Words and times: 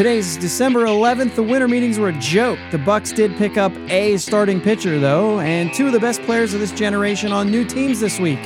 Today's 0.00 0.38
December 0.38 0.86
11th. 0.86 1.34
The 1.34 1.42
winter 1.42 1.68
meetings 1.68 1.98
were 1.98 2.08
a 2.08 2.18
joke. 2.18 2.58
The 2.70 2.78
Bucs 2.78 3.14
did 3.14 3.36
pick 3.36 3.58
up 3.58 3.70
a 3.90 4.16
starting 4.16 4.58
pitcher 4.58 4.98
though, 4.98 5.40
and 5.40 5.74
two 5.74 5.88
of 5.88 5.92
the 5.92 6.00
best 6.00 6.22
players 6.22 6.54
of 6.54 6.60
this 6.60 6.72
generation 6.72 7.32
on 7.32 7.50
new 7.50 7.66
teams 7.66 8.00
this 8.00 8.18
week. 8.18 8.38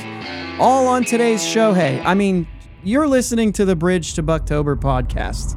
All 0.59 0.85
on 0.85 1.05
today's 1.05 1.47
show. 1.47 1.71
Hey, 1.71 2.01
I 2.01 2.13
mean, 2.13 2.45
you're 2.83 3.07
listening 3.07 3.53
to 3.53 3.63
the 3.63 3.73
Bridge 3.73 4.15
to 4.15 4.21
Buctober 4.21 4.75
podcast. 4.75 5.55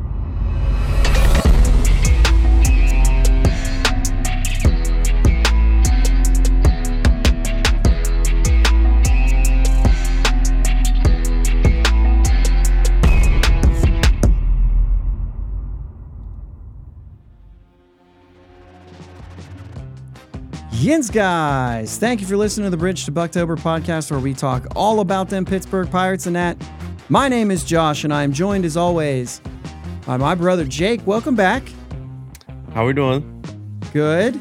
Yins, 20.88 21.10
guys. 21.10 21.98
Thank 21.98 22.22
you 22.22 22.26
for 22.26 22.38
listening 22.38 22.64
to 22.64 22.70
the 22.70 22.78
Bridge 22.78 23.04
to 23.04 23.12
Buctober 23.12 23.58
podcast, 23.58 24.10
where 24.10 24.20
we 24.20 24.32
talk 24.32 24.66
all 24.74 25.00
about 25.00 25.28
them 25.28 25.44
Pittsburgh 25.44 25.90
Pirates 25.90 26.24
and 26.24 26.34
that. 26.34 26.56
My 27.10 27.28
name 27.28 27.50
is 27.50 27.62
Josh, 27.62 28.04
and 28.04 28.14
I 28.14 28.22
am 28.22 28.32
joined 28.32 28.64
as 28.64 28.74
always 28.74 29.42
by 30.06 30.16
my 30.16 30.34
brother 30.34 30.64
Jake. 30.64 31.06
Welcome 31.06 31.34
back. 31.34 31.62
How 32.72 32.84
are 32.84 32.86
we 32.86 32.94
doing? 32.94 33.44
Good. 33.92 34.40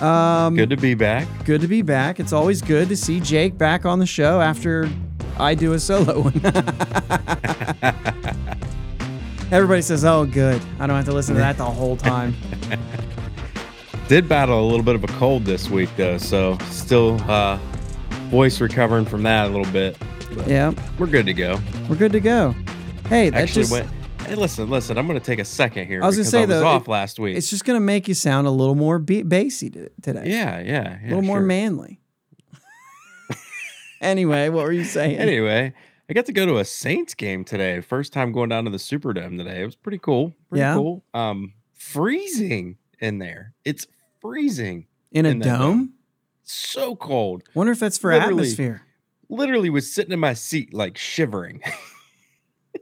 Um, 0.00 0.54
Good 0.54 0.70
to 0.70 0.76
be 0.76 0.94
back. 0.94 1.26
Good 1.44 1.60
to 1.62 1.66
be 1.66 1.82
back. 1.82 2.20
It's 2.20 2.32
always 2.32 2.62
good 2.62 2.88
to 2.88 2.96
see 2.96 3.18
Jake 3.18 3.58
back 3.58 3.84
on 3.84 3.98
the 3.98 4.06
show 4.06 4.40
after 4.40 4.88
I 5.36 5.56
do 5.56 5.72
a 5.72 5.80
solo 5.80 6.20
one. 6.20 6.34
Everybody 9.50 9.82
says, 9.82 10.04
"Oh, 10.04 10.26
good. 10.26 10.62
I 10.78 10.86
don't 10.86 10.94
have 10.94 11.06
to 11.06 11.12
listen 11.12 11.34
to 11.34 11.40
that 11.40 11.58
the 11.58 11.64
whole 11.64 11.96
time." 11.96 12.36
Did 14.08 14.28
battle 14.28 14.60
a 14.60 14.66
little 14.68 14.82
bit 14.84 14.94
of 14.94 15.04
a 15.04 15.08
cold 15.08 15.44
this 15.44 15.70
week 15.70 15.88
though, 15.96 16.18
so 16.18 16.58
still 16.70 17.18
uh, 17.30 17.56
voice 18.30 18.60
recovering 18.60 19.06
from 19.06 19.22
that 19.22 19.46
a 19.46 19.50
little 19.50 19.72
bit. 19.72 19.96
Yeah, 20.46 20.72
we're 20.98 21.06
good 21.06 21.24
to 21.26 21.32
go. 21.32 21.58
we're 21.88 21.96
good 21.96 22.12
to 22.12 22.20
go. 22.20 22.54
Hey, 23.08 23.30
that 23.30 23.42
Actually, 23.42 23.62
just 23.62 23.72
went. 23.72 23.88
Hey, 24.26 24.34
listen, 24.34 24.68
listen. 24.68 24.98
I'm 24.98 25.06
gonna 25.06 25.18
take 25.20 25.38
a 25.38 25.44
second 25.46 25.86
here. 25.86 26.02
I 26.02 26.06
was 26.06 26.16
gonna 26.16 26.24
say, 26.28 26.38
I 26.38 26.46
was 26.46 26.48
though, 26.60 26.66
off 26.66 26.88
it- 26.88 26.90
last 26.90 27.18
week. 27.18 27.36
it's 27.36 27.48
just 27.48 27.64
gonna 27.64 27.80
make 27.80 28.06
you 28.06 28.12
sound 28.14 28.46
a 28.46 28.50
little 28.50 28.74
more 28.74 28.98
be- 28.98 29.22
bassy 29.22 29.70
today. 29.70 29.88
yeah, 30.26 30.58
yeah, 30.60 30.62
yeah. 30.62 30.98
a 31.02 31.08
little 31.08 31.22
more 31.22 31.40
manly. 31.40 32.00
anyway, 34.02 34.50
what 34.50 34.64
were 34.64 34.72
you 34.72 34.84
saying? 34.84 35.16
Anyway, 35.16 35.72
I 36.08 36.12
got 36.12 36.26
to 36.26 36.32
go 36.32 36.44
to 36.44 36.58
a 36.58 36.64
Saints 36.66 37.14
game 37.14 37.44
today. 37.44 37.80
First 37.80 38.12
time 38.12 38.32
going 38.32 38.50
down 38.50 38.64
to 38.64 38.70
the 38.70 38.76
Superdome 38.78 39.38
today. 39.38 39.62
It 39.62 39.66
was 39.66 39.76
pretty 39.76 39.98
cool. 39.98 40.34
Pretty 40.50 40.60
Yeah? 40.60 40.74
cool. 40.74 41.02
Um, 41.14 41.54
freezing 41.74 42.76
in 43.02 43.18
there. 43.18 43.52
It's 43.64 43.86
freezing. 44.20 44.86
in 45.10 45.26
a 45.26 45.30
in 45.30 45.38
dome? 45.40 45.58
dome. 45.58 45.92
So 46.44 46.96
cold. 46.96 47.42
Wonder 47.54 47.72
if 47.72 47.78
that's 47.80 47.98
for 47.98 48.12
Literally. 48.12 48.32
atmosphere. 48.44 48.82
literally 49.28 49.70
was 49.70 49.92
sitting 49.92 50.12
in 50.12 50.20
my 50.20 50.34
seat 50.34 50.72
like 50.72 50.96
shivering. 50.96 51.60
of 52.74 52.80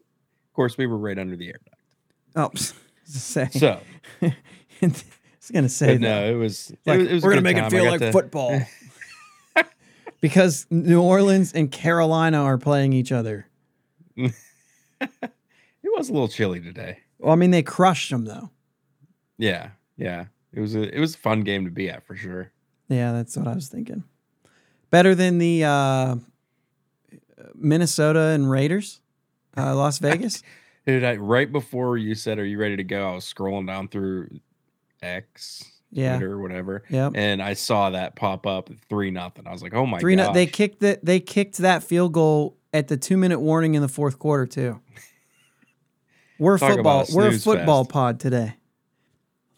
course, 0.54 0.76
we 0.78 0.86
were 0.86 0.96
right 0.98 1.18
under 1.18 1.36
the 1.36 1.48
air 1.48 1.60
duct. 1.64 1.76
Oh, 2.36 2.42
I 2.44 2.48
was 2.52 2.72
gonna 3.06 3.18
say. 3.18 3.48
So 3.58 3.80
I 4.22 4.34
was 4.82 5.50
gonna 5.52 5.68
say 5.68 5.94
that. 5.94 6.00
no, 6.00 6.30
it 6.30 6.34
was. 6.36 6.70
it 6.70 6.78
Like, 6.86 6.98
was- 7.00 7.08
it 7.08 7.12
was 7.14 7.22
we're 7.24 7.30
gonna 7.30 7.42
make 7.42 7.56
it 7.56 7.60
time. 7.60 7.66
I 7.66 7.70
feel 7.70 7.84
like 7.90 8.00
to- 8.00 8.12
football. 8.12 8.60
because 10.20 10.66
New 10.70 11.00
Orleans 11.02 11.52
and 11.54 11.70
Carolina 11.72 12.42
are 12.42 12.58
playing 12.58 12.92
each 12.92 13.10
other. 13.12 13.46
It 14.16 14.32
was 15.96 16.08
a 16.08 16.12
little 16.12 16.28
chilly 16.28 16.60
today. 16.60 16.98
Well, 17.18 17.32
I 17.32 17.36
mean, 17.36 17.50
they 17.50 17.62
crushed 17.62 18.10
them 18.10 18.24
though. 18.26 18.50
Yeah, 19.38 19.70
yeah. 20.00 20.24
It 20.52 20.58
was 20.60 20.74
a 20.74 20.92
it 20.94 20.98
was 20.98 21.14
a 21.14 21.18
fun 21.18 21.42
game 21.42 21.64
to 21.64 21.70
be 21.70 21.88
at 21.88 22.04
for 22.04 22.16
sure. 22.16 22.50
Yeah, 22.88 23.12
that's 23.12 23.36
what 23.36 23.46
I 23.46 23.54
was 23.54 23.68
thinking. 23.68 24.02
Better 24.90 25.14
than 25.14 25.38
the 25.38 25.62
uh, 25.64 26.16
Minnesota 27.54 28.20
and 28.28 28.50
Raiders, 28.50 29.00
uh, 29.56 29.74
Las 29.76 29.98
Vegas. 30.00 30.42
Dude, 30.86 31.04
I, 31.04 31.16
right 31.16 31.50
before 31.50 31.96
you 31.98 32.14
said, 32.14 32.38
"Are 32.38 32.44
you 32.44 32.58
ready 32.58 32.76
to 32.76 32.84
go?" 32.84 33.10
I 33.10 33.14
was 33.14 33.24
scrolling 33.32 33.66
down 33.66 33.88
through 33.88 34.40
X, 35.02 35.62
Yeah. 35.92 36.16
Twitter, 36.18 36.38
whatever, 36.38 36.82
Yep. 36.90 37.12
and 37.14 37.42
I 37.42 37.52
saw 37.54 37.90
that 37.90 38.16
pop 38.16 38.46
up 38.46 38.70
three 38.88 39.10
nothing. 39.10 39.46
I 39.46 39.52
was 39.52 39.62
like, 39.62 39.74
"Oh 39.74 39.86
my 39.86 40.00
Three. 40.00 40.16
god!" 40.16 40.28
No, 40.28 40.32
they 40.32 40.46
kicked 40.46 40.80
that. 40.80 41.04
They 41.04 41.20
kicked 41.20 41.58
that 41.58 41.84
field 41.84 42.12
goal 42.12 42.56
at 42.72 42.88
the 42.88 42.96
two 42.96 43.16
minute 43.16 43.40
warning 43.40 43.74
in 43.74 43.82
the 43.82 43.88
fourth 43.88 44.18
quarter 44.18 44.46
too. 44.46 44.80
We're 46.38 46.58
Talk 46.58 46.72
football. 46.72 47.02
a 47.08 47.14
We're 47.14 47.28
a 47.28 47.38
football 47.38 47.84
fest. 47.84 47.92
pod 47.92 48.20
today. 48.20 48.54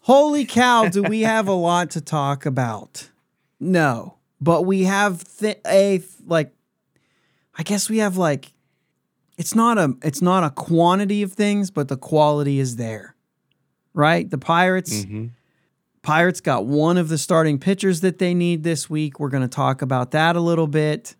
Holy 0.03 0.45
cow! 0.45 0.89
Do 0.89 1.01
we 1.03 1.21
have 1.21 1.47
a 1.47 1.53
lot 1.53 1.91
to 1.91 2.01
talk 2.01 2.45
about? 2.45 3.09
No, 3.59 4.17
but 4.41 4.63
we 4.63 4.83
have 4.83 5.23
th- 5.37 5.59
a 5.65 6.01
like. 6.25 6.53
I 7.57 7.63
guess 7.63 7.89
we 7.89 7.99
have 7.99 8.17
like. 8.17 8.51
It's 9.37 9.55
not 9.55 9.77
a. 9.77 9.93
It's 10.03 10.21
not 10.21 10.43
a 10.43 10.49
quantity 10.49 11.23
of 11.23 11.31
things, 11.33 11.71
but 11.71 11.87
the 11.87 11.95
quality 11.95 12.59
is 12.59 12.75
there, 12.75 13.15
right? 13.93 14.29
The 14.29 14.37
Pirates. 14.37 15.05
Mhm. 15.05 15.29
Pirates 16.01 16.41
got 16.41 16.65
one 16.65 16.97
of 16.97 17.07
the 17.07 17.17
starting 17.17 17.57
pitchers 17.57 18.01
that 18.01 18.19
they 18.19 18.33
need 18.33 18.63
this 18.63 18.89
week. 18.89 19.21
We're 19.21 19.29
going 19.29 19.43
to 19.43 19.47
talk 19.47 19.81
about 19.81 20.11
that 20.11 20.35
a 20.35 20.41
little 20.41 20.67
bit. 20.67 21.15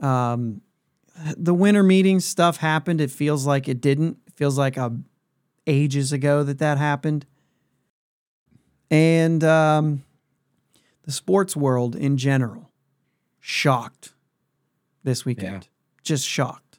Um, 0.00 0.62
the 1.36 1.52
winter 1.52 1.82
meeting 1.82 2.18
stuff 2.18 2.56
happened. 2.56 3.02
It 3.02 3.10
feels 3.10 3.46
like 3.46 3.68
it 3.68 3.82
didn't. 3.82 4.16
It 4.26 4.32
feels 4.32 4.56
like 4.56 4.78
uh, 4.78 4.88
ages 5.66 6.14
ago 6.14 6.42
that 6.44 6.58
that 6.60 6.78
happened. 6.78 7.26
And 8.92 9.42
um, 9.42 10.04
the 11.04 11.12
sports 11.12 11.56
world 11.56 11.96
in 11.96 12.18
general, 12.18 12.70
shocked 13.40 14.12
this 15.02 15.24
weekend. 15.24 15.68
Just 16.02 16.28
shocked. 16.28 16.78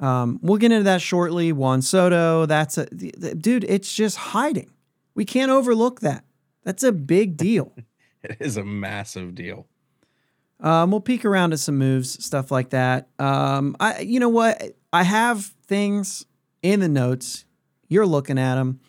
Um, 0.00 0.38
we'll 0.42 0.58
get 0.58 0.72
into 0.72 0.84
that 0.84 1.00
shortly. 1.00 1.52
Juan 1.52 1.80
Soto, 1.82 2.46
that's 2.46 2.76
a 2.76 2.86
th- 2.86 3.14
th- 3.20 3.38
dude. 3.38 3.64
It's 3.64 3.92
just 3.94 4.16
hiding. 4.16 4.70
We 5.14 5.24
can't 5.24 5.50
overlook 5.50 6.00
that. 6.00 6.24
That's 6.64 6.82
a 6.82 6.92
big 6.92 7.36
deal. 7.36 7.72
It 8.24 8.38
is 8.40 8.56
a 8.56 8.64
massive 8.64 9.36
deal. 9.36 9.68
Um, 10.58 10.90
we'll 10.90 11.00
peek 11.00 11.24
around 11.24 11.52
at 11.52 11.60
some 11.60 11.78
moves, 11.78 12.22
stuff 12.22 12.50
like 12.50 12.70
that. 12.70 13.06
Um, 13.20 13.76
I, 13.78 14.00
you 14.00 14.18
know 14.18 14.28
what? 14.28 14.60
I 14.92 15.04
have 15.04 15.44
things 15.68 16.26
in 16.60 16.80
the 16.80 16.88
notes. 16.88 17.44
You're 17.86 18.06
looking 18.06 18.36
at 18.36 18.56
them. 18.56 18.80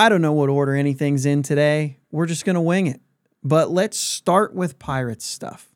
I 0.00 0.08
don't 0.08 0.22
know 0.22 0.32
what 0.32 0.48
order 0.48 0.74
anything's 0.74 1.26
in 1.26 1.42
today. 1.42 1.98
We're 2.10 2.24
just 2.24 2.46
gonna 2.46 2.62
wing 2.62 2.86
it. 2.86 3.02
But 3.44 3.70
let's 3.70 3.98
start 3.98 4.54
with 4.54 4.78
Pirates 4.78 5.26
stuff. 5.26 5.68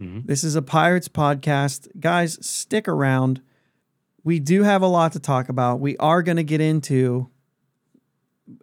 Mhm. 0.00 0.26
This 0.26 0.44
is 0.44 0.56
a 0.56 0.62
Pirates 0.62 1.08
podcast, 1.08 1.88
guys. 2.00 2.38
Stick 2.40 2.88
around. 2.88 3.42
We 4.24 4.38
do 4.38 4.62
have 4.62 4.80
a 4.80 4.86
lot 4.86 5.12
to 5.12 5.18
talk 5.18 5.50
about. 5.50 5.78
We 5.78 5.94
are 5.98 6.22
going 6.22 6.36
to 6.38 6.44
get 6.44 6.60
into 6.62 7.28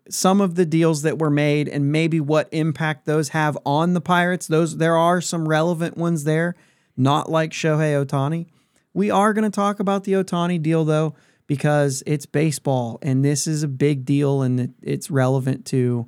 some 0.09 0.41
of 0.41 0.55
the 0.55 0.65
deals 0.65 1.03
that 1.03 1.19
were 1.19 1.29
made 1.29 1.67
and 1.69 1.91
maybe 1.91 2.19
what 2.19 2.49
impact 2.51 3.05
those 3.05 3.29
have 3.29 3.55
on 3.65 3.93
the 3.93 4.01
Pirates. 4.01 4.47
Those 4.47 4.77
there 4.77 4.97
are 4.97 5.21
some 5.21 5.47
relevant 5.47 5.95
ones 5.95 6.23
there, 6.23 6.55
not 6.95 7.29
like 7.29 7.51
Shohei 7.51 8.03
Ohtani. 8.03 8.47
We 8.93 9.11
are 9.11 9.31
going 9.33 9.49
to 9.49 9.55
talk 9.55 9.79
about 9.79 10.05
the 10.05 10.13
Ohtani 10.13 10.59
deal 10.61 10.85
though 10.85 11.13
because 11.47 12.03
it's 12.05 12.25
baseball 12.25 12.99
and 13.01 13.23
this 13.25 13.47
is 13.47 13.63
a 13.63 13.67
big 13.67 14.05
deal 14.05 14.41
and 14.41 14.59
it- 14.59 14.71
it's 14.81 15.09
relevant 15.09 15.65
to 15.65 16.07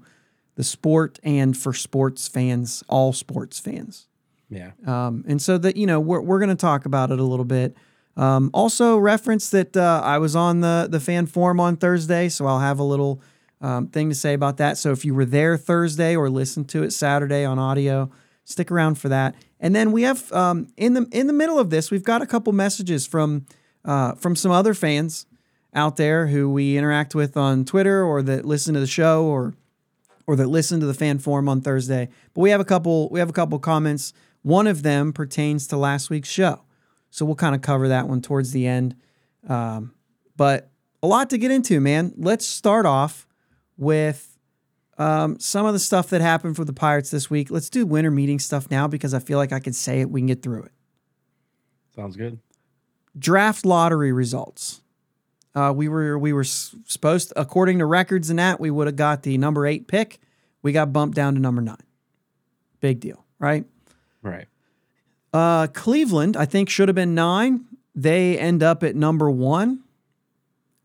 the 0.55 0.63
sport 0.63 1.19
and 1.23 1.55
for 1.57 1.73
sports 1.73 2.27
fans, 2.27 2.83
all 2.89 3.13
sports 3.13 3.59
fans. 3.59 4.07
Yeah. 4.50 4.72
Um, 4.85 5.23
and 5.27 5.41
so 5.41 5.57
that 5.59 5.77
you 5.77 5.85
know 5.88 6.00
we're 6.00 6.22
we're 6.22 6.39
going 6.39 6.50
to 6.50 6.55
talk 6.55 6.85
about 6.85 7.11
it 7.11 7.19
a 7.19 7.23
little 7.23 7.45
bit. 7.45 7.75
Um, 8.17 8.50
also, 8.53 8.97
reference 8.97 9.50
that 9.51 9.77
uh, 9.77 10.01
I 10.03 10.17
was 10.17 10.35
on 10.35 10.59
the 10.61 10.88
the 10.89 11.00
fan 11.00 11.27
forum 11.27 11.59
on 11.59 11.77
Thursday, 11.77 12.27
so 12.30 12.45
I'll 12.47 12.59
have 12.59 12.80
a 12.80 12.83
little 12.83 13.21
um, 13.62 13.88
thing 13.88 14.09
to 14.09 14.15
say 14.15 14.33
about 14.33 14.57
that. 14.57 14.77
So 14.77 14.92
if 14.92 15.06
you 15.06 15.13
were 15.13 15.24
there 15.25 15.56
Thursday 15.56 16.15
or 16.15 16.30
listened 16.30 16.68
to 16.69 16.83
it 16.83 16.92
Saturday 16.92 17.45
on 17.45 17.59
audio, 17.59 18.09
stick 18.44 18.71
around 18.71 18.95
for 18.95 19.07
that. 19.09 19.35
And 19.59 19.75
then 19.75 19.92
we 19.92 20.01
have 20.01 20.31
um, 20.33 20.68
in 20.75 20.94
the 20.95 21.07
in 21.12 21.27
the 21.27 21.33
middle 21.33 21.59
of 21.59 21.69
this, 21.69 21.92
we've 21.92 22.03
got 22.03 22.21
a 22.21 22.25
couple 22.25 22.51
messages 22.51 23.06
from 23.06 23.45
uh, 23.85 24.13
from 24.15 24.35
some 24.35 24.51
other 24.51 24.74
fans 24.74 25.25
out 25.74 25.98
there 25.98 26.27
who 26.27 26.50
we 26.50 26.77
interact 26.77 27.13
with 27.13 27.38
on 27.38 27.66
Twitter 27.66 28.04
or 28.04 28.21
that 28.24 28.45
listen 28.45 28.74
to 28.74 28.80
the 28.80 28.88
show 28.88 29.25
or 29.25 29.54
or 30.27 30.36
that 30.36 30.48
listen 30.48 30.80
to 30.80 30.86
the 30.86 30.94
fan 30.94 31.18
forum 31.18 31.50
on 31.50 31.62
Thursday. 31.62 32.07
But 32.33 32.42
we 32.42 32.50
have 32.51 32.60
a 32.60 32.66
couple 32.66 33.10
we 33.10 33.19
have 33.19 33.30
a 33.30 33.33
couple 33.33 33.57
comments. 33.60 34.13
One 34.42 34.68
of 34.68 34.83
them 34.83 35.12
pertains 35.12 35.68
to 35.68 35.77
last 35.77 36.10
week's 36.10 36.30
show. 36.30 36.62
So 37.10 37.25
we'll 37.25 37.36
kind 37.36 37.56
of 37.56 37.62
cover 37.62 37.88
that 37.88 38.07
one 38.07 38.21
towards 38.21 38.51
the 38.51 38.68
end. 38.68 38.95
Um, 39.48 39.94
but 40.38 40.69
a 41.01 41.07
lot 41.07 41.30
to 41.31 41.38
get 41.38 41.51
into, 41.51 41.80
man. 41.80 42.13
Let's 42.16 42.45
start 42.45 42.86
off 42.86 43.27
with 43.77 44.38
um, 44.98 45.39
some 45.39 45.66
of 45.66 45.74
the 45.74 45.80
stuff 45.80 46.10
that 46.10 46.21
happened 46.21 46.56
for 46.56 46.66
the 46.66 46.74
Pirates 46.74 47.10
this 47.10 47.30
week. 47.30 47.50
Let's 47.50 47.69
do 47.69 47.86
winter 47.86 48.12
meeting 48.12 48.38
stuff 48.38 48.69
now 48.69 48.88
because 48.88 49.13
I 49.13 49.19
feel 49.19 49.38
like 49.38 49.51
I 49.51 49.60
can 49.60 49.74
say 49.74 50.01
it. 50.01 50.10
We 50.10 50.19
can 50.19 50.27
get 50.27 50.44
through 50.44 50.63
it. 50.63 50.71
Sounds 51.95 52.16
good. 52.16 52.39
Draft 53.18 53.66
lottery 53.66 54.12
results. 54.12 54.81
Uh, 55.56 55.74
we 55.75 55.88
were 55.88 56.18
we 56.18 56.31
were 56.31 56.44
supposed, 56.44 57.34
according 57.36 57.80
to 57.80 57.86
records 57.86 58.30
and 58.30 58.40
that, 58.40 58.60
we 58.60 58.69
would 58.69 58.88
have 58.88 58.96
got 58.96 59.24
the 59.24 59.38
number 59.38 59.66
eight 59.66 59.88
pick. 59.88 60.19
We 60.62 60.72
got 60.72 60.94
bumped 60.94 61.16
down 61.16 61.36
to 61.36 61.40
number 61.40 61.62
nine. 61.62 61.78
Big 62.81 63.00
deal, 63.00 63.25
right? 63.40 63.66
Right. 64.22 64.48
Uh, 65.34 65.68
Cleveland, 65.68 66.38
I 66.38 66.46
think, 66.46 66.69
should 66.69 66.88
have 66.88 66.96
been 66.96 67.16
nine. 67.16 67.66
They 67.96 68.38
end 68.38 68.63
up 68.63 68.84
at 68.84 68.96
number 68.96 69.30
one. 69.30 69.84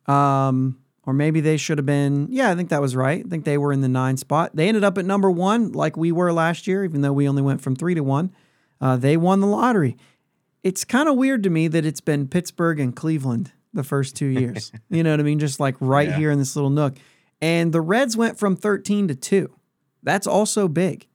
Um, 0.06 0.78
or 1.06 1.12
maybe 1.12 1.40
they 1.40 1.56
should 1.56 1.78
have 1.78 1.86
been. 1.86 2.28
Yeah, 2.30 2.50
I 2.50 2.54
think 2.54 2.70
that 2.70 2.80
was 2.80 2.96
right. 2.96 3.24
I 3.24 3.28
think 3.28 3.44
they 3.44 3.58
were 3.58 3.72
in 3.72 3.80
the 3.80 3.88
nine 3.88 4.16
spot. 4.16 4.50
They 4.54 4.68
ended 4.68 4.84
up 4.84 4.96
at 4.98 5.04
number 5.04 5.30
one, 5.30 5.72
like 5.72 5.96
we 5.96 6.12
were 6.12 6.32
last 6.32 6.66
year, 6.66 6.84
even 6.84 7.02
though 7.02 7.12
we 7.12 7.28
only 7.28 7.42
went 7.42 7.60
from 7.60 7.76
three 7.76 7.94
to 7.94 8.02
one. 8.02 8.32
Uh, 8.80 8.96
they 8.96 9.16
won 9.16 9.40
the 9.40 9.46
lottery. 9.46 9.96
It's 10.62 10.84
kind 10.84 11.08
of 11.08 11.16
weird 11.16 11.42
to 11.42 11.50
me 11.50 11.68
that 11.68 11.84
it's 11.84 12.00
been 12.00 12.26
Pittsburgh 12.26 12.80
and 12.80 12.96
Cleveland 12.96 13.52
the 13.74 13.84
first 13.84 14.16
two 14.16 14.26
years. 14.26 14.72
you 14.88 15.02
know 15.02 15.10
what 15.10 15.20
I 15.20 15.24
mean? 15.24 15.38
Just 15.38 15.60
like 15.60 15.76
right 15.80 16.08
Yeah. 16.08 16.16
here 16.16 16.30
in 16.30 16.38
this 16.38 16.56
little 16.56 16.70
nook. 16.70 16.94
And 17.42 17.72
the 17.72 17.80
Reds 17.80 18.16
went 18.16 18.38
from 18.38 18.56
13 18.56 19.08
to 19.08 19.14
two. 19.14 19.54
That's 20.02 20.26
also 20.26 20.68
big 20.68 21.06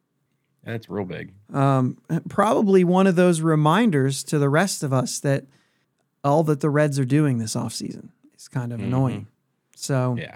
That's 0.64 0.90
real 0.90 1.06
big. 1.06 1.34
um, 1.54 1.98
probably 2.28 2.84
one 2.84 3.08
of 3.08 3.16
those 3.16 3.42
reminders 3.42 4.24
to 4.26 4.38
the 4.40 4.50
rest 4.50 4.84
of 4.84 4.92
us 4.94 5.20
that 5.22 5.46
all 6.24 6.44
that 6.44 6.60
the 6.60 6.70
Reds 6.70 7.00
are 7.00 7.06
doing 7.06 7.38
this 7.38 7.56
offseason 7.56 8.10
is 8.38 8.48
kind 8.48 8.74
of 8.74 8.80
annoying. 8.82 9.28
So, 9.76 10.18
Yeah. 10.20 10.36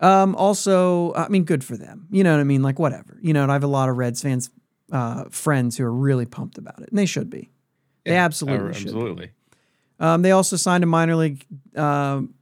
um, 0.00 0.34
also, 0.34 1.14
I 1.14 1.28
mean, 1.28 1.44
good 1.44 1.62
for 1.62 1.76
them. 1.76 2.08
You 2.10 2.24
know 2.24 2.32
what 2.32 2.40
I 2.40 2.44
mean? 2.44 2.62
Like, 2.62 2.78
whatever. 2.80 3.18
You 3.22 3.32
know, 3.32 3.42
and 3.44 3.52
I 3.52 3.54
have 3.54 3.62
a 3.64 3.68
lot 3.68 3.88
of 3.88 3.96
Reds 3.96 4.20
fans, 4.22 4.50
uh, 4.90 5.24
friends 5.30 5.76
who 5.78 5.84
are 5.84 5.92
really 5.92 6.26
pumped 6.26 6.58
about 6.58 6.80
it, 6.82 6.88
and 6.88 6.98
they 6.98 7.06
should 7.06 7.30
be. 7.30 7.50
They 8.04 8.12
Yeah, 8.12 8.24
absolutely 8.24 8.70
uh, 8.70 8.72
should. 8.72 9.16
be. 9.16 9.30
Um, 10.00 10.22
they 10.22 10.32
also 10.32 10.56
signed 10.56 10.84
a 10.84 10.86
minor 10.86 11.16
league 11.16 11.46
um 11.76 12.34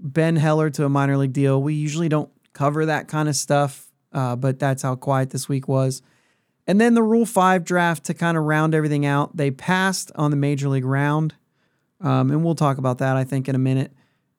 Ben 0.00 0.36
Heller 0.36 0.70
to 0.70 0.84
a 0.84 0.88
minor 0.88 1.16
league 1.16 1.32
deal. 1.32 1.60
We 1.60 1.74
usually 1.74 2.08
don't 2.08 2.30
cover 2.52 2.86
that 2.86 3.08
kind 3.08 3.28
of 3.28 3.36
stuff, 3.36 3.90
uh, 4.12 4.36
but 4.36 4.58
that's 4.58 4.82
how 4.82 4.94
quiet 4.94 5.30
this 5.30 5.48
week 5.48 5.68
was. 5.68 6.02
And 6.66 6.80
then 6.80 6.94
the 6.94 7.02
Rule 7.02 7.26
Five 7.26 7.64
draft 7.64 8.04
to 8.04 8.14
kind 8.14 8.36
of 8.36 8.44
round 8.44 8.74
everything 8.74 9.06
out. 9.06 9.36
They 9.36 9.50
passed 9.50 10.12
on 10.14 10.30
the 10.30 10.36
major 10.36 10.68
league 10.68 10.84
round, 10.84 11.34
um, 12.00 12.30
and 12.30 12.44
we'll 12.44 12.54
talk 12.54 12.78
about 12.78 12.98
that 12.98 13.16
I 13.16 13.24
think 13.24 13.48
in 13.48 13.54
a 13.54 13.58
minute. 13.58 13.92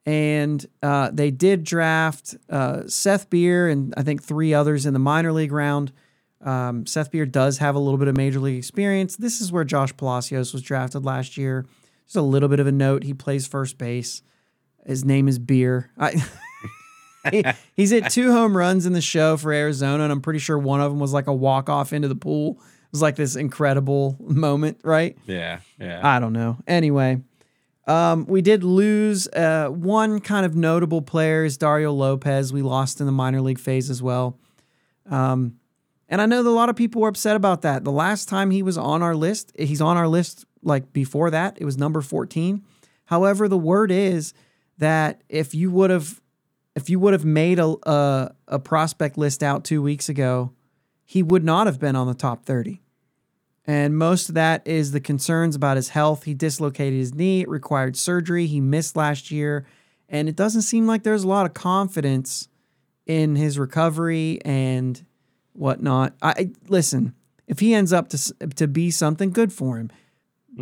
And 0.06 0.66
uh, 0.82 1.12
they 1.14 1.30
did 1.30 1.64
draft 1.64 2.36
uh, 2.50 2.88
Seth 2.88 3.30
Beer 3.30 3.68
and 3.68 3.94
I 3.96 4.02
think 4.02 4.24
three 4.24 4.54
others 4.54 4.86
in 4.86 4.94
the 4.94 5.00
minor 5.00 5.32
league 5.32 5.52
round. 5.52 5.92
Um, 6.42 6.86
Seth 6.86 7.12
Beer 7.12 7.26
does 7.26 7.58
have 7.58 7.76
a 7.76 7.80
little 7.80 7.98
bit 7.98 8.08
of 8.08 8.16
major 8.16 8.40
league 8.40 8.58
experience. 8.58 9.18
This 9.18 9.42
is 9.42 9.52
where 9.52 9.66
Josh 9.66 9.96
Palacios 9.96 10.54
was 10.54 10.62
drafted 10.62 11.04
last 11.04 11.38
year. 11.38 11.66
Just 12.10 12.18
a 12.18 12.22
little 12.24 12.50
bit 12.50 12.60
of 12.60 12.66
a 12.68 12.72
note. 12.72 13.04
He 13.04 13.14
plays 13.14 13.46
first 13.48 13.78
base. 13.78 14.24
His 14.86 15.06
name 15.06 15.28
is 15.28 15.38
Beer. 15.40 15.92
I, 15.98 16.16
he- 17.32 17.44
he's 17.76 17.92
hit 17.92 18.10
two 18.10 18.32
home 18.32 18.58
runs 18.58 18.86
in 18.88 18.94
the 18.94 19.02
show 19.02 19.38
for 19.38 19.54
Arizona, 19.54 20.04
and 20.04 20.12
I'm 20.12 20.22
pretty 20.22 20.40
sure 20.40 20.58
one 20.58 20.82
of 20.82 20.92
them 20.92 21.00
was 21.00 21.14
like 21.14 21.28
a 21.28 21.34
walk 21.34 21.70
off 21.70 21.94
into 21.94 22.08
the 22.08 22.16
pool. 22.16 22.54
It 22.60 22.92
was 22.94 23.02
like 23.04 23.16
this 23.16 23.36
incredible 23.36 24.18
moment, 24.20 24.80
right? 24.84 25.16
Yeah. 25.28 25.60
Yeah. 25.80 26.02
I 26.04 26.20
don't 26.20 26.34
know. 26.34 26.58
Anyway, 26.66 27.22
um, 27.86 28.26
we 28.26 28.42
did 28.42 28.64
lose 28.64 29.28
uh, 29.28 29.68
one 29.68 30.20
kind 30.20 30.46
of 30.48 30.56
notable 30.56 31.04
player 31.04 31.46
is 31.46 31.58
Dariel 31.60 31.96
Lopez. 31.96 32.52
We 32.52 32.64
lost 32.64 33.00
in 33.00 33.06
the 33.06 33.12
minor 33.12 33.42
league 33.42 33.60
phase 33.60 33.92
as 33.92 34.02
well. 34.02 34.40
Um, 35.08 35.58
and 36.08 36.20
I 36.22 36.26
know 36.26 36.42
that 36.42 36.50
a 36.50 36.52
lot 36.52 36.70
of 36.70 36.76
people 36.76 37.02
were 37.04 37.08
upset 37.10 37.36
about 37.36 37.62
that. 37.62 37.84
The 37.84 37.92
last 37.92 38.28
time 38.28 38.50
he 38.50 38.64
was 38.64 38.80
on 38.80 39.04
our 39.04 39.16
list, 39.16 39.52
he's 39.60 39.82
on 39.82 39.96
our 39.96 40.08
list 40.08 40.46
like 40.64 40.92
before 40.94 41.30
that, 41.32 41.58
it 41.60 41.66
was 41.66 41.78
number 41.78 42.02
14. 42.02 42.64
However, 43.06 43.48
the 43.48 43.58
word 43.58 43.92
is 43.92 44.34
that 44.78 45.22
if 45.30 45.54
you 45.54 45.72
would 45.72 45.90
have 45.90 46.22
if 46.76 46.90
you 46.90 47.00
would 47.00 47.14
have 47.14 47.26
made 47.26 47.60
a, 47.60 47.76
a 47.84 48.32
a 48.48 48.60
prospect 48.60 49.18
list 49.18 49.44
out 49.44 49.64
2 49.64 49.82
weeks 49.82 50.10
ago, 50.10 50.54
he 51.06 51.24
would 51.24 51.44
not 51.44 51.68
have 51.68 51.80
been 51.80 51.96
on 51.96 52.08
the 52.08 52.14
top 52.14 52.46
30. 52.46 52.82
And 53.66 53.98
most 53.98 54.30
of 54.30 54.36
that 54.36 54.66
is 54.66 54.92
the 54.92 55.00
concerns 55.00 55.56
about 55.56 55.76
his 55.76 55.90
health. 55.90 56.24
He 56.24 56.34
dislocated 56.34 56.98
his 56.98 57.14
knee, 57.14 57.42
it 57.42 57.50
required 57.50 57.96
surgery. 57.96 58.48
He 58.48 58.60
missed 58.60 58.96
last 58.96 59.30
year. 59.30 59.66
And 60.08 60.28
it 60.28 60.36
doesn't 60.36 60.64
seem 60.64 60.88
like 60.88 61.04
there's 61.04 61.24
a 61.24 61.28
lot 61.28 61.46
of 61.46 61.54
confidence 61.54 62.48
in 63.06 63.36
his 63.36 63.60
recovery 63.60 64.40
and 64.44 65.06
whatnot. 65.54 66.14
I 66.22 66.52
listen, 66.68 67.14
if 67.48 67.60
he 67.60 67.74
ends 67.74 67.94
up 67.94 68.10
to 68.10 68.34
to 68.56 68.68
be 68.68 68.90
something 68.92 69.32
good 69.32 69.54
for 69.54 69.78
him, 69.78 69.92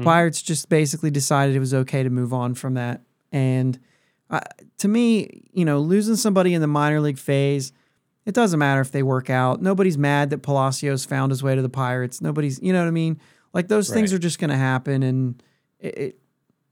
Pirates 0.03 0.41
just 0.41 0.69
basically 0.69 1.09
decided 1.09 1.55
it 1.55 1.59
was 1.59 1.73
okay 1.73 2.03
to 2.03 2.09
move 2.09 2.33
on 2.33 2.53
from 2.53 2.75
that. 2.75 3.01
And 3.31 3.79
uh, 4.29 4.41
to 4.79 4.87
me, 4.87 5.43
you 5.53 5.65
know, 5.65 5.79
losing 5.79 6.15
somebody 6.15 6.53
in 6.53 6.61
the 6.61 6.67
minor 6.67 7.01
league 7.01 7.17
phase, 7.17 7.71
it 8.25 8.33
doesn't 8.33 8.59
matter 8.59 8.81
if 8.81 8.91
they 8.91 9.03
work 9.03 9.29
out. 9.29 9.61
Nobody's 9.61 9.97
mad 9.97 10.29
that 10.31 10.39
Palacios 10.39 11.05
found 11.05 11.31
his 11.31 11.41
way 11.41 11.55
to 11.55 11.61
the 11.61 11.69
Pirates. 11.69 12.21
Nobody's, 12.21 12.61
you 12.61 12.73
know 12.73 12.81
what 12.81 12.87
I 12.87 12.91
mean? 12.91 13.19
Like 13.53 13.69
those 13.69 13.89
things 13.89 14.13
are 14.13 14.19
just 14.19 14.39
going 14.39 14.49
to 14.49 14.57
happen, 14.57 15.01
and 15.01 15.41
it, 15.79 15.97
it 15.97 16.19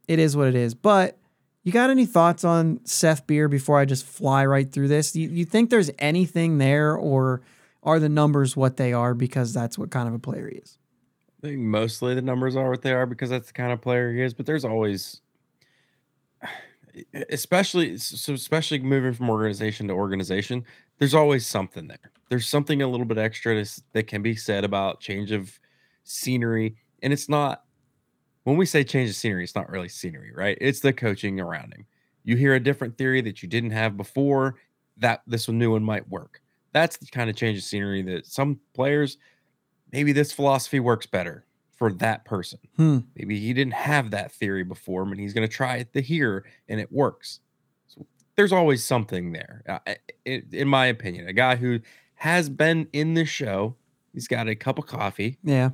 it 0.08 0.20
is 0.20 0.38
what 0.38 0.48
it 0.48 0.56
is. 0.56 0.76
But 0.76 1.18
you 1.64 1.72
got 1.72 1.90
any 1.90 2.06
thoughts 2.06 2.44
on 2.44 2.80
Seth 2.86 3.26
Beer 3.26 3.48
before 3.48 3.80
I 3.80 3.86
just 3.86 4.06
fly 4.06 4.46
right 4.46 4.72
through 4.72 4.90
this? 4.90 5.16
You, 5.16 5.30
you 5.30 5.46
think 5.46 5.70
there's 5.72 5.90
anything 5.98 6.60
there, 6.60 6.96
or 6.96 7.42
are 7.82 8.00
the 8.00 8.10
numbers 8.10 8.56
what 8.56 8.78
they 8.78 8.94
are 8.94 9.14
because 9.16 9.54
that's 9.54 9.78
what 9.78 9.90
kind 9.90 10.08
of 10.08 10.14
a 10.14 10.20
player 10.20 10.48
he 10.48 10.58
is? 10.58 10.78
I 11.46 11.50
think 11.50 11.60
mostly 11.60 12.16
the 12.16 12.24
numbers 12.24 12.56
are 12.56 12.72
what 12.72 12.82
they 12.82 12.92
are 12.92 13.06
because 13.06 13.30
that's 13.30 13.48
the 13.48 13.54
kind 13.54 13.72
of 13.72 13.80
player 13.80 14.12
he 14.12 14.22
is. 14.22 14.34
But 14.34 14.48
there's 14.48 14.66
always, 14.66 15.22
especially 17.30 17.98
so, 17.98 18.34
especially 18.34 18.80
moving 18.80 19.14
from 19.14 19.30
organization 19.30 19.88
to 19.90 19.94
organization, 19.94 20.66
there's 20.98 21.14
always 21.14 21.46
something 21.46 21.88
there. 21.88 22.12
There's 22.30 22.48
something 22.48 22.82
a 22.82 22.88
little 22.88 23.06
bit 23.06 23.20
extra 23.20 23.64
to 23.64 23.82
that 23.94 24.08
can 24.08 24.24
be 24.24 24.36
said 24.36 24.64
about 24.64 25.02
change 25.02 25.32
of 25.32 25.60
scenery, 26.04 26.78
and 27.04 27.14
it's 27.14 27.30
not 27.30 27.64
when 28.44 28.58
we 28.58 28.66
say 28.66 28.84
change 28.84 29.12
of 29.12 29.16
scenery, 29.16 29.44
it's 29.44 29.56
not 29.56 29.70
really 29.70 29.90
scenery, 29.90 30.32
right? 30.34 30.58
It's 30.60 30.80
the 30.80 30.94
coaching 30.94 31.40
around 31.40 31.74
him. 31.74 31.86
You 32.24 32.38
hear 32.38 32.56
a 32.56 32.60
different 32.60 32.98
theory 32.98 33.22
that 33.22 33.44
you 33.44 33.50
didn't 33.50 33.72
have 33.72 33.98
before. 33.98 34.56
That 34.98 35.22
this 35.28 35.48
new 35.48 35.74
one 35.74 35.84
might 35.84 36.10
work. 36.10 36.42
That's 36.72 36.98
the 36.98 37.06
kind 37.06 37.30
of 37.30 37.36
change 37.36 37.58
of 37.60 37.64
scenery 37.66 38.02
that 38.04 38.26
some 38.26 38.60
players 38.74 39.18
maybe 39.92 40.12
this 40.12 40.32
philosophy 40.32 40.80
works 40.80 41.06
better 41.06 41.46
for 41.76 41.92
that 41.92 42.24
person. 42.26 42.60
Hmm. 42.78 43.00
Maybe 43.16 43.40
he 43.40 43.54
didn't 43.54 43.74
have 43.74 44.12
that 44.12 44.32
theory 44.32 44.64
before, 44.64 45.06
but 45.06 45.18
he's 45.18 45.34
going 45.34 45.48
to 45.48 45.54
try 45.54 45.78
it 45.78 45.94
to 45.94 46.02
here 46.02 46.46
and 46.70 46.80
it 46.80 46.92
works. 46.92 47.40
So 47.88 48.06
there's 48.36 48.54
always 48.54 48.84
something 48.84 49.34
there, 49.34 49.64
uh, 49.68 49.80
i- 49.88 49.98
i- 50.28 50.44
in 50.52 50.68
my 50.68 50.86
opinion. 50.86 51.28
A 51.28 51.34
guy 51.34 51.58
who 51.58 51.80
has 52.16 52.50
been 52.50 52.88
in 52.94 53.14
the 53.14 53.26
show, 53.26 53.76
he's 54.14 54.28
got 54.28 54.48
a 54.48 54.56
cup 54.56 54.78
of 54.80 54.86
coffee, 54.88 55.38
Yeah. 55.44 55.72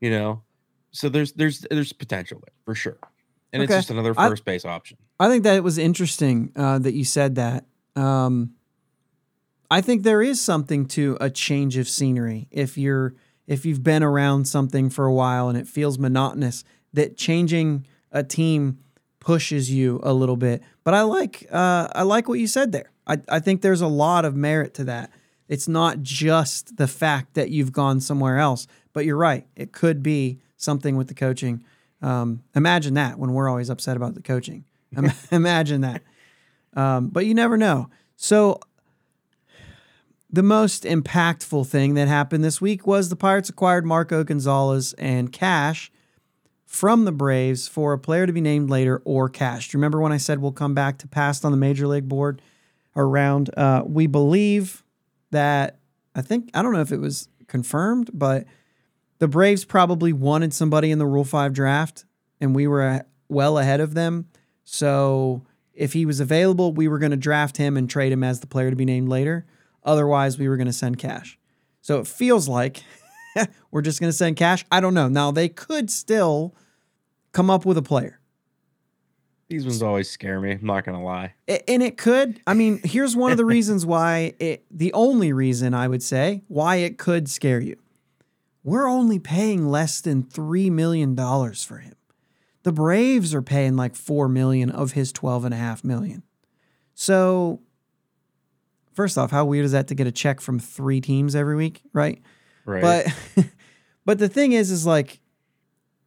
you 0.00 0.10
know. 0.10 0.42
So 0.90 1.08
there's 1.08 1.32
there's 1.32 1.60
there's 1.70 1.92
potential 1.92 2.40
there 2.44 2.54
for 2.64 2.74
sure, 2.74 2.98
and 3.52 3.62
Okay. 3.62 3.72
it's 3.74 3.78
just 3.86 3.90
another 3.90 4.14
I- 4.16 4.28
first 4.28 4.44
base 4.44 4.64
option. 4.64 4.96
I 5.20 5.28
think 5.28 5.44
that 5.44 5.56
it 5.56 5.62
was 5.64 5.78
interesting 5.78 6.50
uh, 6.56 6.78
that 6.80 6.94
you 6.94 7.04
said 7.04 7.36
that. 7.36 7.64
Um, 7.96 8.54
I 9.70 9.80
think 9.80 10.02
there 10.02 10.22
is 10.22 10.40
something 10.40 10.86
to 10.86 11.16
a 11.20 11.30
change 11.30 11.76
of 11.76 11.88
scenery. 11.88 12.48
If 12.50 12.76
you're 12.76 13.14
if 13.46 13.66
you've 13.66 13.82
been 13.82 14.02
around 14.02 14.46
something 14.46 14.90
for 14.90 15.06
a 15.06 15.12
while 15.12 15.48
and 15.48 15.58
it 15.58 15.66
feels 15.66 15.98
monotonous, 15.98 16.64
that 16.92 17.16
changing 17.16 17.86
a 18.12 18.22
team 18.22 18.78
pushes 19.20 19.70
you 19.70 20.00
a 20.02 20.12
little 20.12 20.36
bit. 20.36 20.62
But 20.84 20.94
I 20.94 21.02
like 21.02 21.46
uh, 21.50 21.88
I 21.94 22.02
like 22.02 22.28
what 22.28 22.38
you 22.38 22.46
said 22.46 22.72
there. 22.72 22.90
I, 23.06 23.18
I 23.28 23.40
think 23.40 23.62
there's 23.62 23.80
a 23.80 23.86
lot 23.86 24.24
of 24.24 24.34
merit 24.34 24.74
to 24.74 24.84
that. 24.84 25.10
It's 25.48 25.68
not 25.68 26.00
just 26.00 26.76
the 26.76 26.88
fact 26.88 27.34
that 27.34 27.50
you've 27.50 27.72
gone 27.72 28.00
somewhere 28.00 28.38
else, 28.38 28.66
but 28.92 29.04
you're 29.04 29.16
right. 29.16 29.46
It 29.56 29.72
could 29.72 30.02
be 30.02 30.40
something 30.56 30.96
with 30.96 31.08
the 31.08 31.14
coaching. 31.14 31.62
Um, 32.00 32.42
imagine 32.54 32.94
that 32.94 33.18
when 33.18 33.32
we're 33.32 33.48
always 33.48 33.70
upset 33.70 33.96
about 33.96 34.14
the 34.14 34.22
coaching. 34.22 34.64
Imagine 35.30 35.82
that. 35.82 36.02
Um, 36.74 37.08
but 37.08 37.26
you 37.26 37.34
never 37.34 37.56
know. 37.56 37.88
So 38.16 38.60
the 40.34 40.42
most 40.42 40.82
impactful 40.82 41.64
thing 41.68 41.94
that 41.94 42.08
happened 42.08 42.42
this 42.42 42.60
week 42.60 42.88
was 42.88 43.08
the 43.08 43.14
Pirates 43.14 43.48
acquired 43.48 43.86
Marco 43.86 44.24
Gonzalez 44.24 44.92
and 44.94 45.30
cash 45.30 45.92
from 46.66 47.04
the 47.04 47.12
Braves 47.12 47.68
for 47.68 47.92
a 47.92 47.98
player 48.00 48.26
to 48.26 48.32
be 48.32 48.40
named 48.40 48.68
later 48.68 49.00
or 49.04 49.28
cash. 49.28 49.68
Do 49.68 49.76
you 49.76 49.78
remember 49.78 50.00
when 50.00 50.10
I 50.10 50.16
said 50.16 50.40
we'll 50.40 50.50
come 50.50 50.74
back 50.74 50.98
to 50.98 51.06
past 51.06 51.44
on 51.44 51.52
the 51.52 51.56
major 51.56 51.86
league 51.86 52.08
board 52.08 52.42
around? 52.96 53.56
Uh, 53.56 53.84
we 53.86 54.08
believe 54.08 54.82
that 55.30 55.78
I 56.16 56.22
think 56.22 56.50
I 56.52 56.62
don't 56.62 56.72
know 56.72 56.80
if 56.80 56.90
it 56.90 57.00
was 57.00 57.28
confirmed, 57.46 58.10
but 58.12 58.44
the 59.20 59.28
Braves 59.28 59.64
probably 59.64 60.12
wanted 60.12 60.52
somebody 60.52 60.90
in 60.90 60.98
the 60.98 61.06
Rule 61.06 61.24
Five 61.24 61.52
draft, 61.52 62.06
and 62.40 62.56
we 62.56 62.66
were 62.66 63.06
well 63.28 63.56
ahead 63.56 63.80
of 63.80 63.94
them. 63.94 64.26
So 64.64 65.44
if 65.74 65.92
he 65.92 66.04
was 66.04 66.18
available, 66.18 66.72
we 66.72 66.88
were 66.88 66.98
going 66.98 67.12
to 67.12 67.16
draft 67.16 67.56
him 67.56 67.76
and 67.76 67.88
trade 67.88 68.10
him 68.10 68.24
as 68.24 68.40
the 68.40 68.48
player 68.48 68.70
to 68.70 68.76
be 68.76 68.84
named 68.84 69.08
later. 69.08 69.46
Otherwise, 69.84 70.38
we 70.38 70.48
were 70.48 70.56
going 70.56 70.66
to 70.66 70.72
send 70.72 70.98
cash. 70.98 71.38
So 71.80 71.98
it 71.98 72.06
feels 72.06 72.48
like 72.48 72.82
we're 73.70 73.82
just 73.82 74.00
going 74.00 74.08
to 74.08 74.16
send 74.16 74.36
cash. 74.36 74.64
I 74.70 74.80
don't 74.80 74.94
know. 74.94 75.08
Now 75.08 75.30
they 75.30 75.48
could 75.48 75.90
still 75.90 76.54
come 77.32 77.50
up 77.50 77.64
with 77.66 77.76
a 77.76 77.82
player. 77.82 78.20
These 79.48 79.66
ones 79.66 79.82
always 79.82 80.08
scare 80.08 80.40
me. 80.40 80.52
I'm 80.52 80.64
not 80.64 80.84
gonna 80.84 81.04
lie. 81.04 81.34
A- 81.48 81.70
And 81.70 81.82
it 81.82 81.98
could. 81.98 82.40
I 82.46 82.54
mean, 82.54 82.80
here's 82.82 83.14
one 83.14 83.30
of 83.30 83.36
the 83.36 83.44
reasons 83.56 83.84
why 83.84 84.32
it, 84.40 84.64
the 84.70 84.90
only 84.94 85.32
reason 85.34 85.74
I 85.74 85.86
would 85.86 86.02
say 86.02 86.42
why 86.48 86.76
it 86.76 86.96
could 86.96 87.28
scare 87.28 87.60
you. 87.60 87.76
We're 88.64 88.88
only 88.88 89.18
paying 89.18 89.68
less 89.68 90.00
than 90.00 90.22
$3 90.22 90.70
million 90.72 91.14
for 91.14 91.76
him. 91.76 91.94
The 92.62 92.72
Braves 92.72 93.34
are 93.34 93.42
paying 93.42 93.76
like 93.76 93.94
4 93.94 94.28
million 94.30 94.70
of 94.70 94.92
his 94.92 95.12
12 95.12 95.44
and 95.44 95.52
a 95.52 95.58
half 95.58 95.84
million. 95.84 96.22
So 96.94 97.60
first 98.94 99.18
off, 99.18 99.30
how 99.30 99.44
weird 99.44 99.64
is 99.64 99.72
that 99.72 99.88
to 99.88 99.94
get 99.94 100.06
a 100.06 100.12
check 100.12 100.40
from 100.40 100.58
three 100.58 101.00
teams 101.00 101.34
every 101.34 101.56
week, 101.56 101.82
right? 101.92 102.22
Right. 102.64 102.82
But 103.36 103.46
but 104.04 104.18
the 104.18 104.28
thing 104.28 104.52
is 104.52 104.70
is 104.70 104.86
like 104.86 105.20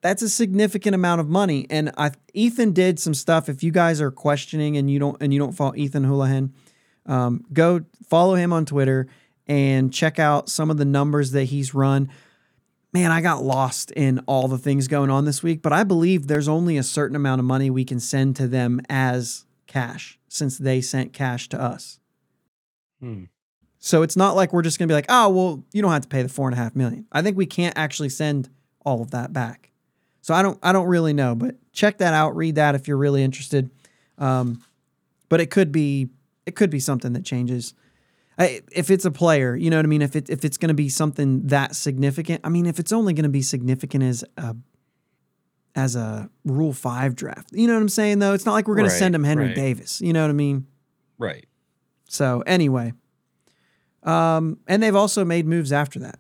that's 0.02 0.22
a 0.22 0.30
significant 0.30 0.96
amount 0.96 1.22
of 1.22 1.28
money 1.28 1.68
and 1.70 1.92
I 1.98 2.12
Ethan 2.34 2.72
did 2.72 3.00
some 3.00 3.14
stuff 3.14 3.50
if 3.50 3.64
you 3.64 3.72
guys 3.72 4.00
are 4.00 4.12
questioning 4.12 4.78
and 4.78 4.90
you 4.90 5.00
don't 5.00 5.22
and 5.22 5.34
you 5.34 5.40
don't 5.40 5.54
follow 5.54 5.76
Ethan 5.76 6.06
Hullihen 6.06 6.52
um, 7.08 7.46
go 7.52 7.82
follow 8.08 8.36
him 8.36 8.54
on 8.54 8.66
Twitter 8.66 9.08
and 9.48 9.94
check 9.94 10.20
out 10.20 10.50
some 10.50 10.70
of 10.70 10.78
the 10.78 10.86
numbers 10.86 11.32
that 11.32 11.46
he's 11.46 11.74
run. 11.74 12.10
Man, 12.94 13.12
I 13.12 13.22
got 13.22 13.44
lost 13.44 13.92
in 13.92 14.20
all 14.28 14.48
the 14.48 14.58
things 14.58 14.88
going 14.88 15.10
on 15.10 15.26
this 15.26 15.42
week, 15.42 15.62
but 15.62 15.74
I 15.74 15.84
believe 15.84 16.28
there's 16.28 16.48
only 16.48 16.78
a 16.78 16.84
certain 16.84 17.16
amount 17.16 17.40
of 17.40 17.46
money 17.46 17.70
we 17.70 17.86
can 17.86 18.00
send 18.00 18.36
to 18.38 18.48
them 18.48 18.82
as 18.90 19.46
cash 19.68 20.20
since 20.28 20.58
they 20.58 20.82
sent 20.82 21.14
cash 21.14 21.50
to 21.50 21.62
us. 21.62 22.00
Hmm. 23.00 23.26
So 23.80 24.02
it's 24.02 24.18
not 24.18 24.36
like 24.36 24.54
we're 24.54 24.64
just 24.64 24.80
gonna 24.80 24.88
be 24.88 24.94
like, 24.94 25.06
oh 25.10 25.30
well, 25.30 25.64
you 25.72 25.82
don't 25.82 25.92
have 25.92 26.02
to 26.02 26.08
pay 26.08 26.24
the 26.24 26.30
four 26.30 26.48
and 26.48 26.58
a 26.58 26.62
half 26.62 26.76
million. 26.76 27.06
I 27.12 27.22
think 27.22 27.38
we 27.38 27.46
can't 27.46 27.78
actually 27.78 28.10
send 28.10 28.50
all 28.86 29.02
of 29.02 29.12
that 29.12 29.34
back. 29.34 29.72
So 30.22 30.34
I 30.34 30.42
don't 30.42 30.60
I 30.64 30.72
don't 30.74 30.88
really 30.88 31.14
know, 31.14 31.36
but 31.36 31.56
check 31.72 32.00
that 32.00 32.14
out, 32.14 32.36
read 32.36 32.56
that 32.56 32.76
if 32.76 32.88
you're 32.88 32.98
really 32.98 33.24
interested. 33.24 33.70
Um, 34.18 34.64
but 35.30 35.40
it 35.40 35.52
could 35.52 35.72
be 35.72 36.10
it 36.46 36.56
could 36.56 36.70
be 36.70 36.80
something 36.80 37.14
that 37.14 37.24
changes. 37.24 37.74
I, 38.40 38.62
if 38.72 38.92
it's 38.92 39.04
a 39.04 39.12
player, 39.12 39.56
you 39.56 39.70
know 39.70 39.78
what 39.78 39.86
I 39.86 39.88
mean. 39.90 40.02
If 40.02 40.16
it 40.16 40.30
if 40.30 40.46
it's 40.46 40.58
going 40.58 40.70
to 40.70 40.76
be 40.76 40.90
something 40.90 41.48
that 41.48 41.76
significant, 41.76 42.42
I 42.44 42.50
mean, 42.50 42.66
if 42.66 42.80
it's 42.80 42.92
only 42.92 43.14
going 43.14 43.24
to 43.24 43.30
be 43.30 43.42
significant 43.42 44.04
as 44.04 44.24
a 44.38 44.56
as 45.76 45.96
a 45.96 46.30
Rule 46.46 46.74
Five 46.74 47.16
draft, 47.16 47.50
you 47.52 47.68
know 47.68 47.74
what 47.74 47.82
I'm 47.82 47.90
saying? 47.90 48.20
Though 48.20 48.34
it's 48.34 48.46
not 48.46 48.54
like 48.54 48.68
we're 48.68 48.76
going 48.76 48.86
Right, 48.86 48.94
to 48.94 48.98
send 49.00 49.16
him 49.16 49.24
Henry 49.24 49.48
right. 49.48 49.56
Davis. 49.56 50.02
You 50.02 50.14
know 50.14 50.22
what 50.22 50.30
I 50.30 50.34
mean? 50.34 50.68
Right. 51.18 51.46
So 52.08 52.42
anyway, 52.46 52.94
um, 54.04 54.60
and 54.68 54.82
they've 54.82 54.96
also 54.96 55.26
made 55.26 55.46
moves 55.46 55.72
after 55.72 56.00
that. 56.00 56.20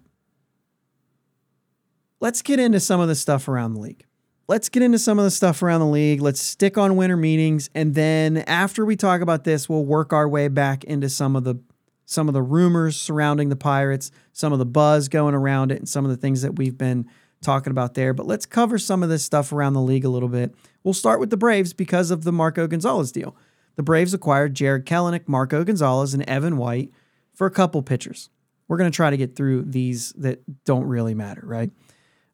Let's 2.20 2.41
get 2.41 2.60
into 2.60 2.79
some 2.79 3.00
of 3.00 3.08
the 3.08 3.15
stuff 3.15 3.48
around 3.48 3.74
the 3.74 3.79
league. 3.79 4.03
Let's 4.48 4.70
get 4.70 4.82
into 4.82 4.98
some 4.98 5.20
of 5.20 5.25
the 5.25 5.32
stuff 5.32 5.62
around 5.62 5.82
the 5.82 5.88
league. 5.88 6.22
Let's 6.22 6.41
stick 6.41 6.77
on 6.77 6.96
winter 6.96 7.17
meetings, 7.17 7.70
and 7.75 7.96
then 7.96 8.38
after 8.39 8.86
we 8.86 8.96
talk 8.96 9.22
about 9.22 9.44
this, 9.44 9.67
we'll 9.67 9.86
work 9.86 10.13
our 10.13 10.27
way 10.27 10.48
back 10.48 10.84
into 10.86 11.10
some 11.10 11.36
of 11.36 11.44
the 11.44 11.60
some 12.06 12.29
of 12.29 12.34
the 12.34 12.41
rumors 12.41 12.96
surrounding 12.96 13.50
the 13.50 13.58
Pirates, 13.58 14.12
some 14.32 14.53
of 14.53 14.60
the 14.60 14.65
buzz 14.65 15.10
going 15.10 15.36
around 15.36 15.74
it, 15.74 15.79
and 15.79 15.89
some 15.89 16.06
of 16.06 16.10
the 16.10 16.15
things 16.15 16.41
that 16.41 16.56
we've 16.56 16.77
been 16.77 17.06
talking 17.41 17.72
about 17.72 17.94
there. 17.94 18.13
But 18.13 18.25
let's 18.25 18.46
cover 18.46 18.77
some 18.77 19.03
of 19.03 19.10
this 19.10 19.25
stuff 19.25 19.51
around 19.51 19.74
the 19.74 19.82
league 19.82 20.06
a 20.06 20.10
little 20.10 20.29
bit. 20.29 20.56
We'll 20.84 20.94
start 20.94 21.20
with 21.20 21.29
the 21.29 21.38
Braves 21.38 21.74
because 21.74 22.10
of 22.10 22.24
the 22.24 22.32
Marco 22.32 22.65
Gonzalez 22.65 23.12
deal. 23.12 23.36
The 23.78 23.84
Braves 23.84 24.14
acquired 24.14 24.56
Jared 24.56 24.86
Kelenic, 24.86 25.28
Marco 25.28 25.64
Gonzalez, 25.64 26.14
and 26.14 26.24
Evan 26.24 26.58
White 26.58 26.92
for 27.34 27.48
a 27.48 27.52
couple 27.52 27.82
pitchers. 27.84 28.30
We're 28.68 28.78
going 28.78 28.92
to 28.92 28.96
try 28.96 29.10
to 29.10 29.18
get 29.18 29.36
through 29.36 29.64
these 29.64 30.12
that 30.14 30.42
don't 30.66 30.84
really 30.84 31.14
matter, 31.14 31.42
right? 31.46 31.72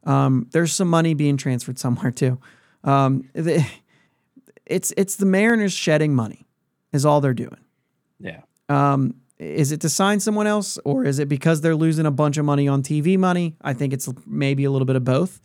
Um, 0.04 0.48
there's 0.52 0.72
some 0.72 0.88
money 0.88 1.14
being 1.14 1.36
transferred 1.36 1.78
somewhere 1.78 2.10
too. 2.10 2.40
Um, 2.82 3.28
the, 3.34 3.64
it's 4.66 4.92
it's 4.96 5.16
the 5.16 5.26
Mariners 5.26 5.72
shedding 5.72 6.14
money, 6.14 6.46
is 6.92 7.06
all 7.06 7.20
they're 7.20 7.34
doing. 7.34 7.60
Yeah. 8.18 8.40
Um, 8.68 9.16
is 9.38 9.72
it 9.72 9.80
to 9.82 9.88
sign 9.88 10.20
someone 10.20 10.46
else, 10.46 10.78
or 10.84 11.04
is 11.04 11.18
it 11.18 11.28
because 11.28 11.60
they're 11.60 11.76
losing 11.76 12.06
a 12.06 12.10
bunch 12.10 12.38
of 12.38 12.44
money 12.44 12.68
on 12.68 12.82
TV 12.82 13.18
money? 13.18 13.56
I 13.60 13.74
think 13.74 13.92
it's 13.92 14.08
maybe 14.26 14.64
a 14.64 14.70
little 14.70 14.86
bit 14.86 14.96
of 14.96 15.04
both. 15.04 15.40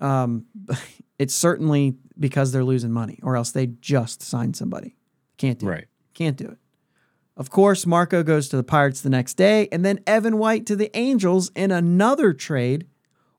Um, 0.00 0.46
it's 1.18 1.34
certainly 1.34 1.96
because 2.18 2.52
they're 2.52 2.64
losing 2.64 2.92
money, 2.92 3.18
or 3.22 3.36
else 3.36 3.50
they 3.50 3.66
just 3.66 4.22
sign 4.22 4.54
somebody. 4.54 4.95
Can't 5.38 5.58
do 5.58 5.66
it. 5.66 5.70
Right. 5.70 5.86
Can't 6.14 6.36
do 6.36 6.46
it. 6.46 6.58
Of 7.36 7.50
course, 7.50 7.84
Marco 7.84 8.22
goes 8.22 8.48
to 8.48 8.56
the 8.56 8.62
Pirates 8.62 9.02
the 9.02 9.10
next 9.10 9.34
day, 9.34 9.68
and 9.70 9.84
then 9.84 10.00
Evan 10.06 10.38
White 10.38 10.64
to 10.66 10.76
the 10.76 10.96
Angels 10.96 11.50
in 11.54 11.70
another 11.70 12.32
trade 12.32 12.86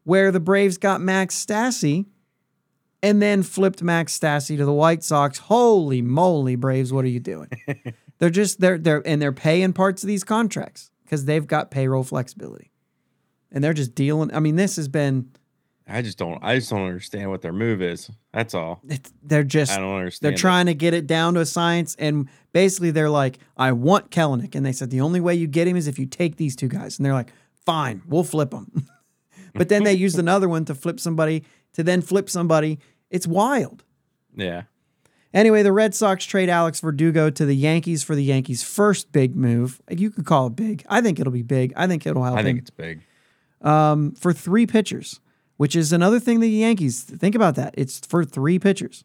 where 0.04 0.32
the 0.32 0.39
Braves 0.39 0.77
got 0.77 1.01
Max 1.01 1.36
Stassi 1.44 2.06
and 3.01 3.22
then 3.22 3.42
flipped 3.42 3.82
Max 3.82 4.18
Stassi 4.18 4.56
to 4.58 4.66
the 4.66 4.74
White 4.74 5.04
Sox. 5.04 5.39
Holy 5.39 6.01
moly, 6.01 6.56
Braves, 6.56 6.94
what 6.94 7.06
are 7.06 7.10
you 7.10 7.20
doing? 7.20 7.50
they're 8.20 8.30
just 8.30 8.60
they're 8.60 8.77
they're 8.77 9.06
and 9.06 9.22
they're 9.22 9.32
paying 9.32 9.74
parts 9.74 10.04
of 10.04 10.08
these 10.08 10.24
contracts 10.24 10.92
because 11.04 11.25
they've 11.25 11.48
got 11.48 11.72
payroll 11.72 12.04
flexibility. 12.04 12.72
And 13.51 13.63
they're 13.63 13.74
just 13.74 13.96
dealing. 13.96 14.34
I 14.34 14.39
mean, 14.39 14.58
this 14.58 14.75
has 14.75 14.88
been 14.88 15.32
I 15.88 16.01
just 16.01 16.17
don't. 16.17 16.44
I 16.44 16.56
just 16.56 16.70
don't 16.70 16.86
understand 16.86 17.29
what 17.29 17.41
their 17.41 17.53
move 17.53 17.82
is. 17.82 18.10
That's 18.34 18.53
all. 18.53 18.82
it's, 18.88 19.13
they're 19.24 19.44
just 19.44 19.72
I 19.72 19.79
don't 19.79 19.96
understand. 19.96 20.25
They're 20.25 20.36
it. 20.36 20.39
trying 20.39 20.65
to 20.65 20.74
get 20.74 20.94
it 20.94 21.08
down 21.08 21.36
to 21.36 21.39
a 21.39 21.46
science, 21.46 21.96
and 21.98 22.27
basically 22.51 22.91
they're 22.91 23.10
like, 23.10 23.39
"I 23.56 23.72
want 23.72 24.12
Kelenic," 24.12 24.53
and 24.56 24.65
they 24.65 24.74
said 24.74 24.89
the 24.89 25.01
only 25.01 25.20
way 25.22 25.36
you 25.36 25.48
get 25.48 25.67
him 25.67 25.77
is 25.77 25.88
if 25.88 25.98
you 25.98 26.06
take 26.06 26.36
these 26.36 26.56
two 26.56 26.67
guys, 26.67 26.98
and 26.98 27.06
they're 27.06 27.13
like, 27.13 27.32
"Fine, 27.65 28.01
we'll 28.08 28.24
flip 28.25 28.51
them." 28.51 28.88
but 29.53 29.70
then 29.70 29.84
they 29.84 29.94
used 30.06 30.20
another 30.20 30.50
one 30.50 30.65
to 30.65 30.75
flip 30.75 31.00
somebody, 31.00 31.44
to 31.74 31.84
then 31.84 32.01
flip 32.01 32.29
somebody. 32.29 32.79
It's 33.10 33.27
wild. 33.27 33.84
Yeah. 34.36 34.63
Anyway, 35.34 35.62
the 35.62 35.72
Red 35.74 35.94
Sox 35.94 36.25
trade 36.25 36.50
Alex 36.50 36.79
Verdugo 36.79 37.29
to 37.29 37.46
the 37.46 37.56
Yankees 37.56 38.03
for 38.03 38.15
the 38.15 38.24
Yankees' 38.24 38.63
first 38.63 39.12
big 39.12 39.36
move. 39.36 39.82
You 39.89 40.10
could 40.10 40.25
call 40.25 40.48
it 40.48 40.56
big. 40.56 40.84
I 40.89 41.01
think 41.01 41.20
it'll 41.20 41.34
be 41.34 41.44
big. 41.44 41.74
I 41.75 41.88
think 41.88 42.06
it'll 42.06 42.24
help 42.24 42.38
I 42.38 42.44
think 42.44 42.58
him 42.58 42.62
it's 42.63 42.70
big. 42.70 43.01
um, 43.62 44.13
for 44.13 44.34
three 44.34 44.65
pitchers, 44.65 45.20
which 45.57 45.75
is 45.75 45.91
another 45.91 46.19
thing 46.19 46.39
the 46.39 46.49
Yankees 46.49 47.03
think 47.03 47.35
about 47.35 47.55
that. 47.55 47.73
It's 47.77 47.99
for 47.99 48.23
three 48.23 48.59
pitchers. 48.59 49.03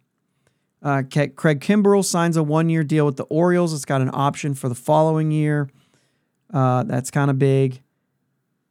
Uh, 0.83 1.03
Craig 1.03 1.61
Kimbrel 1.61 2.05
signs 2.05 2.37
a 2.37 2.43
one 2.43 2.69
year 2.69 2.83
deal 2.83 3.07
with 3.07 3.17
the 3.17 3.25
Orioles. 3.25 3.73
It's 3.73 3.85
got 3.85 4.01
an 4.01 4.11
option 4.13 4.55
for 4.55 4.69
the 4.69 4.75
following 4.75 5.31
year. 5.31 5.69
Uh, 6.53 6.83
that's 6.83 7.11
kind 7.11 7.31
of 7.31 7.39
big. 7.39 7.81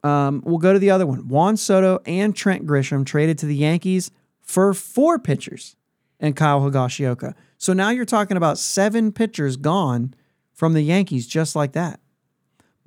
Um, 0.03 0.41
we'll 0.45 0.57
go 0.57 0.73
to 0.73 0.79
the 0.79 0.89
other 0.89 1.05
one. 1.05 1.27
Juan 1.27 1.57
Soto 1.57 1.99
and 2.05 2.35
Trent 2.35 2.65
Grisham 2.65 3.05
traded 3.05 3.37
to 3.39 3.45
the 3.45 3.55
Yankees 3.55 4.11
for 4.41 4.73
four 4.73 5.19
pitchers 5.19 5.75
and 6.19 6.35
Kyle 6.35 6.61
Higashioka. 6.61 7.33
So 7.57 7.73
now 7.73 7.89
you're 7.91 8.05
talking 8.05 8.37
about 8.37 8.57
seven 8.57 9.11
pitchers 9.11 9.55
gone 9.55 10.13
from 10.53 10.73
the 10.73 10.81
Yankees 10.81 11.27
just 11.27 11.55
like 11.55 11.73
that. 11.73 11.99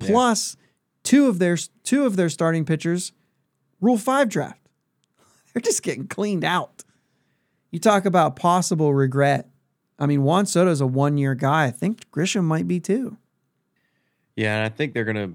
Yeah. 0.01 0.07
Plus 0.07 0.57
two 1.03 1.27
of 1.27 1.39
their 1.39 1.57
two 1.83 2.05
of 2.05 2.15
their 2.15 2.29
starting 2.29 2.65
pitchers 2.65 3.11
Rule 3.81 3.97
5 3.97 4.29
draft. 4.29 4.64
They're 5.55 5.61
just 5.61 5.83
getting 5.83 6.05
cleaned 6.07 6.43
out. 6.43 6.83
You 7.71 7.79
talk 7.79 8.03
about 8.03 8.35
possible 8.35 8.93
regret. 8.93 9.47
I 9.97 10.05
mean, 10.05 10.23
Juan 10.23 10.45
Soto's 10.45 10.81
a 10.81 10.85
one-year 10.85 11.33
guy. 11.33 11.63
I 11.63 11.71
think 11.71 12.11
Grisham 12.11 12.43
might 12.43 12.67
be 12.67 12.81
too. 12.81 13.15
Yeah, 14.35 14.57
and 14.57 14.65
I 14.65 14.69
think 14.75 14.93
they're 14.93 15.05
gonna. 15.05 15.31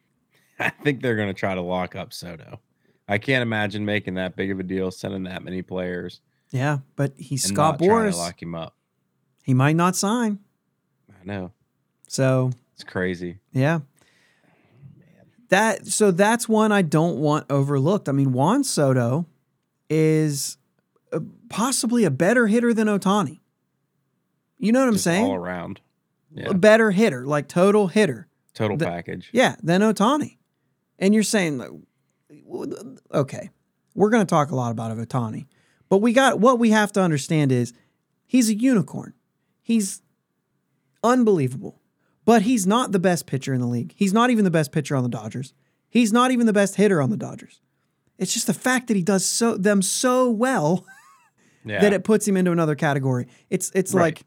I 0.58 0.70
think 0.70 1.02
they're 1.02 1.16
gonna 1.16 1.34
try 1.34 1.54
to 1.54 1.60
lock 1.60 1.94
up 1.94 2.14
Soto. 2.14 2.60
I 3.06 3.18
can't 3.18 3.42
imagine 3.42 3.84
making 3.84 4.14
that 4.14 4.36
big 4.36 4.50
of 4.50 4.58
a 4.58 4.62
deal, 4.62 4.90
sending 4.90 5.24
that 5.24 5.44
many 5.44 5.60
players, 5.60 6.22
Yeah, 6.50 6.78
but 6.96 7.12
he's 7.18 7.44
Scott 7.44 7.78
Boras. 7.78 8.16
Lock 8.16 8.42
him 8.42 8.54
up. 8.54 8.74
He 9.44 9.52
might 9.52 9.76
not 9.76 9.96
sign. 9.96 10.38
I 11.10 11.24
know 11.26 11.52
So 12.06 12.52
it's 12.74 12.84
crazy. 12.84 13.38
Yeah. 13.52 13.80
That 15.50 15.86
so 15.86 16.10
that's 16.10 16.48
one 16.48 16.72
I 16.72 16.80
don't 16.82 17.18
want 17.18 17.46
overlooked. 17.50 18.08
I 18.08 18.12
mean, 18.12 18.32
Juan 18.32 18.64
Soto 18.64 19.26
is 19.90 20.56
uh, 21.12 21.20
possibly 21.48 22.04
a 22.04 22.10
better 22.10 22.46
hitter 22.46 22.72
than 22.74 22.86
Ohtani. 22.88 23.40
You 24.58 24.72
know 24.72 24.80
what 24.80 24.88
I'm 24.88 24.94
Just 24.94 25.04
saying? 25.04 25.24
all 25.24 25.34
around. 25.34 25.80
Yeah, 26.34 26.50
A 26.50 26.54
better 26.54 26.90
hitter, 26.90 27.24
like 27.26 27.48
total 27.48 27.86
hitter. 27.88 28.28
total 28.54 28.76
the- 28.76 28.84
package. 28.86 29.30
Yeah, 29.32 29.56
than 29.62 29.80
Ohtani. 29.82 30.36
And 30.98 31.14
you're 31.14 31.22
saying, 31.22 31.84
okay, 33.14 33.50
we're 33.94 34.10
going 34.10 34.26
to 34.26 34.30
talk 34.30 34.50
a 34.50 34.56
lot 34.56 34.70
about 34.72 34.96
Ohtani, 34.96 35.46
but 35.88 35.98
we 35.98 36.12
got 36.12 36.40
what 36.40 36.58
we 36.58 36.70
have 36.70 36.92
to 36.92 37.00
understand 37.00 37.52
is 37.52 37.72
he's 38.26 38.48
a 38.50 38.54
unicorn. 38.54 39.14
He's 39.62 40.02
unbelievable, 41.04 41.80
but 42.24 42.42
he's 42.42 42.66
not 42.66 42.92
the 42.92 42.98
best 42.98 43.26
pitcher 43.26 43.54
in 43.54 43.60
the 43.60 43.66
league. 43.66 43.92
He's 43.96 44.12
not 44.12 44.30
even 44.30 44.44
the 44.44 44.50
best 44.50 44.72
pitcher 44.72 44.96
on 44.96 45.02
the 45.02 45.08
Dodgers. 45.08 45.54
He's 45.88 46.12
not 46.12 46.30
even 46.30 46.46
the 46.46 46.52
best 46.52 46.74
hitter 46.74 47.00
on 47.00 47.10
the 47.10 47.16
Dodgers. 47.16 47.60
It's 48.18 48.32
just 48.34 48.46
the 48.46 48.54
fact 48.54 48.88
that 48.88 48.96
he 48.96 49.02
does 49.02 49.24
so 49.24 49.56
them 49.56 49.80
so 49.82 50.30
well 50.30 50.84
Yeah, 51.64 51.80
that 51.80 51.92
it 51.92 52.04
puts 52.04 52.26
him 52.26 52.36
into 52.36 52.50
another 52.52 52.74
category. 52.74 53.26
It's 53.50 53.70
it's 53.74 53.92
Right. 53.94 54.02
like 54.14 54.22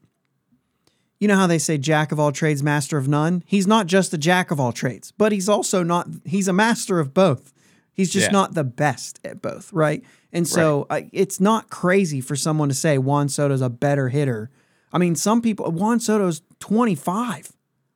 you 1.20 1.28
know 1.28 1.36
how 1.36 1.48
they 1.48 1.60
say 1.60 1.78
jack 1.78 2.12
of 2.12 2.20
all 2.20 2.32
trades, 2.32 2.64
master 2.64 2.98
of 2.98 3.08
none? 3.08 3.44
He's 3.46 3.68
not 3.68 3.86
just 3.88 4.14
a 4.14 4.18
jack 4.18 4.50
of 4.52 4.60
all 4.60 4.72
trades, 4.72 5.12
but 5.18 5.32
he's 5.32 5.48
also 5.50 5.84
not 5.84 6.08
he's 6.26 6.48
a 6.48 6.54
master 6.54 7.00
of 7.00 7.14
both. 7.14 7.54
He's 7.94 8.10
just 8.12 8.28
Yeah. 8.28 8.32
not 8.32 8.54
the 8.54 8.64
best 8.64 9.20
at 9.24 9.42
both, 9.42 9.72
right? 9.74 10.04
And 10.34 10.48
so 10.48 10.88
I, 10.90 11.10
it's 11.12 11.40
not 11.42 11.70
crazy 11.70 12.22
for 12.22 12.36
someone 12.38 12.70
to 12.70 12.76
say 12.76 12.98
Juan 12.98 13.28
Soto's 13.30 13.62
a 13.62 13.70
better 13.70 14.10
hitter 14.10 14.50
I 14.94 14.98
mean, 14.98 15.16
some 15.16 15.42
people, 15.42 15.72
Juan 15.72 16.02
Soto's 16.02 16.42
25. 16.60 17.54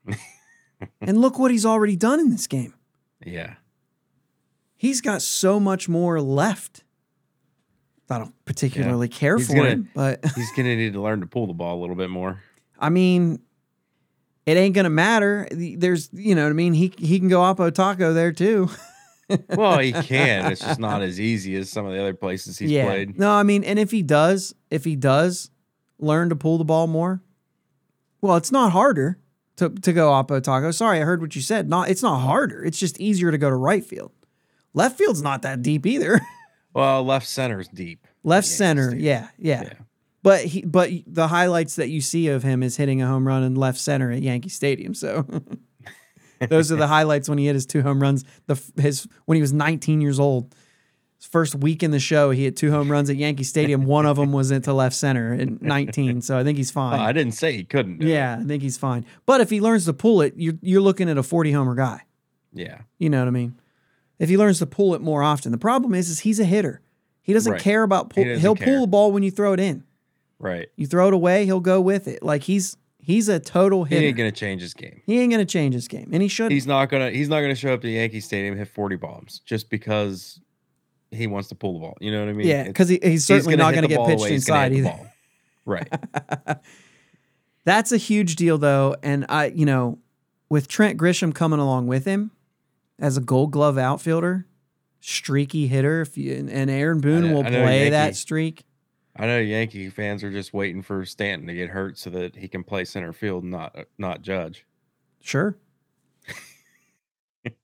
and 1.02 1.18
look 1.20 1.38
what 1.38 1.52
he's 1.52 1.66
already 1.66 1.96
done 1.98 2.20
in 2.22 2.30
this 2.30 2.48
game. 2.48 2.74
Yeah. 3.26 3.56
He's 4.76 5.02
got 5.02 5.22
so 5.22 5.60
much 5.60 5.88
more 5.88 6.22
left. 6.22 6.84
I 8.10 8.20
don't 8.20 8.34
particularly 8.46 9.08
care 9.08 9.38
He's 9.38 9.48
for 9.48 9.56
gonna- 9.56 9.70
him, 9.70 9.90
but 9.96 10.24
He's 10.36 10.52
going 10.52 10.66
to 10.68 10.76
need 10.76 10.94
to 10.94 11.02
learn 11.02 11.22
to 11.22 11.28
pull 11.28 11.48
the 11.48 11.54
ball 11.54 11.80
a 11.80 11.82
little 11.82 11.96
bit 11.96 12.10
more. 12.10 12.42
I 12.78 12.90
mean, 12.90 13.40
it 14.46 14.58
ain't 14.58 14.76
gonna 14.76 14.90
matter. 14.90 15.48
There's, 15.52 16.10
you 16.14 16.36
know 16.36 16.44
what 16.44 16.50
I 16.50 16.54
mean. 16.54 16.74
He 16.74 16.94
he 16.98 17.20
can 17.20 17.30
go 17.30 17.40
Oppo 17.40 17.74
Taco 17.74 18.14
there 18.14 18.32
too. 18.32 18.70
Well, 19.50 19.80
he 19.80 19.92
can. 19.92 20.52
It's 20.52 20.62
just 20.62 20.80
not 20.80 21.02
as 21.02 21.20
easy 21.20 21.56
as 21.56 21.72
some 21.72 21.84
of 21.88 21.94
the 21.94 22.00
other 22.00 22.14
places 22.14 22.60
he's 22.60 22.70
yeah. 22.70 22.86
played. 22.86 23.18
No, 23.18 23.32
I 23.32 23.42
mean, 23.42 23.64
and 23.64 23.80
if 23.80 23.90
he 23.90 24.04
does, 24.04 24.54
if 24.70 24.84
he 24.86 24.96
does 24.96 25.50
learn 25.98 26.30
to 26.30 26.36
pull 26.36 26.60
the 26.60 26.64
ball 26.64 26.86
more, 26.86 27.24
well, 28.22 28.36
it's 28.36 28.52
not 28.52 28.72
harder 28.72 29.18
to 29.56 29.70
to 29.70 29.94
go 29.94 30.12
Oppo 30.12 30.44
Taco. 30.44 30.70
Sorry, 30.70 31.02
I 31.02 31.06
heard 31.06 31.22
what 31.22 31.36
you 31.36 31.42
said. 31.42 31.68
Not, 31.68 31.90
it's 31.90 32.04
not 32.04 32.20
harder. 32.20 32.64
It's 32.64 32.78
just 32.78 33.00
easier 33.00 33.32
to 33.32 33.38
go 33.40 33.50
to 33.50 33.56
right 33.56 33.84
field. 33.84 34.12
Left 34.76 34.96
field's 34.98 35.24
not 35.24 35.42
that 35.42 35.62
deep 35.64 35.86
either. 35.88 36.22
Well, 36.76 37.06
left 37.06 37.26
center's 37.26 37.70
deep. 37.70 38.06
Left 38.26 38.46
center, 38.46 38.94
yeah, 38.94 39.30
yeah, 39.38 39.62
Yeah. 39.64 39.74
But 40.24 40.44
he, 40.44 40.62
but 40.66 40.90
the 41.08 41.30
highlights 41.30 41.78
that 41.78 41.88
you 41.88 42.02
see 42.02 42.28
of 42.28 42.44
him 42.44 42.62
is 42.62 42.76
hitting 42.76 43.02
a 43.02 43.08
home 43.08 43.26
run 43.26 43.44
in 43.44 43.56
left 43.56 43.78
center 43.80 44.12
at 44.12 44.22
Yankee 44.22 44.50
Stadium. 44.50 44.94
So 44.94 45.26
those 46.50 46.70
are 46.74 46.76
the 46.76 46.88
highlights 46.88 47.30
when 47.30 47.38
he 47.38 47.46
hit 47.46 47.54
his 47.56 47.66
two 47.66 47.82
home 47.82 48.02
runs. 48.02 48.26
The 48.48 48.62
his 48.76 49.08
when 49.24 49.38
he 49.38 49.42
was 49.42 49.54
19 49.54 50.02
years 50.02 50.20
old, 50.20 50.54
his 51.18 51.28
first 51.28 51.56
week 51.56 51.82
in 51.82 51.92
the 51.92 52.00
show, 52.00 52.32
he 52.32 52.44
hit 52.44 52.58
two 52.58 52.72
home 52.72 52.92
runs 52.92 53.10
at 53.10 53.16
Yankee 53.16 53.46
Stadium. 53.46 53.86
One 53.86 54.06
of 54.06 54.18
them 54.18 54.34
was 54.34 54.52
into 54.52 54.74
left 54.74 54.98
center 54.98 55.34
at 55.34 55.62
19. 55.62 56.22
So 56.24 56.38
I 56.38 56.44
think 56.44 56.58
he's 56.58 56.72
Oh, 56.72 56.74
fine. 56.74 57.00
I 57.00 57.14
didn't 57.14 57.36
say 57.36 57.54
he 57.56 57.64
couldn't. 57.64 58.00
do 58.00 58.06
it. 58.06 58.10
yeah, 58.10 58.38
I 58.42 58.44
think 58.44 58.62
he's 58.62 58.78
fine. 58.78 59.06
But 59.26 59.40
if 59.40 59.50
he 59.50 59.62
learns 59.62 59.86
to 59.86 59.94
pull 59.94 60.20
it, 60.22 60.34
you're 60.36 60.56
you're 60.62 60.82
looking 60.82 61.10
at 61.10 61.18
a 61.18 61.24
40 61.24 61.54
homer 61.54 61.76
guy. 61.76 62.02
Yeah. 62.52 62.80
You 63.00 63.10
know 63.10 63.20
what 63.20 63.30
I 63.30 63.32
mean? 63.32 63.58
If 64.20 64.30
he 64.30 64.38
learns 64.38 64.60
to 64.60 64.66
pull 64.66 64.96
it 64.96 65.02
more 65.02 65.22
often, 65.24 65.52
the 65.52 65.58
problem 65.58 65.94
is, 65.94 66.10
is 66.10 66.20
he's 66.20 66.40
a 66.40 66.46
hitter. 66.46 66.82
He 67.22 67.34
doesn't 67.34 67.54
Right. 67.54 67.62
care 67.62 67.84
about 67.84 68.10
pull. 68.12 68.24
He 68.24 68.38
he'll 68.40 68.56
care. 68.56 68.68
pull 68.68 68.82
the 68.82 68.88
ball 68.88 69.12
when 69.12 69.24
you 69.24 69.32
throw 69.32 69.54
it 69.54 69.60
in. 69.60 69.84
Right. 70.40 70.68
You 70.76 70.86
throw 70.88 71.08
it 71.08 71.14
away, 71.14 71.46
he'll 71.46 71.60
go 71.60 71.82
with 71.82 72.08
it. 72.08 72.22
Like 72.24 72.44
he's 72.44 72.78
he's 73.00 73.30
a 73.30 73.40
total 73.40 73.84
hitter. 73.84 74.02
He 74.02 74.08
ain't 74.08 74.18
going 74.18 74.32
to 74.32 74.38
change 74.40 74.62
his 74.62 74.74
game. 74.74 75.02
he 75.06 75.20
ain't 75.20 75.32
gonna 75.32 75.46
change 75.46 75.74
his 75.74 75.88
game, 75.88 76.10
and 76.12 76.22
he 76.22 76.28
shouldn't. 76.28 76.54
He's 76.54 76.68
not 76.68 76.90
gonna. 76.90 77.12
He's 77.12 77.30
not 77.30 77.42
gonna 77.42 77.56
show 77.56 77.74
up 77.74 77.82
to 77.82 77.90
Yankee 77.90 78.20
Stadium 78.20 78.54
and 78.54 78.60
hit 78.60 78.68
forty 78.68 78.96
bombs 78.96 79.42
just 79.46 79.70
because 79.70 80.40
he 81.12 81.28
wants 81.28 81.48
to 81.50 81.56
pull 81.56 81.74
the 81.74 81.80
ball. 81.80 81.98
You 82.02 82.12
know 82.12 82.20
what 82.20 82.30
I 82.30 82.34
mean? 82.34 82.48
yeah, 82.48 82.64
because 82.64 82.90
he, 82.90 83.00
he's 83.02 83.26
certainly 83.26 83.56
not 83.56 83.74
gonna 83.74 83.88
get 83.88 84.06
pitched 84.06 84.22
away, 84.22 84.34
inside 84.36 84.74
either. 84.74 85.12
Right. 85.66 85.88
That's 87.64 87.92
a 87.92 87.98
huge 87.98 88.36
deal, 88.36 88.58
though, 88.60 88.96
and 89.02 89.26
I, 89.30 89.46
you 89.48 89.66
know, 89.66 89.98
with 90.50 90.68
Trent 90.68 91.00
Grisham 91.00 91.34
coming 91.34 91.60
along 91.60 91.88
with 91.88 92.06
him 92.06 92.32
as 93.00 93.18
a 93.18 93.22
Gold 93.22 93.52
Glove 93.52 93.78
outfielder, 93.78 94.46
streaky 95.00 95.68
hitter, 95.68 96.02
if 96.02 96.18
you, 96.18 96.34
and- 96.34 96.70
Aaron 96.70 97.00
Boone 97.02 97.28
know- 97.28 97.34
will 97.36 97.44
play 97.44 97.90
that 97.90 98.16
streak. 98.16 98.64
I 99.18 99.28
know 99.28 99.40
Yankee 99.40 99.90
fans 99.90 100.24
are 100.26 100.32
just 100.32 100.54
waiting 100.54 100.82
for 100.82 101.06
Stanton 101.06 101.48
to 101.48 101.54
get 101.54 101.70
hurt 101.70 101.98
so 101.98 102.10
that 102.10 102.36
he 102.36 102.50
can 102.50 102.64
play 102.66 102.84
center 102.84 103.14
field, 103.14 103.44
and 103.44 103.52
not 103.54 103.74
not 103.98 104.22
Judge. 104.22 104.66
Sure. 105.22 105.58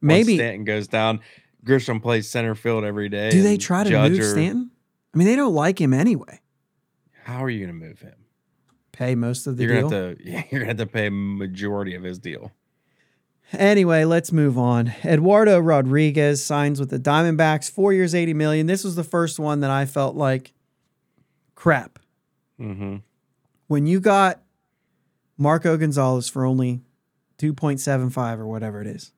Maybe 0.00 0.36
Stanton 0.36 0.64
goes 0.64 0.88
down, 0.88 1.20
Grisham 1.64 2.00
plays 2.02 2.28
center 2.28 2.54
field 2.54 2.84
every 2.84 3.08
day. 3.08 3.30
do 3.30 3.42
they 3.42 3.56
try 3.56 3.84
to 3.84 3.90
Judge 3.90 4.12
move 4.12 4.20
or- 4.20 4.24
Stanton? 4.30 4.70
I 5.14 5.18
mean, 5.18 5.26
they 5.26 5.36
don't 5.36 5.54
like 5.54 5.80
him 5.80 5.92
anyway. 5.92 6.40
How 7.24 7.44
are 7.44 7.50
you 7.50 7.66
going 7.66 7.78
to 7.78 7.86
move 7.86 8.00
him? 8.00 8.14
Pay 8.92 9.14
most 9.14 9.46
of 9.46 9.56
the 9.56 9.64
You're 9.64 9.80
deal. 9.80 9.90
gonna 9.90 10.06
have 10.08 10.18
to. 10.18 10.24
Yeah, 10.30 10.42
you're 10.50 10.60
gonna 10.60 10.70
have 10.70 10.76
to 10.78 10.86
pay 10.86 11.08
majority 11.10 11.94
of 11.94 12.02
his 12.02 12.18
deal. 12.18 12.50
Anyway, 13.52 14.04
let's 14.04 14.30
move 14.30 14.56
on. 14.56 14.92
Eduardo 15.04 15.58
Rodriguez 15.58 16.44
signs 16.44 16.78
with 16.78 16.90
the 16.90 17.00
Diamondbacks, 17.00 17.70
four 17.70 17.92
years, 17.92 18.14
eighty 18.14 18.34
million. 18.34 18.66
This 18.66 18.84
was 18.84 18.94
the 18.94 19.04
first 19.04 19.38
one 19.38 19.60
that 19.60 19.70
I 19.70 19.86
felt 19.86 20.14
like, 20.14 20.52
crap. 21.54 21.98
Mm-hmm. 22.60 22.98
When 23.66 23.86
you 23.86 24.00
got 24.00 24.42
Marco 25.36 25.76
Gonzalez 25.76 26.28
for 26.28 26.44
only 26.44 26.82
two 27.38 27.52
point 27.52 27.80
seven 27.80 28.10
five 28.10 28.38
or 28.38 28.46
whatever 28.46 28.80
it 28.80 28.86
is, 28.86 29.12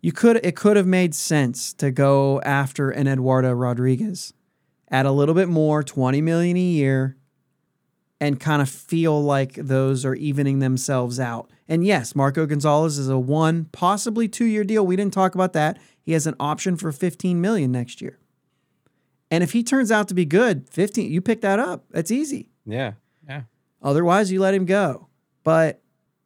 you 0.00 0.12
could 0.12 0.40
it 0.42 0.56
could 0.56 0.76
have 0.76 0.86
made 0.86 1.14
sense 1.14 1.74
to 1.74 1.90
go 1.90 2.40
after 2.40 2.90
an 2.90 3.06
Eduardo 3.06 3.52
Rodriguez 3.52 4.32
at 4.88 5.04
a 5.04 5.12
little 5.12 5.34
bit 5.34 5.48
more, 5.48 5.82
twenty 5.82 6.22
million 6.22 6.56
a 6.56 6.60
year, 6.60 7.16
and 8.20 8.38
kind 8.38 8.60
of 8.60 8.68
feel 8.68 9.22
like 9.22 9.54
those 9.54 10.04
are 10.04 10.14
evening 10.14 10.58
themselves 10.58 11.18
out. 11.18 11.50
And 11.68 11.84
yes, 11.84 12.14
Marco 12.14 12.44
Gonzalez 12.46 12.98
is 12.98 13.08
a 13.08 13.18
one, 13.18 13.66
possibly 13.72 14.28
two 14.28 14.44
year 14.44 14.64
deal. 14.64 14.86
We 14.86 14.96
didn't 14.96 15.14
talk 15.14 15.34
about 15.34 15.52
that. 15.54 15.78
He 16.02 16.12
has 16.12 16.26
an 16.26 16.34
option 16.40 16.76
for 16.76 16.92
15 16.92 17.40
million 17.40 17.72
next 17.72 18.00
year. 18.02 18.18
And 19.30 19.44
if 19.44 19.52
he 19.52 19.62
turns 19.62 19.92
out 19.92 20.08
to 20.08 20.14
be 20.14 20.24
good, 20.24 20.68
15, 20.70 21.10
you 21.10 21.20
pick 21.20 21.40
that 21.42 21.58
up. 21.60 21.84
That's 21.90 22.10
easy. 22.10 22.50
Yeah. 22.66 22.94
Yeah. 23.28 23.42
Otherwise, 23.82 24.32
you 24.32 24.40
let 24.40 24.54
him 24.54 24.66
go. 24.66 25.08
But 25.44 25.80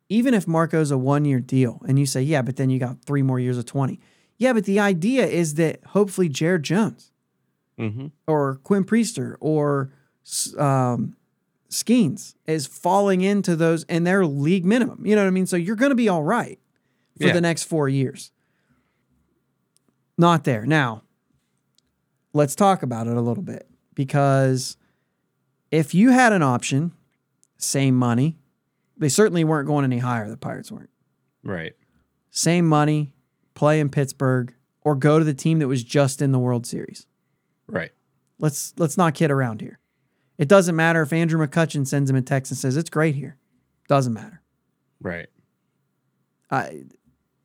even 0.09 0.33
if 0.35 0.48
Marco's 0.48 0.90
a 0.90 0.98
one 0.98 1.24
year 1.24 1.40
deal 1.40 1.83
and 1.87 1.98
you 1.98 2.07
say, 2.07 2.22
yeah, 2.22 2.42
but 2.42 2.57
then 2.57 2.70
you 2.70 2.78
got 2.78 3.04
three 3.04 3.22
more 3.22 3.38
years 3.38 3.59
of 3.59 3.66
20. 3.66 4.00
Yeah, 4.38 4.52
but 4.52 4.64
the 4.64 4.80
idea 4.80 5.26
is 5.26 5.54
that 5.54 5.85
hopefully 5.88 6.28
Jared 6.28 6.62
Jones 6.64 7.11
Mm-hmm. 7.78 8.07
or 8.28 8.61
Quinn 8.62 8.85
Priester 8.85 9.35
or 9.40 9.90
um, 10.57 11.16
Skenes 11.74 12.34
is 12.46 12.66
falling 12.68 13.20
into 13.20 13.56
those 13.56 13.84
and 13.84 14.06
their 14.06 14.24
league 14.24 14.64
minimum. 14.64 15.04
You 15.04 15.16
know 15.16 15.22
what 15.22 15.26
I 15.28 15.30
mean? 15.30 15.46
So 15.46 15.56
you're 15.56 15.74
going 15.76 15.90
to 15.90 15.96
be 15.96 16.08
all 16.08 16.22
right 16.22 16.60
for 17.18 17.26
Yeah. 17.26 17.32
the 17.32 17.40
next 17.40 17.64
four 17.64 17.88
years. 17.88 18.30
Not 20.16 20.44
there. 20.44 20.64
Now, 20.64 21.02
let's 22.32 22.54
talk 22.54 22.82
about 22.82 23.06
it 23.08 23.16
a 23.16 23.20
little 23.20 23.42
bit 23.42 23.68
because 23.94 24.76
if 25.70 25.94
you 25.94 26.10
had 26.10 26.32
an 26.32 26.42
option, 26.42 26.92
same 27.58 27.96
money, 27.96 28.38
they 28.96 29.08
certainly 29.08 29.42
weren't 29.42 29.66
going 29.66 29.84
any 29.84 29.98
higher. 29.98 30.28
The 30.28 30.37
Pirates 30.37 30.70
weren't. 30.70 30.90
Right. 31.42 31.72
Same 32.30 32.66
money, 32.68 33.12
play 33.54 33.80
in 33.80 33.88
Pittsburgh, 33.88 34.54
or 34.82 34.94
go 34.94 35.18
to 35.18 35.24
the 35.24 35.34
team 35.34 35.58
that 35.58 35.66
was 35.68 35.82
just 35.82 36.22
in 36.22 36.30
the 36.30 36.38
World 36.38 36.66
Series. 36.66 37.06
Right. 37.66 37.90
Let's 38.38 38.74
let's 38.76 38.96
not 38.96 39.14
kid 39.14 39.30
around 39.32 39.60
here. 39.60 39.78
It 40.38 40.48
doesn't 40.48 40.74
matter 40.74 41.02
if 41.02 41.12
Andrew 41.12 41.44
McCutchen 41.44 41.86
sends 41.86 42.10
him 42.10 42.16
a 42.16 42.22
text 42.22 42.50
and 42.50 42.58
says 42.58 42.76
it's 42.76 42.90
great 42.90 43.14
here. 43.14 43.36
Doesn't 43.88 44.12
matter. 44.12 44.40
Right. 45.00 45.28
I, 46.50 46.84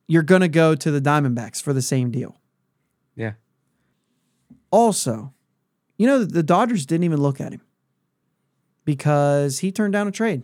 you're 0.07 0.23
gonna 0.23 0.47
go 0.47 0.75
to 0.75 0.91
the 0.91 1.01
Diamondbacks 1.01 1.61
for 1.61 1.73
the 1.73 1.81
same 1.81 2.11
deal. 2.11 2.39
Yeah. 3.15 3.33
Also, 4.71 5.33
you 5.97 6.07
know 6.07 6.23
the 6.23 6.43
Dodgers 6.43 6.85
didn't 6.85 7.03
even 7.03 7.21
look 7.21 7.41
at 7.41 7.51
him 7.53 7.61
because 8.85 9.59
he 9.59 9.71
turned 9.71 9.93
down 9.93 10.07
a 10.07 10.11
trade 10.11 10.43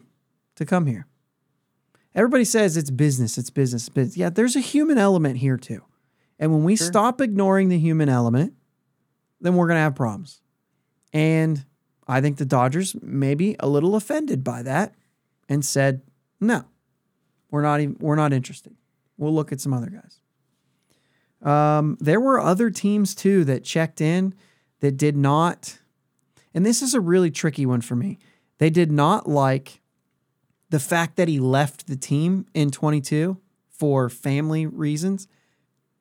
to 0.56 0.66
come 0.66 0.86
here. 0.86 1.08
Everybody 2.14 2.46
says 2.46 2.78
it's 2.78 2.92
business, 2.92 3.38
it's 3.38 3.50
business, 3.50 3.90
business. 3.90 4.18
Yeah, 4.18 4.30
there's 4.30 4.56
a 4.56 4.62
human 4.62 4.98
element 4.98 5.38
here 5.38 5.58
too. 5.58 5.84
And 6.40 6.52
when 6.52 6.64
we 6.64 6.76
Sure. 6.76 6.88
stop 6.88 7.22
ignoring 7.22 7.70
the 7.70 7.80
human 7.80 8.08
element, 8.10 8.54
then 9.42 9.56
we're 9.56 9.68
going 9.68 9.78
to 9.78 9.82
have 9.82 9.96
problems. 9.96 10.42
And 11.12 11.66
I 12.08 12.22
think 12.22 12.38
the 12.38 12.46
Dodgers 12.46 12.96
maybe 13.02 13.56
a 13.60 13.68
little 13.68 13.96
offended 13.96 14.44
by 14.44 14.62
that 14.64 14.94
and 15.50 15.66
said, 15.66 16.02
"No. 16.40 16.66
We're 17.52 17.62
not 17.62 17.80
even 17.80 17.98
we're 18.00 18.16
not 18.16 18.34
interested. 18.34 18.76
We'll 19.18 19.34
look 19.34 19.52
at 19.52 19.62
some 19.62 19.74
other 19.74 19.90
guys." 19.90 20.20
Um, 21.42 21.98
there 22.00 22.20
were 22.20 22.40
other 22.40 22.70
teams 22.70 23.14
too 23.14 23.44
that 23.46 23.64
checked 23.64 24.02
in 24.02 24.34
that 24.80 24.98
did 24.98 25.16
not 25.16 25.80
and 26.56 26.66
this 26.66 26.82
is 26.82 26.94
a 26.94 27.02
really 27.02 27.30
tricky 27.30 27.66
one 27.66 27.82
for 27.82 27.98
me. 27.98 28.18
They 28.58 28.70
did 28.70 28.90
not 28.90 29.28
like 29.28 29.82
the 30.70 30.80
fact 30.80 31.18
that 31.18 31.28
he 31.28 31.38
left 31.38 31.88
the 31.88 31.98
team 31.98 32.46
in 32.54 32.72
22 32.72 33.38
for 33.70 34.10
family 34.10 34.66
reasons. 34.66 35.28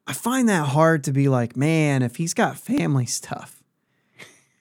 I 0.07 0.13
find 0.13 0.49
that 0.49 0.69
hard 0.69 1.03
to 1.05 1.13
be 1.13 1.29
like, 1.29 1.57
man, 1.57 2.03
if 2.03 2.17
he's 2.17 2.35
got 2.35 2.57
family 2.57 3.07
stuff, 3.21 3.64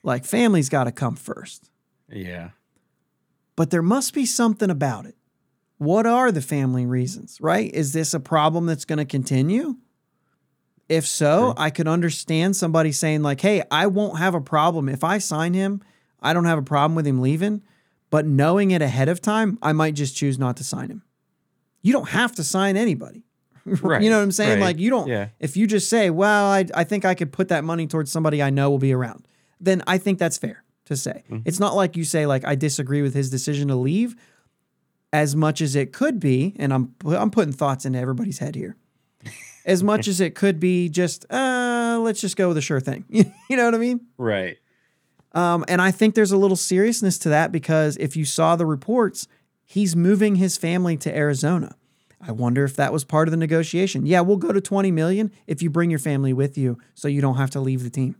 like 0.04 0.24
family's 0.24 0.68
got 0.68 0.84
to 0.84 0.92
come 0.92 1.16
first. 1.16 1.70
Yeah. 2.08 2.50
But 3.56 3.70
there 3.70 3.82
must 3.82 4.14
be 4.14 4.26
something 4.26 4.70
about 4.70 5.06
it. 5.06 5.16
What 5.78 6.06
are 6.06 6.30
the 6.30 6.40
family 6.40 6.86
reasons, 6.86 7.38
right? 7.40 7.72
Is 7.74 7.92
this 7.92 8.14
a 8.14 8.20
problem 8.20 8.66
that's 8.66 8.84
going 8.84 8.98
to 8.98 9.04
continue? 9.04 9.76
If 10.88 11.06
so, 11.06 11.52
True. 11.52 11.54
I 11.56 11.70
could 11.70 11.88
understand 11.88 12.54
somebody 12.56 12.92
saying, 12.92 13.22
like, 13.22 13.40
hey, 13.40 13.62
I 13.70 13.86
won't 13.86 14.18
have 14.18 14.34
a 14.34 14.40
problem. 14.40 14.88
If 14.88 15.02
I 15.02 15.18
sign 15.18 15.54
him, 15.54 15.82
I 16.20 16.32
don't 16.32 16.44
have 16.44 16.58
a 16.58 16.62
problem 16.62 16.94
with 16.94 17.06
him 17.06 17.20
leaving. 17.20 17.62
But 18.10 18.26
knowing 18.26 18.70
it 18.70 18.82
ahead 18.82 19.08
of 19.08 19.20
time, 19.20 19.58
I 19.62 19.72
might 19.72 19.94
just 19.94 20.14
choose 20.14 20.38
not 20.38 20.56
to 20.58 20.64
sign 20.64 20.90
him. 20.90 21.02
You 21.82 21.92
don't 21.92 22.10
have 22.10 22.34
to 22.36 22.44
sign 22.44 22.76
anybody. 22.76 23.22
Right. 23.66 24.02
you 24.02 24.10
know 24.10 24.18
what 24.18 24.24
I'm 24.24 24.30
saying? 24.32 24.58
right. 24.60 24.66
Like, 24.66 24.78
you 24.78 24.90
don't, 24.90 25.08
Yeah. 25.08 25.28
if 25.40 25.56
you 25.56 25.66
just 25.66 25.88
say, 25.88 26.10
well, 26.10 26.44
I, 26.50 26.66
I 26.74 26.84
think 26.84 27.06
I 27.06 27.14
could 27.14 27.32
put 27.32 27.48
that 27.48 27.64
money 27.64 27.86
towards 27.86 28.12
somebody 28.12 28.42
I 28.42 28.50
know 28.50 28.68
will 28.68 28.78
be 28.78 28.92
around, 28.92 29.26
then 29.60 29.82
I 29.86 29.98
think 29.98 30.18
that's 30.18 30.38
fair. 30.38 30.62
to 30.86 30.96
say. 30.96 31.24
It's 31.44 31.58
not 31.60 31.74
like 31.74 31.96
you 31.96 32.04
say 32.04 32.26
like 32.26 32.44
I 32.44 32.54
disagree 32.54 33.02
with 33.02 33.14
his 33.14 33.30
decision 33.30 33.68
to 33.68 33.74
leave 33.76 34.14
as 35.12 35.34
much 35.34 35.60
as 35.60 35.76
it 35.76 35.92
could 35.92 36.18
be, 36.20 36.54
and 36.58 36.72
I'm 36.74 36.94
I'm 37.06 37.30
putting 37.30 37.52
thoughts 37.52 37.86
into 37.86 37.98
everybody's 37.98 38.38
head 38.38 38.54
here. 38.54 38.76
As 39.66 39.82
much 39.82 40.08
as 40.08 40.20
it 40.20 40.34
could 40.34 40.60
be 40.60 40.90
just 40.90 41.24
uh 41.32 41.98
let's 42.02 42.20
just 42.20 42.36
go 42.36 42.48
with 42.48 42.58
a 42.58 42.60
sure 42.60 42.80
thing. 42.80 43.06
you 43.08 43.56
know 43.56 43.64
what 43.64 43.74
I 43.74 43.78
mean? 43.78 44.00
right. 44.18 44.58
Um, 45.32 45.64
and 45.66 45.80
I 45.82 45.90
think 45.90 46.14
there's 46.14 46.30
a 46.32 46.36
little 46.36 46.56
seriousness 46.56 47.18
to 47.20 47.30
that 47.30 47.50
because 47.50 47.96
if 47.96 48.14
you 48.14 48.24
saw 48.24 48.54
the 48.54 48.66
reports, 48.66 49.26
he's 49.64 49.96
moving 49.96 50.36
his 50.36 50.56
family 50.58 50.96
to 50.98 51.16
Arizona. 51.16 51.74
I 52.20 52.30
wonder 52.30 52.64
if 52.64 52.76
that 52.76 52.92
was 52.92 53.04
part 53.04 53.26
of 53.26 53.32
the 53.32 53.36
negotiation. 53.36 54.06
Yeah, 54.06 54.20
we'll 54.20 54.36
go 54.36 54.52
to 54.52 54.60
20 54.60 54.90
million 54.92 55.32
if 55.46 55.60
you 55.60 55.70
bring 55.70 55.90
your 55.90 55.98
family 55.98 56.32
with 56.32 56.56
you 56.56 56.78
so 56.94 57.08
you 57.08 57.20
don't 57.20 57.36
have 57.36 57.50
to 57.50 57.60
leave 57.60 57.82
the 57.82 57.90
team. 57.90 58.14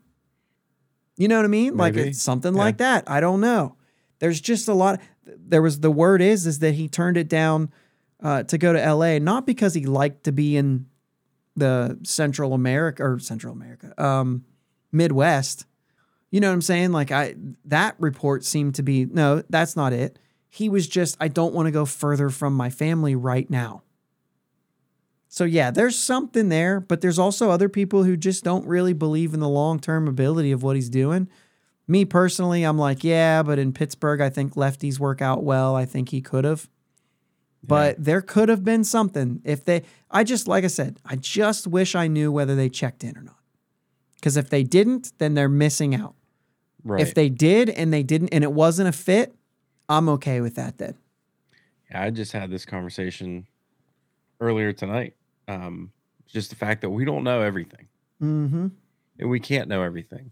You 1.16 1.28
know 1.28 1.36
what 1.36 1.44
I 1.44 1.48
mean? 1.48 1.76
Like 1.76 1.96
it's 1.96 2.22
something 2.22 2.54
Yeah. 2.54 2.58
like 2.60 2.78
that. 2.78 3.04
I 3.08 3.20
don't 3.20 3.40
know. 3.40 3.76
There's 4.18 4.40
just 4.40 4.68
a 4.68 4.74
lot. 4.74 5.00
There 5.26 5.62
was 5.62 5.80
the 5.80 5.90
word 5.90 6.20
is 6.22 6.46
is 6.46 6.58
that 6.60 6.74
he 6.74 6.88
turned 6.88 7.16
it 7.16 7.28
down 7.28 7.70
uh, 8.22 8.42
to 8.44 8.58
go 8.58 8.72
to 8.72 8.94
LA, 8.94 9.18
not 9.18 9.46
because 9.46 9.74
he 9.74 9.84
liked 9.86 10.24
to 10.24 10.32
be 10.32 10.56
in 10.56 10.86
the 11.56 11.98
Central 12.02 12.52
America 12.52 13.02
or 13.04 13.18
Central 13.18 13.52
America, 13.52 13.94
um, 14.02 14.44
Midwest. 14.92 15.66
You 16.30 16.40
know 16.40 16.48
what 16.48 16.54
I'm 16.54 16.62
saying? 16.62 16.90
Like 16.92 17.12
I 17.12 17.34
that 17.66 17.94
report 17.98 18.44
seemed 18.44 18.74
to 18.76 18.82
be 18.82 19.04
no, 19.04 19.42
that's 19.48 19.76
not 19.76 19.92
it. 19.92 20.18
He 20.48 20.68
was 20.68 20.88
just 20.88 21.16
I 21.20 21.28
don't 21.28 21.54
want 21.54 21.66
to 21.66 21.70
go 21.72 21.84
further 21.84 22.28
from 22.30 22.54
my 22.54 22.70
family 22.70 23.14
right 23.14 23.48
now. 23.48 23.82
So 25.34 25.42
yeah, 25.42 25.72
there's 25.72 25.98
something 25.98 26.48
there, 26.48 26.78
but 26.78 27.00
there's 27.00 27.18
also 27.18 27.50
other 27.50 27.68
people 27.68 28.04
who 28.04 28.16
just 28.16 28.44
don't 28.44 28.64
really 28.68 28.92
believe 28.92 29.34
in 29.34 29.40
the 29.40 29.48
long-term 29.48 30.06
ability 30.06 30.52
of 30.52 30.62
what 30.62 30.76
he's 30.76 30.88
doing. 30.88 31.28
Me 31.88 32.04
personally, 32.04 32.62
I'm 32.62 32.78
like, 32.78 33.02
yeah, 33.02 33.42
but 33.42 33.58
in 33.58 33.72
Pittsburgh, 33.72 34.20
I 34.20 34.30
think 34.30 34.54
lefties 34.54 35.00
work 35.00 35.20
out 35.20 35.42
well. 35.42 35.74
I 35.74 35.86
think 35.86 36.10
he 36.10 36.20
could 36.20 36.44
have. 36.44 36.68
But 37.64 37.96
there 37.98 38.20
could 38.20 38.48
have 38.48 38.62
been 38.62 38.84
something 38.84 39.40
if 39.42 39.64
they 39.64 39.82
I 40.08 40.22
just 40.22 40.46
like 40.46 40.62
I 40.62 40.68
said, 40.68 41.00
I 41.04 41.16
just 41.16 41.66
wish 41.66 41.96
I 41.96 42.06
knew 42.06 42.30
whether 42.30 42.54
they 42.54 42.68
checked 42.68 43.02
in 43.02 43.18
or 43.18 43.22
not. 43.22 43.40
Cuz 44.22 44.36
if 44.36 44.50
they 44.50 44.62
didn't, 44.62 45.14
then 45.18 45.34
they're 45.34 45.48
missing 45.48 45.96
out. 45.96 46.14
Right. 46.84 47.00
If 47.00 47.14
they 47.14 47.28
did 47.28 47.70
and 47.70 47.92
they 47.92 48.04
didn't 48.04 48.28
and 48.28 48.44
it 48.44 48.52
wasn't 48.52 48.88
a 48.88 48.92
fit, 48.92 49.34
I'm 49.88 50.08
okay 50.10 50.40
with 50.40 50.54
that 50.54 50.78
then. 50.78 50.94
Yeah, 51.90 52.02
I 52.02 52.10
just 52.10 52.30
had 52.30 52.52
this 52.52 52.64
conversation 52.64 53.48
earlier 54.40 54.72
tonight. 54.72 55.16
Um, 55.48 55.92
just 56.26 56.50
the 56.50 56.56
fact 56.56 56.80
that 56.82 56.90
we 56.90 57.04
don't 57.04 57.24
know 57.24 57.40
everything 57.42 57.88
Mm-hmm. 58.22 58.68
and 59.18 59.30
we 59.30 59.40
can't 59.40 59.68
know 59.68 59.82
everything 59.82 60.30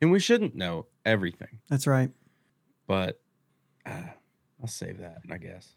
and 0.00 0.12
we 0.12 0.20
shouldn't 0.20 0.54
know 0.54 0.86
everything, 1.04 1.58
That's 1.68 1.86
right. 1.86 2.10
but 2.86 3.20
uh, 3.86 4.02
I'll 4.60 4.68
save 4.68 4.98
that, 4.98 5.18
I 5.30 5.38
guess. 5.38 5.74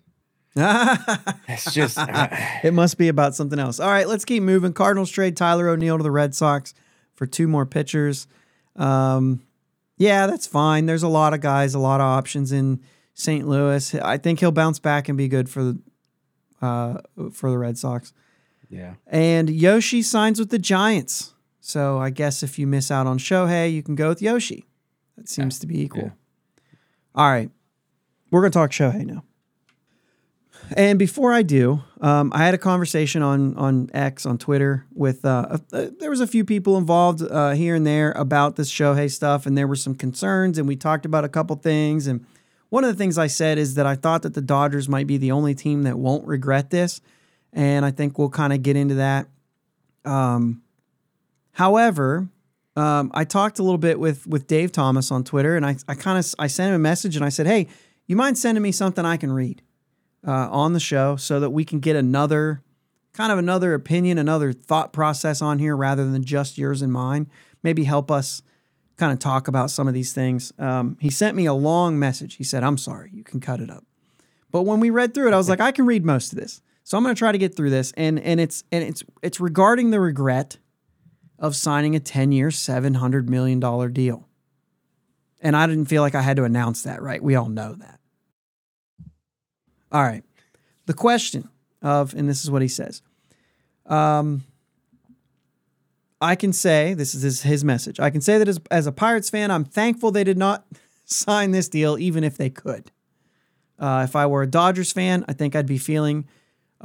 It's 1.47 1.73
just, 1.73 1.97
uh, 1.97 2.27
it 2.63 2.73
must 2.73 2.97
be 2.97 3.07
about 3.07 3.35
something 3.35 3.59
else. 3.59 3.79
All 3.79 3.89
right, 3.89 4.07
let's 4.07 4.25
keep 4.25 4.43
moving. 4.43 4.73
Cardinals 4.73 5.09
trade 5.11 5.35
Tyler 5.37 5.67
O'Neill 5.69 5.97
to 5.97 6.03
the 6.03 6.11
Red 6.11 6.33
Sox 6.35 6.73
for 7.13 7.25
two 7.25 7.47
more 7.47 7.65
pitchers. 7.65 8.27
Um, 8.75 9.41
yeah, 9.97 10.27
that's 10.27 10.45
fine. 10.47 10.85
There's 10.85 11.03
a 11.03 11.07
lot 11.07 11.33
of 11.33 11.39
guys, 11.41 11.73
a 11.73 11.79
lot 11.79 12.01
of 12.01 12.05
options 12.05 12.51
in 12.51 12.81
St. 13.13 13.47
Louis. 13.47 13.95
I 13.95 14.17
think 14.17 14.39
he'll 14.39 14.51
bounce 14.51 14.79
back 14.79 15.07
and 15.09 15.17
be 15.17 15.27
good 15.27 15.49
for 15.49 15.63
the 15.63 15.79
uh, 16.61 16.97
for 17.31 17.49
the 17.49 17.57
Red 17.57 17.77
Sox. 17.77 18.11
Yeah. 18.69 18.95
And 19.07 19.49
Yoshi 19.49 20.01
signs 20.01 20.39
with 20.39 20.49
the 20.49 20.59
Giants. 20.59 21.33
So 21.59 21.97
I 21.97 22.09
guess 22.09 22.43
if 22.43 22.59
you 22.59 22.67
miss 22.67 22.91
out 22.91 23.07
on 23.07 23.17
Shohei, 23.17 23.73
you 23.73 23.81
can 23.81 23.95
go 23.95 24.09
with 24.09 24.21
Yoshi. 24.21 24.65
That 25.17 25.29
seems 25.29 25.59
to 25.59 25.67
be 25.67 25.81
equal. 25.81 26.03
Yeah. 26.03 26.09
All 27.15 27.29
right. 27.29 27.49
We're 28.29 28.41
going 28.41 28.51
to 28.51 28.57
talk 28.57 28.71
Shohei 28.71 29.05
now. 29.05 29.23
And 30.75 30.97
before 30.97 31.31
I 31.31 31.43
do, 31.43 31.81
um, 32.01 32.31
I 32.33 32.43
had 32.43 32.53
a 32.53 32.57
conversation 32.57 33.21
on 33.21 33.55
on 33.55 33.89
X 33.93 34.25
on 34.25 34.37
Twitter 34.37 34.85
with 34.93 35.23
uh, 35.23 35.57
uh, 35.71 35.87
there 35.99 36.09
was 36.09 36.21
a 36.21 36.27
few 36.27 36.43
people 36.43 36.77
involved 36.77 37.21
uh, 37.21 37.51
here 37.51 37.75
and 37.75 37.85
there 37.85 38.11
about 38.13 38.55
this 38.55 38.71
Shohei 38.71 39.11
stuff, 39.11 39.45
and 39.45 39.57
there 39.57 39.67
were 39.67 39.75
some 39.75 39.95
concerns, 39.95 40.57
and 40.57 40.67
we 40.67 40.75
talked 40.75 41.05
about 41.05 41.23
a 41.23 41.29
couple 41.29 41.55
things. 41.55 42.07
And 42.07 42.25
one 42.69 42.83
of 42.83 42.89
the 42.89 42.97
things 42.97 43.17
I 43.17 43.27
said 43.27 43.57
is 43.57 43.75
that 43.75 43.85
I 43.85 43.95
thought 43.95 44.23
that 44.23 44.33
the 44.33 44.41
Dodgers 44.41 44.89
might 44.89 45.07
be 45.07 45.17
the 45.17 45.31
only 45.31 45.53
team 45.53 45.83
that 45.83 45.99
won't 45.99 46.25
regret 46.25 46.71
this, 46.71 46.99
and 47.55 47.85
I 47.85 47.91
think 47.91 48.19
we'll 48.19 48.29
kind 48.29 48.53
of 48.53 48.61
get 48.61 48.75
into 48.75 48.95
that. 48.95 49.27
Um, 50.03 50.61
however, 51.53 52.27
um, 52.75 53.09
I 53.13 53.23
talked 53.23 53.57
a 53.57 53.63
little 53.63 53.79
bit 53.79 53.99
with 53.99 54.27
with 54.27 54.45
Dave 54.45 54.71
Thomas 54.71 55.09
on 55.09 55.23
Twitter, 55.23 55.55
and 55.55 55.65
I 55.65 55.77
I 55.87 55.95
kind 55.95 56.19
of 56.19 56.35
I 56.37 56.47
sent 56.47 56.69
him 56.69 56.75
a 56.75 56.79
message, 56.79 57.15
and 57.15 57.23
I 57.25 57.29
said, 57.29 57.47
"Hey, 57.47 57.67
you 58.05 58.15
mind 58.15 58.37
sending 58.37 58.61
me 58.61 58.71
something 58.71 59.05
I 59.05 59.17
can 59.17 59.31
read 59.31 59.63
uh, 60.27 60.49
on 60.51 60.73
the 60.73 60.79
show 60.79 61.15
so 61.15 61.39
that 61.39 61.49
we 61.49 61.63
can 61.63 61.79
get 61.79 61.95
another 61.95 62.61
kind 63.13 63.31
of 63.31 63.39
another 63.39 63.73
opinion, 63.73 64.17
another 64.17 64.51
thought 64.51 64.91
process 64.91 65.41
on 65.41 65.57
here 65.57 65.75
rather 65.75 66.09
than 66.09 66.23
just 66.23 66.57
yours 66.57 66.81
and 66.81 66.91
mine. 66.91 67.29
Maybe 67.63 67.85
help 67.85 68.11
us 68.11 68.41
kind 68.97 69.13
of 69.13 69.19
talk 69.19 69.47
about 69.47 69.71
some 69.71 69.87
of 69.87 69.93
these 69.93 70.11
things." 70.11 70.51
Um, 70.59 70.97
he 70.99 71.09
sent 71.09 71.37
me 71.37 71.45
a 71.45 71.53
long 71.53 71.97
message. 71.97 72.35
He 72.35 72.43
said, 72.43 72.63
"I'm 72.65 72.77
sorry, 72.77 73.11
you 73.13 73.23
can 73.23 73.39
cut 73.39 73.61
it 73.61 73.69
up." 73.69 73.85
But 74.51 74.63
when 74.63 74.81
we 74.81 74.89
read 74.89 75.13
through 75.13 75.29
it, 75.29 75.33
I 75.33 75.37
was 75.37 75.49
like, 75.49 75.59
I 75.59 75.71
can 75.71 75.85
read 75.85 76.05
most 76.05 76.31
of 76.31 76.39
this. 76.39 76.61
So 76.85 76.97
I'm 76.97 77.03
going 77.03 77.13
to 77.13 77.19
try 77.19 77.31
to 77.31 77.37
get 77.37 77.55
through 77.57 77.71
this, 77.71 77.91
and 77.97 78.19
and 78.19 78.39
it's 78.39 78.63
and 78.71 78.83
it's 78.83 79.03
it's 79.21 79.39
regarding 79.41 79.89
the 79.89 79.99
regret 79.99 80.57
of 81.39 81.55
signing 81.55 81.95
a 81.95 81.99
10 81.99 82.31
year, 82.31 82.49
$700 82.49 83.27
million 83.27 83.59
deal. 83.91 84.27
And 85.41 85.55
I 85.55 85.67
didn't 85.67 85.85
feel 85.85 86.01
like 86.01 86.15
I 86.15 86.21
had 86.21 86.37
to 86.37 86.43
announce 86.43 86.83
that, 86.83 87.01
right? 87.01 87.21
We 87.21 87.35
all 87.35 87.49
know 87.49 87.73
that. 87.73 87.99
All 89.91 90.01
right. 90.01 90.23
The 90.85 90.93
question 90.93 91.49
of, 91.81 92.13
and 92.13 92.29
this 92.29 92.43
is 92.43 92.49
what 92.49 92.61
he 92.61 92.67
says. 92.67 93.01
Um, 93.85 94.43
I 96.21 96.35
can 96.35 96.53
say, 96.53 96.93
this 96.93 97.13
is 97.13 97.21
his, 97.21 97.41
his 97.41 97.63
message. 97.63 97.99
I 97.99 98.09
can 98.09 98.21
say 98.21 98.37
that 98.37 98.47
as, 98.47 98.59
as 98.71 98.87
a 98.87 98.91
Pirates 98.91 99.29
fan, 99.29 99.51
I'm 99.51 99.65
thankful 99.65 100.11
they 100.11 100.23
did 100.23 100.37
not 100.37 100.65
sign 101.05 101.51
this 101.51 101.67
deal, 101.67 101.97
even 101.99 102.23
if 102.23 102.37
they 102.37 102.49
could. 102.49 102.91
Uh, 103.77 104.05
if 104.07 104.15
I 104.15 104.25
were 104.25 104.41
a 104.41 104.47
Dodgers 104.47 104.93
fan, 104.93 105.25
I 105.27 105.33
think 105.33 105.55
I'd 105.55 105.65
be 105.65 105.77
feeling 105.77 106.27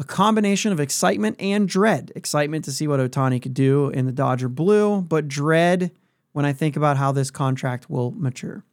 a 0.00 0.04
combination 0.04 0.72
of 0.72 0.80
excitement 0.80 1.36
and 1.38 1.68
dread. 1.68 2.10
Excitement 2.16 2.64
to 2.64 2.72
see 2.72 2.88
what 2.88 2.98
Ohtani 2.98 3.40
could 3.40 3.52
do 3.52 3.90
in 3.90 4.06
the 4.06 4.12
Dodger 4.12 4.48
blue, 4.48 5.02
but 5.02 5.28
dread 5.28 5.92
when 6.32 6.46
I 6.46 6.54
think 6.54 6.74
about 6.74 6.96
how 6.96 7.12
this 7.12 7.30
contract 7.30 7.90
will 7.90 8.10
mature. 8.12 8.64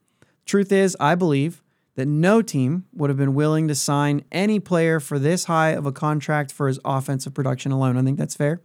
Truth 0.45 0.71
is, 0.71 0.95
I 1.01 1.15
believe 1.15 1.61
that 1.95 2.05
no 2.07 2.41
team 2.41 2.85
would 2.93 3.09
have 3.09 3.17
been 3.17 3.33
willing 3.33 3.67
to 3.67 3.75
sign 3.75 4.23
any 4.31 4.61
player 4.61 5.01
for 5.01 5.19
this 5.19 5.45
high 5.45 5.71
of 5.71 5.85
a 5.85 5.91
contract 5.91 6.53
for 6.53 6.69
his 6.69 6.79
offensive 6.85 7.33
production 7.33 7.73
alone. 7.73 7.97
I 7.97 8.03
think 8.03 8.17
that's 8.17 8.35
fair. 8.35 8.61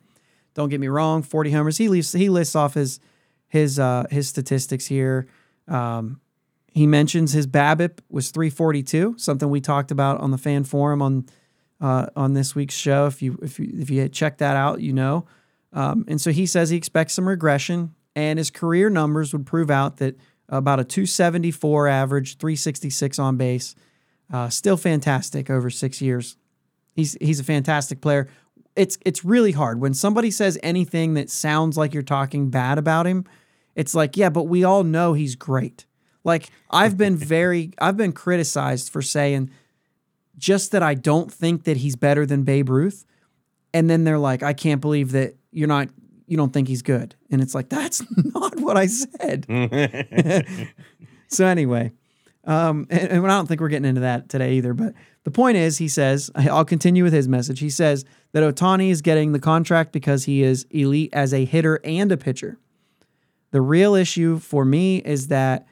Don't 0.54 0.68
get 0.68 0.78
me 0.78 0.86
wrong, 0.86 1.24
40 1.24 1.50
homers. 1.50 1.78
He 1.78 1.88
lists 1.88 2.12
he 2.12 2.28
lists 2.28 2.54
off 2.54 2.74
his 2.74 3.00
his 3.48 3.80
uh, 3.80 4.04
his 4.08 4.28
statistics 4.28 4.86
here. 4.86 5.26
Um, 5.66 6.20
he 6.72 6.86
mentions 6.86 7.32
his 7.32 7.48
BABIP 7.48 7.98
was 8.08 8.30
342, 8.30 9.16
something 9.18 9.50
we 9.50 9.60
talked 9.60 9.90
about 9.90 10.20
on 10.20 10.30
the 10.30 10.38
fan 10.38 10.62
forum 10.62 11.02
on 11.02 11.26
uh, 11.82 12.06
on 12.16 12.32
this 12.32 12.54
week's 12.54 12.74
show. 12.74 13.06
If 13.06 13.20
you 13.20 13.38
if 13.42 13.58
you 13.58 13.70
if 13.74 13.90
you 13.90 14.00
had 14.00 14.12
checked 14.12 14.38
that 14.38 14.56
out, 14.56 14.80
you 14.80 14.94
know. 14.94 15.26
Um, 15.74 16.04
and 16.06 16.20
so 16.20 16.30
he 16.30 16.46
says 16.46 16.70
he 16.70 16.76
expects 16.76 17.14
some 17.14 17.28
regression, 17.28 17.94
and 18.14 18.38
his 18.38 18.50
career 18.50 18.88
numbers 18.88 19.32
would 19.32 19.44
prove 19.44 19.70
out 19.70 19.96
that 19.96 20.16
about 20.48 20.78
a 20.78 20.84
274 20.84 21.88
average, 21.88 22.36
366 22.36 23.18
on 23.18 23.36
base, 23.36 23.74
uh, 24.32 24.48
still 24.48 24.76
fantastic 24.76 25.50
over 25.50 25.70
six 25.70 26.00
years. 26.00 26.36
He's 26.94 27.16
he's 27.20 27.40
a 27.40 27.44
fantastic 27.44 28.00
player. 28.00 28.28
It's 28.76 28.96
it's 29.04 29.24
really 29.24 29.52
hard 29.52 29.80
when 29.80 29.92
somebody 29.92 30.30
says 30.30 30.58
anything 30.62 31.14
that 31.14 31.30
sounds 31.30 31.76
like 31.76 31.92
you're 31.92 32.02
talking 32.02 32.50
bad 32.50 32.78
about 32.78 33.06
him. 33.06 33.24
It's 33.74 33.94
like 33.94 34.16
yeah, 34.16 34.30
but 34.30 34.44
we 34.44 34.62
all 34.62 34.84
know 34.84 35.14
he's 35.14 35.34
great. 35.34 35.86
Like 36.22 36.50
I've 36.70 36.96
been 36.96 37.16
very 37.16 37.72
I've 37.78 37.96
been 37.96 38.12
criticized 38.12 38.90
for 38.90 39.02
saying 39.02 39.50
just 40.38 40.72
that 40.72 40.82
I 40.82 40.94
don't 40.94 41.32
think 41.32 41.64
that 41.64 41.78
he's 41.78 41.96
better 41.96 42.26
than 42.26 42.42
Babe 42.42 42.68
Ruth. 42.68 43.04
And 43.74 43.88
then 43.88 44.04
they're 44.04 44.18
like, 44.18 44.42
I 44.42 44.52
can't 44.52 44.80
believe 44.80 45.12
that 45.12 45.34
you're 45.50 45.68
not, 45.68 45.88
you 46.26 46.36
don't 46.36 46.52
think 46.52 46.68
he's 46.68 46.82
good. 46.82 47.14
And 47.30 47.40
it's 47.40 47.54
like, 47.54 47.68
that's 47.70 48.02
not 48.34 48.58
what 48.60 48.76
I 48.76 48.86
said. 48.86 49.46
so 51.28 51.46
anyway, 51.46 51.92
um, 52.44 52.86
and, 52.90 53.08
and 53.08 53.26
I 53.26 53.36
don't 53.36 53.46
think 53.46 53.60
we're 53.60 53.68
getting 53.68 53.88
into 53.88 54.00
that 54.02 54.28
today 54.28 54.54
either. 54.54 54.74
But 54.74 54.94
the 55.24 55.30
point 55.30 55.56
is, 55.56 55.78
he 55.78 55.88
says, 55.88 56.30
I'll 56.34 56.64
continue 56.64 57.04
with 57.04 57.12
his 57.12 57.28
message. 57.28 57.60
He 57.60 57.70
says 57.70 58.04
that 58.32 58.42
Ohtani 58.42 58.90
is 58.90 59.02
getting 59.02 59.32
the 59.32 59.38
contract 59.38 59.92
because 59.92 60.24
he 60.24 60.42
is 60.42 60.66
elite 60.70 61.10
as 61.12 61.32
a 61.32 61.44
hitter 61.44 61.80
and 61.84 62.10
a 62.10 62.16
pitcher. 62.16 62.58
The 63.50 63.60
real 63.60 63.94
issue 63.94 64.38
for 64.38 64.64
me 64.64 64.98
is 64.98 65.28
that 65.28 65.66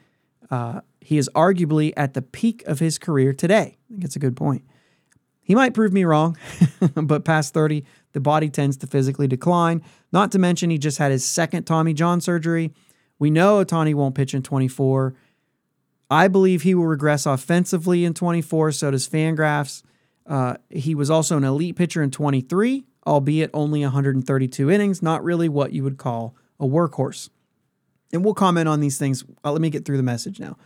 uh, 0.51 0.81
he 1.01 1.17
is 1.17 1.29
arguably 1.35 1.91
at 1.97 2.13
the 2.13 2.21
peak 2.21 2.63
of 2.67 2.79
his 2.79 2.97
career 2.97 3.33
today. 3.33 3.77
I 3.89 3.93
think 3.93 4.03
it's 4.03 4.15
a 4.15 4.19
good 4.19 4.37
point. 4.37 4.63
He 5.41 5.55
might 5.55 5.73
prove 5.73 5.91
me 5.91 6.05
wrong, 6.05 6.37
but 6.95 7.25
past 7.25 7.53
30, 7.53 7.83
the 8.13 8.19
body 8.19 8.49
tends 8.49 8.77
to 8.77 8.87
physically 8.87 9.27
decline. 9.27 9.81
Not 10.13 10.31
to 10.31 10.39
mention, 10.39 10.69
he 10.69 10.77
just 10.77 10.99
had 10.99 11.11
his 11.11 11.25
second 11.25 11.63
Tommy 11.63 11.93
John 11.93 12.21
surgery. 12.21 12.71
We 13.19 13.31
know 13.31 13.63
Ohtani 13.63 13.93
won't 13.93 14.15
pitch 14.15 14.33
in 14.33 14.43
24. 14.43 15.15
I 16.09 16.27
believe 16.27 16.61
he 16.61 16.75
will 16.75 16.85
regress 16.85 17.25
offensively 17.25 18.05
in 18.05 18.13
24. 18.13 18.73
So 18.73 18.91
does 18.91 19.09
Fangraphs. 19.09 19.81
Uh, 20.27 20.55
he 20.69 20.93
was 20.93 21.09
also 21.09 21.37
an 21.37 21.43
elite 21.43 21.75
pitcher 21.75 22.03
in 22.03 22.11
23, 22.11 22.85
albeit 23.07 23.49
only 23.53 23.81
132 23.81 24.69
innings. 24.69 25.01
Not 25.01 25.23
really 25.23 25.49
what 25.49 25.73
you 25.73 25.83
would 25.83 25.97
call 25.97 26.35
a 26.59 26.65
workhorse. 26.65 27.29
And 28.13 28.23
we'll 28.23 28.33
comment 28.33 28.67
on 28.67 28.81
these 28.81 28.97
things. 28.97 29.23
Uh, 29.43 29.51
let 29.51 29.61
me 29.61 29.69
get 29.69 29.85
through 29.85 29.97
the 29.97 30.03
message 30.03 30.39
now. 30.39 30.57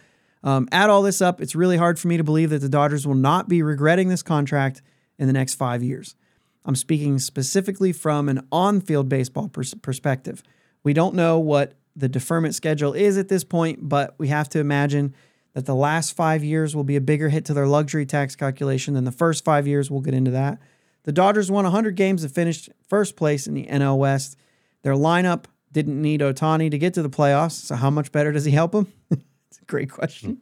Um, 0.45 0.69
add 0.71 0.91
all 0.91 1.01
this 1.01 1.21
up, 1.21 1.41
it's 1.41 1.55
really 1.55 1.75
hard 1.75 1.99
for 1.99 2.07
me 2.07 2.17
to 2.17 2.23
believe 2.23 2.51
that 2.51 2.61
the 2.61 2.69
Dodgers 2.69 3.05
will 3.05 3.15
not 3.15 3.49
be 3.49 3.63
regretting 3.63 4.09
this 4.09 4.21
contract 4.21 4.83
in 5.17 5.25
the 5.25 5.33
next 5.33 5.55
five 5.55 5.81
years. 5.81 6.15
I'm 6.63 6.75
speaking 6.75 7.17
specifically 7.17 7.91
from 7.91 8.29
an 8.29 8.47
on 8.51 8.79
field 8.79 9.09
baseball 9.09 9.49
pers- 9.49 9.73
perspective. 9.73 10.43
We 10.83 10.93
don't 10.93 11.15
know 11.15 11.39
what 11.39 11.73
the 11.95 12.07
deferment 12.07 12.53
schedule 12.53 12.93
is 12.93 13.17
at 13.17 13.27
this 13.27 13.43
point, 13.43 13.89
but 13.89 14.13
we 14.19 14.27
have 14.27 14.47
to 14.49 14.59
imagine 14.59 15.15
that 15.53 15.65
the 15.65 15.75
last 15.75 16.15
five 16.15 16.43
years 16.43 16.75
will 16.75 16.83
be 16.83 16.95
a 16.95 17.01
bigger 17.01 17.29
hit 17.29 17.45
to 17.45 17.53
their 17.53 17.67
luxury 17.67 18.05
tax 18.05 18.35
calculation 18.35 18.93
than 18.93 19.03
the 19.03 19.11
first 19.11 19.43
five 19.43 19.65
years. 19.65 19.89
We'll 19.89 20.01
get 20.01 20.13
into 20.13 20.31
that. 20.31 20.59
The 21.03 21.11
Dodgers 21.11 21.49
won 21.49 21.63
100 21.63 21.95
games 21.95 22.23
and 22.23 22.33
finished 22.33 22.69
first 22.87 23.15
place 23.15 23.47
in 23.47 23.55
the 23.55 23.65
NL 23.65 23.97
West. 23.97 24.37
Their 24.83 24.93
lineup 24.93 25.45
didn't 25.71 25.99
need 25.99 26.21
Ohtani 26.21 26.69
to 26.69 26.77
get 26.77 26.93
to 26.95 27.01
the 27.01 27.09
playoffs. 27.09 27.53
So, 27.53 27.75
how 27.75 27.89
much 27.89 28.11
better 28.11 28.31
does 28.31 28.45
he 28.45 28.51
help 28.51 28.73
them? 28.73 28.91
it's 29.55 29.61
a 29.61 29.65
great 29.65 29.89
question. 29.89 30.39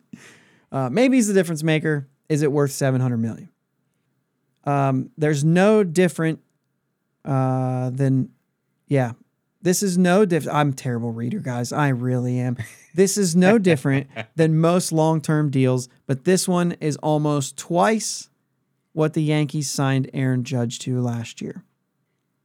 Uh, 0.71 0.89
maybe 0.89 1.17
he's 1.17 1.27
the 1.27 1.35
difference 1.35 1.61
maker. 1.61 2.07
Is 2.29 2.41
it 2.41 2.51
worth 2.51 2.71
700 2.71 3.17
million? 3.17 3.49
Um, 4.63 5.11
there's 5.19 5.43
no 5.43 5.83
different 5.83 6.39
uh, 7.23 7.91
than, 7.91 8.29
yeah, 8.87 9.11
this 9.61 9.83
is 9.83 9.99
no 9.99 10.25
different. 10.25 10.57
I'm 10.57 10.69
a 10.69 10.73
terrible 10.73 11.11
reader, 11.11 11.39
guys. 11.39 11.71
I 11.71 11.89
really 11.89 12.39
am. 12.39 12.57
This 12.95 13.17
is 13.17 13.35
no 13.35 13.57
different 13.57 14.07
than 14.35 14.59
most 14.59 14.91
long 14.91 15.21
term 15.21 15.49
deals, 15.49 15.89
but 16.05 16.25
this 16.25 16.47
one 16.47 16.73
is 16.73 16.95
almost 16.97 17.57
twice 17.57 18.29
what 18.93 19.13
the 19.13 19.23
Yankees 19.23 19.69
signed 19.69 20.09
Aaron 20.13 20.43
Judge 20.43 20.79
to 20.79 21.01
last 21.01 21.41
year. 21.41 21.63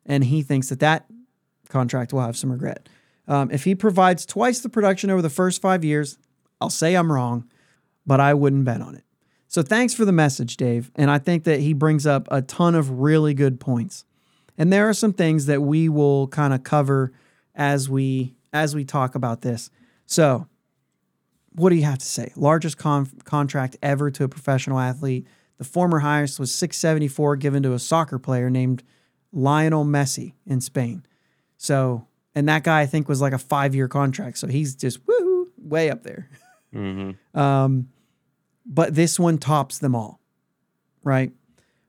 And 0.07 0.25
he 0.25 0.43
thinks 0.43 0.71
that 0.71 0.81
that 0.81 1.07
contract 1.69 2.13
will 2.13 2.23
have 2.23 2.37
some 2.37 2.53
regret. 2.53 2.89
Um, 3.27 3.51
if 3.51 3.65
he 3.65 3.75
provides 3.75 4.25
twice 4.25 4.61
the 4.61 4.71
production 4.71 5.11
over 5.11 5.21
the 5.21 5.29
first 5.31 5.61
five 5.61 5.85
years, 5.85 6.19
I'll 6.61 6.71
say 6.71 6.95
I'm 6.95 7.13
wrong, 7.13 7.49
but 8.07 8.21
I 8.21 8.35
wouldn't 8.35 8.65
bet 8.65 8.81
on 8.81 8.95
it. 8.95 9.05
So 9.49 9.63
thanks 9.63 9.95
for 9.95 10.05
the 10.05 10.13
message, 10.13 10.57
Dave. 10.57 10.91
And 10.95 11.11
I 11.11 11.19
think 11.19 11.45
that 11.45 11.61
he 11.61 11.73
brings 11.73 12.07
up 12.07 12.29
a 12.31 12.43
ton 12.43 12.75
of 12.75 13.01
really 13.01 13.33
good 13.33 13.59
points. 13.59 14.05
And 14.59 14.73
there 14.73 14.89
are 14.89 14.95
some 14.95 15.13
things 15.13 15.47
that 15.47 15.63
we 15.63 15.89
will 15.89 16.29
kind 16.29 16.53
of 16.53 16.65
cover 16.65 17.13
as 17.55 17.89
we 17.89 18.35
as 18.53 18.75
we 18.75 18.85
talk 18.85 19.15
about 19.15 19.43
this. 19.43 19.71
So, 20.07 20.47
what 21.53 21.71
do 21.71 21.77
you 21.77 21.85
have 21.85 21.99
to 21.99 22.07
say? 22.07 22.33
Largest 22.37 22.79
con- 22.79 23.11
contract 23.25 23.77
ever 23.83 24.11
to 24.11 24.25
a 24.25 24.29
professional 24.29 24.79
athlete. 24.79 25.27
The 25.59 25.65
former 25.65 26.01
highest 26.01 26.39
was 26.39 26.55
674 26.55 27.37
given 27.37 27.63
to 27.65 27.73
a 27.73 27.79
soccer 27.79 28.19
player 28.19 28.49
named 28.49 28.83
Lionel 29.33 29.85
Messi 29.85 30.35
in 30.47 30.61
Spain. 30.61 31.05
So, 31.57 32.07
and 32.35 32.49
that 32.49 32.65
guy 32.65 32.81
I 32.81 32.87
think 32.87 33.09
was 33.09 33.21
like 33.21 33.33
a 33.33 33.37
5-year 33.37 33.89
contract. 33.89 34.39
So 34.39 34.47
he's 34.47 34.77
just 34.77 35.07
woo 35.07 35.51
way 35.59 35.91
up 35.91 36.05
there. 36.05 36.29
Mm-hmm. 36.75 37.39
Um, 37.39 37.89
but 38.67 38.95
this 38.95 39.19
one 39.19 39.39
tops 39.39 39.79
them 39.79 39.95
all, 39.95 40.21
right? 41.03 41.33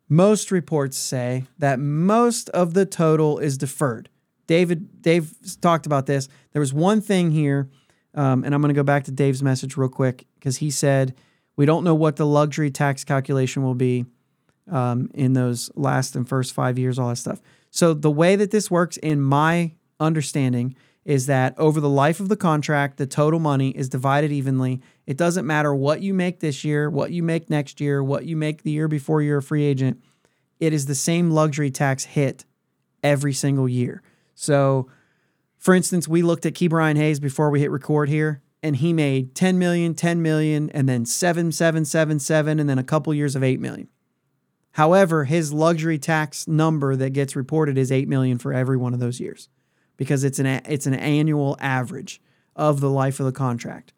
Most 0.08 0.52
reports 0.52 0.98
say 0.98 1.46
that 1.58 1.80
most 1.80 2.50
of 2.50 2.74
the 2.74 2.86
total 2.86 3.38
is 3.38 3.58
deferred. 3.58 4.10
David, 4.48 5.02
Dave 5.02 5.32
talked 5.62 5.86
about 5.86 6.08
this. 6.08 6.28
There 6.54 6.60
was 6.60 6.74
one 6.74 7.02
thing 7.02 7.32
here, 7.32 7.70
um, 8.16 8.44
and 8.44 8.56
I'm 8.56 8.62
going 8.62 8.74
to 8.74 8.80
go 8.80 8.84
back 8.84 9.04
to 9.04 9.12
Dave's 9.12 9.44
message 9.44 9.78
real 9.78 9.90
quick 9.90 10.26
because 10.36 10.58
he 10.58 10.72
said 10.72 11.14
we 11.56 11.66
don't 11.66 11.84
know 11.84 11.94
what 11.94 12.16
the 12.16 12.26
luxury 12.26 12.72
tax 12.72 13.04
calculation 13.04 13.62
will 13.62 13.76
be 13.76 14.06
um, 14.72 15.12
in 15.14 15.34
those 15.34 15.70
last 15.76 16.16
and 16.16 16.28
first 16.28 16.54
five 16.54 16.80
years, 16.80 16.98
all 16.98 17.10
that 17.10 17.18
stuff. 17.18 17.42
So 17.70 17.94
the 17.94 18.10
way 18.10 18.36
that 18.36 18.50
this 18.50 18.72
works, 18.72 18.98
in 18.98 19.22
my 19.22 19.74
understanding, 20.00 20.76
is 21.10 21.26
that 21.26 21.58
over 21.58 21.82
the 21.82 21.90
life 21.90 22.20
of 22.20 22.30
the 22.30 22.36
contract, 22.36 22.98
the 22.98 23.08
total 23.08 23.40
money 23.40 23.72
is 23.72 23.90
divided 23.90 24.32
evenly. 24.32 24.80
It 25.08 25.18
doesn't 25.18 25.48
matter 25.48 25.74
what 25.74 26.04
you 26.04 26.14
make 26.14 26.40
this 26.40 26.64
year, 26.64 26.88
what 26.88 27.10
you 27.10 27.24
make 27.24 27.50
next 27.50 27.82
year, 27.82 28.04
what 28.04 28.26
you 28.26 28.38
make 28.38 28.62
the 28.62 28.70
year 28.70 28.88
before 28.88 29.24
you're 29.24 29.40
a 29.40 29.42
free 29.42 29.64
agent. 29.64 30.04
It 30.60 30.72
is 30.72 30.86
the 30.86 30.94
same 30.94 31.32
luxury 31.32 31.72
tax 31.72 32.04
hit 32.04 32.46
every 33.02 33.34
single 33.34 33.68
year. 33.68 34.04
So, 34.36 34.88
for 35.58 35.74
instance, 35.74 36.08
we 36.08 36.22
looked 36.22 36.46
at 36.46 36.54
Ke'Bryan 36.54 36.96
Hayes 36.98 37.20
before 37.20 37.50
we 37.50 37.60
hit 37.60 37.72
record 37.72 38.08
here, 38.08 38.44
and 38.62 38.76
he 38.76 38.94
made 38.94 39.34
10 39.34 39.58
million, 39.58 39.96
10 39.96 40.22
million, 40.22 40.70
and 40.76 40.88
then 40.88 41.08
7777, 41.08 42.60
and 42.60 42.70
then 42.70 42.78
a 42.78 42.84
couple 42.84 43.12
years 43.16 43.36
of 43.36 43.42
8 43.42 43.60
million. 43.60 43.88
However, 44.74 45.24
his 45.24 45.52
luxury 45.54 45.98
tax 45.98 46.48
number 46.48 46.96
that 46.96 47.14
gets 47.14 47.36
reported 47.36 47.80
is 47.80 47.92
8 47.92 48.08
million 48.08 48.38
for 48.38 48.54
every 48.54 48.78
one 48.78 48.94
of 48.94 49.00
those 49.00 49.20
years 49.20 49.50
because 50.00 50.24
it's 50.24 50.40
an 50.40 50.46
it's 50.48 50.88
an 50.88 50.94
annual 50.94 51.58
average 51.60 52.22
of 52.56 52.80
the 52.80 52.90
life 52.90 53.20
of 53.20 53.26
the 53.26 53.34
contract. 53.34 53.92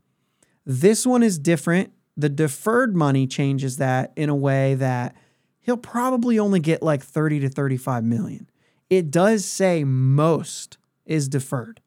This 0.65 1.05
one 1.05 1.21
is 1.21 1.37
different. 1.37 1.93
The 2.17 2.27
deferred 2.27 2.95
money 2.95 3.27
changes 3.27 3.77
that 3.77 4.11
in 4.15 4.27
a 4.27 4.35
way 4.35 4.73
that 4.75 5.15
he'll 5.59 5.77
probably 5.77 6.39
only 6.39 6.59
get 6.59 6.81
like 6.81 7.03
30 7.03 7.41
to 7.41 7.49
35 7.49 8.03
million. 8.03 8.49
It 8.89 9.11
does 9.11 9.45
say 9.45 9.83
most 9.83 10.79
is 11.05 11.29
deferred. 11.29 11.81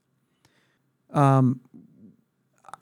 Um 1.12 1.60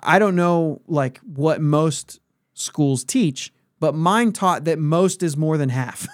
I 0.03 0.19
don't 0.19 0.37
know 0.37 0.83
like 0.87 1.19
what 1.21 1.63
most 1.63 2.21
schools 2.53 3.05
teach, 3.05 3.55
but 3.81 3.95
mine 3.95 4.33
taught 4.33 4.65
that 4.65 4.79
most 4.79 5.23
is 5.23 5.35
more 5.39 5.57
than 5.57 5.71
half. 5.71 6.07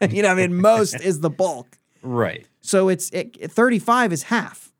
you 0.10 0.22
know, 0.22 0.28
I 0.28 0.34
mean 0.34 0.54
most 0.54 1.00
is 1.00 1.18
the 1.18 1.30
bulk. 1.30 1.77
Right. 2.02 2.46
So 2.60 2.88
it's 2.88 3.10
it, 3.10 3.50
35 3.50 4.12
is 4.12 4.24
half. 4.24 4.72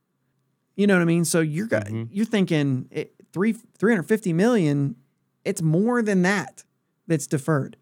You 0.77 0.87
know 0.87 0.95
what 0.95 1.03
I 1.03 1.07
mean? 1.07 1.25
So 1.25 1.41
you're 1.41 1.67
Mhm. 1.67 2.09
you're 2.13 2.27
thinking 2.27 2.87
it, 2.91 3.15
three 3.33 3.53
350 3.53 4.33
million. 4.33 4.97
It's 5.45 5.63
more 5.63 6.03
than 6.03 6.23
that 6.23 6.65
that's 7.07 7.27
deferred, 7.27 7.77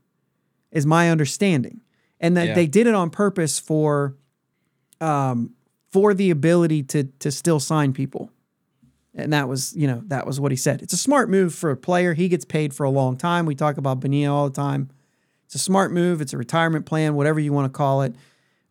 is 0.71 0.87
my 0.87 1.11
understanding, 1.11 1.81
and 2.21 2.37
that 2.37 2.49
Yeah. 2.49 2.55
they 2.55 2.67
did 2.67 2.87
it 2.87 2.95
on 2.95 3.11
purpose 3.11 3.59
for, 3.59 4.17
um, 5.01 5.51
for 5.91 6.15
the 6.15 6.31
ability 6.31 6.83
to 6.85 7.05
to 7.05 7.31
still 7.31 7.61
sign 7.61 7.93
people, 7.93 8.31
and 9.15 9.33
that 9.33 9.49
was 9.49 9.75
you 9.77 9.87
know 9.87 10.03
that 10.07 10.27
was 10.27 10.41
what 10.41 10.53
he 10.53 10.57
said. 10.57 10.81
It's 10.83 10.93
a 10.95 10.97
smart 10.99 11.29
move 11.29 11.55
for 11.55 11.71
a 11.71 11.77
player. 11.77 12.15
He 12.15 12.29
gets 12.29 12.45
paid 12.45 12.73
for 12.73 12.85
a 12.85 12.91
long 12.91 13.17
time. 13.17 13.47
We 13.47 13.55
talk 13.55 13.77
about 13.77 14.01
Bonilla 14.01 14.35
all 14.35 14.49
the 14.49 14.55
time. 14.55 14.91
It's 15.47 15.55
a 15.55 15.59
smart 15.59 15.93
move. 15.93 16.21
It's 16.21 16.33
a 16.33 16.39
retirement 16.39 16.87
plan, 16.87 17.15
whatever 17.15 17.39
you 17.41 17.53
want 17.53 17.73
to 17.73 17.77
call 17.77 18.03
it. 18.03 18.15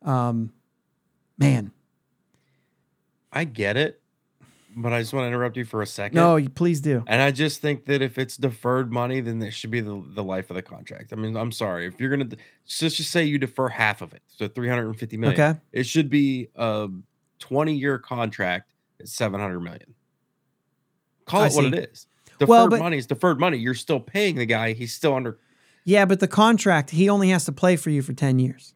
Um, 0.05 0.53
man, 1.37 1.71
I 3.31 3.43
get 3.43 3.75
it, 3.75 4.01
but 4.77 4.93
I 4.93 5.01
just 5.01 5.13
want 5.13 5.23
to 5.23 5.27
interrupt 5.27 5.57
you 5.57 5.65
for 5.65 5.81
a 5.81 5.87
second. 5.87 6.15
no, 6.15 6.35
you 6.35 6.49
please 6.49 6.79
do. 6.79 7.03
And 7.07 7.21
I 7.21 7.31
just 7.31 7.59
think 7.59 7.85
that 7.85 8.01
if 8.01 8.17
it's 8.17 8.37
deferred 8.37 8.91
money, 8.91 9.19
then 9.19 9.41
it 9.41 9.51
should 9.51 9.71
be 9.71 9.81
the, 9.81 10.01
the 10.13 10.23
life 10.23 10.49
of 10.49 10.55
the 10.55 10.61
contract. 10.61 11.11
I 11.11 11.15
mean, 11.15 11.35
I'm 11.35 11.51
sorry. 11.51 11.85
If 11.87 11.99
you're 11.99 12.15
going 12.15 12.29
to, 12.29 12.37
let's 12.81 12.95
just 12.95 13.11
say 13.11 13.25
you 13.25 13.37
defer 13.37 13.67
half 13.67 14.01
of 14.01 14.13
it. 14.13 14.21
So 14.27 14.47
350 14.47 15.17
million. 15.17 15.39
Okay. 15.41 15.59
It 15.71 15.85
should 15.85 16.09
be 16.09 16.49
a 16.55 16.87
20 17.39 17.73
year 17.73 17.97
contract 17.97 18.73
at 18.99 19.07
700 19.07 19.59
million. 19.59 19.95
Call 21.25 21.41
I 21.41 21.47
it 21.47 21.53
what 21.53 21.65
it 21.65 21.89
is. 21.91 22.05
Deferred 22.37 22.49
Well, 22.49 22.69
but- 22.69 22.79
money 22.79 22.97
is 22.97 23.07
deferred 23.07 23.39
money. 23.39 23.57
You're 23.57 23.73
still 23.73 23.99
paying 23.99 24.35
the 24.35 24.45
guy. 24.45 24.73
He's 24.73 24.93
still 24.93 25.15
under. 25.15 25.39
Yeah, 25.83 26.05
but 26.05 26.19
the 26.19 26.27
contract, 26.27 26.91
he 26.91 27.09
only 27.09 27.29
has 27.29 27.45
to 27.45 27.51
play 27.51 27.75
for 27.75 27.89
you 27.89 28.01
for 28.01 28.13
10 28.13 28.39
years. 28.39 28.74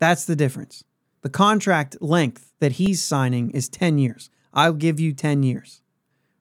That's 0.00 0.24
the 0.24 0.34
difference. 0.34 0.82
The 1.22 1.28
contract 1.30 1.96
length 2.00 2.52
that 2.60 2.72
he's 2.72 3.00
signing 3.02 3.50
is 3.50 3.68
10 3.68 3.98
years. 3.98 4.30
I'll 4.52 4.72
give 4.72 4.98
you 4.98 5.12
10 5.12 5.42
years. 5.44 5.82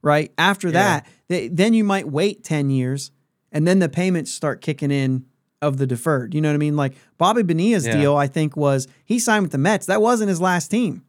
Right? 0.02 0.32
After 0.38 0.68
Yeah. 0.70 0.74
that, 0.74 1.08
th- 1.28 1.52
then 1.54 1.74
you 1.74 1.84
might 1.84 2.10
wait 2.10 2.44
10 2.44 2.70
years 2.72 3.12
and 3.52 3.68
then 3.68 3.80
the 3.80 3.90
payments 3.90 4.32
start 4.32 4.62
kicking 4.62 4.92
in 4.92 5.26
of 5.62 5.78
the 5.78 5.86
deferred. 5.86 6.34
You 6.34 6.40
know 6.40 6.48
what 6.50 6.54
I 6.56 6.58
mean? 6.58 6.78
Like 6.78 6.96
Bobby 7.18 7.44
Bonilla's 7.44 7.86
Yeah. 7.86 7.98
deal, 8.00 8.16
I 8.16 8.28
think, 8.28 8.56
was 8.56 8.88
he 9.04 9.20
signed 9.20 9.44
with 9.44 9.52
the 9.52 9.58
Mets. 9.58 9.86
That 9.88 10.02
wasn't 10.02 10.30
his 10.30 10.40
last 10.40 10.70
team. 10.70 11.04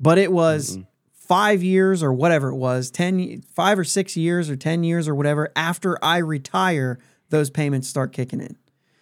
But 0.00 0.18
it 0.18 0.32
was 0.32 0.76
Mm-mm. 0.76 0.86
five 1.12 1.62
years 1.62 2.02
or 2.02 2.12
whatever 2.12 2.48
it 2.48 2.56
was, 2.56 2.90
10, 2.90 3.42
five 3.54 3.78
or 3.78 3.84
six 3.84 4.16
years 4.16 4.50
or 4.50 4.56
10 4.56 4.82
years 4.82 5.06
or 5.06 5.14
whatever. 5.14 5.50
After 5.54 5.96
I 6.04 6.18
retire, 6.18 6.98
those 7.30 7.50
payments 7.50 7.86
start 7.88 8.12
kicking 8.12 8.40
in. 8.40 8.56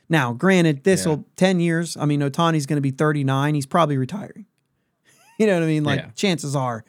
Now, 0.09 0.33
granted, 0.33 0.85
this 0.85 1.05
will 1.07 1.25
10 1.37 1.59
years. 1.61 1.97
I 1.97 2.05
mean, 2.05 2.21
Ohtani's 2.21 2.67
going 2.67 2.77
to 2.77 2.81
be 2.81 2.91
39. 2.93 3.55
He's 3.55 3.67
probably 3.67 3.97
retiring. 3.99 4.47
you 5.39 5.47
know 5.47 5.55
what 5.55 5.63
I 5.65 5.67
mean? 5.67 5.85
Like, 5.85 6.01
Yeah. 6.01 6.11
chances 6.15 6.55
are. 6.55 6.85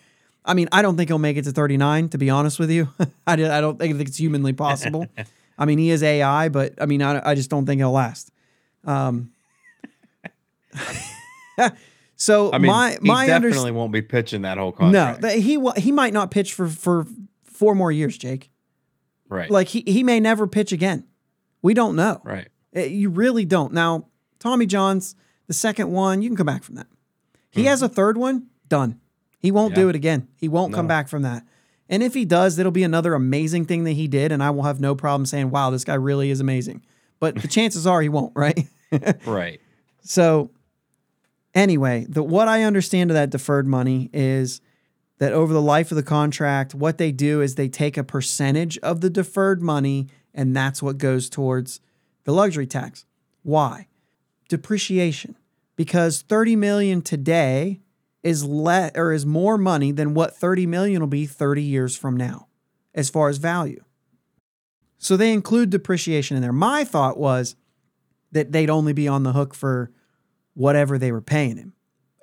I 0.46 0.54
mean, 0.54 0.70
I 0.72 0.82
don't 0.82 0.96
think 0.98 1.10
he'll 1.10 1.18
make 1.20 1.36
it 1.36 1.44
to 1.46 1.52
39, 1.52 2.10
to 2.10 2.18
be 2.18 2.30
honest 2.30 2.60
with 2.60 2.70
you. 2.72 2.90
I, 3.28 3.34
I 3.34 3.36
don't 3.62 3.78
think 3.80 4.00
it's 4.00 4.18
humanly 4.18 4.54
possible. 4.54 5.08
I 5.58 5.66
mean, 5.66 5.80
he 5.80 5.90
is 5.90 6.04
AI, 6.04 6.50
but 6.50 6.74
I 6.80 6.86
mean, 6.86 7.02
I, 7.02 7.32
I 7.32 7.36
just 7.36 7.50
don't 7.50 7.66
think 7.66 7.80
he'll 7.80 7.92
last. 7.92 8.32
Um, 8.86 9.32
so 12.16 12.52
I 12.54 12.58
mean, 12.60 12.72
my 12.72 12.92
he 12.92 12.98
my 13.08 13.26
definitely 13.26 13.34
understanding. 13.50 13.76
won't 13.76 13.92
be 13.92 14.02
pitching 14.02 14.44
that 14.44 14.58
whole 14.58 14.72
No, 14.72 14.76
contract. 14.78 15.22
th- 15.24 15.44
he 15.44 15.60
he 15.78 15.92
might 15.92 16.14
not 16.14 16.32
pitch 16.32 16.54
for 16.54 16.68
for 16.68 17.06
four 17.44 17.76
more 17.76 17.92
years, 17.92 18.18
Jake. 18.18 18.50
Right. 19.30 19.50
Like 19.50 19.68
he, 19.70 19.84
he 19.86 20.04
may 20.04 20.20
never 20.20 20.48
pitch 20.48 20.72
again. 20.72 21.06
We 21.62 21.74
don't 21.74 21.96
know. 21.96 22.22
right. 22.24 22.48
Uh, 22.76 22.82
You 22.82 23.10
really 23.10 23.46
don't. 23.46 23.74
Now, 23.74 24.08
Tommy 24.40 24.66
John's 24.66 25.16
the 25.48 25.54
second 25.54 25.92
one, 25.92 26.22
you 26.22 26.30
can 26.30 26.36
come 26.38 26.46
back 26.46 26.64
from 26.64 26.76
that. 26.76 26.88
He 27.50 27.64
has 27.66 27.82
a 27.82 27.90
third 27.90 28.18
one, 28.18 28.48
done. 28.68 29.00
He 29.40 29.52
won't 29.52 29.74
do 29.74 29.82
Mm-hmm. 29.82 29.90
It 29.92 29.96
again. 29.96 30.28
He 30.36 30.48
won't 30.48 30.74
come 30.74 30.88
back 30.88 31.08
from 31.08 31.22
that. 31.24 31.44
And 31.90 32.04
if 32.04 32.14
he 32.14 32.26
does, 32.26 32.60
it'll 32.60 32.72
be 32.72 32.84
another 32.84 33.14
amazing 33.14 33.66
thing 33.66 33.86
that 33.86 33.94
he 33.94 34.08
did, 34.08 34.32
and 34.32 34.44
I 34.44 34.50
will 34.50 34.64
have 34.64 34.80
no 34.82 34.94
problem 34.94 35.26
saying, 35.26 35.50
"Wow, 35.52 35.70
this 35.70 35.86
guy 35.86 35.94
really 35.94 36.30
is 36.30 36.42
amazing." 36.42 36.84
But 37.20 37.36
the 37.42 37.48
chances 37.48 37.88
are 37.88 38.02
he 38.02 38.10
won't, 38.10 38.34
right? 38.36 38.68
Right. 39.26 39.62
So, 40.02 40.52
anyway, 41.56 42.06
the 42.10 42.24
what 42.24 42.48
I 42.48 42.64
understand 42.64 43.10
of 43.10 43.16
that 43.16 43.30
deferred 43.30 43.68
money 43.68 44.10
is 44.14 44.60
that 45.20 45.32
over 45.34 45.54
the 45.54 45.62
life 45.62 45.92
of 45.92 45.96
the 45.96 46.04
contract, 46.04 46.76
what 46.76 46.98
they 46.98 47.12
do 47.12 47.42
is 47.42 47.56
they 47.56 47.70
take 47.70 47.98
a 47.98 48.04
percentage 48.04 48.78
of 48.80 49.02
the 49.02 49.10
deferred 49.10 49.62
money, 49.62 50.08
and 50.34 50.56
that's 50.56 50.84
what 50.84 50.98
goes 50.98 51.30
towards 51.30 51.80
the 52.28 52.34
luxury 52.34 52.68
tax. 52.68 53.06
Why? 53.42 53.88
Depreciation. 54.50 55.38
Because 55.78 56.22
30 56.24 56.58
million 56.58 57.02
today 57.02 57.80
is 58.22 58.44
le- 58.44 58.92
or 58.96 59.14
is 59.14 59.26
more 59.26 59.58
money 59.58 59.94
than 59.94 60.14
what 60.14 60.36
30 60.36 60.66
million 60.68 61.00
will 61.02 61.08
be 61.08 61.26
30 61.26 61.64
years 61.64 61.96
from 61.96 62.18
now 62.18 62.48
as 62.94 63.10
far 63.10 63.30
as 63.30 63.38
value. 63.38 63.82
So 64.98 65.16
they 65.16 65.32
include 65.32 65.70
depreciation 65.70 66.36
in 66.36 66.42
there. 66.44 66.52
My 66.52 66.84
thought 66.84 67.18
was 67.18 67.56
that 68.34 68.52
they'd 68.52 68.70
only 68.70 68.92
be 68.92 69.08
on 69.08 69.24
the 69.24 69.32
hook 69.32 69.54
for 69.54 69.90
whatever 70.54 70.98
they 70.98 71.14
were 71.14 71.22
paying 71.22 71.56
him 71.56 71.74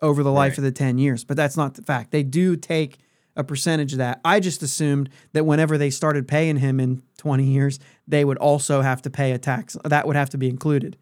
over 0.03 0.23
the 0.23 0.33
life 0.33 0.53
Right. 0.53 0.59
of 0.59 0.65
the 0.65 0.73
10 0.73 0.99
years. 0.99 1.25
But 1.25 1.39
that's 1.39 1.57
not 1.57 1.75
the 1.77 1.83
fact. 1.83 2.11
They 2.11 2.23
do 2.25 2.57
take 2.57 2.99
a 3.37 3.45
percentage 3.45 3.93
of 3.93 3.99
that. 3.99 4.21
I 4.25 4.41
just 4.41 4.63
assumed 4.63 5.11
that 5.33 5.45
whenever 5.45 5.77
they 5.77 5.91
started 5.91 6.29
paying 6.29 6.57
him 6.59 6.79
in 6.81 7.03
20 7.19 7.45
years, 7.45 7.79
they 8.07 8.25
would 8.25 8.39
also 8.39 8.81
have 8.83 9.03
to 9.03 9.11
pay 9.11 9.33
a 9.33 9.39
tax. 9.39 9.77
That 9.85 10.07
would 10.07 10.17
have 10.17 10.31
to 10.31 10.39
be 10.39 10.49
included. 10.49 10.97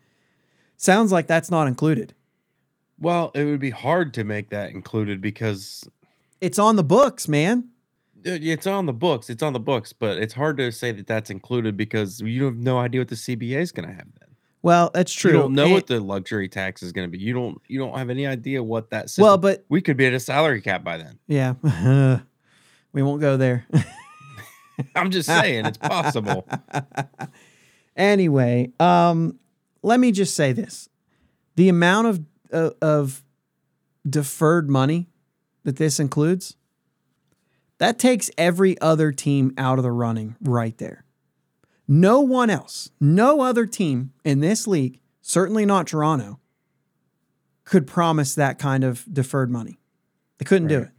Sounds 0.76 1.12
like 1.12 1.26
that's 1.26 1.50
not 1.50 1.68
included. 1.68 2.14
Well, 2.98 3.30
it 3.34 3.44
would 3.44 3.60
be 3.60 3.70
hard 3.70 4.14
to 4.14 4.24
make 4.24 4.50
that 4.50 4.70
included 4.70 5.20
because 5.20 5.84
It's 6.40 6.58
on 6.58 6.76
the 6.76 6.84
books, 6.84 7.28
man. 7.28 7.68
uh, 8.26 8.38
it's 8.40 8.66
on 8.66 8.86
the 8.86 8.92
books. 8.92 9.28
It's 9.28 9.42
on 9.42 9.52
the 9.52 9.60
books, 9.60 9.92
but 9.92 10.18
it's 10.18 10.34
hard 10.34 10.56
to 10.58 10.70
say 10.72 10.92
that 10.92 11.06
that's 11.06 11.30
included 11.30 11.76
because 11.76 12.20
you 12.20 12.44
have 12.44 12.56
no 12.56 12.78
idea 12.78 13.00
what 13.00 13.08
the 13.08 13.16
CBA 13.16 13.60
is 13.60 13.72
going 13.72 13.88
to 13.88 13.94
have 13.94 14.06
then. 14.20 14.28
Well, 14.62 14.90
that's 14.94 15.12
true. 15.12 15.32
You 15.32 15.38
don't 15.38 15.54
know 15.54 15.64
And- 15.64 15.72
what 15.74 15.86
the 15.88 15.98
luxury 16.00 16.48
tax 16.48 16.82
is 16.82 16.92
going 16.92 17.10
to 17.10 17.10
be. 17.10 17.22
You 17.22 17.34
don't. 17.34 17.60
You 17.68 17.78
don't 17.80 17.96
have 17.98 18.10
any 18.10 18.26
idea 18.26 18.62
what 18.62 18.90
that. 18.90 19.12
well, 19.18 19.36
but 19.36 19.64
we 19.68 19.80
could 19.80 19.96
be 19.96 20.06
at 20.06 20.14
a 20.14 20.20
salary 20.20 20.60
cap 20.60 20.84
by 20.84 20.98
then. 20.98 21.18
yeah, 21.26 21.54
we 22.92 23.02
won't 23.02 23.20
go 23.20 23.36
there. 23.36 23.66
I'm 24.94 25.10
just 25.10 25.26
saying 25.28 25.66
it's 25.66 25.78
possible. 25.78 26.46
anyway, 27.96 28.72
um, 28.80 29.38
let 29.82 30.00
me 30.00 30.12
just 30.12 30.34
say 30.34 30.52
this: 30.52 30.88
the 31.56 31.68
amount 31.68 32.06
of 32.06 32.20
uh, 32.52 32.70
of 32.80 33.22
deferred 34.08 34.70
money 34.70 35.08
that 35.64 35.76
this 35.76 36.00
includes, 36.00 36.56
that 37.78 37.98
takes 37.98 38.30
every 38.38 38.80
other 38.80 39.12
team 39.12 39.52
out 39.56 39.78
of 39.78 39.82
the 39.84 39.92
running 39.92 40.36
right 40.42 40.76
there. 40.78 41.01
No 41.88 42.20
one 42.20 42.48
else, 42.50 42.90
no 43.00 43.40
other 43.40 43.66
team 43.66 44.12
in 44.24 44.40
this 44.40 44.66
league, 44.66 45.00
certainly 45.20 45.66
not 45.66 45.86
Toronto, 45.86 46.38
could 47.64 47.86
promise 47.86 48.34
that 48.34 48.58
kind 48.58 48.84
of 48.84 49.04
deferred 49.12 49.50
money. 49.50 49.78
They 50.38 50.44
couldn't 50.44 50.68
do 50.68 50.80
it. 50.80 50.90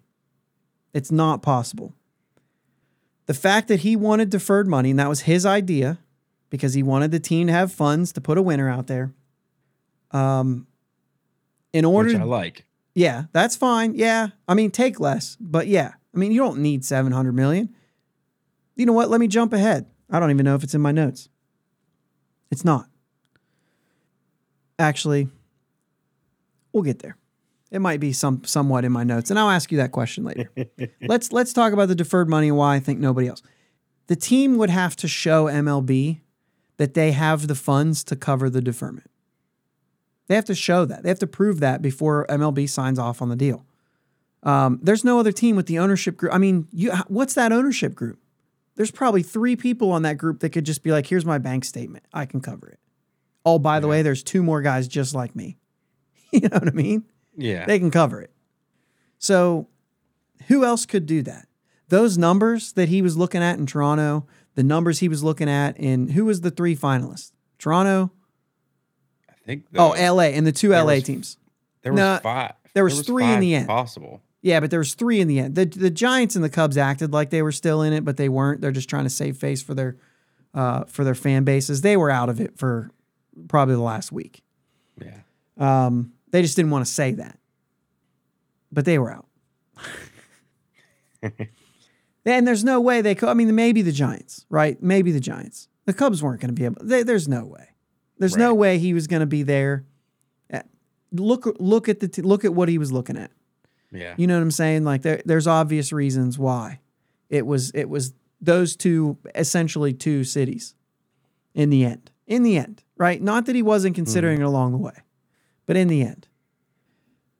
It's 0.93 1.12
not 1.12 1.41
possible. 1.41 1.93
The 3.26 3.34
fact 3.34 3.67
that 3.69 3.80
he 3.80 3.96
wanted 3.96 4.30
deferred 4.30 4.67
money, 4.67 4.91
and 4.91 5.00
that 5.00 5.10
was 5.10 5.22
his 5.22 5.46
idea, 5.46 6.00
because 6.50 6.74
he 6.74 6.84
wanted 6.84 7.12
the 7.12 7.19
team 7.19 7.48
to 7.48 7.54
have 7.54 7.72
funds 7.72 8.12
to 8.13 8.22
put 8.22 8.38
a 8.38 8.41
winner 8.41 8.69
out 8.69 8.88
there. 8.88 9.13
Um, 10.12 10.67
in 11.72 11.86
order, 11.86 12.10
which 12.10 12.17
I 12.17 12.24
like. 12.24 12.65
yeah, 12.93 13.24
that's 13.32 13.56
fine. 13.56 13.96
Yeah, 13.96 14.28
I 14.48 14.54
mean, 14.54 14.69
take 14.69 15.00
less, 15.00 15.36
but 15.39 15.67
yeah, 15.67 15.93
I 16.13 16.17
mean, 16.17 16.32
you 16.32 16.39
don't 16.39 16.60
need 16.60 16.86
seven 16.86 17.12
hundred 17.12 17.34
million. 17.34 17.74
You 18.76 18.86
know 18.86 18.93
what? 18.93 19.10
Let 19.10 19.19
me 19.19 19.28
jump 19.28 19.54
ahead. 19.54 19.88
I 20.13 20.19
don't 20.19 20.30
even 20.30 20.45
know 20.45 20.56
if 20.56 20.63
it's 20.63 20.76
in 20.76 20.82
my 20.82 20.91
notes. 20.91 21.28
It's 22.52 22.63
not. 22.63 22.86
Actually, 24.78 25.28
we'll 26.71 26.84
get 26.84 26.99
there. 26.99 27.17
It 27.71 27.80
might 27.80 27.99
be 27.99 28.13
some 28.13 28.43
somewhat 28.43 28.86
in 28.86 28.91
my 28.91 29.04
notes, 29.04 29.32
and 29.32 29.39
I'll 29.39 29.49
ask 29.49 29.71
you 29.71 29.80
that 29.80 29.91
question 29.91 30.23
later. 30.23 30.52
let's 31.02 31.34
let's 31.34 31.52
talk 31.52 31.73
about 31.73 31.88
the 31.88 31.95
deferred 31.95 32.30
money 32.30 32.49
and 32.49 32.58
why 32.58 32.76
I 32.76 32.80
think 32.80 32.99
nobody 32.99 33.28
else. 33.28 33.41
The 34.06 34.15
team 34.15 34.58
would 34.58 34.69
have 34.69 34.95
to 34.97 35.08
show 35.08 35.45
MLB 35.45 36.19
that 36.78 36.93
they 36.93 37.12
have 37.13 37.47
the 37.47 37.56
funds 37.56 38.04
to 38.04 38.15
cover 38.15 38.49
the 38.49 38.62
deferment. 38.62 39.10
They 40.28 40.36
have 40.36 40.45
to 40.45 40.56
show 40.56 40.86
that. 40.86 41.02
They 41.02 41.10
have 41.10 41.19
to 41.19 41.28
prove 41.28 41.60
that 41.62 41.82
before 41.82 42.28
MLB 42.30 42.69
signs 42.69 42.99
off 42.99 43.21
on 43.21 43.30
the 43.30 43.36
deal. 43.36 43.65
Um, 44.43 44.80
there's 44.84 45.04
no 45.04 45.19
other 45.19 45.32
team 45.32 45.56
with 45.56 45.65
the 45.65 45.80
ownership 45.80 46.17
group. 46.17 46.34
I 46.34 46.38
mean, 46.38 46.67
you, 46.71 46.91
what's 47.08 47.34
that 47.34 47.52
ownership 47.52 47.95
group? 47.95 48.19
There's 48.75 48.91
probably 48.91 49.21
three 49.23 49.55
people 49.55 49.91
on 49.91 50.01
that 50.03 50.17
group 50.17 50.39
that 50.39 50.49
could 50.49 50.65
just 50.65 50.83
be 50.83 50.91
like, 50.91 51.05
"Here's 51.07 51.25
my 51.25 51.38
bank 51.38 51.63
statement. 51.65 52.05
I 52.13 52.25
can 52.25 52.41
cover 52.41 52.67
it." 52.67 52.79
Oh, 53.45 53.59
by 53.59 53.79
the 53.79 53.88
Yeah. 53.88 53.91
way, 53.91 54.01
there's 54.01 54.23
two 54.23 54.41
more 54.41 54.62
guys 54.62 54.88
just 54.88 55.13
like 55.13 55.36
me. 55.36 55.57
you 56.31 56.41
know 56.41 56.57
what 56.57 56.67
I 56.67 56.71
mean? 56.71 57.03
Yeah. 57.38 57.65
They 57.65 57.77
can 57.79 57.91
cover 57.91 58.21
it. 58.21 58.31
So, 59.19 59.67
who 60.47 60.63
else 60.65 60.86
could 60.86 61.05
do 61.05 61.21
that? 61.23 61.47
Those 61.89 62.17
numbers 62.17 62.73
that 62.73 62.89
he 62.89 63.01
was 63.01 63.15
looking 63.17 63.43
at 63.43 63.59
in 63.59 63.65
Toronto, 63.65 64.25
the 64.55 64.63
numbers 64.63 64.99
he 64.99 65.07
was 65.09 65.23
looking 65.23 65.49
at 65.49 65.77
in 65.77 66.09
who 66.09 66.25
was 66.25 66.41
the 66.41 66.51
three 66.51 66.75
finalists? 66.75 67.31
Toronto, 67.59 68.12
I 69.29 69.33
think. 69.45 69.65
oh, 69.75 69.89
LA, 69.91 70.23
and 70.33 70.45
the 70.47 70.51
two 70.51 70.71
LA 70.73 70.95
was- 70.95 71.03
teams. 71.03 71.38
there 71.83 71.91
was 71.93 71.99
no, 71.99 72.19
five. 72.23 72.53
there 72.73 72.83
was 72.83 73.01
three 73.01 73.25
in 73.25 73.39
the 73.39 73.55
end. 73.55 73.67
Possible. 73.67 74.21
Yeah, 74.43 74.60
but 74.60 74.69
there 74.69 74.79
was 74.79 74.93
three 74.93 75.21
in 75.21 75.29
the 75.29 75.39
end. 75.39 75.56
The 75.56 75.65
the 75.65 75.89
Giants 75.89 76.36
and 76.36 76.43
the 76.43 76.49
Cubs 76.49 76.77
acted 76.77 77.13
like 77.13 77.29
they 77.29 77.41
were 77.41 77.53
still 77.53 77.82
in 77.82 77.93
it, 77.93 78.03
but 78.03 78.17
they 78.17 78.27
weren't. 78.27 78.60
They're 78.60 78.71
just 78.71 78.89
trying 78.89 79.06
to 79.06 79.10
save 79.10 79.38
face 79.38 79.63
for 79.63 79.73
their 79.73 79.95
uh, 80.53 80.84
for 80.84 81.06
their 81.06 81.15
fan 81.15 81.45
bases. 81.45 81.82
They 81.82 81.95
were 81.95 82.12
out 82.12 82.27
of 82.27 82.41
it 82.41 82.58
for 82.58 82.91
probably 83.47 83.75
the 83.75 83.82
last 83.82 84.12
week. 84.12 84.43
Yeah. 85.01 85.21
Um, 85.58 86.12
they 86.32 86.41
just 86.41 86.58
didn't 86.58 86.71
want 86.71 86.86
to 86.86 86.91
say 86.91 87.13
that, 87.13 87.39
but 88.69 88.84
they 88.84 88.99
were 88.99 89.12
out. 89.12 89.27
and 92.25 92.45
there's 92.45 92.65
no 92.65 92.82
way 92.82 93.01
they 93.01 93.15
could. 93.15 93.29
I 93.29 93.34
mean, 93.34 93.56
maybe 93.56 93.82
the 93.82 93.93
Giants, 93.93 94.45
right? 94.49 94.82
Maybe 94.84 95.13
the 95.13 95.21
Giants. 95.21 95.69
The 95.86 95.93
Cubs 95.93 96.21
weren't 96.21 96.41
going 96.41 96.53
to 96.53 96.53
be 96.53 96.65
able. 96.65 96.84
They, 96.84 97.03
there's 97.03 97.29
no 97.29 97.45
way. 97.45 97.69
There's 98.17 98.38
no 98.38 98.53
way 98.53 98.77
he 98.77 98.93
was 98.93 99.08
going 99.08 99.19
to 99.21 99.25
be 99.25 99.43
there. 99.43 99.86
Look, 101.12 101.45
look 101.60 101.88
at 101.89 101.99
the 101.99 102.08
t- 102.08 102.21
look 102.23 102.43
at 102.43 102.53
what 102.53 102.69
he 102.69 102.77
was 102.77 102.91
looking 102.91 103.17
at. 103.17 103.32
Yeah. 103.93 104.15
You 104.17 104.27
know 104.27 104.36
what 104.36 104.43
I'm 104.43 104.51
saying? 104.51 104.84
Like 104.84 105.03
there, 105.03 105.21
there's 105.25 105.47
obvious 105.47 105.93
reasons 105.93 106.39
why 106.39 106.79
it 107.29 107.45
was 107.45 107.71
it 107.73 107.89
was 107.89 108.13
those 108.41 108.75
two 108.75 109.17
essentially 109.36 109.93
two 109.93 110.23
cities 110.23 110.75
in 111.53 111.69
the 111.69 111.86
end. 111.86 112.12
In 112.25 112.43
the 112.43 112.58
end, 112.58 112.84
right? 112.97 113.21
Not 113.21 113.45
that 113.45 113.56
he 113.56 113.62
wasn't 113.62 113.95
considering 113.95 114.39
it 114.39 114.45
along 114.45 114.71
the 114.71 114.77
way, 114.77 114.95
but 115.65 115.75
in 115.75 115.88
the 115.88 116.01
end. 116.01 116.27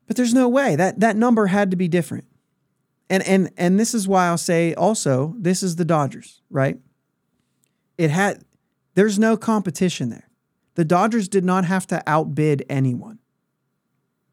But 0.08 0.18
there's 0.18 0.34
no 0.34 0.50
way 0.50 0.76
that 0.76 1.00
that 1.00 1.16
number 1.16 1.48
had 1.48 1.72
to 1.72 1.78
be 1.78 1.88
different. 1.88 2.26
And 3.10 3.24
and 3.24 3.52
and 3.58 3.80
this 3.80 3.94
is 3.94 4.08
why 4.08 4.28
I'll 4.28 4.38
say 4.38 4.74
also 4.74 5.36
this 5.38 5.64
is 5.64 5.76
the 5.78 5.86
Dodgers, 5.86 6.42
right? 6.50 6.78
It 7.98 8.10
had 8.10 8.44
there's 8.96 9.18
no 9.18 9.38
competition 9.38 10.10
there. 10.10 10.30
The 10.76 10.86
Dodgers 10.86 11.28
did 11.28 11.44
not 11.44 11.66
have 11.66 11.88
to 11.88 12.04
outbid 12.08 12.66
anyone. 12.70 13.20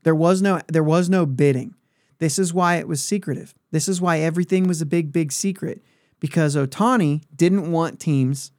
There 0.02 0.14
was 0.14 0.40
no 0.42 0.60
there 0.68 0.82
was 0.82 1.08
no 1.08 1.26
bidding. 1.26 1.74
This 2.20 2.38
is 2.38 2.54
why 2.54 2.76
it 2.76 2.86
was 2.86 3.02
secretive. 3.02 3.54
This 3.72 3.88
is 3.88 4.00
why 4.00 4.20
everything 4.20 4.68
was 4.68 4.80
a 4.80 4.86
big 4.86 5.12
big 5.12 5.32
secret 5.32 5.82
because 6.20 6.54
Ohtani 6.54 7.22
didn't 7.34 7.72
want 7.72 7.98
teams 7.98 8.52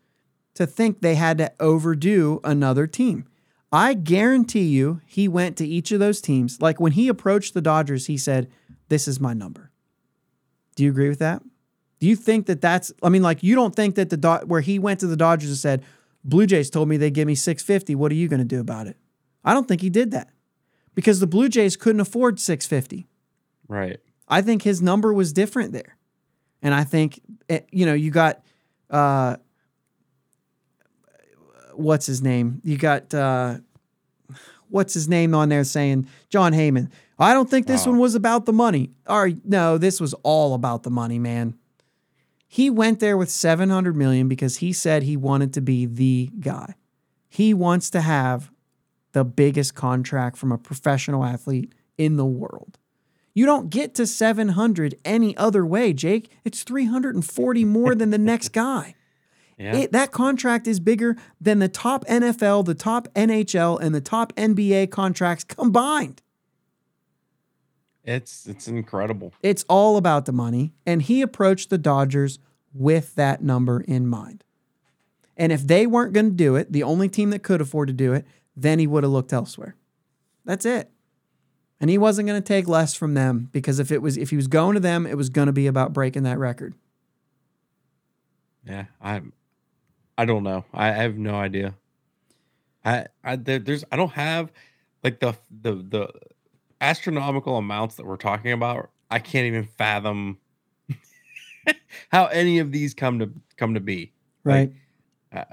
to 0.56 0.68
think 0.68 1.00
they 1.00 1.16
had 1.16 1.38
to 1.38 1.54
overdo 1.60 2.42
another 2.44 2.88
team. 2.88 3.28
I 3.72 3.94
guarantee 3.94 4.64
you 4.64 5.00
he 5.06 5.28
went 5.28 5.56
to 5.58 5.66
each 5.66 5.92
of 5.92 6.00
those 6.00 6.20
teams. 6.20 6.60
Like 6.60 6.80
when 6.80 6.92
he 6.92 7.08
approached 7.08 7.54
the 7.54 7.62
Dodgers, 7.62 8.08
he 8.08 8.18
said, 8.18 8.50
"This 8.90 9.08
is 9.08 9.22
my 9.22 9.34
number." 9.34 9.72
Do 10.76 10.84
you 10.84 10.90
agree 10.90 11.10
with 11.10 11.20
that? 11.20 11.44
Do 12.00 12.08
you 12.08 12.16
think 12.16 12.48
that 12.48 12.62
that's 12.62 12.92
I 13.04 13.10
mean 13.10 13.22
like 13.22 13.44
you 13.44 13.54
don't 13.54 13.76
think 13.76 13.96
that 13.96 14.10
the 14.10 14.18
Do- 14.18 14.46
where 14.48 14.62
he 14.62 14.80
went 14.80 15.00
to 15.02 15.08
the 15.08 15.16
Dodgers 15.16 15.50
and 15.52 15.58
said, 15.58 15.84
"Blue 16.24 16.48
Jays 16.48 16.72
told 16.72 16.90
me 16.90 16.98
they'd 16.98 17.14
give 17.14 17.28
me 17.28 17.36
650. 17.36 17.94
What 17.94 18.12
are 18.12 18.16
you 18.16 18.28
going 18.28 18.40
to 18.40 18.46
do 18.46 18.60
about 18.60 18.88
it?" 18.88 18.98
I 19.46 19.54
don't 19.54 19.68
think 19.68 19.82
he 19.82 19.90
did 19.92 20.10
that. 20.12 20.30
Because 20.94 21.20
the 21.20 21.28
Blue 21.28 21.48
Jays 21.48 21.78
couldn't 21.78 22.02
afford 22.02 22.40
650. 22.40 23.08
Right. 23.72 24.00
I 24.28 24.42
think 24.42 24.64
his 24.64 24.82
number 24.82 25.14
was 25.14 25.32
different 25.34 25.72
there. 25.72 25.98
And 26.62 26.74
I 26.74 26.84
think, 26.84 27.20
eh, 27.50 27.62
you 27.72 27.86
know, 27.86 27.94
you 27.94 28.12
got, 28.12 28.44
uh, 28.90 29.38
what's 31.74 32.06
his 32.06 32.22
name? 32.22 32.62
You 32.64 32.78
got, 32.78 33.14
uh, 33.14 33.58
what's 34.70 34.94
his 34.94 35.08
name 35.08 35.34
on 35.34 35.50
there 35.50 35.64
saying, 35.64 36.08
Jon 36.30 36.54
Heyman. 36.54 36.90
I 37.18 37.34
don't 37.34 37.50
think 37.50 37.68
this 37.68 37.86
Oh. 37.88 37.92
one 37.92 38.00
was 38.00 38.16
about 38.16 38.46
the 38.46 38.54
money. 38.54 38.92
All 39.08 39.22
right, 39.22 39.38
no, 39.46 39.78
this 39.78 40.00
was 40.02 40.14
all 40.24 40.54
about 40.54 40.84
the 40.84 40.90
money, 40.90 41.20
man. 41.20 41.56
He 42.48 42.70
went 42.70 43.00
there 43.00 43.16
with 43.18 43.30
700 43.30 43.96
million 43.96 44.28
because 44.28 44.58
he 44.58 44.74
said 44.74 45.04
he 45.04 45.16
wanted 45.16 45.54
to 45.54 45.62
be 45.62 45.86
the 45.86 46.30
guy. 46.40 46.76
He 47.30 47.54
wants 47.54 47.90
to 47.92 48.02
have 48.02 48.52
the 49.14 49.24
biggest 49.24 49.76
contract 49.76 50.36
from 50.38 50.52
a 50.52 50.58
professional 50.58 51.24
athlete 51.24 51.74
in 51.98 52.18
the 52.18 52.26
world. 52.26 52.78
You 53.34 53.46
don't 53.46 53.70
get 53.70 53.96
to 53.96 54.06
700 54.06 54.96
any 55.06 55.36
other 55.38 55.66
way, 55.66 55.94
Jake. 55.94 56.30
It's 56.44 56.64
340 56.64 57.66
more 57.66 57.96
than 57.96 58.10
the 58.10 58.18
next 58.18 58.50
guy. 58.54 58.96
Yeah. 59.58 59.76
It, 59.76 59.92
that 59.92 60.12
contract 60.12 60.68
is 60.68 60.80
bigger 60.80 61.16
than 61.40 61.60
the 61.60 61.70
top 61.70 62.04
NFL, 62.06 62.66
the 62.66 62.74
top 62.74 63.08
NHL, 63.14 63.80
and 63.80 63.94
the 63.94 64.02
top 64.02 64.34
NBA 64.36 64.90
contracts 64.90 65.44
combined. 65.44 66.22
it's 68.04 68.48
it's 68.48 68.68
incredible. 68.68 69.34
It's 69.44 69.64
all 69.70 69.98
about 69.98 70.26
the 70.26 70.32
money. 70.32 70.74
And 70.86 71.04
he 71.04 71.22
approached 71.22 71.70
the 71.70 71.78
Dodgers 71.78 72.40
with 72.74 73.14
that 73.16 73.44
number 73.44 73.82
in 73.82 74.08
mind. 74.08 74.44
And 75.38 75.52
if 75.52 75.66
they 75.66 75.86
weren't 75.86 76.14
going 76.14 76.32
to 76.32 76.36
do 76.36 76.56
it, 76.56 76.72
the 76.72 76.84
only 76.84 77.08
team 77.08 77.30
that 77.30 77.44
could 77.44 77.62
afford 77.62 77.88
to 77.88 77.94
do 77.94 78.14
it, 78.14 78.26
then 78.56 78.80
he 78.80 78.88
would 78.88 79.04
have 79.04 79.12
looked 79.12 79.34
elsewhere. 79.34 79.76
That's 80.44 80.66
it. 80.66 80.90
And 81.82 81.90
he 81.90 81.98
wasn't 81.98 82.28
going 82.28 82.40
to 82.40 82.48
take 82.48 82.68
less 82.68 82.94
from 82.94 83.16
them 83.16 83.50
because 83.52 83.80
if 83.80 83.92
it 83.92 84.04
was 84.04 84.16
if 84.16 84.30
he 84.30 84.36
was 84.36 84.48
going 84.48 84.76
to 84.76 84.80
them, 84.80 85.08
it 85.08 85.18
was 85.18 85.30
going 85.30 85.48
to 85.48 85.52
be 85.52 85.66
about 85.66 85.94
breaking 85.94 86.24
that 86.24 86.38
record. 86.38 86.76
Yeah, 88.66 88.86
I 89.02 89.22
I 90.16 90.26
don't 90.26 90.44
know. 90.44 90.64
I, 90.72 90.90
I 90.90 90.92
have 90.92 91.18
no 91.18 91.36
idea. 91.36 91.74
I 92.86 93.08
I 93.24 93.36
there, 93.36 93.58
there's 93.58 93.84
I 93.92 93.96
don't 93.96 94.12
have 94.12 94.52
like 95.04 95.20
the 95.20 95.34
the 95.50 95.74
the 95.74 96.10
astronomical 96.80 97.58
amounts 97.58 97.96
that 97.96 98.06
we're 98.06 98.16
talking 98.16 98.52
about. 98.52 98.92
I 99.10 99.18
can't 99.18 99.48
even 99.48 99.64
fathom 99.64 100.38
how 102.12 102.28
any 102.28 102.60
of 102.60 102.72
these 102.72 102.94
come 102.94 103.18
to 103.20 103.32
come 103.58 103.74
to 103.74 103.80
be. 103.80 104.12
Right. 104.44 104.72
Uh, 105.34 105.46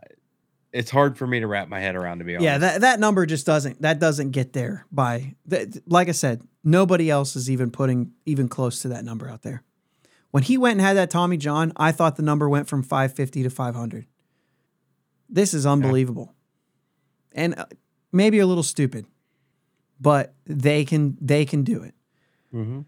It's 0.72 0.90
hard 0.90 1.16
for 1.16 1.26
me 1.26 1.40
to 1.40 1.46
wrap 1.46 1.68
my 1.68 1.80
head 1.80 1.96
around 1.96 2.18
to 2.18 2.24
be 2.24 2.34
honest. 2.36 2.44
Yeah, 2.44 2.58
that, 2.58 2.80
that 2.82 3.00
number 3.00 3.24
just 3.26 3.46
doesn't 3.46 3.80
that 3.82 3.98
doesn't 3.98 4.32
get 4.32 4.52
there 4.52 4.86
by 4.92 5.34
that, 5.46 5.88
like 5.90 6.08
I 6.08 6.12
said, 6.12 6.42
nobody 6.62 7.10
else 7.10 7.36
is 7.36 7.50
even 7.50 7.70
putting 7.70 8.12
even 8.26 8.48
close 8.48 8.80
to 8.82 8.88
that 8.88 9.04
number 9.04 9.28
out 9.28 9.42
there. 9.42 9.62
When 10.30 10.42
he 10.42 10.58
went 10.58 10.72
and 10.72 10.80
had 10.82 10.96
that 10.98 11.10
Tommy 11.10 11.38
John, 11.38 11.72
I 11.76 11.90
thought 11.90 12.16
the 12.16 12.22
number 12.22 12.48
went 12.48 12.68
from 12.68 12.82
550 12.82 13.44
to 13.44 13.50
500. 13.50 14.06
This 15.30 15.54
is 15.54 15.64
unbelievable. 15.64 16.34
And 17.32 17.58
uh, 17.58 17.64
maybe 18.12 18.38
a 18.38 18.46
little 18.46 18.62
stupid, 18.62 19.06
but 20.00 20.34
they 20.44 20.84
can 20.84 21.16
they 21.20 21.44
can 21.46 21.62
do 21.64 21.82
it. 21.82 21.94
Mhm. 22.54 22.84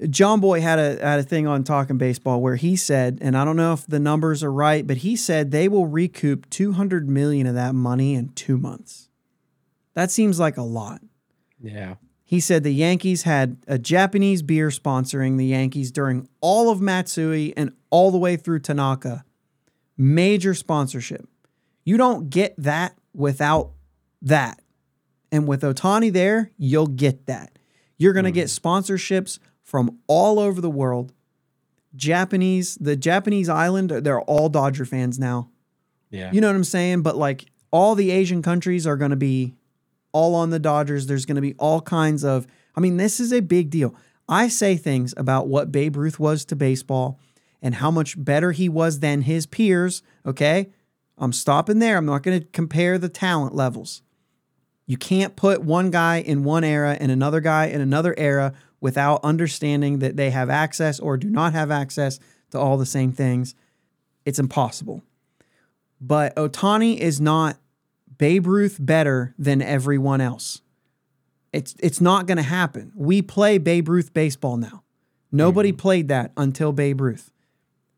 Jomboy 0.00 0.60
had 0.60 0.78
a 0.78 1.04
had 1.04 1.20
a 1.20 1.22
thing 1.22 1.46
on 1.46 1.64
talking 1.64 1.96
baseball 1.96 2.40
where 2.40 2.56
he 2.56 2.76
said, 2.76 3.18
and 3.22 3.36
I 3.36 3.44
don't 3.44 3.56
know 3.56 3.72
if 3.72 3.86
the 3.86 3.98
numbers 3.98 4.42
are 4.42 4.52
right, 4.52 4.86
but 4.86 4.98
he 4.98 5.16
said 5.16 5.50
they 5.50 5.68
will 5.68 5.86
recoup 5.86 6.48
200 6.50 7.08
million 7.08 7.46
of 7.46 7.54
that 7.54 7.74
money 7.74 8.14
in 8.14 8.28
2 8.30 8.58
months. 8.58 9.08
That 9.94 10.10
seems 10.10 10.38
like 10.38 10.58
a 10.58 10.62
lot. 10.62 11.00
Yeah. 11.60 11.94
He 12.24 12.40
said 12.40 12.64
the 12.64 12.74
Yankees 12.74 13.22
had 13.22 13.56
a 13.66 13.78
Japanese 13.78 14.42
beer 14.42 14.68
sponsoring 14.68 15.38
the 15.38 15.46
Yankees 15.46 15.90
during 15.90 16.28
all 16.40 16.70
of 16.70 16.80
Matsui 16.80 17.56
and 17.56 17.72
all 17.88 18.10
the 18.10 18.18
way 18.18 18.36
through 18.36 18.58
Tanaka. 18.58 19.24
Major 19.96 20.52
sponsorship. 20.52 21.26
You 21.84 21.96
don't 21.96 22.28
get 22.28 22.54
that 22.58 22.98
without 23.14 23.70
that. 24.22 24.60
And 25.30 25.46
with 25.46 25.62
Ohtani 25.62 26.12
there, 26.12 26.50
you'll 26.58 26.88
get 26.88 27.26
that. 27.26 27.58
You're 27.96 28.12
going 28.12 28.24
to 28.24 28.30
hmm. 28.30 28.34
get 28.34 28.48
sponsorships 28.48 29.38
from 29.66 29.98
all 30.06 30.38
over 30.38 30.60
the 30.60 30.70
world. 30.70 31.12
Japanese, 31.94 32.76
the 32.76 32.96
Japanese 32.96 33.48
island, 33.48 33.90
they're 33.90 34.20
all 34.22 34.48
Dodger 34.48 34.84
fans 34.84 35.18
now. 35.18 35.50
Yeah. 36.10 36.30
You 36.32 36.40
know 36.40 36.46
what 36.46 36.56
I'm 36.56 36.64
saying? 36.64 37.02
But 37.02 37.16
like 37.16 37.46
all 37.70 37.94
the 37.94 38.12
Asian 38.12 38.42
countries 38.42 38.86
are 38.86 38.96
going 38.96 39.10
to 39.10 39.16
be 39.16 39.54
all 40.12 40.34
on 40.34 40.50
the 40.50 40.60
Dodgers. 40.60 41.06
There's 41.06 41.26
going 41.26 41.36
to 41.36 41.42
be 41.42 41.54
all 41.58 41.80
kinds 41.80 42.24
of, 42.24 42.46
I 42.76 42.80
mean, 42.80 42.96
this 42.96 43.18
is 43.18 43.32
a 43.32 43.40
big 43.40 43.70
deal. 43.70 43.94
I 44.28 44.48
say 44.48 44.76
things 44.76 45.12
about 45.16 45.48
what 45.48 45.72
Babe 45.72 45.96
Ruth 45.96 46.20
was 46.20 46.44
to 46.46 46.56
baseball 46.56 47.18
and 47.60 47.76
how 47.76 47.90
much 47.90 48.22
better 48.22 48.52
he 48.52 48.68
was 48.68 49.00
than 49.00 49.22
his 49.22 49.46
peers. 49.46 50.02
Okay. 50.24 50.70
I'm 51.18 51.32
stopping 51.32 51.80
there. 51.80 51.96
I'm 51.96 52.06
not 52.06 52.22
going 52.22 52.38
to 52.38 52.46
compare 52.48 52.98
the 52.98 53.08
talent 53.08 53.54
levels. 53.54 54.02
You 54.86 54.96
can't 54.96 55.34
put 55.34 55.62
one 55.62 55.90
guy 55.90 56.18
in 56.18 56.44
one 56.44 56.62
era 56.62 56.96
and 57.00 57.10
another 57.10 57.40
guy 57.40 57.66
in 57.66 57.80
another 57.80 58.14
era 58.16 58.52
without 58.80 59.20
understanding 59.24 59.98
that 60.00 60.16
they 60.16 60.30
have 60.30 60.50
access 60.50 61.00
or 61.00 61.16
do 61.16 61.30
not 61.30 61.52
have 61.52 61.70
access 61.70 62.18
to 62.50 62.58
all 62.58 62.76
the 62.76 62.86
same 62.86 63.12
things. 63.12 63.54
It's 64.24 64.38
impossible. 64.38 65.02
But 66.00 66.34
Ohtani 66.36 66.98
is 66.98 67.20
not 67.20 67.58
Babe 68.18 68.46
Ruth 68.46 68.76
better 68.80 69.34
than 69.38 69.62
everyone 69.62 70.20
else. 70.20 70.60
It's 71.52 71.74
it's 71.78 72.00
not 72.00 72.26
going 72.26 72.36
to 72.36 72.42
happen. 72.42 72.92
We 72.94 73.22
play 73.22 73.58
Babe 73.58 73.88
Ruth 73.88 74.12
baseball 74.12 74.56
now. 74.56 74.82
Nobody 75.32 75.70
mm-hmm. 75.70 75.78
played 75.78 76.08
that 76.08 76.32
until 76.36 76.72
Babe 76.72 77.00
Ruth. 77.00 77.30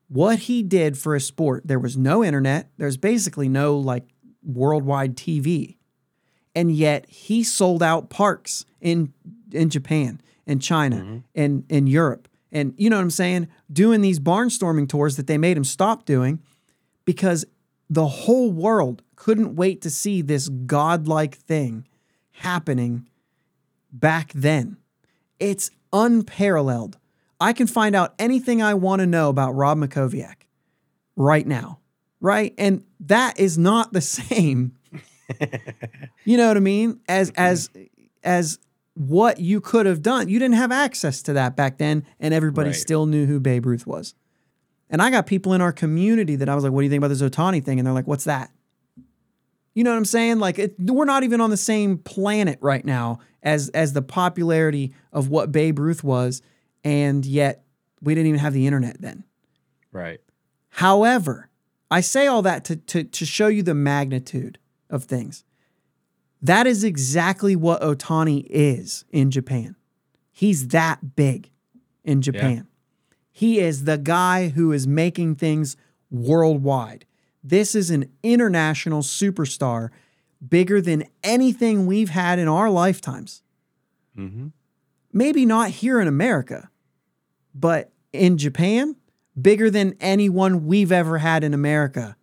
What 0.08 0.40
he 0.40 0.62
did 0.62 0.96
for 0.96 1.14
a 1.14 1.20
sport, 1.20 1.66
there 1.66 1.78
was 1.78 1.96
no 1.96 2.24
internet, 2.24 2.70
there's 2.78 2.96
basically 2.96 3.48
no 3.48 3.76
like 3.76 4.04
worldwide 4.42 5.16
TV. 5.16 5.76
And 6.54 6.72
yet 6.72 7.08
he 7.08 7.42
sold 7.42 7.82
out 7.82 8.10
parks 8.10 8.64
in 8.80 9.12
in 9.52 9.70
Japan 9.70 10.20
and 10.48 10.60
China 10.60 10.96
mm-hmm. 10.96 11.18
and 11.36 11.64
in 11.68 11.86
Europe. 11.86 12.26
And 12.50 12.74
you 12.78 12.90
know 12.90 12.96
what 12.96 13.02
I'm 13.02 13.10
saying? 13.10 13.48
Doing 13.72 14.00
these 14.00 14.18
barnstorming 14.18 14.88
tours 14.88 15.16
that 15.16 15.26
they 15.28 15.38
made 15.38 15.56
him 15.56 15.64
stop 15.64 16.06
doing 16.06 16.40
because 17.04 17.44
the 17.90 18.06
whole 18.06 18.50
world 18.50 19.02
couldn't 19.14 19.54
wait 19.54 19.82
to 19.82 19.90
see 19.90 20.22
this 20.22 20.48
godlike 20.48 21.36
thing 21.36 21.86
happening 22.32 23.06
back 23.92 24.32
then. 24.34 24.78
It's 25.38 25.70
unparalleled. 25.92 26.98
I 27.40 27.52
can 27.52 27.66
find 27.66 27.94
out 27.94 28.14
anything 28.18 28.62
I 28.62 28.74
want 28.74 29.00
to 29.00 29.06
know 29.06 29.28
about 29.28 29.54
Rob 29.54 29.78
Mackowiak 29.78 30.46
right 31.14 31.46
now, 31.46 31.78
right? 32.20 32.54
And 32.58 32.82
that 33.00 33.38
is 33.38 33.58
not 33.58 33.92
the 33.92 34.00
same. 34.00 34.76
you 36.24 36.36
know 36.36 36.48
what 36.48 36.56
I 36.56 36.60
mean? 36.60 37.00
As 37.06 37.30
mm-hmm. 37.30 37.42
as 37.42 37.70
as 38.24 38.58
what 38.98 39.38
you 39.38 39.60
could 39.60 39.86
have 39.86 40.02
done. 40.02 40.28
You 40.28 40.40
didn't 40.40 40.56
have 40.56 40.72
access 40.72 41.22
to 41.22 41.32
that 41.34 41.54
back 41.54 41.78
then, 41.78 42.04
and 42.18 42.34
everybody 42.34 42.70
Right. 42.70 42.76
still 42.76 43.06
knew 43.06 43.26
who 43.26 43.38
Babe 43.38 43.64
Ruth 43.64 43.86
was. 43.86 44.14
And 44.90 45.00
I 45.00 45.10
got 45.10 45.26
people 45.26 45.52
in 45.52 45.60
our 45.60 45.72
community 45.72 46.34
that 46.36 46.48
I 46.48 46.54
was 46.56 46.64
like, 46.64 46.72
"What 46.72 46.80
do 46.80 46.84
you 46.84 46.90
think 46.90 46.98
about 47.04 47.08
this 47.08 47.22
Ohtani 47.22 47.62
thing?" 47.64 47.78
And 47.78 47.86
they're 47.86 47.94
like, 47.94 48.08
"What's 48.08 48.24
that?" 48.24 48.50
You 49.74 49.84
know 49.84 49.90
what 49.90 49.98
I'm 49.98 50.04
saying? 50.04 50.40
Like, 50.40 50.58
it, 50.58 50.74
we're 50.80 51.04
not 51.04 51.22
even 51.22 51.40
on 51.40 51.50
the 51.50 51.56
same 51.56 51.98
planet 51.98 52.58
right 52.60 52.84
now 52.84 53.20
as 53.42 53.68
as 53.68 53.92
the 53.92 54.02
popularity 54.02 54.92
of 55.12 55.28
what 55.28 55.52
Babe 55.52 55.78
Ruth 55.78 56.02
was, 56.02 56.42
and 56.82 57.24
yet 57.24 57.64
we 58.02 58.14
didn't 58.14 58.26
even 58.28 58.40
have 58.40 58.52
the 58.52 58.66
internet 58.66 59.00
then. 59.00 59.22
Right. 59.92 60.20
However, 60.70 61.50
I 61.90 62.00
say 62.00 62.26
all 62.26 62.42
that 62.42 62.64
to, 62.64 62.76
to, 62.76 63.04
to 63.04 63.24
show 63.24 63.46
you 63.46 63.62
the 63.62 63.74
magnitude 63.74 64.58
of 64.90 65.04
things. 65.04 65.44
That 66.40 66.66
is 66.66 66.84
exactly 66.84 67.56
what 67.56 67.82
Ohtani 67.82 68.46
is 68.48 69.04
in 69.10 69.30
Japan. 69.30 69.76
He's 70.30 70.68
that 70.68 71.16
big 71.16 71.50
in 72.04 72.22
Japan. 72.22 72.68
He 73.32 73.58
is 73.58 73.84
the 73.84 73.98
guy 73.98 74.48
who 74.48 74.72
is 74.72 74.86
making 74.86 75.36
things 75.36 75.76
worldwide. 76.10 77.04
This 77.42 77.74
is 77.74 77.90
an 77.90 78.10
international 78.22 79.02
superstar, 79.02 79.90
bigger 80.46 80.80
than 80.80 81.04
anything 81.22 81.86
we've 81.86 82.10
had 82.10 82.38
in 82.38 82.48
our 82.48 82.70
lifetimes. 82.70 83.42
Mm-hmm. 84.16 84.48
Maybe 85.12 85.46
not 85.46 85.70
here 85.70 86.00
in 86.00 86.08
America, 86.08 86.70
but 87.54 87.92
in 88.12 88.38
Japan, 88.38 88.96
bigger 89.40 89.70
than 89.70 89.96
anyone 90.00 90.66
we've 90.66 90.92
ever 90.92 91.18
had 91.18 91.44
in 91.44 91.54
America 91.54 92.16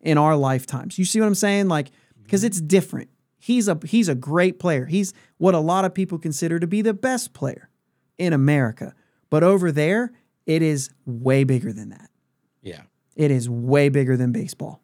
in 0.00 0.18
our 0.18 0.36
lifetimes. 0.36 0.98
You 0.98 1.04
see 1.04 1.20
what 1.20 1.26
I'm 1.26 1.34
saying? 1.34 1.68
Like, 1.68 1.90
because 2.22 2.44
it's 2.44 2.60
different. 2.60 3.10
He's 3.40 3.66
a 3.68 3.78
he's 3.84 4.08
a 4.08 4.14
great 4.14 4.58
player. 4.58 4.86
He's 4.86 5.12
what 5.38 5.54
a 5.54 5.58
lot 5.58 5.84
of 5.84 5.94
people 5.94 6.18
consider 6.18 6.60
to 6.60 6.66
be 6.66 6.82
the 6.82 6.94
best 6.94 7.32
player 7.32 7.70
in 8.18 8.32
America. 8.32 8.94
But 9.30 9.42
over 9.42 9.72
there, 9.72 10.12
it 10.46 10.62
is 10.62 10.90
way 11.06 11.44
bigger 11.44 11.72
than 11.72 11.88
that. 11.88 12.10
Yeah. 12.62 12.82
It 13.16 13.30
is 13.30 13.48
way 13.48 13.88
bigger 13.88 14.16
than 14.16 14.30
baseball. 14.30 14.82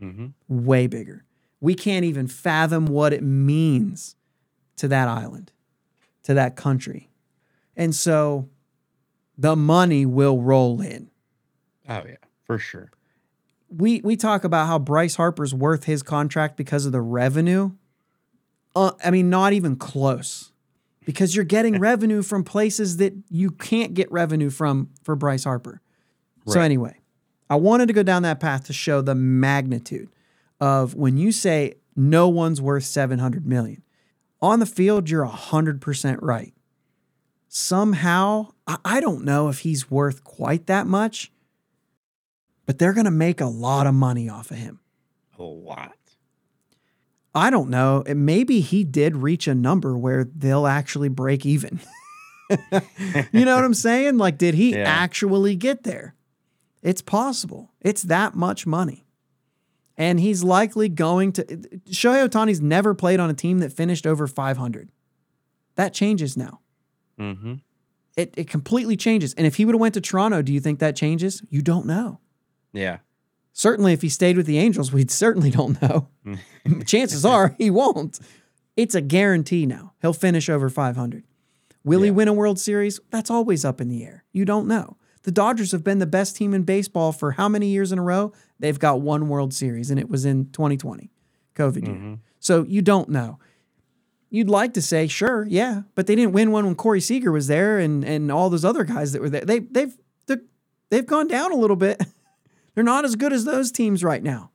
Mm-hmm. 0.00 0.26
Way 0.48 0.86
bigger. 0.86 1.24
We 1.60 1.74
can't 1.74 2.04
even 2.04 2.28
fathom 2.28 2.86
what 2.86 3.12
it 3.12 3.22
means 3.22 4.14
to 4.76 4.88
that 4.88 5.08
island, 5.08 5.52
to 6.22 6.34
that 6.34 6.54
country. 6.54 7.10
And 7.76 7.94
so 7.94 8.48
the 9.36 9.56
money 9.56 10.06
will 10.06 10.40
roll 10.40 10.80
in. 10.80 11.10
Oh 11.88 12.02
yeah, 12.06 12.16
for 12.44 12.58
sure. 12.58 12.90
we 13.68 14.00
we 14.02 14.16
talk 14.16 14.44
about 14.44 14.66
how 14.66 14.78
Bryce 14.78 15.16
Harper's 15.16 15.54
worth 15.54 15.84
his 15.84 16.02
contract 16.02 16.56
because 16.56 16.86
of 16.86 16.92
the 16.92 17.00
revenue. 17.00 17.72
Uh, 18.76 18.92
I 19.02 19.10
mean, 19.10 19.30
not 19.30 19.54
even 19.54 19.74
close, 19.74 20.52
because 21.06 21.34
you're 21.34 21.46
getting 21.46 21.80
revenue 21.80 22.22
from 22.22 22.44
places 22.44 22.98
that 22.98 23.14
you 23.30 23.50
can't 23.50 23.94
get 23.94 24.12
revenue 24.12 24.50
from 24.50 24.90
for 25.02 25.16
Bryce 25.16 25.44
Harper. 25.44 25.80
So 26.46 26.60
anyway, 26.60 27.00
I 27.50 27.56
wanted 27.56 27.86
to 27.88 27.92
go 27.92 28.04
down 28.04 28.22
that 28.22 28.38
path 28.38 28.66
to 28.66 28.72
show 28.72 29.00
the 29.00 29.16
magnitude 29.16 30.10
of 30.60 30.94
when 30.94 31.16
you 31.16 31.32
say 31.32 31.74
no 31.96 32.28
one's 32.28 32.60
worth 32.60 32.84
700 32.84 33.46
million. 33.46 33.82
On 34.40 34.60
the 34.60 34.66
field, 34.66 35.10
you're 35.10 35.26
100% 35.26 36.18
right. 36.20 36.54
Somehow, 37.48 38.52
I, 38.66 38.76
I 38.84 39.00
don't 39.00 39.24
know 39.24 39.48
if 39.48 39.60
he's 39.60 39.90
worth 39.90 40.22
quite 40.22 40.66
that 40.66 40.86
much, 40.86 41.32
but 42.66 42.78
they're 42.78 42.92
going 42.92 43.06
to 43.06 43.10
make 43.10 43.40
a 43.40 43.46
lot 43.46 43.86
of 43.86 43.94
money 43.94 44.28
off 44.28 44.50
of 44.50 44.58
him. 44.58 44.80
A 45.38 45.42
lot. 45.42 45.96
I 47.36 47.50
don't 47.50 47.68
know. 47.70 48.02
Maybe 48.06 48.60
he 48.60 48.82
did 48.82 49.16
reach 49.16 49.46
a 49.46 49.54
number 49.54 49.96
where 49.96 50.24
they'll 50.24 50.66
actually 50.66 51.10
break 51.10 51.44
even. 51.44 51.80
you 52.50 53.44
know 53.44 53.54
what 53.56 53.64
I'm 53.64 53.74
saying? 53.74 54.16
Like, 54.16 54.38
did 54.38 54.54
he 54.54 54.72
Yeah. 54.72 54.84
actually 54.88 55.54
get 55.54 55.82
there? 55.82 56.14
It's 56.82 57.02
possible. 57.02 57.72
It's 57.80 58.02
that 58.02 58.34
much 58.34 58.66
money. 58.66 59.04
And 59.98 60.18
he's 60.20 60.42
likely 60.44 60.88
going 60.88 61.32
to. 61.32 61.44
Shohei 61.90 62.26
Ohtani's 62.28 62.60
never 62.60 62.94
played 62.94 63.20
on 63.20 63.28
a 63.30 63.34
team 63.34 63.58
that 63.58 63.72
finished 63.72 64.06
over 64.06 64.26
500. 64.26 64.90
That 65.74 65.92
changes 65.92 66.36
now. 66.36 66.60
Mm-hmm. 67.20 67.54
It, 68.16 68.32
it 68.36 68.48
completely 68.48 68.96
changes. 68.96 69.34
And 69.34 69.46
if 69.46 69.56
he 69.56 69.64
would 69.64 69.74
have 69.74 69.80
went 69.80 69.94
to 69.94 70.00
Toronto, 70.00 70.40
do 70.42 70.52
you 70.52 70.60
think 70.60 70.78
that 70.78 70.96
changes? 70.96 71.42
You 71.50 71.60
don't 71.62 71.86
know. 71.86 72.20
Yeah. 72.72 72.98
Certainly, 73.58 73.94
if 73.94 74.02
he 74.02 74.10
stayed 74.10 74.36
with 74.36 74.44
the 74.44 74.58
Angels, 74.58 74.92
we 74.92 75.06
certainly 75.08 75.50
don't 75.50 75.80
know. 75.80 76.08
Chances 76.86 77.24
are 77.24 77.54
he 77.56 77.70
won't. 77.70 78.20
It's 78.76 78.94
a 78.94 79.00
guarantee 79.00 79.64
now. 79.64 79.94
He'll 80.02 80.12
finish 80.12 80.50
over 80.50 80.68
500. 80.68 81.24
Will 81.82 82.02
he 82.02 82.10
win 82.10 82.28
a 82.28 82.34
World 82.34 82.60
Series? 82.60 83.00
That's 83.10 83.30
always 83.30 83.64
up 83.64 83.80
in 83.80 83.88
the 83.88 84.04
air. 84.04 84.24
You 84.30 84.44
don't 84.44 84.68
know. 84.68 84.98
The 85.22 85.32
Dodgers 85.32 85.72
have 85.72 85.82
been 85.82 86.00
the 86.00 86.06
best 86.06 86.36
team 86.36 86.52
in 86.52 86.64
baseball 86.64 87.12
for 87.12 87.30
how 87.32 87.48
many 87.48 87.68
years 87.68 87.92
in 87.92 87.98
a 87.98 88.02
row? 88.02 88.34
They've 88.60 88.78
got 88.78 89.00
one 89.00 89.26
World 89.28 89.54
Series, 89.54 89.90
and 89.90 89.98
it 89.98 90.10
was 90.10 90.26
in 90.26 90.50
2020, 90.50 91.10
COVID 91.54 91.86
year. 91.86 91.96
Mhm. 91.96 92.18
So 92.40 92.62
you 92.68 92.82
don't 92.82 93.08
know. 93.08 93.38
You'd 94.28 94.50
like 94.50 94.74
to 94.74 94.82
say, 94.82 95.06
sure, 95.06 95.46
yeah, 95.48 95.82
but 95.94 96.06
they 96.06 96.14
didn't 96.14 96.32
win 96.32 96.50
one 96.50 96.66
when 96.66 96.74
Corey 96.74 97.00
Seager 97.00 97.32
was 97.32 97.46
there 97.46 97.78
and 97.78 98.04
and 98.04 98.30
all 98.30 98.50
those 98.50 98.66
other 98.66 98.84
guys 98.84 99.12
that 99.12 99.22
were 99.22 99.30
there. 99.30 99.46
They 99.46 99.60
they've 99.60 99.96
they've 100.90 101.06
gone 101.06 101.26
down 101.28 101.52
a 101.52 101.56
little 101.56 101.76
bit. 101.76 102.02
They're 102.76 102.84
not 102.84 103.04
as 103.04 103.16
good 103.16 103.32
as 103.32 103.44
those 103.44 103.72
teams 103.72 104.04
right 104.04 104.22
now. 104.22 104.50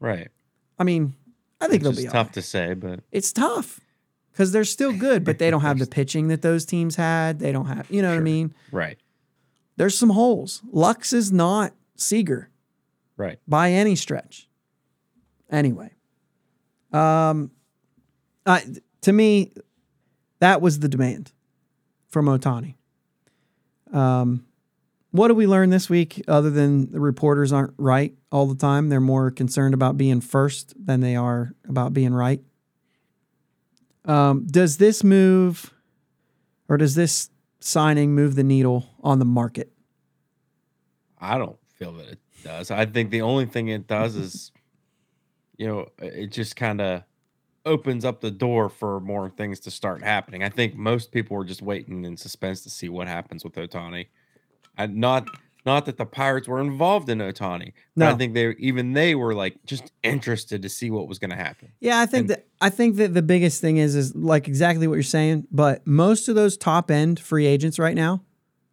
Right. 0.00 0.28
I 0.78 0.82
mean, 0.84 1.14
I 1.60 1.68
think 1.68 1.82
they'll 1.82 1.92
be 1.94 2.04
tough 2.06 2.14
right. 2.28 2.32
to 2.32 2.42
say, 2.42 2.72
but 2.74 3.00
It's 3.12 3.32
tough 3.32 3.78
because 4.32 4.50
they're 4.50 4.64
still 4.64 4.92
good, 4.96 5.24
but 5.24 5.38
they 5.38 5.50
don't 5.50 5.60
have 5.60 5.78
the 5.78 5.86
pitching 5.98 6.28
that 6.28 6.40
those 6.40 6.64
teams 6.64 6.96
had. 6.96 7.38
They 7.38 7.52
don't 7.52 7.66
have, 7.66 7.88
you 7.90 8.00
know 8.02 8.08
what 8.08 8.16
I 8.16 8.20
mean? 8.22 8.54
right. 8.72 8.98
There's 9.76 9.96
some 9.96 10.10
holes. 10.10 10.60
Lux 10.72 11.12
is 11.14 11.30
not 11.32 11.72
Seager 11.96 12.50
Right. 13.16 13.38
by 13.48 13.70
any 13.72 13.94
stretch. 13.94 14.46
Anyway, 15.50 15.90
um, 16.92 17.50
I, 18.46 18.62
to 19.02 19.12
me, 19.12 19.52
that 20.40 20.60
was 20.62 20.80
the 20.80 20.88
demand 20.88 21.32
from 22.08 22.26
Ohtani. 22.26 22.74
Um, 23.92 24.44
what 25.10 25.28
do 25.28 25.34
we 25.34 25.46
learn 25.46 25.70
this 25.70 25.90
week 25.90 26.22
other 26.28 26.50
than 26.50 26.92
the 26.92 27.00
reporters 27.00 27.52
aren't 27.52 27.74
right 27.76 28.14
all 28.30 28.46
the 28.46 28.54
time? 28.54 28.88
They're 28.88 29.00
more 29.00 29.30
concerned 29.30 29.74
about 29.74 29.96
being 29.96 30.20
first 30.20 30.74
than 30.78 31.00
they 31.00 31.16
are 31.16 31.52
about 31.68 31.92
being 31.92 32.14
right. 32.14 32.40
Um, 34.04 34.46
does 34.46 34.76
this 34.78 35.04
move 35.04 35.72
or 36.68 36.76
does 36.76 36.94
this 36.94 37.30
signing 37.58 38.14
move 38.14 38.34
the 38.36 38.44
needle 38.44 38.88
on 39.02 39.18
the 39.18 39.24
market? 39.24 39.72
I 41.18 41.36
don't 41.38 41.58
feel 41.74 41.92
that 41.94 42.08
it 42.08 42.18
does. 42.42 42.70
I 42.70 42.86
think 42.86 43.10
the 43.10 43.22
only 43.22 43.46
thing 43.46 43.68
it 43.68 43.86
does 43.86 44.16
is, 44.16 44.52
you 45.58 45.66
know, 45.66 45.86
it 45.98 46.28
just 46.28 46.56
kind 46.56 46.80
of 46.80 47.02
opens 47.66 48.04
up 48.04 48.20
the 48.20 48.30
door 48.30 48.68
for 48.68 49.00
more 49.00 49.28
things 49.28 49.60
to 49.60 49.70
start 49.70 50.02
happening. 50.02 50.42
I 50.42 50.48
think 50.48 50.74
most 50.74 51.12
people 51.12 51.36
were 51.36 51.44
just 51.44 51.60
waiting 51.60 52.04
in 52.04 52.16
suspense 52.16 52.62
to 52.62 52.70
see 52.70 52.88
what 52.88 53.06
happens 53.06 53.44
with 53.44 53.54
Ohtani. 53.54 54.06
I 54.82 54.86
not 54.86 55.26
not 55.66 55.84
that 55.86 55.98
the 55.98 56.06
Pirates 56.06 56.48
were 56.48 56.60
involved 56.60 57.10
in 57.10 57.18
Ohtani, 57.18 57.72
No. 57.94 58.08
I 58.08 58.14
think 58.14 58.32
they 58.34 58.54
even 58.58 58.94
they 58.94 59.14
were 59.14 59.34
like 59.34 59.56
just 59.66 59.92
interested 60.02 60.62
to 60.62 60.68
see 60.70 60.90
what 60.90 61.06
was 61.06 61.18
going 61.18 61.30
to 61.30 61.36
happen. 61.36 61.72
Yeah, 61.80 62.00
I 62.00 62.06
think 62.06 62.22
And- 62.22 62.30
that 62.30 62.46
I 62.60 62.70
think 62.70 62.96
that 62.96 63.12
the 63.14 63.22
biggest 63.22 63.60
thing 63.60 63.76
is 63.76 63.94
is 63.94 64.14
like 64.14 64.48
exactly 64.48 64.86
what 64.86 64.94
you're 64.94 65.02
saying, 65.02 65.46
but 65.50 65.86
most 65.86 66.28
of 66.28 66.34
those 66.34 66.56
top 66.56 66.90
end 66.90 67.20
free 67.20 67.46
agents 67.46 67.78
right 67.78 67.94
now 67.94 68.22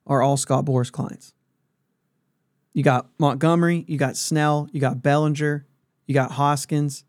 are 0.05 0.21
all 0.21 0.37
Scott 0.37 0.63
Boras 0.65 0.91
clients. 0.91 1.33
You 2.73 2.83
got 2.83 3.09
Montgomery, 3.19 3.83
you 3.87 3.97
got 3.97 4.15
Snell, 4.15 4.69
you 4.71 4.79
got 4.79 5.01
Bellinger, 5.01 5.65
you 6.05 6.13
got 6.13 6.31
Hoskins. 6.31 7.03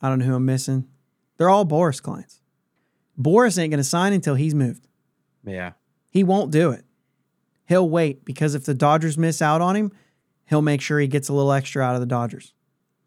I 0.00 0.08
don't 0.08 0.20
know 0.20 0.26
who 0.26 0.34
I'm 0.36 0.44
missing. 0.44 0.86
They're 1.36 1.50
all 1.50 1.66
Boras 1.66 2.00
clients. 2.00 2.40
Boras 3.20 3.58
ain't 3.58 3.70
going 3.70 3.78
to 3.78 3.84
sign 3.84 4.12
until 4.12 4.34
he's 4.36 4.54
moved. 4.54 4.86
Yeah, 5.46 5.72
He 6.10 6.24
won't 6.24 6.50
do 6.50 6.70
it. 6.70 6.83
He'll 7.66 7.88
wait 7.88 8.24
because 8.24 8.54
if 8.54 8.64
the 8.64 8.74
Dodgers 8.74 9.16
miss 9.16 9.40
out 9.40 9.60
on 9.60 9.76
him, 9.76 9.92
he'll 10.46 10.62
make 10.62 10.80
sure 10.80 10.98
he 10.98 11.08
gets 11.08 11.28
a 11.28 11.32
little 11.32 11.52
extra 11.52 11.82
out 11.82 11.94
of 11.94 12.00
the 12.00 12.06
Dodgers 12.06 12.52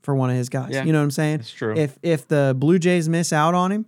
for 0.02 0.16
one 0.16 0.30
of 0.30 0.36
his 0.36 0.50
guys. 0.50 0.72
Yeah. 0.72 0.84
You 0.84 0.92
know 0.94 1.00
what 1.00 1.04
I'm 1.06 1.12
saying? 1.12 1.38
that's 1.38 1.52
true. 1.52 1.76
If 1.76 1.98
if 2.02 2.28
the 2.28 2.56
Blue 2.58 2.80
Jays 2.80 3.08
miss 3.08 3.32
out 3.32 3.54
on 3.54 3.72
him, 3.72 3.86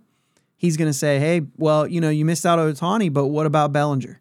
he's 0.56 0.76
going 0.76 0.88
to 0.88 0.96
say, 0.96 1.18
"Hey, 1.18 1.42
well, 1.56 1.86
you 1.86 2.00
know, 2.00 2.10
you 2.10 2.24
missed 2.24 2.46
out 2.46 2.58
on 2.58 2.70
Ohtani, 2.72 3.12
but 3.12 3.26
what 3.28 3.46
about 3.46 3.72
Bellinger?" 3.72 4.20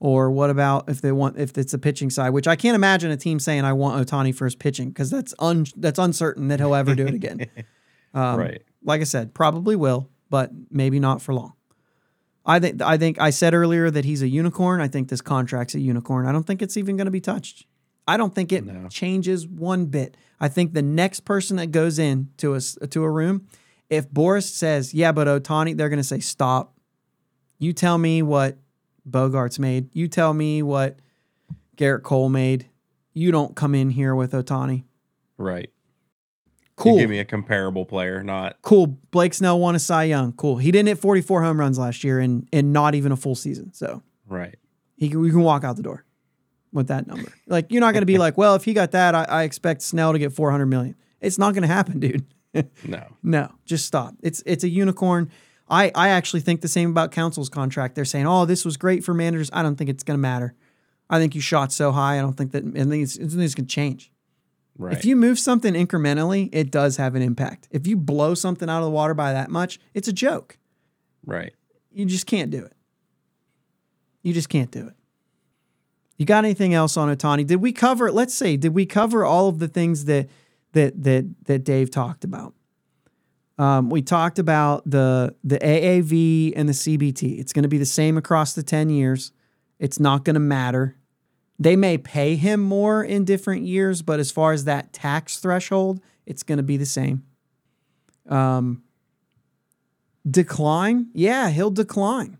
Or 0.00 0.32
what 0.32 0.50
about 0.50 0.88
if 0.88 1.00
they 1.00 1.12
want 1.12 1.38
if 1.38 1.56
it's 1.56 1.72
a 1.74 1.78
pitching 1.78 2.10
side, 2.10 2.30
which 2.30 2.48
I 2.48 2.56
can't 2.56 2.74
imagine 2.74 3.12
a 3.12 3.16
team 3.16 3.38
saying 3.38 3.64
I 3.64 3.72
want 3.72 4.04
Ohtani 4.04 4.34
for 4.34 4.46
his 4.46 4.56
pitching 4.56 4.88
because 4.88 5.10
that's 5.10 5.32
un 5.38 5.64
that's 5.76 6.00
uncertain 6.00 6.48
that 6.48 6.58
he'll 6.58 6.74
ever 6.74 6.94
do 6.96 7.06
it 7.06 7.14
again. 7.14 7.46
Um, 8.14 8.38
right. 8.38 8.62
Like 8.84 9.00
I 9.00 9.04
said, 9.04 9.32
probably 9.32 9.74
will, 9.74 10.10
but 10.28 10.50
maybe 10.70 11.00
not 11.00 11.22
for 11.22 11.32
long. 11.32 11.54
I 12.44 12.58
think 12.58 12.82
I 12.82 12.96
think 12.98 13.20
I 13.20 13.30
said 13.30 13.54
earlier 13.54 13.90
that 13.90 14.04
he's 14.04 14.22
a 14.22 14.28
unicorn. 14.28 14.80
I 14.80 14.88
think 14.88 15.08
this 15.08 15.20
contract's 15.20 15.74
a 15.74 15.80
unicorn. 15.80 16.26
I 16.26 16.32
don't 16.32 16.44
think 16.46 16.60
it's 16.62 16.76
even 16.76 16.96
going 16.96 17.04
to 17.06 17.10
be 17.12 17.20
touched. 17.20 17.66
I 18.08 18.16
don't 18.16 18.34
think 18.34 18.52
it 18.52 18.64
No. 18.64 18.88
changes 18.88 19.46
one 19.46 19.86
bit. 19.86 20.16
I 20.40 20.48
think 20.48 20.72
the 20.72 20.82
next 20.82 21.20
person 21.20 21.56
that 21.58 21.68
goes 21.70 21.98
in 22.00 22.30
to 22.38 22.54
a 22.54 22.60
to 22.60 23.04
a 23.04 23.10
room, 23.10 23.46
if 23.88 24.10
Boras 24.10 24.48
says, 24.48 24.92
"Yeah, 24.92 25.12
but 25.12 25.28
Ohtani," 25.28 25.76
they're 25.76 25.88
going 25.88 25.98
to 25.98 26.04
say, 26.04 26.18
"Stop." 26.18 26.76
You 27.60 27.72
tell 27.72 27.96
me 27.96 28.22
what 28.22 28.58
Bogaerts 29.08 29.60
made. 29.60 29.88
You 29.94 30.08
tell 30.08 30.34
me 30.34 30.62
what 30.64 30.98
Gerrit 31.76 32.02
Cole 32.02 32.28
made. 32.28 32.66
You 33.14 33.30
don't 33.30 33.54
come 33.54 33.74
in 33.74 33.90
here 33.90 34.16
with 34.16 34.32
Ohtani. 34.32 34.82
Right. 35.38 35.70
Cool. 36.76 36.94
You 36.94 37.00
give 37.00 37.10
me 37.10 37.18
a 37.18 37.24
comparable 37.24 37.84
player, 37.84 38.22
not 38.22 38.56
cool. 38.62 38.86
Blake 38.86 39.34
Snell 39.34 39.58
won 39.58 39.74
a 39.74 39.78
Cy 39.78 40.04
Young. 40.04 40.32
Cool. 40.32 40.56
He 40.56 40.70
didn't 40.70 40.88
hit 40.88 40.98
44 40.98 41.42
home 41.42 41.60
runs 41.60 41.78
last 41.78 42.02
year 42.02 42.18
and 42.18 42.48
in 42.50 42.72
not 42.72 42.94
even 42.94 43.12
a 43.12 43.16
full 43.16 43.34
season. 43.34 43.72
So 43.74 44.02
right. 44.26 44.56
he 44.96 45.10
can, 45.10 45.20
we 45.20 45.30
can 45.30 45.42
walk 45.42 45.64
out 45.64 45.76
the 45.76 45.82
door 45.82 46.04
with 46.72 46.88
that 46.88 47.06
number. 47.06 47.32
Like 47.46 47.70
you're 47.70 47.80
not 47.80 47.92
going 47.92 48.02
to 48.02 48.06
be 48.06 48.18
like, 48.26 48.38
well, 48.38 48.54
if 48.54 48.64
he 48.64 48.72
got 48.72 48.92
that, 48.92 49.14
I, 49.14 49.24
I 49.24 49.42
expect 49.42 49.82
Snell 49.82 50.12
to 50.12 50.18
get 50.18 50.32
400 50.32 50.66
million. 50.66 50.96
It's 51.20 51.38
not 51.38 51.52
going 51.52 51.62
to 51.62 51.68
happen, 51.68 52.00
dude. 52.00 52.26
No. 52.84 53.02
no, 53.22 53.50
just 53.64 53.86
stop. 53.86 54.14
It's 54.22 54.42
it's 54.44 54.62
a 54.62 54.68
unicorn. 54.68 55.30
I 55.70 55.90
I 55.94 56.10
actually 56.10 56.40
think 56.40 56.60
the 56.60 56.68
same 56.68 56.90
about 56.90 57.10
Counsell's 57.10 57.48
contract. 57.48 57.94
They're 57.94 58.04
saying, 58.04 58.26
oh, 58.26 58.44
this 58.44 58.66
was 58.66 58.76
great 58.76 59.02
for 59.02 59.14
managers. 59.14 59.48
I 59.54 59.62
don't 59.62 59.76
think 59.76 59.88
it's 59.88 60.02
going 60.02 60.18
to 60.18 60.20
matter. 60.20 60.54
I 61.08 61.18
think 61.18 61.34
you 61.34 61.40
shot 61.40 61.72
so 61.72 61.92
high. 61.92 62.18
I 62.18 62.20
don't 62.20 62.34
think 62.34 62.52
that. 62.52 62.62
I 62.62 62.84
think 62.84 63.04
it's, 63.04 63.16
it's 63.16 63.34
going 63.34 63.48
to 63.48 63.64
change. 63.64 64.11
Right. 64.78 64.96
If 64.96 65.04
you 65.04 65.16
move 65.16 65.38
something 65.38 65.74
incrementally, 65.74 66.48
it 66.52 66.70
does 66.70 66.96
have 66.96 67.14
an 67.14 67.22
impact. 67.22 67.68
If 67.70 67.86
you 67.86 67.96
blow 67.96 68.34
something 68.34 68.68
out 68.68 68.78
of 68.78 68.84
the 68.84 68.90
water 68.90 69.14
by 69.14 69.32
that 69.32 69.50
much, 69.50 69.78
it's 69.94 70.08
a 70.08 70.12
joke. 70.12 70.58
right. 71.24 71.52
You 71.94 72.06
just 72.06 72.26
can't 72.26 72.50
do 72.50 72.64
it. 72.64 72.72
You 74.22 74.32
just 74.32 74.48
can't 74.48 74.70
do 74.70 74.86
it. 74.86 74.94
You 76.16 76.24
got 76.24 76.44
anything 76.44 76.72
else 76.72 76.96
on 76.96 77.14
Ohtani? 77.14 77.46
Did 77.46 77.56
we 77.56 77.70
cover? 77.72 78.10
Let's 78.10 78.32
say, 78.34 78.56
did 78.56 78.72
we 78.72 78.86
cover 78.86 79.24
all 79.26 79.48
of 79.48 79.58
the 79.58 79.68
things 79.68 80.06
that 80.06 80.30
that 80.72 81.02
that 81.02 81.26
that 81.44 81.64
Dave 81.64 81.90
talked 81.90 82.24
about? 82.24 82.54
Um, 83.58 83.90
we 83.90 84.00
talked 84.00 84.38
about 84.38 84.88
the 84.88 85.34
the 85.44 85.58
AAV 85.58 86.54
and 86.56 86.66
the 86.68 86.72
CBT. 86.72 87.38
It's 87.38 87.52
going 87.52 87.64
to 87.64 87.68
be 87.68 87.78
the 87.78 87.84
same 87.84 88.16
across 88.16 88.54
the 88.54 88.62
ten 88.62 88.88
years. 88.88 89.32
It's 89.78 90.00
not 90.00 90.24
going 90.24 90.34
to 90.34 90.40
matter. 90.40 90.96
They 91.62 91.76
may 91.76 91.96
pay 91.96 92.34
him 92.34 92.60
more 92.60 93.04
in 93.04 93.24
different 93.24 93.62
years, 93.62 94.02
but 94.02 94.18
as 94.18 94.32
far 94.32 94.52
as 94.52 94.64
that 94.64 94.92
tax 94.92 95.38
threshold, 95.38 96.00
it's 96.26 96.42
going 96.42 96.56
to 96.56 96.62
be 96.64 96.76
the 96.76 96.86
same. 96.86 97.22
Um, 98.28 98.82
decline? 100.28 101.08
Yeah, 101.14 101.50
he'll 101.50 101.70
decline. 101.70 102.38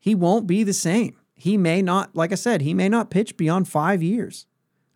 He 0.00 0.16
won't 0.16 0.48
be 0.48 0.64
the 0.64 0.72
same. 0.72 1.16
He 1.34 1.56
may 1.56 1.80
not, 1.80 2.16
like 2.16 2.32
I 2.32 2.36
said, 2.36 2.62
he 2.62 2.74
may 2.74 2.88
not 2.88 3.08
pitch 3.10 3.36
beyond 3.36 3.68
five 3.68 4.02
years 4.02 4.46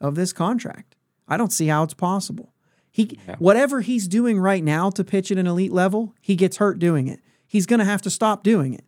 of 0.00 0.16
this 0.16 0.32
contract. 0.32 0.96
I 1.28 1.36
don't 1.36 1.52
see 1.52 1.68
how 1.68 1.84
it's 1.84 1.94
possible. 1.94 2.52
He 2.90 3.18
Yeah. 3.26 3.36
whatever 3.38 3.82
he's 3.82 4.09
doing 4.09 4.38
right 4.38 4.62
now 4.64 4.90
to 4.90 5.05
pitch 5.05 5.30
at 5.30 5.38
an 5.38 5.46
elite 5.46 5.72
level, 5.72 6.14
he 6.20 6.34
gets 6.36 6.57
hurt 6.57 6.78
doing 6.78 7.07
it. 7.09 7.20
He's 7.46 7.66
gonna 7.66 7.84
have 7.84 8.02
to 8.02 8.11
stop 8.11 8.42
doing 8.42 8.74
it. 8.74 8.84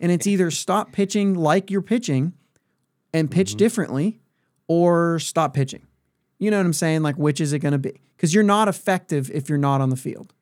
And 0.00 0.10
it's 0.12 0.26
either 0.26 0.50
stop 0.50 0.92
pitching 0.92 1.34
like 1.34 1.70
you're 1.70 1.82
pitching 1.82 2.34
and 3.12 3.30
pitch 3.30 3.54
differently, 3.54 4.20
or 4.66 5.18
stop 5.18 5.54
pitching. 5.54 5.86
You 6.38 6.50
know 6.50 6.58
what 6.58 6.66
I'm 6.66 6.72
saying? 6.72 7.02
Like, 7.02 7.16
which 7.16 7.40
is 7.40 7.52
it 7.52 7.58
going 7.58 7.72
to 7.72 7.78
be? 7.78 8.00
Because 8.16 8.34
you're 8.34 8.44
not 8.44 8.68
effective 8.68 9.30
if 9.32 9.48
you're 9.48 9.58
not 9.58 9.80
on 9.80 9.90
the 9.90 9.96
field. 9.96 10.32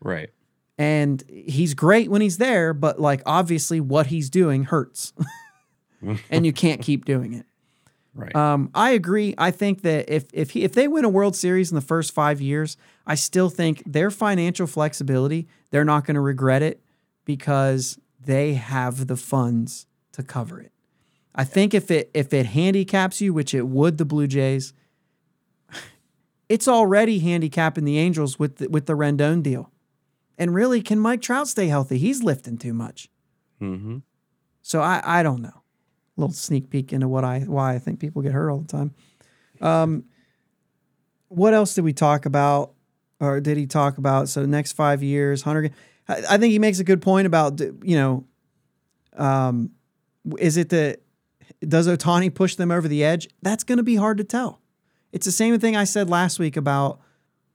Right. 0.00 0.30
And 0.78 1.22
he's 1.28 1.74
great 1.74 2.10
when 2.10 2.22
he's 2.22 2.38
there, 2.38 2.72
but 2.72 2.98
like, 2.98 3.22
obviously, 3.26 3.80
what 3.80 4.06
he's 4.06 4.30
doing 4.30 4.64
hurts. 4.64 5.12
and 6.30 6.46
you 6.46 6.52
can't 6.52 6.80
keep 6.80 7.04
doing 7.04 7.34
it. 7.34 7.46
Right. 8.14 8.36
Um, 8.36 8.70
I 8.74 8.90
agree. 8.90 9.34
I 9.38 9.50
think 9.50 9.80
that 9.82 10.10
if 10.10 10.26
if 10.34 10.50
he, 10.50 10.64
if 10.64 10.74
they 10.74 10.86
win 10.86 11.06
a 11.06 11.08
World 11.08 11.34
Series 11.34 11.70
in 11.70 11.76
the 11.76 11.80
first 11.80 12.12
five 12.12 12.42
years, 12.42 12.76
I 13.06 13.14
still 13.14 13.48
think 13.48 13.82
their 13.86 14.10
financial 14.10 14.66
flexibility, 14.66 15.48
they're 15.70 15.82
not 15.86 16.04
going 16.04 16.16
to 16.16 16.20
regret 16.20 16.60
it 16.60 16.82
because 17.24 17.98
they 18.20 18.52
have 18.52 19.06
the 19.06 19.16
funds 19.16 19.86
to 20.12 20.22
cover 20.22 20.60
it. 20.60 20.71
I 21.34 21.44
think 21.44 21.74
if 21.74 21.90
it 21.90 22.10
if 22.14 22.32
it 22.32 22.46
handicaps 22.46 23.20
you, 23.20 23.32
which 23.32 23.54
it 23.54 23.66
would, 23.66 23.98
the 23.98 24.04
Blue 24.04 24.26
Jays, 24.26 24.72
it's 26.48 26.68
already 26.68 27.20
handicapping 27.20 27.84
the 27.84 27.98
Angels 27.98 28.38
with 28.38 28.56
the, 28.56 28.68
with 28.68 28.86
the 28.86 28.92
Rendon 28.92 29.42
deal. 29.42 29.70
And 30.36 30.54
really, 30.54 30.82
can 30.82 30.98
Mike 30.98 31.22
Trout 31.22 31.48
stay 31.48 31.68
healthy? 31.68 31.98
He's 31.98 32.22
lifting 32.22 32.58
too 32.58 32.74
much. 32.74 33.08
mm-hmm. 33.60 33.98
So 34.60 34.80
I 34.80 35.00
I 35.04 35.22
don't 35.22 35.40
know. 35.40 35.62
A 36.16 36.20
little 36.20 36.34
sneak 36.34 36.68
peek 36.68 36.92
into 36.92 37.08
what 37.08 37.24
I 37.24 37.40
why 37.40 37.74
I 37.74 37.78
think 37.78 37.98
people 37.98 38.20
get 38.22 38.32
hurt 38.32 38.50
all 38.50 38.58
the 38.58 38.68
time. 38.68 38.94
Um, 39.60 40.04
what 41.28 41.54
else 41.54 41.74
did 41.74 41.84
we 41.84 41.94
talk 41.94 42.26
about, 42.26 42.74
or 43.20 43.40
did 43.40 43.56
he 43.56 43.66
talk 43.66 43.96
about? 43.96 44.28
So 44.28 44.44
next 44.44 44.72
five 44.72 45.02
years, 45.02 45.42
Hunter. 45.42 45.70
I, 46.08 46.22
I 46.30 46.38
think 46.38 46.52
he 46.52 46.58
makes 46.58 46.78
a 46.80 46.84
good 46.84 47.00
point 47.00 47.26
about 47.26 47.60
you 47.60 47.96
know, 47.96 48.24
um, 49.16 49.70
is 50.38 50.56
it 50.58 50.68
the 50.68 50.98
does 51.60 51.86
Ohtani 51.88 52.32
push 52.34 52.56
them 52.56 52.70
over 52.70 52.88
the 52.88 53.04
edge? 53.04 53.28
That's 53.42 53.64
going 53.64 53.78
to 53.78 53.82
be 53.84 53.96
hard 53.96 54.18
to 54.18 54.24
tell. 54.24 54.60
It's 55.12 55.26
the 55.26 55.32
same 55.32 55.58
thing 55.58 55.76
I 55.76 55.84
said 55.84 56.08
last 56.08 56.38
week 56.38 56.56
about 56.56 57.00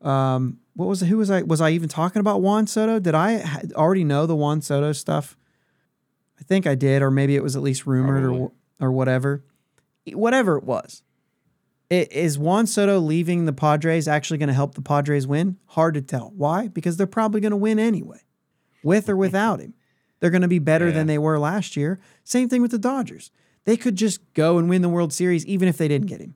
um, 0.02 0.60
what 0.76 0.88
was 0.88 1.02
it? 1.02 1.08
Who 1.08 1.18
was 1.18 1.32
I? 1.32 1.42
Was 1.42 1.60
I 1.62 1.72
even 1.72 1.90
talking 1.90 2.20
about 2.20 2.42
Juan 2.42 2.68
Soto? 2.68 3.00
Did 3.00 3.16
I 3.16 3.62
already 3.74 4.04
know 4.04 4.26
the 4.26 4.36
Juan 4.36 4.62
Soto 4.62 4.92
stuff? 4.94 5.36
I 6.40 6.44
think 6.44 6.68
I 6.68 6.76
did, 6.76 7.02
or 7.02 7.10
maybe 7.10 7.36
it 7.36 7.42
was 7.42 7.56
at 7.56 7.64
least 7.64 7.88
rumored 7.88 8.24
or 8.24 8.28
Probably. 8.30 8.48
or 8.80 8.92
whatever. 8.92 9.44
Whatever 10.14 10.58
it 10.58 10.64
was. 10.64 11.02
I- 11.90 12.08
Is 12.12 12.38
Juan 12.38 12.68
Soto 12.68 13.00
leaving 13.00 13.46
the 13.46 13.54
Padres 13.54 14.08
actually 14.08 14.38
going 14.38 14.50
to 14.50 14.54
help 14.54 14.76
the 14.76 14.82
Padres 14.84 15.26
win? 15.26 15.58
Hard 15.68 15.96
to 15.96 16.02
tell. 16.02 16.32
Why? 16.36 16.68
Because 16.68 16.96
they're 16.98 17.08
probably 17.08 17.42
going 17.42 17.52
to 17.52 17.58
win 17.58 17.80
anyway, 17.80 18.20
with 18.84 19.10
or 19.10 19.16
without 19.18 19.60
him. 19.60 19.74
They're 20.20 20.30
going 20.30 20.42
to 20.44 20.48
be 20.48 20.60
better 20.60 20.88
Yeah. 20.88 20.94
than 20.94 21.08
they 21.08 21.18
were 21.18 21.40
last 21.40 21.76
year. 21.76 22.00
Same 22.24 22.50
thing 22.50 22.62
with 22.62 22.72
the 22.72 22.78
Dodgers. 22.78 23.32
They 23.68 23.76
could 23.76 23.98
just 23.98 24.22
go 24.34 24.58
and 24.58 24.70
win 24.70 24.82
the 24.82 24.88
World 24.88 25.12
Series 25.12 25.46
even 25.46 25.68
if 25.68 25.78
they 25.78 25.90
didn't 25.90 26.08
get 26.08 26.22
him. 26.22 26.36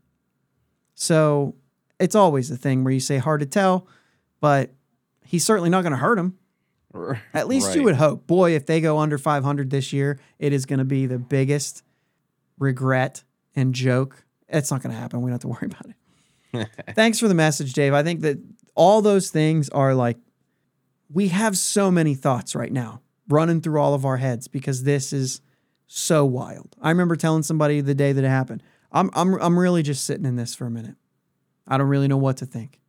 So 0.96 1.56
it's 1.98 2.14
always 2.14 2.50
the 2.50 2.58
thing 2.58 2.84
where 2.84 2.92
you 2.92 3.00
say 3.00 3.20
hard 3.20 3.40
to 3.40 3.46
tell, 3.46 3.88
but 4.42 4.72
he's 5.24 5.46
certainly 5.46 5.70
not 5.70 5.84
going 5.84 5.94
to 5.94 5.98
hurt 5.98 6.20
him. 6.20 6.38
At 7.34 7.48
least 7.48 7.74
you 7.74 7.84
would 7.84 7.96
hope. 7.96 8.28
Boy, 8.28 8.54
if 8.54 8.66
they 8.66 8.82
go 8.82 8.98
under 8.98 9.18
500 9.18 9.70
this 9.70 9.94
year, 9.94 10.20
it 10.40 10.52
is 10.52 10.66
going 10.66 10.80
to 10.80 10.86
be 10.86 11.06
the 11.06 11.20
biggest 11.20 11.84
regret 12.60 13.24
and 13.56 13.74
joke. 13.74 14.26
It's 14.50 14.70
not 14.70 14.84
going 14.84 14.94
to 14.94 15.00
happen. 15.00 15.22
We 15.22 15.32
don't 15.32 15.36
have 15.36 15.42
to 15.42 15.48
worry 15.48 15.68
about 15.68 15.86
it. 15.86 16.68
Thanks 16.96 17.18
for 17.18 17.30
the 17.30 17.34
message, 17.34 17.72
Dave. 17.72 17.94
I 17.94 18.04
think 18.04 18.20
that 18.22 18.40
all 18.76 19.02
those 19.02 19.30
things 19.30 19.70
are 19.70 19.96
like, 19.96 20.18
we 21.10 21.30
have 21.30 21.58
so 21.58 21.92
many 21.92 22.14
thoughts 22.14 22.56
right 22.56 22.74
now 22.74 23.02
running 23.30 23.62
through 23.62 23.80
all 23.80 23.94
of 23.94 24.04
our 24.04 24.18
heads 24.18 24.50
because 24.50 24.84
this 24.84 25.14
is 25.14 25.40
so 25.94 26.26
wild. 26.26 26.76
I 26.82 26.90
remember 26.90 27.16
telling 27.16 27.44
somebody 27.44 27.82
the 27.82 27.96
day 27.96 28.14
that 28.14 28.24
it 28.24 28.30
happened, 28.30 28.64
I'm, 28.92 29.10
I'm, 29.14 29.34
I'm 29.36 29.60
really 29.60 29.84
just 29.84 30.06
sitting 30.06 30.26
in 30.26 30.36
this 30.36 30.56
for 30.56 30.66
a 30.66 30.72
minute. 30.72 30.96
I 31.68 31.78
don't 31.78 31.88
really 31.88 32.08
know 32.08 32.18
what 32.18 32.38
to 32.38 32.46
think. 32.46 32.80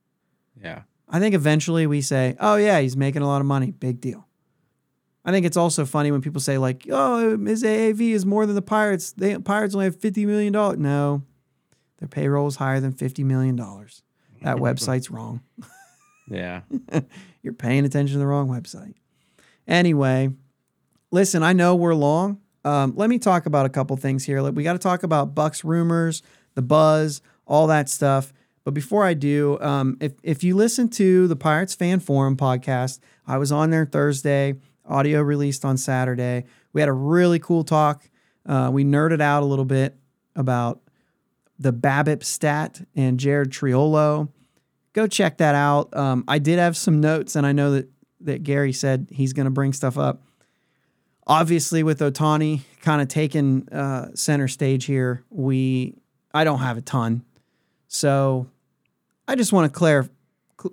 Yeah. 0.60 0.82
I 1.08 1.18
think 1.18 1.34
eventually 1.34 1.86
we 1.86 2.00
say, 2.00 2.36
"Oh 2.40 2.56
yeah, 2.56 2.80
he's 2.80 2.96
making 2.96 3.20
a 3.20 3.26
lot 3.26 3.42
of 3.42 3.46
money. 3.46 3.70
Big 3.70 4.00
deal." 4.00 4.26
I 5.24 5.30
think 5.30 5.44
it's 5.44 5.58
also 5.58 5.84
funny 5.84 6.10
when 6.10 6.22
people 6.22 6.40
say 6.40 6.56
like, 6.56 6.86
"Oh, 6.90 7.36
his 7.38 7.62
AAV 7.62 8.12
is 8.12 8.24
more 8.24 8.46
than 8.46 8.54
the 8.54 8.62
Pirates. 8.62 9.12
The 9.12 9.38
Pirates 9.38 9.74
only 9.74 9.84
have 9.84 10.00
fifty 10.00 10.24
million 10.24 10.54
dollars." 10.54 10.78
No, 10.78 11.22
their 11.98 12.08
payroll 12.08 12.46
is 12.46 12.56
higher 12.56 12.80
than 12.80 12.92
fifty 12.92 13.24
million 13.24 13.56
dollars. 13.56 14.02
That 14.40 14.56
website's 14.58 15.10
wrong. 15.10 15.42
Yeah. 16.28 16.62
You're 17.42 17.52
paying 17.52 17.84
attention 17.84 18.14
to 18.14 18.18
the 18.18 18.26
wrong 18.26 18.48
website. 18.48 18.94
Anyway, 19.68 20.30
listen, 21.10 21.42
I 21.42 21.52
know 21.52 21.74
we're 21.74 21.94
long. 21.94 22.40
Um, 22.64 22.94
let 22.96 23.10
me 23.10 23.18
talk 23.18 23.46
about 23.46 23.66
a 23.66 23.68
couple 23.68 23.96
things 23.96 24.24
here. 24.24 24.40
Like, 24.40 24.54
we 24.54 24.62
got 24.62 24.74
to 24.74 24.78
talk 24.78 25.02
about 25.02 25.34
Bucs 25.34 25.64
rumors, 25.64 26.22
the 26.54 26.62
buzz, 26.62 27.20
all 27.46 27.66
that 27.68 27.88
stuff. 27.88 28.32
But 28.64 28.74
before 28.74 29.04
I 29.04 29.14
do, 29.14 29.58
um, 29.60 29.96
if 30.00 30.12
if 30.22 30.44
you 30.44 30.54
listen 30.54 30.88
to 30.90 31.26
the 31.26 31.34
Pirates 31.34 31.74
Fan 31.74 31.98
Forum 31.98 32.36
podcast, 32.36 33.00
I 33.26 33.38
was 33.38 33.50
on 33.50 33.70
there 33.70 33.84
Thursday. 33.84 34.54
Audio 34.84 35.20
released 35.20 35.64
on 35.64 35.76
Saturday. 35.76 36.44
We 36.72 36.80
had 36.80 36.88
a 36.88 36.92
really 36.92 37.38
cool 37.38 37.64
talk. 37.64 38.08
Uh, 38.46 38.70
we 38.72 38.84
nerded 38.84 39.20
out 39.20 39.42
a 39.42 39.46
little 39.46 39.64
bit 39.64 39.96
about 40.36 40.80
the 41.58 41.72
BABIP 41.72 42.24
stat 42.24 42.86
and 42.94 43.18
Jared 43.18 43.50
Triolo 43.50 44.28
go 44.92 45.06
check 45.06 45.38
that 45.38 45.54
out. 45.54 45.94
Um, 45.96 46.24
I 46.28 46.38
did 46.38 46.58
have 46.58 46.76
some 46.76 47.00
notes, 47.00 47.36
and 47.36 47.46
I 47.46 47.52
know 47.52 47.72
that 47.72 47.88
that 48.20 48.44
Gary 48.44 48.72
said 48.72 49.08
he's 49.10 49.32
going 49.32 49.46
to 49.46 49.50
bring 49.50 49.72
stuff 49.72 49.98
up. 49.98 50.22
Obviously, 51.26 51.82
with 51.82 52.00
Ohtani 52.00 52.62
kind 52.80 53.00
of 53.00 53.08
taking 53.08 53.68
uh, 53.70 54.10
center 54.14 54.48
stage 54.48 54.86
here, 54.86 55.22
we 55.30 55.94
I 56.34 56.44
don't 56.44 56.58
have 56.58 56.76
a 56.76 56.82
ton, 56.82 57.24
so 57.86 58.48
I 59.28 59.36
just 59.36 59.52
want 59.52 59.72
to 59.72 59.78
clear, 59.78 60.08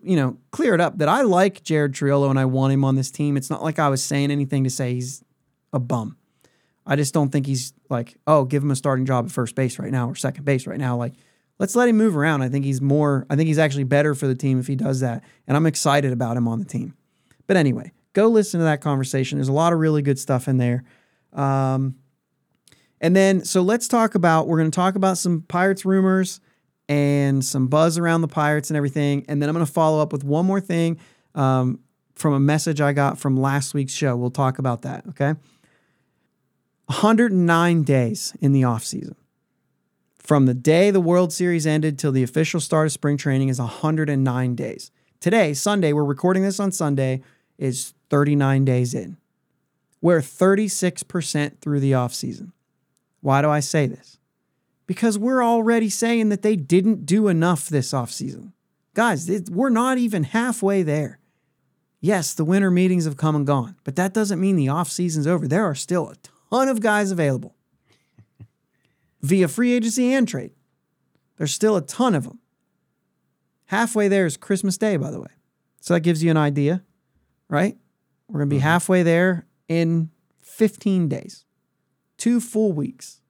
you 0.01 0.15
know, 0.15 0.37
clear 0.51 0.73
it 0.73 0.81
up 0.81 0.97
that 0.97 1.09
I 1.09 1.21
like 1.21 1.63
Jared 1.63 1.93
Triolo 1.93 2.29
and 2.29 2.39
I 2.39 2.45
want 2.45 2.73
him 2.73 2.83
on 2.83 2.95
this 2.95 3.11
team. 3.11 3.37
It's 3.37 3.49
not 3.49 3.63
like 3.63 3.77
I 3.77 3.89
was 3.89 4.03
saying 4.03 4.31
anything 4.31 4.63
to 4.63 4.69
say 4.69 4.95
he's 4.95 5.23
a 5.71 5.79
bum. 5.79 6.17
I 6.85 6.95
just 6.95 7.13
don't 7.13 7.29
think 7.29 7.45
he's 7.45 7.73
like, 7.89 8.17
oh, 8.25 8.45
give 8.45 8.63
him 8.63 8.71
a 8.71 8.75
starting 8.75 9.05
job 9.05 9.25
at 9.25 9.31
first 9.31 9.53
base 9.53 9.77
right 9.77 9.91
now 9.91 10.09
or 10.09 10.15
second 10.15 10.43
base 10.43 10.65
right 10.65 10.79
now. 10.79 10.97
Like, 10.97 11.13
let's 11.59 11.75
let 11.75 11.87
him 11.87 11.97
move 11.97 12.17
around. 12.17 12.41
I 12.41 12.49
think 12.49 12.65
he's 12.65 12.81
more, 12.81 13.27
I 13.29 13.35
think 13.35 13.47
he's 13.47 13.59
actually 13.59 13.83
better 13.83 14.15
for 14.15 14.25
the 14.27 14.35
team 14.35 14.59
if 14.59 14.65
he 14.65 14.75
does 14.75 15.01
that. 15.01 15.23
And 15.47 15.55
I'm 15.55 15.67
excited 15.67 16.11
about 16.11 16.35
him 16.35 16.47
on 16.47 16.57
the 16.57 16.65
team. 16.65 16.95
But 17.45 17.57
anyway, 17.57 17.91
go 18.13 18.27
listen 18.27 18.59
to 18.59 18.65
that 18.65 18.81
conversation. 18.81 19.37
There's 19.37 19.47
a 19.47 19.53
lot 19.53 19.73
of 19.73 19.79
really 19.79 20.01
good 20.01 20.19
stuff 20.19 20.47
in 20.47 20.57
there. 20.57 20.83
Um, 21.33 21.95
and 23.01 23.15
then, 23.15 23.45
so 23.45 23.61
let's 23.61 23.87
talk 23.87 24.15
about, 24.15 24.47
we're 24.47 24.57
going 24.57 24.71
to 24.71 24.75
talk 24.75 24.95
about 24.95 25.17
some 25.17 25.43
Pirates 25.47 25.85
rumors 25.85 26.41
and 26.87 27.45
some 27.45 27.67
buzz 27.67 27.97
around 27.97 28.21
the 28.21 28.27
Pirates 28.27 28.69
and 28.69 28.77
everything. 28.77 29.25
And 29.27 29.41
then 29.41 29.49
I'm 29.49 29.55
going 29.55 29.65
to 29.65 29.71
follow 29.71 30.01
up 30.01 30.11
with 30.11 30.23
one 30.23 30.45
more 30.45 30.59
thing 30.59 30.99
um, 31.35 31.79
from 32.15 32.33
a 32.33 32.39
message 32.39 32.81
I 32.81 32.93
got 32.93 33.19
from 33.19 33.37
last 33.37 33.73
week's 33.73 33.93
show. 33.93 34.15
We'll 34.17 34.31
talk 34.31 34.59
about 34.59 34.81
that. 34.81 35.05
Okay. 35.09 35.35
109 36.87 37.83
days 37.83 38.35
in 38.41 38.51
the 38.51 38.63
offseason. 38.63 39.15
From 40.17 40.45
the 40.45 40.53
day 40.53 40.91
the 40.91 40.99
World 40.99 41.31
Series 41.31 41.65
ended 41.65 41.97
till 41.97 42.11
the 42.11 42.23
official 42.23 42.59
start 42.59 42.87
of 42.87 42.91
spring 42.91 43.17
training 43.17 43.49
is 43.49 43.59
109 43.59 44.55
days. 44.55 44.91
Today, 45.19 45.53
Sunday, 45.53 45.93
we're 45.93 46.03
recording 46.03 46.43
this 46.43 46.59
on 46.59 46.71
Sunday, 46.71 47.21
is 47.57 47.93
39 48.09 48.65
days 48.65 48.93
in. 48.93 49.17
We're 50.01 50.21
36% 50.21 51.59
through 51.59 51.79
the 51.79 51.91
offseason. 51.91 52.51
Why 53.21 53.41
do 53.41 53.49
I 53.49 53.59
say 53.59 53.85
this? 53.87 54.17
Because 54.87 55.17
we're 55.17 55.43
already 55.43 55.89
saying 55.89 56.29
that 56.29 56.41
they 56.41 56.55
didn't 56.55 57.05
do 57.05 57.27
enough 57.27 57.67
this 57.67 57.91
offseason. 57.91 58.53
Guys, 58.93 59.29
it- 59.29 59.49
we're 59.49 59.69
not 59.69 59.97
even 59.97 60.23
halfway 60.23 60.83
there. 60.83 61.19
Yes, 62.01 62.33
the 62.33 62.45
winter 62.45 62.71
meetings 62.71 63.03
have 63.05 63.17
come 63.17 63.35
and 63.35 63.45
gone, 63.45 63.75
but 63.83 63.95
that 63.97 64.13
doesn't 64.13 64.39
mean 64.39 64.55
the 64.55 64.67
offseason's 64.67 65.27
over. 65.27 65.47
There 65.47 65.65
are 65.65 65.75
still 65.75 66.07
a 66.09 66.15
ton 66.49 66.69
of 66.69 66.79
guys 66.79 67.11
available 67.11 67.55
via 69.21 69.47
free 69.49 69.73
agency 69.73 70.13
and 70.13 70.27
trade. 70.27 70.51
There's 71.37 71.53
still 71.53 71.75
a 71.75 71.81
ton 71.81 72.15
of 72.15 72.23
them. 72.23 72.39
Halfway 73.65 74.07
there 74.07 74.25
is 74.25 74.37
Christmas 74.37 74.77
Day, 74.77 74.97
by 74.97 75.11
the 75.11 75.19
way. 75.19 75.27
So 75.81 75.93
that 75.93 75.99
gives 76.01 76.23
you 76.23 76.31
an 76.31 76.37
idea, 76.37 76.83
right? 77.49 77.77
We're 78.29 78.39
going 78.39 78.49
to 78.49 78.55
be 78.55 78.57
mm-hmm. 78.57 78.63
halfway 78.63 79.03
there 79.03 79.47
in 79.67 80.11
15 80.41 81.09
days, 81.09 81.45
two 82.17 82.39
full 82.39 82.71
weeks. 82.71 83.21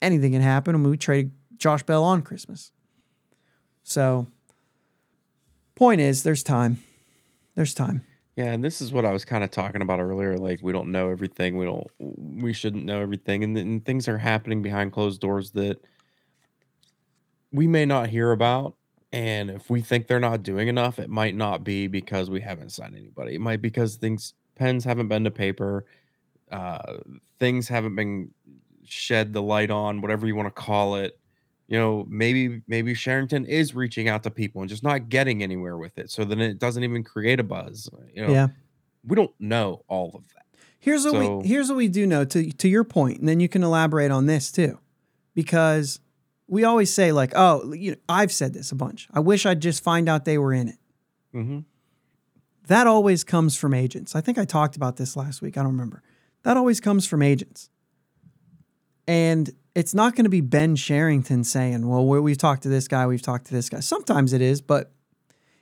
Anything 0.00 0.32
can 0.32 0.42
happen. 0.42 0.74
Mean, 0.74 0.90
we 0.90 0.96
traded 0.96 1.32
Josh 1.56 1.82
Bell 1.82 2.04
on 2.04 2.22
Christmas. 2.22 2.70
So, 3.82 4.28
point 5.74 6.00
is, 6.00 6.22
there's 6.22 6.42
time. 6.42 6.78
There's 7.54 7.74
time. 7.74 8.04
Yeah, 8.36 8.52
and 8.52 8.62
this 8.62 8.82
is 8.82 8.92
what 8.92 9.06
I 9.06 9.12
was 9.12 9.24
kind 9.24 9.42
of 9.42 9.50
talking 9.50 9.80
about 9.80 9.98
earlier. 9.98 10.36
Like 10.36 10.60
we 10.62 10.70
don't 10.70 10.92
know 10.92 11.08
everything. 11.08 11.56
We 11.56 11.64
don't. 11.64 11.86
We 11.98 12.52
shouldn't 12.52 12.84
know 12.84 13.00
everything, 13.00 13.42
and 13.42 13.56
then 13.56 13.80
things 13.80 14.08
are 14.08 14.18
happening 14.18 14.60
behind 14.60 14.92
closed 14.92 15.22
doors 15.22 15.52
that 15.52 15.80
we 17.50 17.66
may 17.66 17.86
not 17.86 18.10
hear 18.10 18.32
about. 18.32 18.74
And 19.12 19.50
if 19.50 19.70
we 19.70 19.80
think 19.80 20.06
they're 20.08 20.20
not 20.20 20.42
doing 20.42 20.68
enough, 20.68 20.98
it 20.98 21.08
might 21.08 21.34
not 21.34 21.64
be 21.64 21.86
because 21.86 22.28
we 22.28 22.40
haven't 22.40 22.70
signed 22.72 22.96
anybody. 22.96 23.34
It 23.36 23.40
might 23.40 23.62
be 23.62 23.68
because 23.68 23.96
things 23.96 24.34
pens 24.56 24.84
haven't 24.84 25.08
been 25.08 25.24
to 25.24 25.30
paper, 25.30 25.84
uh, 26.50 26.98
things 27.38 27.68
haven't 27.68 27.94
been 27.94 28.30
shed 28.84 29.32
the 29.32 29.42
light 29.42 29.70
on, 29.70 30.00
whatever 30.00 30.26
you 30.26 30.34
want 30.36 30.46
to 30.46 30.62
call 30.62 30.96
it. 30.96 31.18
You 31.68 31.78
know, 31.78 32.06
maybe 32.08 32.62
maybe 32.68 32.94
Cherington 32.94 33.44
is 33.44 33.74
reaching 33.74 34.08
out 34.08 34.22
to 34.24 34.30
people 34.30 34.60
and 34.60 34.68
just 34.68 34.82
not 34.84 35.08
getting 35.08 35.42
anywhere 35.42 35.76
with 35.76 35.98
it. 35.98 36.10
So 36.10 36.24
then 36.24 36.40
it 36.40 36.58
doesn't 36.58 36.84
even 36.84 37.02
create 37.02 37.40
a 37.40 37.44
buzz. 37.44 37.88
You 38.14 38.26
know, 38.26 38.32
Yeah. 38.32 38.48
we 39.04 39.16
don't 39.16 39.32
know 39.40 39.82
all 39.88 40.12
of 40.14 40.22
that. 40.34 40.44
Here's 40.78 41.04
what 41.04 41.12
So- 41.14 41.36
we 41.38 41.48
here's 41.48 41.68
what 41.68 41.76
we 41.76 41.88
do 41.88 42.06
know 42.06 42.24
to 42.24 42.52
to 42.52 42.68
your 42.68 42.84
point, 42.84 43.18
and 43.20 43.28
then 43.28 43.40
you 43.40 43.48
can 43.48 43.62
elaborate 43.64 44.10
on 44.12 44.26
this 44.26 44.52
too, 44.52 44.78
because 45.34 45.98
we 46.48 46.64
always 46.64 46.92
say 46.92 47.12
like, 47.12 47.32
oh, 47.34 47.72
you 47.72 47.92
know, 47.92 47.96
I've 48.08 48.30
said 48.32 48.54
this 48.54 48.70
a 48.72 48.74
bunch. 48.76 49.08
I 49.12 49.20
wish 49.20 49.46
I'd 49.46 49.60
just 49.60 49.82
find 49.82 50.08
out 50.08 50.24
they 50.24 50.38
were 50.38 50.52
in 50.52 50.68
it. 50.68 50.78
hmm 51.32 51.58
That 52.68 52.86
always 52.86 53.24
comes 53.24 53.56
from 53.56 53.74
agents. 53.74 54.14
I 54.14 54.20
think 54.20 54.38
I 54.38 54.44
talked 54.44 54.76
about 54.76 54.96
this 54.96 55.16
last 55.16 55.42
week. 55.42 55.56
I 55.58 55.62
don't 55.62 55.72
remember. 55.72 56.02
That 56.42 56.56
always 56.56 56.80
comes 56.80 57.06
from 57.06 57.22
agents, 57.22 57.70
and 59.08 59.50
it's 59.74 59.94
not 59.94 60.14
going 60.14 60.24
to 60.24 60.30
be 60.30 60.40
Ben 60.40 60.76
Cherington 60.76 61.44
saying, 61.44 61.86
"Well, 61.86 62.06
we- 62.06 62.20
we've 62.20 62.38
talked 62.38 62.62
to 62.62 62.68
this 62.68 62.88
guy, 62.88 63.06
we've 63.06 63.22
talked 63.22 63.46
to 63.46 63.52
this 63.52 63.68
guy." 63.68 63.80
Sometimes 63.80 64.32
it 64.32 64.40
is, 64.40 64.60
but 64.60 64.92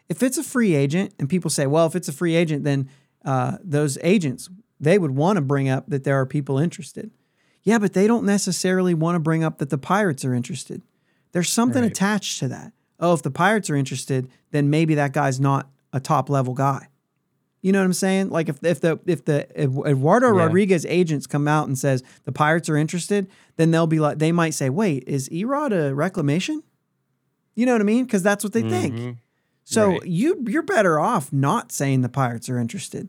if 0.08 0.22
it's 0.22 0.38
a 0.38 0.42
free 0.44 0.74
agent, 0.74 1.14
and 1.18 1.28
people 1.28 1.50
say, 1.50 1.66
"Well, 1.66 1.86
if 1.86 1.96
it's 1.96 2.08
a 2.08 2.12
free 2.12 2.34
agent, 2.34 2.64
then 2.64 2.88
uh, 3.24 3.56
those 3.64 3.96
agents 4.02 4.48
they 4.78 4.98
would 4.98 5.12
want 5.12 5.36
to 5.36 5.40
bring 5.42 5.68
up 5.68 5.86
that 5.88 6.04
there 6.04 6.20
are 6.20 6.26
people 6.26 6.58
interested." 6.58 7.10
Yeah, 7.64 7.78
but 7.78 7.92
they 7.94 8.06
don't 8.06 8.24
necessarily 8.26 8.94
want 8.94 9.16
to 9.16 9.20
bring 9.20 9.42
up 9.42 9.58
that 9.58 9.70
the 9.70 9.78
Pirates 9.78 10.24
are 10.24 10.34
interested. 10.34 10.82
There's 11.32 11.48
something 11.50 11.82
Right. 11.82 11.90
attached 11.90 12.38
to 12.40 12.48
that. 12.48 12.72
Oh, 13.00 13.12
if 13.14 13.22
the 13.22 13.30
Pirates 13.30 13.68
are 13.70 13.74
interested, 13.76 14.28
then 14.52 14.70
maybe 14.70 14.94
that 14.94 15.12
guy's 15.12 15.40
not 15.40 15.68
a 15.92 15.98
top 16.00 16.28
level 16.30 16.54
guy. 16.54 16.88
You 17.62 17.72
know 17.72 17.78
what 17.80 17.86
I'm 17.86 17.92
saying? 17.94 18.28
Like 18.28 18.48
if 18.50 18.62
if 18.62 18.80
the 18.80 19.00
if 19.06 19.24
the 19.24 19.46
if 19.60 19.70
Eduardo 19.86 20.26
Yeah. 20.36 20.44
Rodriguez 20.44 20.84
agents 20.86 21.26
come 21.26 21.48
out 21.48 21.66
and 21.66 21.78
says 21.78 22.02
the 22.24 22.32
Pirates 22.32 22.68
are 22.68 22.76
interested, 22.76 23.26
then 23.56 23.70
they'll 23.70 23.86
be 23.86 23.98
like 24.00 24.18
they 24.18 24.32
might 24.32 24.52
say, 24.52 24.68
"Wait, 24.68 25.02
is 25.06 25.28
Erod 25.30 25.72
a 25.72 25.94
reclamation?" 25.94 26.62
You 27.56 27.64
know 27.64 27.72
what 27.72 27.80
I 27.80 27.84
mean? 27.84 28.04
Because 28.04 28.22
that's 28.22 28.44
what 28.44 28.52
they 28.52 28.62
think. 28.68 28.94
Mhm. 28.96 29.16
So 29.64 29.92
Right. 29.92 30.06
you 30.06 30.44
you're 30.46 30.62
better 30.62 31.00
off 31.00 31.32
not 31.32 31.72
saying 31.72 32.02
the 32.02 32.08
Pirates 32.10 32.50
are 32.50 32.58
interested. 32.58 33.08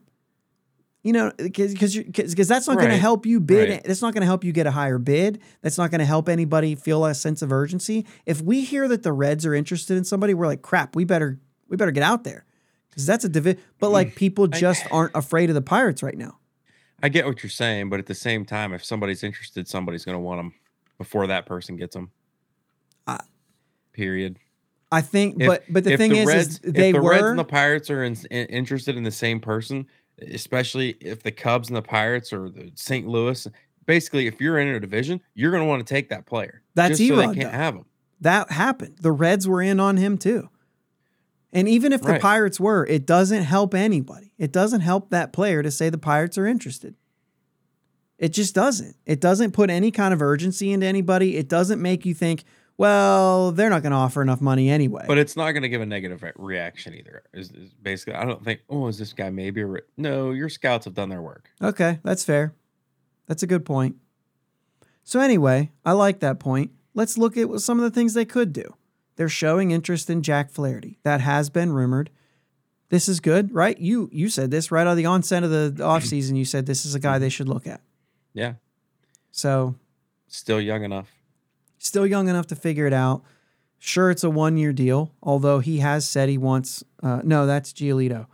You 1.06 1.14
know, 1.14 1.32
because 1.38 1.96
because 1.96 2.48
that's 2.48 2.68
not 2.68 2.78
going 2.78 2.90
to 2.90 2.98
help 2.98 3.28
you 3.28 3.40
bid. 3.40 3.70
Right. 3.70 3.84
That's 3.84 4.02
not 4.02 4.16
going 4.16 4.22
to 4.22 4.26
help 4.26 4.44
you 4.44 4.52
get 4.52 4.66
a 4.66 4.72
higher 4.72 4.98
bid. 4.98 5.40
That's 5.62 5.78
not 5.78 5.92
going 5.92 6.00
to 6.00 6.06
help 6.06 6.28
anybody 6.28 6.74
feel 6.74 7.06
a 7.06 7.14
sense 7.14 7.44
of 7.44 7.54
urgency. 7.54 8.08
If 8.26 8.42
we 8.42 8.62
hear 8.62 8.88
that 8.88 9.04
the 9.04 9.14
Reds 9.14 9.46
are 9.46 9.54
interested 9.54 9.98
in 9.98 10.04
somebody, 10.04 10.34
we're 10.34 10.48
like, 10.48 10.64
crap. 10.64 10.96
We 10.96 11.06
better 11.06 11.40
we 11.70 11.78
better 11.78 11.92
get 11.92 12.02
out 12.02 12.24
there 12.24 12.44
because 12.90 13.06
that's 13.06 13.24
a 13.24 13.30
divi. 13.30 13.58
But 13.78 13.92
like 13.92 14.14
mm. 14.14 14.16
people 14.16 14.46
I- 14.52 14.58
just 14.58 14.84
aren't 14.90 15.16
afraid 15.16 15.52
of 15.52 15.54
the 15.54 15.62
Pirates 15.62 16.02
right 16.02 16.18
now. 16.18 16.40
I 17.04 17.10
get 17.10 17.28
what 17.28 17.44
you're 17.44 17.52
saying, 17.52 17.92
but 17.92 18.00
at 18.00 18.08
the 18.08 18.16
same 18.16 18.44
time, 18.44 18.74
if 18.74 18.84
somebody's 18.84 19.24
interested, 19.24 19.68
somebody's 19.68 20.06
going 20.06 20.16
to 20.16 20.20
want 20.20 20.40
them 20.40 20.56
before 20.98 21.28
that 21.28 21.46
person 21.46 21.76
gets 21.76 21.94
them. 21.94 22.10
I- 23.06 23.20
Period. 23.94 24.40
I 24.92 25.02
think, 25.02 25.40
If- 25.40 25.48
but 25.48 25.66
but 25.70 25.84
the 25.84 25.98
thing 25.98 26.16
is, 26.16 26.26
Reds, 26.26 26.48
is 26.48 26.74
they 26.74 26.90
if 26.90 26.96
the 26.96 27.02
were 27.04 27.12
Reds 27.12 27.26
and 27.26 27.38
the 27.38 27.44
Pirates 27.44 27.92
are 27.92 28.04
in, 28.04 28.18
in- 28.32 28.48
interested 28.48 28.98
in 28.98 29.04
the 29.04 29.12
same 29.12 29.40
person, 29.40 29.86
especially 30.32 30.98
if 31.02 31.24
the 31.24 31.32
Cubs 31.32 31.70
and 31.70 31.76
the 31.78 31.82
Pirates 31.82 32.32
or 32.34 32.50
the 32.50 32.72
St. 32.76 33.08
Louis, 33.08 33.48
basically, 33.86 34.28
if 34.28 34.40
you're 34.42 34.58
in 34.60 34.68
a 34.70 34.80
division, 34.80 35.22
you're 35.34 35.52
going 35.52 35.64
to 35.64 35.68
want 35.68 35.86
to 35.86 35.94
take 35.94 36.10
that 36.10 36.26
player. 36.26 36.62
That's 36.76 36.98
just 36.98 37.10
so 37.10 37.16
they 37.16 37.24
can't 37.26 37.40
though. 37.40 37.50
have 37.50 37.76
him. 37.76 37.86
that 38.22 38.52
happened. 38.52 38.98
The 39.02 39.12
Reds 39.12 39.48
were 39.48 39.62
in 39.62 39.80
on 39.80 39.98
him 39.98 40.18
too. 40.18 40.50
And 41.54 41.70
even 41.70 41.94
if 41.94 42.02
the 42.02 42.14
Right. 42.14 42.22
Pirates 42.22 42.60
were, 42.60 42.86
it 42.86 43.06
doesn't 43.06 43.44
help 43.44 43.74
anybody. 43.74 44.34
It 44.38 44.52
doesn't 44.52 44.82
help 44.82 45.10
that 45.12 45.32
player 45.32 45.64
to 45.64 45.72
say 45.72 45.90
the 45.90 45.98
Pirates 45.98 46.38
are 46.38 46.46
interested. 46.46 46.96
It 48.18 48.30
just 48.30 48.56
doesn't. 48.56 48.96
It 49.06 49.20
doesn't 49.22 49.52
put 49.52 49.70
any 49.70 49.92
kind 49.92 50.14
of 50.14 50.22
urgency 50.22 50.72
into 50.72 50.86
anybody. 50.86 51.38
It 51.38 51.48
doesn't 51.50 51.82
make 51.82 52.06
you 52.06 52.14
think, 52.14 52.44
well, 52.78 53.52
they're 53.52 53.70
not 53.70 53.82
going 53.82 53.92
to 53.92 53.98
offer 53.98 54.22
enough 54.22 54.42
money 54.42 54.70
anyway. 54.70 55.06
But 55.08 55.18
it's 55.18 55.38
not 55.38 55.52
going 55.52 55.64
to 55.64 55.70
give 55.70 55.82
a 55.82 55.86
negative 55.86 56.22
re- 56.24 56.34
reaction 56.36 56.94
either. 56.94 57.24
Is, 57.34 57.52
is 57.52 57.74
basically, 57.74 58.16
I 58.16 58.26
don't 58.26 58.44
think. 58.44 58.62
Oh, 58.70 58.88
is 58.88 58.98
this 58.98 59.14
guy 59.14 59.30
maybe? 59.30 59.62
A 59.62 59.66
re-" 59.66 59.82
no, 59.98 60.32
your 60.32 60.50
scouts 60.50 60.86
have 60.86 60.94
done 60.94 61.10
their 61.10 61.22
work. 61.22 61.50
Okay, 61.62 62.00
that's 62.04 62.24
fair. 62.24 62.54
That's 63.28 63.44
a 63.44 63.48
good 63.48 63.66
point. 63.66 63.96
So 65.04 65.20
anyway, 65.20 65.72
I 65.86 65.94
like 65.94 66.20
that 66.20 66.40
point. 66.40 66.72
Let's 66.94 67.18
look 67.18 67.38
at 67.38 67.60
some 67.60 67.78
of 67.80 67.84
the 67.84 67.92
things 67.92 68.14
they 68.14 68.26
could 68.26 68.54
do. 68.54 68.76
They're 69.16 69.30
showing 69.30 69.72
interest 69.72 70.10
in 70.10 70.22
Jack 70.22 70.52
Flaherty. 70.52 71.00
That 71.04 71.22
has 71.22 71.50
been 71.50 71.72
rumored. 71.72 72.10
This 72.90 73.08
is 73.08 73.20
good, 73.20 73.54
right? 73.54 73.78
You 73.80 74.10
you 74.12 74.30
said 74.30 74.52
this 74.52 74.72
right 74.72 74.86
on 74.86 74.98
the 74.98 75.06
onset 75.06 75.44
of 75.44 75.50
the 75.50 75.74
offseason. 75.80 76.38
You 76.38 76.46
said 76.46 76.66
this 76.66 76.86
is 76.86 76.94
a 76.94 77.00
guy 77.00 77.18
they 77.18 77.30
should 77.30 77.50
look 77.50 77.66
at. 77.66 77.82
Yeah, 78.34 78.56
So 79.32 79.76
still 80.28 80.60
young 80.60 80.84
enough. 80.84 81.10
Still 81.86 82.06
young 82.06 82.28
enough 82.28 82.48
to 82.48 82.56
figure 82.56 82.88
it 82.88 82.94
out. 82.94 83.24
Sure, 83.78 84.10
it's 84.10 84.24
a 84.24 84.30
one 84.30 84.58
year 84.58 84.74
deal, 84.74 85.12
although 85.22 85.60
he 85.60 85.80
has 85.80 86.08
said 86.08 86.30
he 86.30 86.38
wants. 86.38 86.84
Uh, 87.04 87.22
no, 87.24 87.46
that's 87.46 87.72
Giolito. 87.72 88.28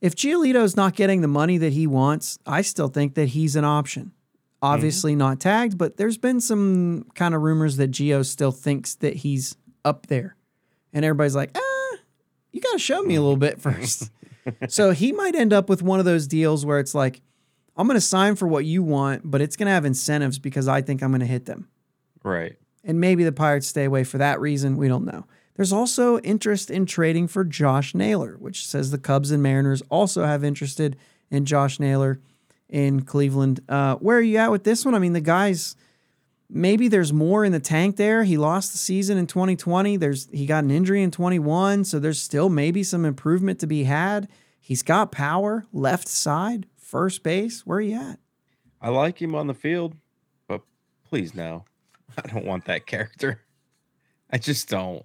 If 0.00 0.14
Giolito's 0.14 0.76
not 0.76 0.94
getting 0.94 1.22
the 1.22 1.28
money 1.28 1.56
that 1.58 1.72
he 1.72 1.86
wants, 1.86 2.38
I 2.46 2.60
still 2.60 2.88
think 2.88 3.14
that 3.14 3.30
he's 3.30 3.56
an 3.56 3.64
option. 3.64 4.12
Obviously 4.60 5.14
not 5.14 5.40
tagged, 5.40 5.76
but 5.76 5.96
there's 5.96 6.16
been 6.16 6.40
some 6.40 7.06
kind 7.14 7.34
of 7.34 7.42
rumors 7.42 7.76
that 7.76 7.90
Gio 7.90 8.24
still 8.24 8.52
thinks 8.52 8.94
that 8.96 9.16
he's 9.16 9.56
up 9.84 10.06
there, 10.06 10.36
and 10.92 11.04
everybody's 11.04 11.36
like, 11.36 11.50
ah, 11.54 11.96
you 12.50 12.60
got 12.60 12.72
to 12.72 12.78
show 12.78 13.02
me 13.02 13.14
a 13.14 13.20
little 13.20 13.36
bit 13.36 13.60
first. 13.60 14.10
so 14.68 14.92
he 14.92 15.12
might 15.12 15.34
end 15.34 15.52
up 15.52 15.68
with 15.68 15.82
one 15.82 15.98
of 15.98 16.04
those 16.04 16.26
deals 16.26 16.64
where 16.64 16.78
it's 16.78 16.94
like, 16.94 17.20
I'm 17.76 17.86
going 17.86 17.96
to 17.96 18.00
sign 18.00 18.36
for 18.36 18.46
what 18.46 18.64
you 18.64 18.82
want, 18.82 19.22
but 19.30 19.40
it's 19.42 19.56
going 19.56 19.66
to 19.66 19.72
have 19.72 19.84
incentives 19.84 20.38
because 20.38 20.68
I 20.68 20.80
think 20.80 21.02
I'm 21.02 21.10
going 21.10 21.20
to 21.20 21.26
hit 21.26 21.46
them. 21.46 21.68
Right. 22.22 22.56
And 22.84 23.00
maybe 23.00 23.24
the 23.24 23.32
Pirates 23.32 23.66
stay 23.66 23.84
away 23.84 24.04
for 24.04 24.18
that 24.18 24.40
reason. 24.40 24.76
We 24.76 24.88
don't 24.88 25.04
know. 25.04 25.26
There's 25.56 25.72
also 25.72 26.18
interest 26.18 26.70
in 26.70 26.84
trading 26.84 27.28
for 27.28 27.44
Josh 27.44 27.94
Naylor, 27.94 28.36
which 28.38 28.66
says 28.66 28.90
the 28.90 28.98
Cubs 28.98 29.30
and 29.30 29.42
Mariners 29.42 29.82
also 29.88 30.24
have 30.24 30.44
interested 30.44 30.96
in 31.30 31.44
Josh 31.44 31.78
Naylor 31.78 32.20
in 32.68 33.02
Cleveland. 33.02 33.60
Uh, 33.68 33.96
where 33.96 34.18
are 34.18 34.22
you 34.22 34.38
at 34.38 34.50
with 34.50 34.64
this 34.64 34.84
one? 34.84 34.94
I 34.94 34.98
mean, 34.98 35.12
the 35.12 35.20
guy's 35.20 35.76
maybe 36.50 36.88
there's 36.88 37.12
more 37.12 37.44
in 37.44 37.52
the 37.52 37.60
tank 37.60 37.96
there. 37.96 38.24
He 38.24 38.36
lost 38.36 38.72
the 38.72 38.78
season 38.78 39.16
in 39.16 39.26
2020. 39.26 39.96
There's 39.96 40.28
he 40.32 40.46
got 40.46 40.64
an 40.64 40.70
injury 40.70 41.02
in 41.02 41.10
21, 41.10 41.84
so 41.84 41.98
there's 41.98 42.20
still 42.20 42.48
maybe 42.48 42.82
some 42.82 43.04
improvement 43.04 43.60
to 43.60 43.66
be 43.66 43.84
had. 43.84 44.28
He's 44.60 44.82
got 44.82 45.12
power, 45.12 45.66
left 45.72 46.08
side, 46.08 46.66
first 46.76 47.22
base. 47.22 47.66
Where 47.66 47.78
are 47.78 47.82
you 47.82 47.96
at? 47.96 48.18
I 48.80 48.88
like 48.88 49.20
him 49.20 49.34
on 49.34 49.46
the 49.46 49.54
field, 49.54 49.94
but 50.48 50.62
please 51.04 51.34
no. 51.34 51.64
I 52.22 52.28
don't 52.28 52.44
want 52.44 52.66
that 52.66 52.86
character. 52.86 53.40
I 54.30 54.38
just 54.38 54.68
don't. 54.68 55.04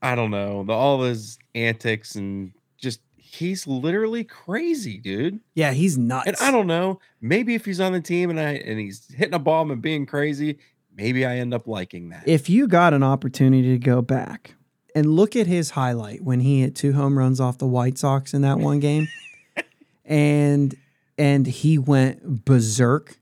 I 0.00 0.14
don't 0.14 0.30
know. 0.30 0.64
The 0.64 0.72
all 0.72 1.02
his 1.02 1.38
antics 1.54 2.14
and 2.14 2.52
just 2.76 3.00
he's 3.16 3.66
literally 3.66 4.24
crazy, 4.24 4.98
dude. 4.98 5.40
Yeah, 5.54 5.72
he's 5.72 5.98
nuts. 5.98 6.26
And 6.28 6.36
I 6.40 6.50
don't 6.50 6.66
know. 6.66 7.00
Maybe 7.20 7.54
if 7.54 7.64
he's 7.64 7.80
on 7.80 7.92
the 7.92 8.00
team 8.00 8.30
and 8.30 8.38
I 8.38 8.52
and 8.54 8.78
he's 8.78 9.06
hitting 9.12 9.34
a 9.34 9.38
bomb 9.38 9.70
and 9.70 9.82
being 9.82 10.06
crazy, 10.06 10.58
maybe 10.94 11.26
I 11.26 11.36
end 11.36 11.52
up 11.52 11.66
liking 11.66 12.10
that. 12.10 12.24
if 12.26 12.48
you 12.48 12.68
got 12.68 12.94
an 12.94 13.02
opportunity 13.02 13.70
to 13.70 13.78
go 13.78 14.02
back 14.02 14.54
and 14.94 15.06
look 15.14 15.36
at 15.36 15.46
his 15.46 15.70
highlight 15.70 16.22
when 16.22 16.40
he 16.40 16.60
hit 16.60 16.74
two 16.74 16.92
home 16.92 17.18
runs 17.18 17.40
off 17.40 17.58
the 17.58 17.66
White 17.66 17.98
Sox 17.98 18.34
in 18.34 18.42
that 18.42 18.58
one 18.58 18.78
game, 18.80 19.08
and 20.04 20.74
and 21.16 21.46
he 21.46 21.76
went 21.78 22.44
berserk. 22.44 23.18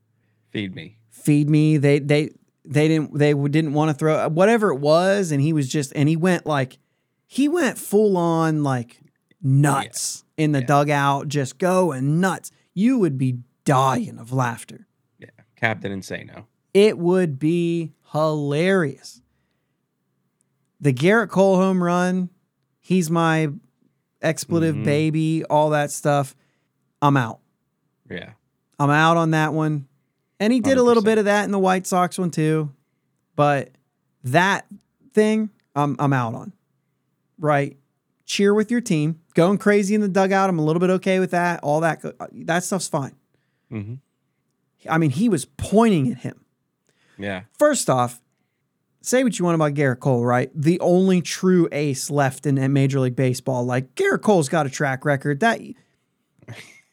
Feed 0.51 0.75
me. 0.75 0.97
Feed 1.09 1.49
me. 1.49 1.77
They 1.77 1.99
they 1.99 2.29
they 2.69 2.87
didn't 2.87 3.17
they 3.17 3.33
didn't 3.33 3.73
want 3.73 3.89
to 3.89 3.93
throw 3.93 4.27
whatever 4.29 4.71
it 4.71 4.79
was, 4.79 5.31
and 5.31 5.41
he 5.41 5.53
was 5.53 5.67
just 5.69 5.93
and 5.95 6.07
he 6.09 6.15
went 6.15 6.45
like 6.45 6.77
he 7.25 7.47
went 7.47 7.77
full 7.77 8.17
on 8.17 8.63
like 8.63 8.99
nuts 9.41 10.23
in 10.37 10.51
the 10.51 10.59
Yeah. 10.59 10.65
dugout, 10.65 11.27
just 11.27 11.57
going 11.57 12.19
nuts. 12.19 12.51
You 12.73 12.99
would 12.99 13.17
be 13.17 13.39
dying 13.65 14.17
of 14.19 14.31
laughter. 14.31 14.87
Yeah. 15.19 15.29
Captain 15.55 15.91
Insano. 15.99 16.45
It 16.73 16.97
would 16.97 17.39
be 17.39 17.93
hilarious. 18.11 19.21
The 20.79 20.93
Gerrit 20.93 21.29
Cole 21.29 21.55
home 21.57 21.81
run, 21.83 22.29
he's 22.79 23.09
my 23.09 23.49
expletive 24.21 24.75
Mhm. 24.75 24.83
baby, 24.85 25.43
all 25.45 25.71
that 25.71 25.91
stuff. 25.91 26.35
I'm 27.01 27.17
out. 27.17 27.39
Yeah. 28.09 28.31
I'm 28.79 28.89
out 28.91 29.17
on 29.17 29.31
that 29.31 29.53
one. 29.53 29.87
And 30.39 30.53
he 30.53 30.59
did 30.59 30.77
a 30.77 30.83
little 30.83 31.01
bit 31.03 31.17
of 31.17 31.25
that 31.25 31.45
in 31.45 31.51
the 31.51 31.59
White 31.59 31.87
Sox 31.87 32.17
one 32.17 32.29
too. 32.31 32.71
But 33.35 33.71
that 34.23 34.65
thing, 35.13 35.49
I'm 35.75 35.95
I'm 35.99 36.13
out 36.13 36.33
on. 36.35 36.53
Right? 37.39 37.77
Cheer 38.25 38.53
with 38.53 38.69
your 38.71 38.81
team. 38.81 39.19
Going 39.35 39.57
crazy 39.57 39.95
in 39.95 40.01
the 40.01 40.07
dugout, 40.09 40.49
I'm 40.49 40.59
a 40.59 40.63
little 40.63 40.79
bit 40.79 40.89
okay 40.91 41.19
with 41.19 41.31
that. 41.31 41.61
All 41.63 41.79
that 41.81 42.03
that 42.45 42.63
stuff's 42.63 42.87
fine. 42.87 43.15
hmm 43.69 43.95
I 44.89 44.97
mean, 44.99 45.09
he 45.09 45.27
was 45.27 45.43
pointing 45.45 46.11
at 46.11 46.19
him. 46.19 46.45
Yeah. 47.17 47.41
First 47.57 47.89
off, 47.89 48.21
say 49.01 49.23
what 49.23 49.37
you 49.39 49.43
want 49.43 49.55
about 49.55 49.73
Gerrit 49.73 49.99
Cole, 49.99 50.23
right? 50.23 50.51
The 50.53 50.79
only 50.81 51.21
true 51.21 51.67
ace 51.71 52.09
left 52.11 52.45
in, 52.45 52.57
in 52.59 52.73
Major 52.73 52.99
League 52.99 53.15
Baseball. 53.15 53.65
Like 53.65 53.95
Gerrit 53.95 54.21
Cole's 54.21 54.49
got 54.49 54.65
a 54.67 54.69
track 54.69 55.03
record. 55.03 55.39
That 55.39 55.59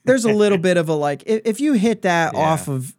there's 0.05 0.24
a 0.24 0.32
little 0.32 0.59
bit 0.70 0.76
of 0.76 0.88
a 0.88 0.95
like 0.95 1.22
if, 1.26 1.42
if 1.45 1.61
you 1.61 1.74
hit 1.74 2.03
that 2.03 2.32
Yeah. 2.34 2.40
off 2.40 2.68
of 2.68 2.95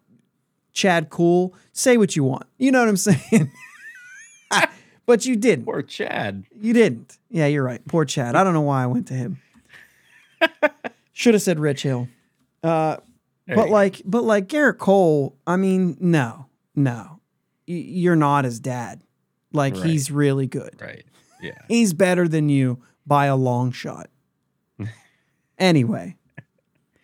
Chad 0.76 1.10
Kuhl, 1.10 1.56
say 1.74 1.98
what 1.98 2.16
you 2.16 2.24
want. 2.24 2.44
You 2.60 2.72
know 2.72 2.82
what 2.82 2.90
I'm 2.90 2.98
saying? 2.98 3.52
but 5.08 5.26
you 5.26 5.36
didn't. 5.36 5.66
Poor 5.66 5.82
Chad. 5.82 6.44
You 6.56 6.74
didn't. 6.74 7.18
Yeah, 7.32 7.48
you're 7.48 7.64
right. 7.64 7.82
Poor 7.88 8.06
Chad. 8.06 8.36
I 8.36 8.44
don't 8.44 8.54
know 8.54 8.62
why 8.62 8.84
I 8.84 8.86
went 8.86 9.08
to 9.08 9.14
him. 9.16 9.42
Should 11.14 11.34
have 11.34 11.42
said 11.42 11.60
Rich 11.60 11.82
Hill. 11.84 12.08
Uh, 12.62 12.98
but 13.48 13.70
like, 13.70 14.02
but 14.06 14.24
like 14.24 14.48
Gerrit 14.48 14.78
Cole. 14.78 15.38
I 15.48 15.56
mean, 15.56 15.98
no, 16.00 16.48
no, 16.76 17.20
Y- 17.68 17.74
you're 17.88 18.16
not 18.16 18.44
his 18.46 18.60
dad. 18.60 19.02
Like 19.54 19.76
Right. 19.76 19.86
he's 19.86 20.12
really 20.12 20.48
good. 20.48 20.76
right. 20.82 21.06
Yeah. 21.42 21.58
He's 21.68 21.94
better 21.94 22.28
than 22.28 22.50
you 22.50 22.82
by 23.08 23.28
a 23.28 23.36
long 23.36 23.72
shot. 23.72 24.10
anyway, 25.58 26.16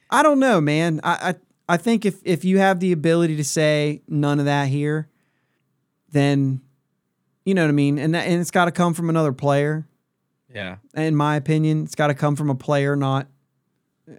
I 0.09 0.23
don't 0.23 0.39
know, 0.39 0.59
man. 0.59 0.99
I, 1.03 1.29
I 1.29 1.35
I 1.71 1.77
think 1.77 2.05
if 2.05 2.19
if 2.25 2.43
you 2.43 2.57
have 2.57 2.81
the 2.81 2.91
ability 2.91 3.37
to 3.37 3.43
say 3.45 4.01
none 4.07 4.39
of 4.39 4.45
that 4.45 4.67
here, 4.67 5.07
then 6.11 6.61
you 7.45 7.53
know 7.53 7.63
what 7.63 7.69
I 7.69 7.73
mean, 7.73 7.97
and 7.97 8.13
that, 8.13 8.27
and 8.27 8.41
it's 8.41 8.51
got 8.51 8.65
to 8.65 8.71
come 8.71 8.93
from 8.93 9.09
another 9.09 9.31
player. 9.31 9.87
Yeah. 10.53 10.77
In 10.95 11.15
my 11.15 11.37
opinion, 11.37 11.83
it's 11.85 11.95
got 11.95 12.07
to 12.07 12.13
come 12.13 12.35
from 12.35 12.49
a 12.49 12.55
player, 12.55 12.95
not 12.97 13.27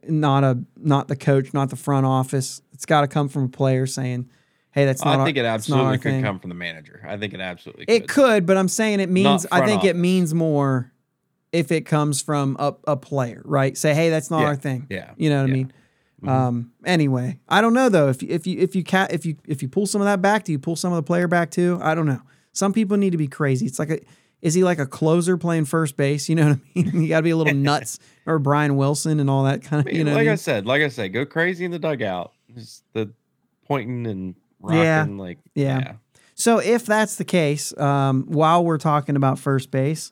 not 0.08 0.44
a 0.44 0.58
not 0.78 1.08
the 1.08 1.16
coach, 1.16 1.52
not 1.52 1.68
the 1.68 1.76
front 1.76 2.06
office. 2.06 2.62
It's 2.72 2.86
got 2.86 3.02
to 3.02 3.06
come 3.08 3.28
from 3.28 3.44
a 3.44 3.48
player 3.48 3.86
saying, 3.86 4.30
"Hey, 4.70 4.86
that's 4.86 5.04
not." 5.04 5.16
I 5.16 5.18
our- 5.20 5.26
think 5.26 5.36
it 5.36 5.44
our 5.44 5.52
absolutely 5.54 5.98
could 5.98 6.12
thing." 6.12 6.22
come 6.22 6.38
from 6.38 6.48
the 6.48 6.54
manager. 6.56 7.04
I 7.06 7.18
think 7.18 7.34
it 7.34 7.40
absolutely 7.40 7.84
It 7.86 8.08
could, 8.08 8.46
but 8.46 8.56
I'm 8.56 8.68
saying 8.68 9.00
it 9.00 9.10
means. 9.10 9.46
I 9.52 9.66
think 9.66 9.84
it 9.84 9.94
means 9.96 10.32
more 10.32 10.90
if 11.52 11.70
it 11.70 11.82
comes 11.82 12.22
from 12.22 12.56
a, 12.58 12.74
a 12.86 12.96
player, 12.96 13.42
right? 13.44 13.76
Say, 13.76 13.92
hey, 13.92 14.08
that's 14.08 14.30
not 14.30 14.40
Yeah. 14.40 14.46
our 14.46 14.56
thing. 14.56 14.86
Yeah. 14.88 15.10
You 15.18 15.28
know 15.28 15.42
what 15.42 15.50
I 15.50 15.52
mean? 15.52 15.72
Mhm. 16.22 16.28
Um. 16.28 16.72
Anyway, 16.84 17.38
I 17.48 17.60
don't 17.60 17.74
know 17.74 17.88
though. 17.88 18.08
If 18.08 18.22
you- 18.22 18.28
if 18.30 18.46
you 18.46 18.58
if 18.58 18.76
you 18.76 18.84
ca- 18.84 19.08
if 19.10 19.26
you 19.26 19.36
if 19.46 19.60
you 19.62 19.68
pull 19.68 19.86
some 19.86 20.00
of 20.00 20.04
that 20.06 20.22
back, 20.22 20.44
do 20.44 20.52
you 20.52 20.58
pull 20.58 20.76
some 20.76 20.92
of 20.92 20.96
the 20.96 21.02
player 21.02 21.26
back 21.28 21.50
too? 21.50 21.78
I 21.82 21.94
don't 21.94 22.06
know. 22.06 22.22
Some 22.52 22.72
people 22.72 22.96
need 22.96 23.10
to 23.10 23.16
be 23.16 23.28
crazy. 23.28 23.66
It's 23.66 23.78
like 23.78 23.90
a. 23.90 23.98
Is 24.40 24.54
he 24.54 24.64
like 24.64 24.80
a 24.80 24.86
closer 24.86 25.36
playing 25.36 25.66
first 25.66 25.96
base? 25.96 26.28
You 26.28 26.34
know 26.34 26.48
what 26.50 26.58
I 26.58 26.78
mean? 26.90 26.90
You 27.02 27.08
got 27.08 27.18
to 27.18 27.22
be 27.22 27.30
a 27.30 27.36
little 27.36 27.54
nuts, 27.54 27.98
or 28.26 28.38
Brian 28.40 28.74
Wilson 28.76 29.20
and 29.20 29.30
all 29.30 29.44
that 29.44 29.62
kind 29.62 29.86
of. 29.86 29.92
You 29.92 30.02
know, 30.04 30.14
like 30.14 30.26
I 30.28 30.32
I 30.32 30.34
said, 30.34 30.66
like 30.66 30.82
I 30.82 30.88
said, 30.88 31.12
go 31.12 31.24
crazy 31.24 31.64
in 31.64 31.70
the 31.70 31.78
dugout. 31.78 32.32
Just 32.52 32.82
the 32.92 33.12
pointing 33.66 34.06
and 34.06 34.34
rocking, 34.60 34.80
Yeah. 34.82 35.06
like 35.08 35.38
Yeah. 35.54 35.92
So 36.34 36.58
if 36.58 36.84
that's 36.86 37.16
the 37.16 37.24
case, 37.24 37.76
um, 37.78 38.24
while 38.26 38.64
we're 38.64 38.78
talking 38.78 39.14
about 39.16 39.38
first 39.38 39.70
base, 39.70 40.10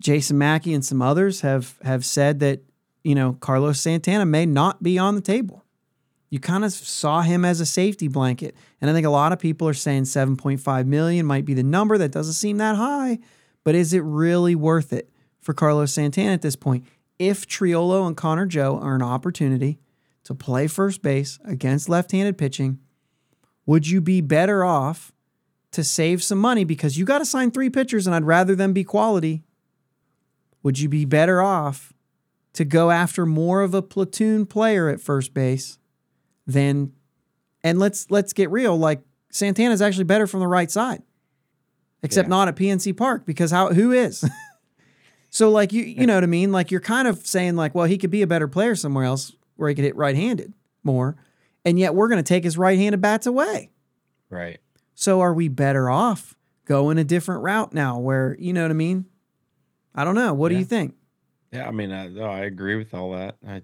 Jason 0.00 0.38
Mackey 0.38 0.74
and 0.74 0.84
some 0.84 1.00
others 1.02 1.42
have 1.42 1.78
have 1.82 2.04
said 2.04 2.40
that 2.40 2.60
you 3.02 3.14
know 3.14 3.34
Carlos 3.34 3.80
Santana 3.80 4.26
may 4.26 4.46
not 4.46 4.82
be 4.82 4.98
on 4.98 5.14
the 5.14 5.20
table. 5.20 5.64
You 6.30 6.38
kind 6.38 6.64
of 6.64 6.72
saw 6.72 7.22
him 7.22 7.44
as 7.44 7.60
a 7.60 7.66
safety 7.66 8.06
blanket, 8.06 8.54
and 8.80 8.88
I 8.88 8.92
think 8.92 9.06
a 9.06 9.10
lot 9.10 9.32
of 9.32 9.40
people 9.40 9.66
are 9.68 9.74
saying 9.74 10.04
7.5 10.04 10.86
million 10.86 11.26
might 11.26 11.44
be 11.44 11.54
the 11.54 11.64
number. 11.64 11.98
That 11.98 12.12
doesn't 12.12 12.34
seem 12.34 12.58
that 12.58 12.76
high, 12.76 13.18
but 13.64 13.74
is 13.74 13.92
it 13.92 14.04
really 14.04 14.54
worth 14.54 14.92
it 14.92 15.10
for 15.40 15.52
Carlos 15.52 15.92
Santana 15.92 16.32
at 16.32 16.42
this 16.42 16.56
point? 16.56 16.84
If 17.18 17.46
Triolo 17.46 18.06
and 18.06 18.16
Connor 18.16 18.46
Joe 18.46 18.78
are 18.80 18.94
an 18.94 19.02
opportunity 19.02 19.80
to 20.24 20.34
play 20.34 20.68
first 20.68 21.02
base 21.02 21.38
against 21.44 21.88
left-handed 21.88 22.38
pitching, 22.38 22.78
would 23.66 23.88
you 23.88 24.00
be 24.00 24.20
better 24.20 24.64
off 24.64 25.12
to 25.72 25.84
save 25.84 26.22
some 26.22 26.38
money 26.38 26.64
because 26.64 26.96
you 26.96 27.04
got 27.04 27.18
to 27.18 27.24
sign 27.24 27.50
three 27.50 27.70
pitchers 27.70 28.06
and 28.06 28.14
I'd 28.14 28.24
rather 28.24 28.54
them 28.54 28.72
be 28.72 28.84
quality? 28.84 29.42
Would 30.62 30.78
you 30.78 30.88
be 30.88 31.04
better 31.04 31.42
off 31.42 31.92
to 32.54 32.64
go 32.64 32.90
after 32.90 33.24
more 33.26 33.62
of 33.62 33.74
a 33.74 33.82
platoon 33.82 34.46
player 34.46 34.88
at 34.88 35.00
first 35.00 35.32
base 35.34 35.78
than 36.46 36.92
and 37.62 37.78
let's 37.78 38.10
let's 38.10 38.32
get 38.32 38.50
real 38.50 38.76
like 38.76 39.02
Santana's 39.30 39.80
actually 39.82 40.04
better 40.04 40.26
from 40.26 40.40
the 40.40 40.46
right 40.48 40.70
side. 40.70 41.02
Except 42.02 42.26
Yeah. 42.26 42.30
not 42.30 42.48
at 42.48 42.56
PNC 42.56 42.96
Park 42.96 43.26
because 43.26 43.50
how 43.50 43.68
who 43.72 43.92
is? 43.92 44.24
so 45.30 45.50
like 45.50 45.72
you 45.72 45.82
you 45.84 46.06
know 46.06 46.14
what 46.14 46.24
I 46.24 46.28
mean? 46.28 46.50
Like 46.52 46.70
you're 46.70 46.80
kind 46.80 47.06
of 47.06 47.26
saying 47.26 47.56
like 47.56 47.74
well 47.74 47.86
he 47.86 47.98
could 47.98 48.10
be 48.10 48.22
a 48.22 48.26
better 48.26 48.48
player 48.48 48.74
somewhere 48.74 49.04
else 49.04 49.34
where 49.56 49.68
he 49.68 49.74
could 49.74 49.84
hit 49.84 49.94
right-handed 49.96 50.52
more 50.82 51.16
and 51.64 51.78
yet 51.78 51.94
we're 51.94 52.08
going 52.08 52.22
to 52.22 52.26
take 52.26 52.42
his 52.44 52.56
right-handed 52.56 53.00
bats 53.00 53.26
away. 53.26 53.70
Right. 54.30 54.58
So 54.94 55.20
are 55.20 55.34
we 55.34 55.48
better 55.48 55.90
off 55.90 56.34
going 56.64 56.96
a 56.98 57.04
different 57.04 57.42
route 57.42 57.74
now 57.74 57.98
where, 57.98 58.36
you 58.38 58.52
know 58.54 58.62
what 58.62 58.70
I 58.70 58.74
mean? 58.74 59.04
I 59.94 60.04
don't 60.04 60.14
know. 60.14 60.32
What 60.32 60.48
do 60.50 60.56
you 60.56 60.64
think? 60.64 60.94
Yeah. 61.52 61.66
I 61.68 61.70
mean, 61.70 61.90
I, 61.92 62.08
no, 62.08 62.24
I 62.24 62.40
agree 62.40 62.76
with 62.76 62.94
all 62.94 63.12
that. 63.12 63.36
I. 63.46 63.62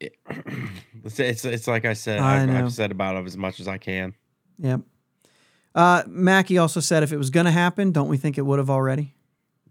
It, 0.00 0.16
it's, 1.04 1.20
it's 1.20 1.44
it's 1.44 1.66
like 1.68 1.84
I 1.84 1.92
said. 1.92 2.20
I 2.20 2.42
I've, 2.42 2.48
know. 2.48 2.64
I've 2.64 2.72
said 2.72 2.90
about 2.90 3.16
it 3.16 3.26
as 3.26 3.36
much 3.36 3.60
as 3.60 3.68
I 3.68 3.78
can. 3.78 4.14
Yep. 4.58 4.80
Uh, 5.74 6.02
Mackey 6.06 6.58
also 6.58 6.80
said 6.80 7.02
if 7.02 7.12
it 7.12 7.16
was 7.16 7.30
going 7.30 7.46
to 7.46 7.52
happen, 7.52 7.90
don't 7.90 8.08
we 8.08 8.16
think 8.16 8.38
it 8.38 8.42
would 8.42 8.58
have 8.58 8.70
already? 8.70 9.14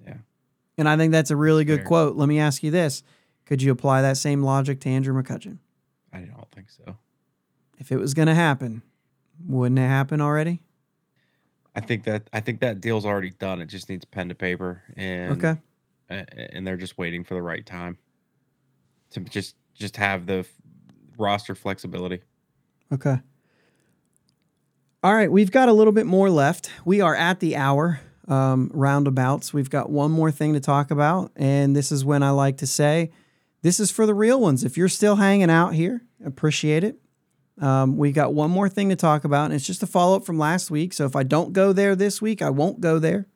Yeah. 0.05 0.15
And 0.77 0.89
I 0.89 0.97
think 0.97 1.11
that's 1.11 1.31
a 1.31 1.35
really 1.35 1.63
good 1.63 1.79
Fair. 1.79 1.87
quote. 1.87 2.15
Let 2.17 2.27
me 2.27 2.39
ask 2.39 2.61
you 2.61 2.71
this. 2.71 3.03
Could 3.45 3.61
you 3.61 3.71
apply 3.71 4.01
that 4.01 4.17
same 4.17 4.43
logic 4.43 4.79
to 4.81 4.89
Andrew 4.89 5.13
McCutchen? 5.13 5.59
I 6.11 6.19
don't 6.19 6.49
think 6.51 6.69
so. 6.69 6.97
If 7.79 7.91
it 7.91 7.97
was 7.97 8.13
going 8.13 8.27
to 8.27 8.35
happen, 8.35 8.81
wouldn't 9.45 9.79
it 9.79 9.87
happen 9.87 10.21
already? 10.21 10.61
I 11.75 11.81
think 11.81 12.03
that 12.03 12.29
I 12.31 12.39
think 12.39 12.59
that 12.59 12.81
deal's 12.81 13.05
already 13.05 13.31
done. 13.31 13.59
It 13.61 13.65
just 13.65 13.89
needs 13.89 14.05
pen 14.05 14.29
to 14.29 14.35
paper, 14.35 14.83
and 14.95 15.33
Okay. 15.43 15.59
And 16.09 16.65
they're 16.65 16.77
just 16.77 16.97
waiting 16.97 17.23
for 17.23 17.33
the 17.33 17.41
right 17.41 17.65
time 17.65 17.97
to 19.11 19.19
just 19.21 19.55
just 19.73 19.97
have 19.97 20.25
the 20.25 20.45
roster 21.17 21.55
flexibility. 21.55 22.21
Okay. 22.91 23.19
All 25.03 25.13
right, 25.13 25.31
we've 25.31 25.51
got 25.51 25.67
a 25.67 25.73
little 25.73 25.91
bit 25.91 26.05
more 26.05 26.29
left. 26.29 26.71
We 26.85 27.01
are 27.01 27.15
at 27.15 27.39
the 27.41 27.55
hour 27.57 27.99
um, 28.27 28.71
roundabouts. 28.73 29.53
We've 29.53 29.69
got 29.69 29.89
one 29.89 30.11
more 30.11 30.31
thing 30.31 30.53
to 30.53 30.59
talk 30.59 30.91
about, 30.91 31.31
and 31.35 31.75
this 31.75 31.91
is 31.91 32.05
when 32.05 32.23
I 32.23 32.29
like 32.29 32.57
to 32.57 32.67
say, 32.67 33.11
this 33.63 33.79
is 33.79 33.91
for 33.91 34.05
the 34.05 34.13
real 34.13 34.39
ones. 34.39 34.63
If 34.63 34.77
you're 34.77 34.89
still 34.89 35.17
hanging 35.17 35.49
out 35.49 35.73
here, 35.73 36.03
appreciate 36.25 36.83
it. 36.83 36.97
Um, 37.61 37.97
we 37.97 38.11
got 38.11 38.33
one 38.33 38.49
more 38.49 38.69
thing 38.69 38.89
to 38.89 38.95
talk 38.95 39.25
about, 39.25 39.45
and 39.45 39.53
it's 39.53 39.65
just 39.65 39.83
a 39.83 39.87
follow 39.87 40.15
up 40.15 40.25
from 40.25 40.37
last 40.39 40.71
week. 40.71 40.93
So 40.93 41.05
if 41.05 41.15
I 41.15 41.23
don't 41.23 41.53
go 41.53 41.73
there 41.73 41.95
this 41.95 42.21
week, 42.21 42.41
I 42.41 42.49
won't 42.49 42.81
go 42.81 42.97
there. 42.97 43.27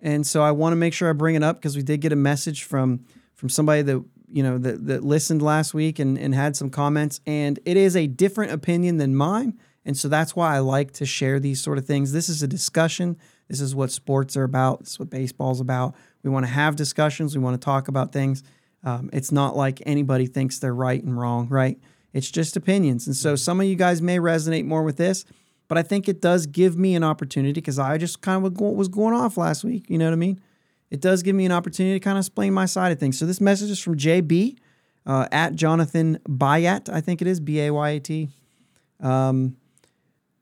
And 0.00 0.26
so 0.26 0.42
I 0.42 0.50
want 0.50 0.72
to 0.72 0.76
make 0.76 0.94
sure 0.94 1.10
I 1.10 1.12
bring 1.12 1.34
it 1.34 1.42
up 1.42 1.56
because 1.56 1.76
we 1.76 1.82
did 1.82 2.00
get 2.00 2.12
a 2.12 2.16
message 2.16 2.64
from 2.64 3.04
from 3.34 3.48
somebody 3.48 3.82
that 3.82 4.04
you 4.30 4.42
know 4.42 4.58
that, 4.58 4.86
that 4.86 5.04
listened 5.04 5.42
last 5.42 5.74
week 5.74 5.98
and, 5.98 6.18
and 6.18 6.34
had 6.34 6.56
some 6.56 6.70
comments, 6.70 7.20
and 7.26 7.58
it 7.64 7.76
is 7.76 7.96
a 7.96 8.06
different 8.06 8.52
opinion 8.52 8.96
than 8.96 9.14
mine. 9.14 9.58
And 9.84 9.96
so 9.96 10.08
that's 10.08 10.36
why 10.36 10.54
I 10.54 10.58
like 10.58 10.92
to 10.92 11.06
share 11.06 11.40
these 11.40 11.62
sort 11.62 11.78
of 11.78 11.86
things. 11.86 12.12
This 12.12 12.28
is 12.28 12.42
a 12.42 12.46
discussion. 12.46 13.16
This 13.48 13.60
is 13.60 13.74
what 13.74 13.90
sports 13.90 14.36
are 14.36 14.44
about. 14.44 14.80
This 14.80 14.90
is 14.90 14.98
what 14.98 15.10
baseball's 15.10 15.60
about. 15.60 15.94
We 16.22 16.30
want 16.30 16.44
to 16.44 16.52
have 16.52 16.76
discussions. 16.76 17.36
We 17.36 17.42
want 17.42 17.60
to 17.60 17.64
talk 17.64 17.88
about 17.88 18.12
things. 18.12 18.42
Um, 18.84 19.10
it's 19.12 19.32
not 19.32 19.56
like 19.56 19.82
anybody 19.86 20.26
thinks 20.26 20.58
they're 20.58 20.74
right 20.74 21.02
and 21.02 21.18
wrong, 21.18 21.48
right? 21.48 21.78
It's 22.12 22.30
just 22.30 22.56
opinions. 22.56 23.06
And 23.06 23.16
so 23.16 23.36
some 23.36 23.60
of 23.60 23.66
you 23.66 23.76
guys 23.76 24.02
may 24.02 24.18
resonate 24.18 24.64
more 24.64 24.82
with 24.82 24.96
this, 24.96 25.24
but 25.70 25.78
I 25.78 25.84
think 25.84 26.08
it 26.08 26.20
does 26.20 26.46
give 26.48 26.76
me 26.76 26.96
an 26.96 27.04
opportunity 27.04 27.52
because 27.52 27.78
I 27.78 27.96
just 27.96 28.22
kind 28.22 28.44
of 28.44 28.60
was 28.60 28.88
going 28.88 29.14
off 29.14 29.36
last 29.36 29.62
week. 29.62 29.88
You 29.88 29.98
know 29.98 30.06
what 30.06 30.14
I 30.14 30.16
mean? 30.16 30.40
It 30.90 31.00
does 31.00 31.22
give 31.22 31.36
me 31.36 31.46
an 31.46 31.52
opportunity 31.52 31.96
to 31.96 32.02
kind 32.02 32.18
of 32.18 32.22
explain 32.22 32.52
my 32.52 32.66
side 32.66 32.90
of 32.90 32.98
things. 32.98 33.16
So 33.16 33.24
this 33.24 33.40
message 33.40 33.70
is 33.70 33.78
from 33.78 33.96
JB 33.96 34.58
uh, 35.06 35.28
at 35.30 35.54
Jonathan 35.54 36.18
Bayat, 36.28 36.92
I 36.92 37.00
think 37.00 37.22
it 37.22 37.28
is 37.28 37.38
B 37.38 37.60
A 37.60 37.70
Y 37.70 37.88
A 37.88 38.00
T. 38.00 38.30
Um, 38.98 39.56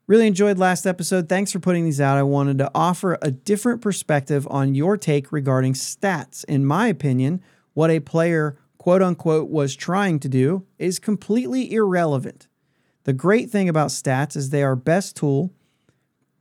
really 0.07 0.27
enjoyed 0.27 0.59
last 0.59 0.87
episode. 0.87 1.29
Thanks 1.29 1.53
for 1.53 1.59
putting 1.59 1.85
these 1.85 2.01
out. 2.01 2.17
I 2.17 2.23
wanted 2.23 2.57
to 2.57 2.71
offer 2.75 3.19
a 3.21 3.31
different 3.31 3.83
perspective 3.83 4.49
on 4.51 4.75
your 4.75 4.97
take 4.97 5.31
regarding 5.31 5.75
stats. 5.75 6.43
In 6.47 6.65
my 6.65 6.87
opinion, 6.87 7.43
what 7.75 7.91
a 7.91 8.01
player, 8.01 8.57
quote 8.79 9.03
unquote, 9.03 9.51
was 9.51 9.77
trying 9.77 10.21
to 10.21 10.29
do 10.31 10.65
is 10.79 10.99
completely 10.99 11.71
irrelevant. 11.71 12.48
The 13.09 13.15
great 13.15 13.49
thing 13.49 13.71
about 13.71 13.89
stats 13.89 14.37
is 14.37 14.51
they 14.51 14.63
are 14.63 14.77
best 14.77 15.17
tool 15.17 15.51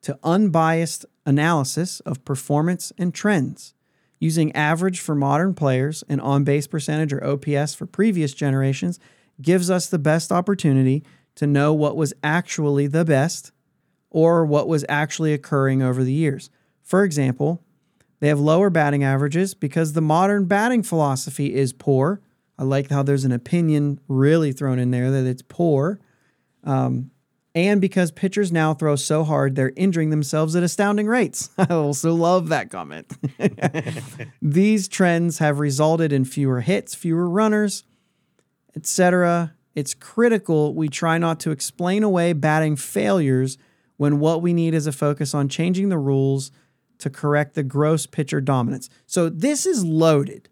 to 0.01 0.19
unbiased 0.21 1.05
analysis 1.25 2.01
of 2.01 2.25
performance 2.25 2.91
and 2.97 3.13
trends. 3.13 3.73
Using 4.19 4.51
average 4.51 4.99
for 4.99 5.15
modern 5.15 5.53
players 5.53 6.03
and 6.09 6.19
on 6.19 6.43
base 6.43 6.67
percentage 6.67 7.13
or 7.13 7.23
OPS 7.23 7.73
for 7.73 7.85
previous 7.85 8.33
generations 8.33 8.99
gives 9.41 9.69
us 9.69 9.87
the 9.87 9.97
best 9.97 10.29
opportunity 10.29 11.05
to 11.35 11.47
know 11.47 11.73
what 11.73 11.95
was 11.95 12.13
actually 12.21 12.87
the 12.87 13.05
best 13.05 13.53
or 14.09 14.45
what 14.45 14.67
was 14.67 14.83
actually 14.89 15.31
occurring 15.31 15.81
over 15.81 16.03
the 16.03 16.11
years. 16.11 16.49
For 16.83 17.05
example, 17.05 17.63
they 18.19 18.27
have 18.27 18.41
lower 18.41 18.69
batting 18.69 19.05
averages 19.05 19.53
because 19.53 19.93
the 19.93 20.01
modern 20.01 20.47
batting 20.47 20.83
philosophy 20.83 21.55
is 21.55 21.71
poor. 21.71 22.19
I 22.59 22.63
like 22.63 22.89
how 22.89 23.03
there's 23.03 23.23
an 23.23 23.31
opinion 23.31 24.01
really 24.09 24.51
thrown 24.51 24.79
in 24.79 24.91
there 24.91 25.09
that 25.11 25.25
it's 25.25 25.43
poor. 25.43 26.01
Um, 26.63 27.11
and 27.57 27.81
because 27.81 28.11
pitchers 28.11 28.51
now 28.51 28.75
throw 28.75 28.95
so 28.95 29.23
hard, 29.23 29.55
they're 29.55 29.73
injuring 29.75 30.11
themselves 30.11 30.55
at 30.55 30.61
astounding 30.61 31.07
rates. 31.07 31.49
I 31.57 31.73
also 31.73 32.13
love 32.13 32.49
that 32.49 32.69
comment. 32.69 33.11
These 34.41 34.87
trends 34.87 35.39
have 35.39 35.59
resulted 35.59 36.13
in 36.13 36.23
fewer 36.23 36.61
hits, 36.61 36.93
fewer 36.93 37.27
runners, 37.27 37.83
etc. 38.75 39.55
It's 39.73 39.95
critical 39.95 40.75
we 40.75 40.87
try 40.87 41.17
not 41.17 41.39
to 41.41 41.51
explain 41.51 42.03
away 42.03 42.33
batting 42.33 42.75
failures 42.75 43.57
when 43.97 44.19
what 44.19 44.43
we 44.43 44.53
need 44.53 44.75
is 44.75 44.85
a 44.85 44.91
focus 44.91 45.33
on 45.33 45.49
changing 45.49 45.89
the 45.89 45.97
rules 45.97 46.51
to 46.99 47.09
correct 47.09 47.55
the 47.55 47.63
gross 47.63 48.05
pitcher 48.05 48.39
dominance. 48.39 48.87
So 49.07 49.29
this 49.29 49.65
is 49.65 49.83
loaded 49.83 50.49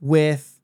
with 0.00 0.60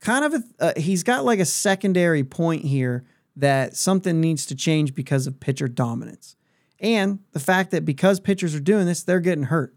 kind 0.00 0.24
of 0.24 0.34
a, 0.34 0.42
uh, 0.58 0.72
he's 0.76 1.04
got 1.04 1.24
like 1.24 1.38
a 1.38 1.44
secondary 1.44 2.24
point 2.24 2.64
here 2.64 3.04
that 3.36 3.76
something 3.76 4.20
needs 4.20 4.46
to 4.46 4.54
change 4.54 4.94
because 4.94 5.26
of 5.26 5.38
pitcher 5.38 5.68
dominance. 5.68 6.36
And 6.80 7.20
the 7.32 7.40
fact 7.40 7.70
that 7.70 7.84
because 7.84 8.20
pitchers 8.20 8.54
are 8.54 8.60
doing 8.60 8.86
this, 8.86 9.02
they're 9.02 9.20
getting 9.20 9.44
hurt. 9.44 9.74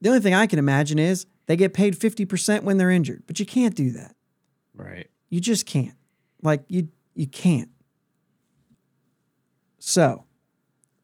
The 0.00 0.08
only 0.08 0.20
thing 0.20 0.34
I 0.34 0.46
can 0.46 0.58
imagine 0.58 0.98
is 0.98 1.26
they 1.46 1.56
get 1.56 1.74
paid 1.74 1.98
50% 1.98 2.62
when 2.62 2.76
they're 2.76 2.90
injured, 2.90 3.24
but 3.26 3.40
you 3.40 3.46
can't 3.46 3.74
do 3.74 3.90
that. 3.92 4.14
Right. 4.74 5.10
You 5.28 5.40
just 5.40 5.66
can't. 5.66 5.96
Like 6.42 6.64
you 6.68 6.88
you 7.14 7.26
can't. 7.26 7.70
So, 9.80 10.24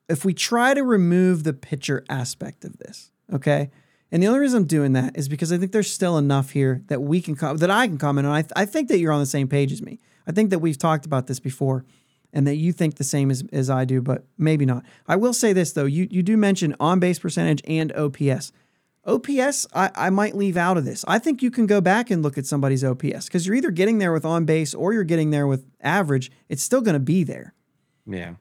if 0.08 0.24
we 0.24 0.32
try 0.32 0.74
to 0.74 0.84
remove 0.84 1.42
the 1.42 1.52
pitcher 1.52 2.04
aspect 2.08 2.64
of 2.64 2.78
this, 2.78 3.10
okay? 3.32 3.70
And 4.14 4.22
the 4.22 4.28
only 4.28 4.38
reason 4.38 4.58
I'm 4.58 4.66
doing 4.68 4.92
that 4.92 5.16
is 5.16 5.28
because 5.28 5.50
I 5.50 5.58
think 5.58 5.72
there's 5.72 5.90
still 5.90 6.16
enough 6.16 6.50
here 6.50 6.82
that 6.86 7.02
we 7.02 7.20
can 7.20 7.34
com- 7.34 7.56
that 7.56 7.68
I 7.68 7.88
can 7.88 7.98
comment 7.98 8.28
on. 8.28 8.32
I, 8.32 8.42
th- 8.42 8.52
I 8.54 8.64
think 8.64 8.86
that 8.88 9.00
you're 9.00 9.10
on 9.10 9.18
the 9.18 9.26
same 9.26 9.48
page 9.48 9.72
as 9.72 9.82
me. 9.82 9.98
I 10.24 10.30
think 10.30 10.50
that 10.50 10.60
we've 10.60 10.78
talked 10.78 11.04
about 11.04 11.26
this 11.26 11.40
before 11.40 11.84
and 12.32 12.46
that 12.46 12.54
you 12.54 12.72
think 12.72 12.94
the 12.94 13.02
same 13.02 13.28
as, 13.32 13.42
as 13.52 13.68
I 13.68 13.84
do, 13.84 14.00
but 14.00 14.24
maybe 14.38 14.66
not. 14.66 14.84
I 15.08 15.16
will 15.16 15.32
say 15.32 15.52
this 15.52 15.72
though, 15.72 15.86
you 15.86 16.06
you 16.12 16.22
do 16.22 16.36
mention 16.36 16.76
on 16.78 17.00
base 17.00 17.18
percentage 17.18 17.60
and 17.66 17.92
OPS. 17.92 18.52
OPS, 19.04 19.66
I, 19.74 19.90
I 19.96 20.10
might 20.10 20.36
leave 20.36 20.56
out 20.56 20.76
of 20.76 20.84
this. 20.84 21.04
I 21.08 21.18
think 21.18 21.42
you 21.42 21.50
can 21.50 21.66
go 21.66 21.80
back 21.80 22.08
and 22.08 22.22
look 22.22 22.38
at 22.38 22.46
somebody's 22.46 22.84
OPS 22.84 23.26
because 23.26 23.48
you're 23.48 23.56
either 23.56 23.72
getting 23.72 23.98
there 23.98 24.12
with 24.12 24.24
on 24.24 24.44
base 24.44 24.74
or 24.74 24.92
you're 24.92 25.02
getting 25.02 25.30
there 25.30 25.48
with 25.48 25.66
average. 25.80 26.30
It's 26.48 26.62
still 26.62 26.82
going 26.82 26.94
to 26.94 27.00
be 27.00 27.24
there. 27.24 27.52
Yeah. 28.06 28.34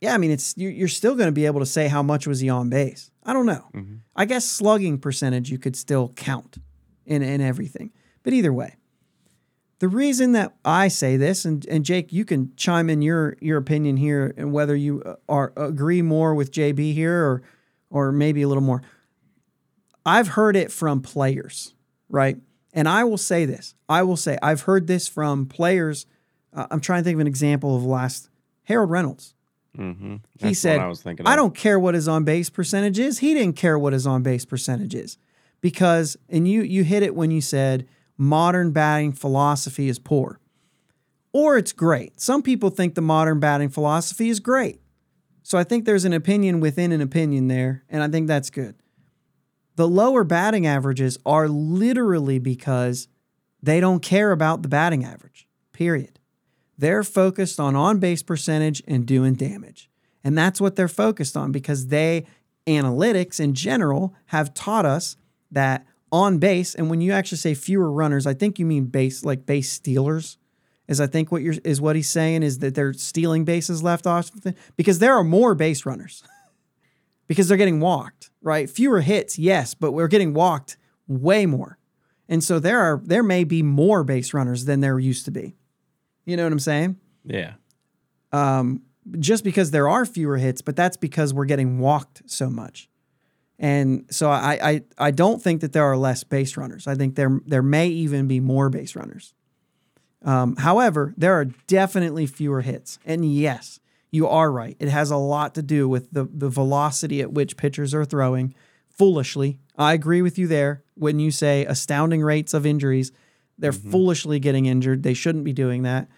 Yeah, 0.00 0.14
I 0.14 0.18
mean, 0.18 0.30
it's 0.30 0.54
you're, 0.56 0.70
you're 0.70 0.88
still 0.88 1.14
going 1.14 1.28
to 1.28 1.32
be 1.32 1.46
able 1.46 1.60
to 1.60 1.66
say 1.66 1.88
how 1.88 2.02
much 2.02 2.26
was 2.26 2.40
he 2.40 2.48
on 2.48 2.70
base. 2.70 3.10
I 3.22 3.32
don't 3.32 3.46
know. 3.46 3.68
Mm-hmm. 3.74 3.96
I 4.16 4.24
guess 4.24 4.44
slugging 4.44 4.98
percentage 4.98 5.50
you 5.50 5.58
could 5.58 5.76
still 5.76 6.08
count 6.16 6.58
in 7.04 7.22
in 7.22 7.40
everything. 7.40 7.92
But 8.22 8.32
either 8.32 8.52
way, 8.52 8.76
the 9.80 9.88
reason 9.88 10.32
that 10.32 10.54
I 10.64 10.88
say 10.88 11.16
this, 11.16 11.44
and, 11.44 11.66
and 11.66 11.84
Jake, 11.84 12.12
you 12.12 12.24
can 12.24 12.54
chime 12.56 12.88
in 12.88 13.02
your 13.02 13.36
your 13.40 13.58
opinion 13.58 13.96
here 13.96 14.32
and 14.36 14.52
whether 14.52 14.76
you 14.76 15.02
uh, 15.02 15.16
are 15.28 15.52
agree 15.56 16.02
more 16.02 16.34
with 16.34 16.52
JB 16.52 16.94
here 16.94 17.24
or 17.24 17.42
or 17.90 18.12
maybe 18.12 18.42
a 18.42 18.48
little 18.48 18.62
more. 18.62 18.82
I've 20.06 20.28
heard 20.28 20.56
it 20.56 20.72
from 20.72 21.02
players, 21.02 21.74
right? 22.08 22.38
And 22.72 22.88
I 22.88 23.04
will 23.04 23.18
say 23.18 23.44
this. 23.44 23.74
I 23.88 24.02
will 24.02 24.16
say 24.16 24.38
I've 24.42 24.62
heard 24.62 24.86
this 24.86 25.08
from 25.08 25.46
players. 25.46 26.06
Uh, 26.52 26.66
I'm 26.70 26.80
trying 26.80 27.00
to 27.00 27.04
think 27.04 27.16
of 27.16 27.20
an 27.20 27.26
example 27.26 27.76
of 27.76 27.84
last 27.84 28.30
Harold 28.64 28.90
Reynolds. 28.90 29.34
Mm-hmm. 29.78 30.16
He 30.38 30.54
said, 30.54 30.80
I 30.80 30.86
was 30.86 31.02
thinking. 31.02 31.26
I 31.26 31.36
don't 31.36 31.54
care 31.54 31.78
what 31.78 31.94
his 31.94 32.08
on 32.08 32.24
base 32.24 32.50
percentage 32.50 32.98
is. 32.98 33.18
He 33.18 33.34
didn't 33.34 33.56
care 33.56 33.78
what 33.78 33.92
his 33.92 34.06
on 34.06 34.22
base 34.22 34.44
percentage 34.44 34.94
is 34.94 35.16
because, 35.60 36.16
and 36.28 36.48
you 36.48 36.62
you 36.62 36.84
hit 36.84 37.02
it 37.02 37.14
when 37.14 37.30
you 37.30 37.40
said 37.40 37.86
modern 38.16 38.72
batting 38.72 39.12
philosophy 39.12 39.88
is 39.88 39.98
poor, 39.98 40.40
or 41.32 41.56
it's 41.56 41.72
great. 41.72 42.20
Some 42.20 42.42
people 42.42 42.70
think 42.70 42.94
the 42.94 43.00
modern 43.00 43.40
batting 43.40 43.68
philosophy 43.68 44.28
is 44.28 44.40
great. 44.40 44.80
So 45.42 45.58
I 45.58 45.64
think 45.64 45.84
there's 45.84 46.04
an 46.04 46.12
opinion 46.12 46.60
within 46.60 46.92
an 46.92 47.00
opinion 47.00 47.48
there, 47.48 47.84
and 47.88 48.02
I 48.02 48.08
think 48.08 48.28
that's 48.28 48.50
good. 48.50 48.76
The 49.76 49.88
lower 49.88 50.24
batting 50.24 50.66
averages 50.66 51.16
are 51.24 51.48
literally 51.48 52.38
because 52.38 53.08
they 53.62 53.80
don't 53.80 54.00
care 54.00 54.32
about 54.32 54.62
the 54.62 54.68
batting 54.68 55.04
average. 55.04 55.48
Period. 55.72 56.19
They're 56.80 57.04
focused 57.04 57.60
on 57.60 57.76
on 57.76 57.98
base 57.98 58.22
percentage 58.22 58.82
and 58.88 59.04
doing 59.06 59.34
damage. 59.34 59.90
And 60.24 60.36
that's 60.36 60.62
what 60.62 60.76
they're 60.76 60.88
focused 60.88 61.36
on 61.36 61.52
because 61.52 61.88
they, 61.88 62.24
analytics 62.66 63.38
in 63.38 63.54
general, 63.54 64.14
have 64.26 64.54
taught 64.54 64.86
us 64.86 65.16
that 65.50 65.86
on 66.10 66.38
base, 66.38 66.74
and 66.74 66.88
when 66.88 67.02
you 67.02 67.12
actually 67.12 67.38
say 67.38 67.54
fewer 67.54 67.92
runners, 67.92 68.26
I 68.26 68.32
think 68.32 68.58
you 68.58 68.64
mean 68.64 68.86
base, 68.86 69.24
like 69.24 69.44
base 69.44 69.70
stealers, 69.70 70.38
is 70.88 71.00
I 71.00 71.06
think 71.06 71.30
what 71.30 71.42
you're 71.42 71.54
is 71.64 71.80
what 71.80 71.96
he's 71.96 72.10
saying 72.10 72.42
is 72.42 72.58
that 72.58 72.74
they're 72.74 72.94
stealing 72.94 73.44
bases 73.44 73.82
left 73.82 74.06
off 74.06 74.30
because 74.76 74.98
there 74.98 75.14
are 75.14 75.22
more 75.22 75.54
base 75.54 75.86
runners 75.86 76.24
because 77.28 77.46
they're 77.46 77.56
getting 77.56 77.78
walked, 77.78 78.30
right? 78.42 78.68
Fewer 78.68 79.02
hits, 79.02 79.38
yes, 79.38 79.74
but 79.74 79.92
we're 79.92 80.08
getting 80.08 80.34
walked 80.34 80.76
way 81.06 81.46
more. 81.46 81.78
And 82.28 82.42
so 82.42 82.58
there 82.58 82.80
are 82.80 83.00
there 83.04 83.22
may 83.22 83.44
be 83.44 83.62
more 83.62 84.02
base 84.02 84.34
runners 84.34 84.64
than 84.64 84.80
there 84.80 84.98
used 84.98 85.26
to 85.26 85.30
be. 85.30 85.54
You 86.30 86.36
know 86.36 86.44
what 86.44 86.52
I'm 86.52 86.60
saying? 86.60 86.96
Yeah. 87.24 87.54
Um, 88.30 88.82
just 89.18 89.42
because 89.42 89.72
there 89.72 89.88
are 89.88 90.06
fewer 90.06 90.36
hits, 90.36 90.62
but 90.62 90.76
that's 90.76 90.96
because 90.96 91.34
we're 91.34 91.44
getting 91.44 91.80
walked 91.80 92.22
so 92.26 92.48
much. 92.48 92.88
And 93.58 94.06
so 94.10 94.30
I, 94.30 94.58
I 94.62 94.82
I 94.96 95.10
don't 95.10 95.42
think 95.42 95.60
that 95.60 95.72
there 95.72 95.82
are 95.82 95.96
less 95.96 96.22
base 96.22 96.56
runners. 96.56 96.86
I 96.86 96.94
think 96.94 97.16
there 97.16 97.40
there 97.46 97.62
may 97.62 97.88
even 97.88 98.28
be 98.28 98.38
more 98.38 98.70
base 98.70 98.94
runners. 98.94 99.34
Um, 100.24 100.54
however, 100.56 101.14
there 101.16 101.34
are 101.34 101.46
definitely 101.66 102.26
fewer 102.26 102.60
hits. 102.60 103.00
And 103.04 103.24
yes, 103.24 103.80
you 104.12 104.28
are 104.28 104.52
right. 104.52 104.76
It 104.78 104.88
has 104.88 105.10
a 105.10 105.16
lot 105.16 105.56
to 105.56 105.62
do 105.62 105.88
with 105.88 106.12
the 106.12 106.28
the 106.32 106.48
velocity 106.48 107.20
at 107.20 107.32
which 107.32 107.56
pitchers 107.56 107.92
are 107.92 108.04
throwing. 108.04 108.54
Foolishly, 108.88 109.58
I 109.76 109.94
agree 109.94 110.22
with 110.22 110.38
you 110.38 110.46
there 110.46 110.84
when 110.94 111.18
you 111.18 111.32
say 111.32 111.64
astounding 111.64 112.22
rates 112.22 112.54
of 112.54 112.64
injuries. 112.64 113.10
They're 113.58 113.72
foolishly 113.72 114.40
getting 114.40 114.64
injured. 114.64 115.02
They 115.02 115.12
shouldn't 115.12 115.44
be 115.44 115.52
doing 115.52 115.82
that. 115.82 116.08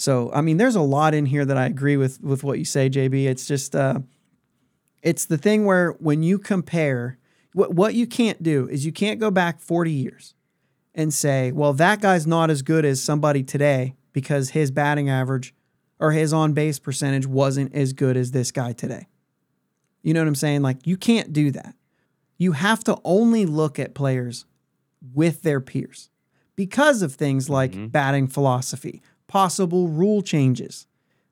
So, 0.00 0.30
I 0.32 0.40
mean, 0.40 0.56
there's 0.56 0.76
a 0.76 0.80
lot 0.80 1.12
in 1.12 1.26
here 1.26 1.44
that 1.44 1.58
I 1.58 1.66
agree 1.66 1.98
with 1.98 2.22
with 2.22 2.42
what 2.42 2.58
you 2.58 2.64
say, 2.64 2.88
JB. 2.88 3.26
It's 3.26 3.46
just 3.46 3.76
uh, 3.76 4.00
it's 5.02 5.26
the 5.26 5.36
thing 5.36 5.66
where 5.66 5.90
when 5.98 6.22
you 6.22 6.38
compare, 6.38 7.18
what 7.52 7.74
what 7.74 7.92
you 7.92 8.06
can't 8.06 8.42
do 8.42 8.66
is 8.70 8.86
you 8.86 8.92
can't 8.92 9.20
go 9.20 9.30
back 9.30 9.60
40 9.60 9.92
years 9.92 10.34
and 10.94 11.12
say, 11.12 11.52
well, 11.52 11.74
that 11.74 12.00
guy's 12.00 12.26
not 12.26 12.48
as 12.48 12.62
good 12.62 12.86
as 12.86 13.02
somebody 13.02 13.42
today 13.42 13.94
because 14.14 14.50
his 14.50 14.70
batting 14.70 15.10
average 15.10 15.54
or 15.98 16.12
his 16.12 16.32
on 16.32 16.54
base 16.54 16.78
percentage 16.78 17.26
wasn't 17.26 17.74
as 17.74 17.92
good 17.92 18.16
as 18.16 18.30
this 18.30 18.50
guy 18.50 18.72
today. 18.72 19.06
You 20.02 20.14
know 20.14 20.20
what 20.22 20.28
I'm 20.28 20.34
saying? 20.34 20.62
Like 20.62 20.86
you 20.86 20.96
can't 20.96 21.30
do 21.30 21.50
that. 21.50 21.74
You 22.38 22.52
have 22.52 22.82
to 22.84 22.96
only 23.04 23.44
look 23.44 23.78
at 23.78 23.94
players 23.94 24.46
with 25.12 25.42
their 25.42 25.60
peers 25.60 26.08
because 26.56 27.02
of 27.02 27.14
things 27.14 27.50
like 27.50 27.92
batting 27.92 28.28
philosophy, 28.28 29.02
possible 29.30 29.86
rule 29.86 30.22
changes 30.22 30.88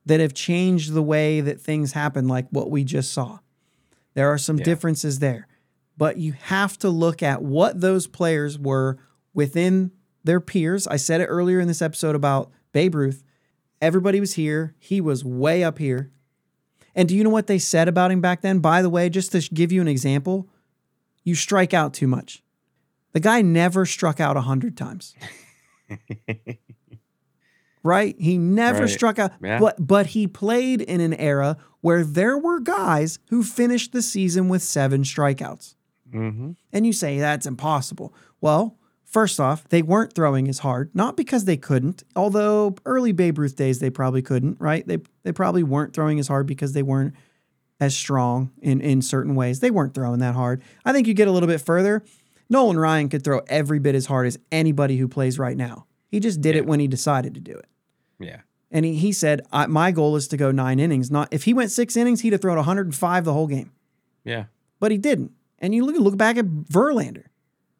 that 0.07 0.21
have 0.21 0.33
changed 0.33 0.93
the 0.93 1.03
way 1.03 1.41
that 1.41 1.61
things 1.61 1.93
happen, 1.93 2.29
like 2.29 2.47
what 2.51 2.71
we 2.71 2.85
just 2.85 3.13
saw. 3.13 3.41
There 4.15 4.29
are 4.33 4.39
some 4.39 4.57
Yeah. 4.59 4.65
differences 4.65 5.19
there, 5.19 5.49
but 5.97 6.17
you 6.17 6.33
have 6.33 6.79
to 6.79 6.91
look 6.91 7.25
at 7.25 7.43
what 7.43 7.81
those 7.81 8.07
players 8.07 8.57
were 8.57 8.99
within 9.35 9.91
their 10.23 10.39
peers. 10.41 10.87
I 10.87 10.95
said 10.97 11.21
it 11.21 11.27
earlier 11.27 11.59
in 11.59 11.67
this 11.67 11.83
episode 11.83 12.15
about 12.15 12.53
Babe 12.73 12.95
Ruth. 12.95 13.25
Everybody 13.83 14.21
was 14.21 14.35
here, 14.35 14.77
he 14.79 15.01
was 15.01 15.25
way 15.25 15.65
up 15.65 15.79
here. 15.79 16.13
And 16.95 17.09
do 17.09 17.17
you 17.17 17.25
know 17.25 17.31
what 17.31 17.49
they 17.49 17.59
said 17.59 17.89
about 17.89 18.13
him 18.13 18.21
back 18.21 18.43
then? 18.43 18.61
By 18.61 18.81
the 18.81 18.91
way, 18.91 19.09
just 19.09 19.33
to 19.33 19.41
give 19.53 19.73
you 19.73 19.81
an 19.81 19.89
example, 19.89 20.49
you 21.25 21.35
strike 21.35 21.75
out 21.75 21.95
too 21.95 22.07
much. 22.07 22.43
The 23.13 23.21
guy 23.21 23.43
never 23.43 23.85
struck 23.85 24.21
out 24.21 24.37
100 24.37 24.77
times. 24.77 25.15
right? 27.83 28.15
He 28.19 28.39
never 28.39 28.81
Right. 28.81 28.91
struck 28.91 29.19
out. 29.19 29.33
Yeah. 29.43 29.59
But 29.61 29.87
but 29.87 30.07
he 30.09 30.27
played 30.27 30.81
in 30.83 31.01
an 31.01 31.15
era 31.15 31.57
where 31.81 32.05
there 32.05 32.37
were 32.39 32.61
guys 32.61 33.19
who 33.31 33.43
finished 33.43 33.93
the 33.93 34.03
season 34.03 34.49
with 34.49 34.63
7 34.63 35.03
strikeouts. 35.03 35.75
Mm-hmm. 36.13 36.53
And 36.73 36.87
you 36.87 36.93
say 36.93 37.19
that's 37.19 37.47
impossible. 37.47 38.13
Well, 38.41 38.77
first 39.05 39.39
off, 39.41 39.69
they 39.69 39.83
weren't 39.83 40.13
throwing 40.15 40.49
as 40.49 40.61
hard, 40.61 40.91
not 40.95 41.17
because 41.17 41.45
they 41.45 41.57
couldn't, 41.57 42.03
although 42.17 42.75
early 42.87 43.13
Babe 43.13 43.39
Ruth 43.39 43.57
days 43.57 43.79
they 43.79 43.91
probably 43.91 44.23
couldn't, 44.23 44.61
right? 44.61 44.87
They 44.87 44.99
they 45.25 45.33
probably 45.33 45.63
weren't 45.63 45.93
throwing 45.95 46.19
as 46.19 46.29
hard 46.29 46.47
because 46.47 46.73
they 46.73 46.83
weren't 46.83 47.15
as 47.81 47.95
strong 47.95 48.51
in 48.61 48.81
in 48.81 49.03
certain 49.03 49.35
ways. 49.35 49.61
They 49.61 49.71
weren't 49.71 49.95
throwing 49.95 50.21
that 50.21 50.35
hard. 50.35 50.63
I 50.85 50.93
think 50.93 51.07
you 51.07 51.15
get 51.15 51.29
a 51.29 51.33
little 51.33 51.47
bit 51.47 51.61
further, 51.61 52.03
Nolan 52.51 52.79
Ryan 52.79 53.09
could 53.09 53.23
throw 53.23 53.41
every 53.49 53.79
bit 53.79 53.95
as 53.95 54.07
hard 54.07 54.27
as 54.27 54.39
anybody 54.51 54.97
who 54.97 55.07
plays 55.09 55.39
right 55.39 55.57
now. 55.57 55.87
He 56.09 56.21
just 56.21 56.41
did 56.41 56.57
it 56.57 56.67
when 56.67 56.81
he 56.81 56.89
decided 56.89 57.35
to 57.35 57.41
do 57.41 57.53
it. 57.53 57.67
Yeah. 58.19 58.41
And 58.71 58.85
he, 58.85 58.95
he 58.95 59.13
said, 59.13 59.43
I, 59.53 59.67
My 59.67 59.91
goal 59.91 60.17
is 60.17 60.29
to 60.29 60.37
go 60.37 60.51
nine 60.51 60.81
innings. 60.81 61.11
Not 61.11 61.29
if 61.31 61.45
he 61.45 61.55
went 61.55 61.71
six 61.71 61.97
innings, 61.97 62.23
he'd 62.23 62.33
have 62.33 62.43
thrown 62.43 62.57
105 62.57 63.25
the 63.25 63.33
whole 63.33 63.47
game 63.47 63.73
Yeah. 64.25 64.45
but 64.81 64.91
he 64.91 64.99
didn't. 64.99 65.33
And 65.59 65.75
you 65.75 65.85
look 65.85 65.97
look 65.97 66.17
back 66.17 66.37
at 66.37 66.47
Verlander. 66.47 67.27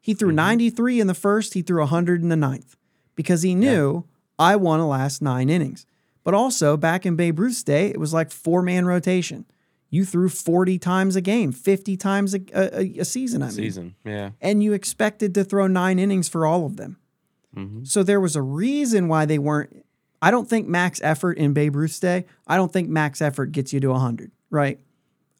He 0.01 0.13
threw 0.13 0.29
mm-hmm. 0.29 0.37
93 0.37 0.99
in 1.01 1.07
the 1.07 1.13
first, 1.13 1.53
he 1.53 1.61
threw 1.61 1.79
100 1.81 2.21
in 2.21 2.29
the 2.29 2.35
ninth 2.35 2.75
because 3.15 3.41
he 3.41 3.53
knew 3.53 4.05
I 4.37 4.55
want 4.55 4.79
to 4.79 4.85
last 4.85 5.21
nine 5.21 5.49
innings. 5.49 5.85
But 6.23 6.33
also 6.33 6.77
back 6.77 7.05
in 7.05 7.15
Babe 7.15 7.39
Ruth's 7.39 7.63
day, 7.63 7.87
it 7.87 7.99
was 7.99 8.13
like 8.13 8.31
four 8.31 8.61
man 8.61 8.85
rotation. 8.85 9.45
You 9.89 10.05
threw 10.05 10.29
40 10.29 10.77
times 10.77 11.15
a 11.15 11.21
game, 11.21 11.51
50 11.51 11.97
times 11.97 12.35
a, 12.35 12.39
a, 12.53 12.99
a 12.99 13.05
season, 13.05 13.41
I 13.41 13.47
mean. 13.47 13.55
Season. 13.55 13.95
Yeah. 14.05 14.31
And 14.39 14.61
you 14.61 14.73
expected 14.73 15.33
to 15.33 15.43
throw 15.43 15.65
nine 15.65 15.97
innings 15.97 16.29
for 16.29 16.45
all 16.45 16.65
of 16.65 16.77
them. 16.77 16.97
Mm-hmm. 17.55 17.83
So 17.83 18.03
there 18.03 18.19
was 18.19 18.35
a 18.35 18.41
reason 18.41 19.07
why 19.07 19.25
they 19.25 19.39
weren't 19.39 19.85
I 20.21 20.31
don't 20.31 20.49
think 20.49 20.67
max 20.67 20.99
effort 21.01 21.37
in 21.37 21.53
Babe 21.53 21.75
Ruth's 21.75 21.99
day, 21.99 22.25
I 22.45 22.57
don't 22.57 22.71
think 22.73 22.89
max 22.89 23.21
effort 23.21 23.51
gets 23.53 23.71
you 23.71 23.79
to 23.79 23.89
100, 23.89 24.31
right? 24.49 24.79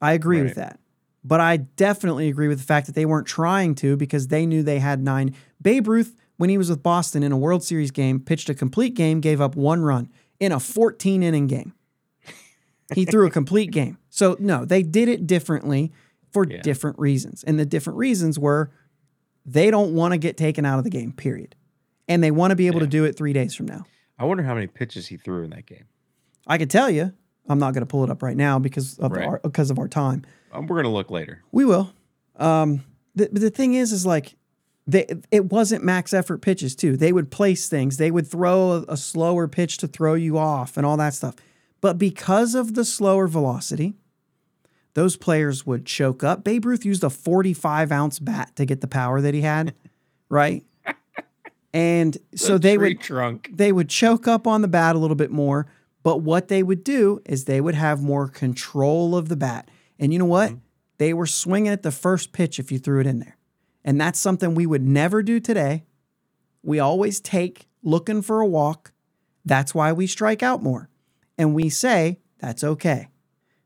I 0.01 0.13
agree 0.13 0.41
with 0.41 0.55
that. 0.55 0.79
But 1.23 1.41
I 1.41 1.57
definitely 1.57 2.29
agree 2.29 2.47
with 2.47 2.59
the 2.59 2.65
fact 2.65 2.85
that 2.87 2.95
they 2.95 3.05
weren't 3.05 3.27
trying 3.27 3.75
to 3.75 3.97
because 3.97 4.29
they 4.29 4.45
knew 4.45 4.63
they 4.63 4.79
had 4.79 5.03
nine. 5.03 5.35
Babe 5.61 5.85
Ruth, 5.89 6.15
when 6.37 6.49
he 6.49 6.57
was 6.57 6.69
with 6.69 6.81
Boston 6.81 7.23
in 7.23 7.33
a 7.33 7.37
World 7.37 7.61
Series 7.61 7.91
game, 7.91 8.21
pitched 8.21 8.49
a 8.49 8.55
complete 8.55 8.93
game, 8.93 9.19
gave 9.19 9.41
up 9.41 9.57
one 9.57 9.81
run 9.81 10.09
in 10.39 10.53
a 10.53 10.59
14 10.61 11.21
inning 11.21 11.47
game. 11.47 11.73
He 12.95 13.03
threw 13.05 13.27
a 13.27 13.29
complete 13.29 13.71
game. 13.71 13.97
So, 14.09 14.37
no, 14.39 14.63
they 14.65 14.81
did 14.81 15.09
it 15.09 15.27
differently 15.27 15.91
for 16.31 16.47
Yeah. 16.47 16.61
different 16.61 16.97
reasons. 16.97 17.43
And 17.43 17.59
the 17.59 17.65
different 17.65 17.99
reasons 17.99 18.39
were 18.39 18.71
they 19.45 19.69
don't 19.69 19.93
want 19.93 20.13
to 20.13 20.17
get 20.17 20.37
taken 20.37 20.65
out 20.65 20.77
of 20.77 20.85
the 20.85 20.89
game, 20.89 21.11
period. 21.11 21.55
And 22.09 22.21
they 22.21 22.31
want 22.31 22.51
to 22.51 22.55
be 22.55 22.67
able 22.67 22.81
to 22.81 22.87
do 22.87 23.05
it 23.05 23.15
three 23.15 23.31
days 23.31 23.55
from 23.55 23.67
now. 23.67 23.85
I 24.17 24.25
wonder 24.25 24.43
how 24.43 24.53
many 24.55 24.67
pitches 24.67 25.07
he 25.07 25.15
threw 25.15 25.43
in 25.43 25.51
that 25.51 25.65
game. 25.65 25.85
I 26.45 26.57
could 26.57 26.69
tell 26.69 26.89
you. 26.89 27.13
I'm 27.47 27.57
not 27.59 27.73
going 27.73 27.81
to 27.81 27.87
pull 27.87 28.03
it 28.03 28.09
up 28.11 28.21
right 28.21 28.35
now 28.37 28.59
because 28.59 28.99
of 28.99 29.11
Right. 29.13 29.25
our, 29.27 29.39
because 29.39 29.71
of 29.71 29.79
our 29.79 29.87
time. 29.87 30.23
Um, 30.51 30.67
we're 30.67 30.75
gonna 30.81 30.93
look 30.93 31.09
later. 31.09 31.41
We 31.51 31.65
will. 31.65 31.93
Um, 32.35 32.83
the, 33.15 33.29
the 33.31 33.49
thing 33.49 33.73
is, 33.75 33.91
is 33.91 34.05
like, 34.05 34.35
they, 34.85 35.05
it 35.31 35.45
wasn't 35.51 35.83
max 35.83 36.13
effort 36.13 36.39
pitches 36.41 36.75
too. 36.75 36.95
They 36.97 37.11
would 37.13 37.31
place 37.31 37.69
things. 37.69 37.97
They 37.97 38.11
would 38.11 38.27
throw 38.27 38.71
a, 38.71 38.85
a 38.89 38.97
slower 38.97 39.47
pitch 39.47 39.77
to 39.77 39.87
throw 39.87 40.13
you 40.15 40.37
off 40.37 40.77
and 40.77 40.85
all 40.85 40.97
that 40.97 41.13
stuff. 41.13 41.35
But 41.81 41.97
because 41.97 42.55
of 42.55 42.73
the 42.75 42.83
slower 42.85 43.27
velocity, 43.27 43.93
those 44.95 45.15
players 45.15 45.65
would 45.65 45.85
choke 45.85 46.23
up. 46.23 46.43
Babe 46.43 46.65
Ruth 46.65 46.83
used 46.85 47.03
a 47.03 47.09
45 47.09 47.91
ounce 47.91 48.19
bat 48.19 48.55
to 48.55 48.65
get 48.65 48.81
the 48.81 48.87
power 48.87 49.21
that 49.21 49.33
he 49.33 49.41
had, 49.41 49.73
right? 50.29 50.65
And 51.73 52.17
so 52.35 52.53
The 52.53 52.59
they 52.59 52.77
would 52.77 52.99
trunk. 52.99 53.49
they 53.53 53.71
would 53.71 53.89
choke 53.89 54.27
up 54.27 54.47
on 54.47 54.61
the 54.61 54.67
bat 54.67 54.95
a 54.95 54.99
little 54.99 55.15
bit 55.15 55.31
more. 55.31 55.67
But 56.01 56.21
what 56.21 56.47
they 56.47 56.63
would 56.63 56.83
do 56.83 57.21
is 57.25 57.45
they 57.45 57.61
would 57.61 57.75
have 57.75 58.01
more 58.01 58.27
control 58.27 59.15
of 59.15 59.27
the 59.29 59.35
bat. 59.35 59.69
And 59.99 60.13
you 60.13 60.19
know 60.19 60.25
what? 60.25 60.51
Mm-hmm. 60.51 60.59
They 60.97 61.13
were 61.13 61.25
swinging 61.27 61.71
at 61.71 61.83
the 61.83 61.91
first 61.91 62.31
pitch 62.31 62.57
if 62.57 62.71
you 62.71 62.79
threw 62.79 63.01
it 63.01 63.07
in 63.07 63.19
there. 63.19 63.37
And 63.83 63.99
that's 63.99 64.19
something 64.19 64.55
we 64.55 64.65
would 64.65 64.81
never 64.81 65.21
do 65.21 65.39
today. 65.39 65.83
We 66.63 66.79
always 66.79 67.19
take 67.19 67.67
looking 67.83 68.21
for 68.21 68.39
a 68.41 68.47
walk. 68.47 68.91
That's 69.45 69.75
why 69.75 69.91
we 69.93 70.07
strike 70.07 70.41
out 70.41 70.63
more. 70.63 70.89
And 71.37 71.53
we 71.53 71.69
say 71.69 72.19
that's 72.39 72.63
okay. 72.63 73.09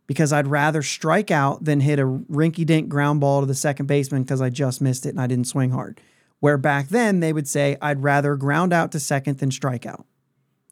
Because 0.05 0.33
I'd 0.33 0.47
rather 0.47 0.81
strike 0.83 1.31
out 1.31 1.63
than 1.63 1.79
hit 1.79 1.97
a 1.99 2.05
rinky 2.05 2.65
dink 2.65 2.89
ground 2.89 3.19
ball 3.21 3.39
to 3.41 3.45
the 3.47 3.55
second 3.55 3.85
baseman 3.85 4.23
because 4.23 4.41
I 4.41 4.49
just 4.49 4.81
missed 4.81 5.05
it 5.05 5.09
and 5.09 5.21
I 5.21 5.27
didn't 5.27 5.47
swing 5.47 5.71
hard. 5.71 6.01
Where 6.43 6.57
back 6.57 6.89
then 6.89 7.21
they 7.21 7.31
would 7.31 7.47
say, 7.47 7.77
I'd 7.81 8.03
rather 8.03 8.35
ground 8.35 8.73
out 8.73 8.91
to 8.91 8.99
second 8.99 9.37
than 9.37 9.49
strike 9.49 9.85
out. 9.85 10.05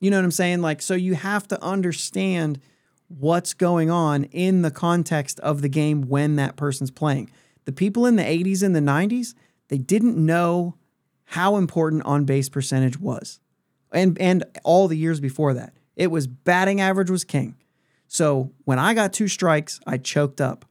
You 0.02 0.12
know 0.12 0.18
what 0.18 0.26
I'm 0.26 0.32
saying? 0.32 0.60
Like, 0.60 0.82
so 0.82 0.96
you 0.96 1.14
have 1.14 1.48
to 1.48 1.64
understand 1.64 2.60
what's 3.08 3.54
going 3.54 3.90
on 3.90 4.26
in 4.26 4.64
the 4.64 4.70
context 4.70 5.40
of 5.40 5.62
the 5.62 5.70
game 5.70 6.10
when 6.10 6.36
that 6.36 6.58
person's 6.58 6.92
playing. 6.92 7.32
The 7.64 7.72
people 7.72 8.06
in 8.06 8.18
the 8.18 8.24
80s 8.24 8.62
and 8.64 8.76
the 8.76 8.82
90s, 8.82 9.34
they 9.70 9.78
didn't 9.78 10.18
know 10.18 10.76
how 11.24 11.56
important 11.56 12.04
on 12.04 12.26
base 12.26 12.50
percentage 12.50 13.00
was. 13.00 13.40
And 13.94 14.20
and 14.20 14.44
all 14.66 14.90
the 14.90 14.98
years 14.98 15.22
before 15.22 15.54
that. 15.54 15.74
It 15.96 16.12
was 16.12 16.28
batting 16.28 16.82
average 16.82 17.10
was 17.10 17.24
king. 17.24 17.56
So 18.10 18.52
when 18.66 18.78
I 18.78 18.94
got 18.94 19.14
two 19.14 19.30
strikes, 19.30 19.80
I 19.88 20.00
choked 20.00 20.42
up 20.42 20.66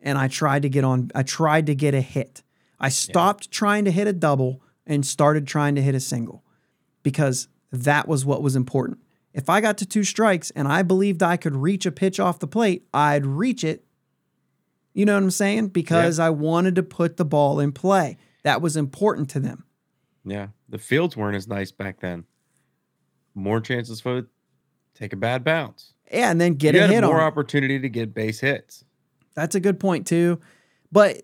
and 0.00 0.18
I 0.18 0.26
tried 0.26 0.62
to 0.62 0.68
get 0.68 0.82
on 0.82 1.12
I 1.14 1.22
tried 1.22 1.66
to 1.66 1.76
get 1.76 1.94
a 1.94 2.00
hit. 2.00 2.42
I 2.82 2.88
stopped 2.88 3.50
trying 3.50 3.84
to 3.84 3.90
hit 3.90 4.06
a 4.06 4.12
double 4.12 4.62
and 4.86 5.06
started 5.06 5.46
trying 5.46 5.74
to 5.76 5.82
hit 5.82 5.94
a 5.94 6.00
single 6.00 6.44
because 7.02 7.48
that 7.70 8.08
was 8.08 8.24
what 8.24 8.42
was 8.42 8.56
important. 8.56 8.98
If 9.32 9.48
I 9.48 9.60
got 9.60 9.78
to 9.78 9.86
two 9.86 10.04
strikes 10.04 10.50
and 10.50 10.68
I 10.68 10.82
believed 10.82 11.22
I 11.22 11.36
could 11.36 11.56
reach 11.56 11.86
a 11.86 11.92
pitch 11.92 12.20
off 12.20 12.38
the 12.38 12.46
plate, 12.46 12.86
I'd 12.92 13.24
reach 13.24 13.64
it. 13.64 13.84
You 14.92 15.06
know 15.06 15.14
what 15.14 15.22
I'm 15.22 15.30
saying? 15.30 15.68
Because 15.68 16.18
I 16.18 16.28
wanted 16.30 16.74
to 16.74 16.82
put 16.82 17.16
the 17.16 17.24
ball 17.24 17.60
in 17.60 17.72
play. 17.72 18.18
That 18.42 18.60
was 18.60 18.76
important 18.76 19.30
to 19.30 19.40
them. 19.40 19.64
Yeah, 20.24 20.48
the 20.68 20.78
fields 20.78 21.16
weren't 21.16 21.36
as 21.36 21.48
nice 21.48 21.72
back 21.72 22.00
then. 22.00 22.24
More 23.34 23.60
chances 23.60 24.00
for 24.00 24.26
take 24.94 25.12
a 25.12 25.16
bad 25.16 25.44
bounce. 25.44 25.94
Yeah, 26.12 26.30
and 26.30 26.40
then 26.40 26.54
get 26.54 26.74
you 26.74 26.82
a 26.82 26.86
hit 26.86 27.02
more 27.02 27.14
on. 27.14 27.22
it. 27.22 27.24
opportunity 27.24 27.78
to 27.78 27.88
get 27.88 28.12
base 28.12 28.40
hits. 28.40 28.84
That's 29.34 29.54
a 29.54 29.60
good 29.60 29.80
point 29.80 30.06
too. 30.06 30.40
But 30.90 31.22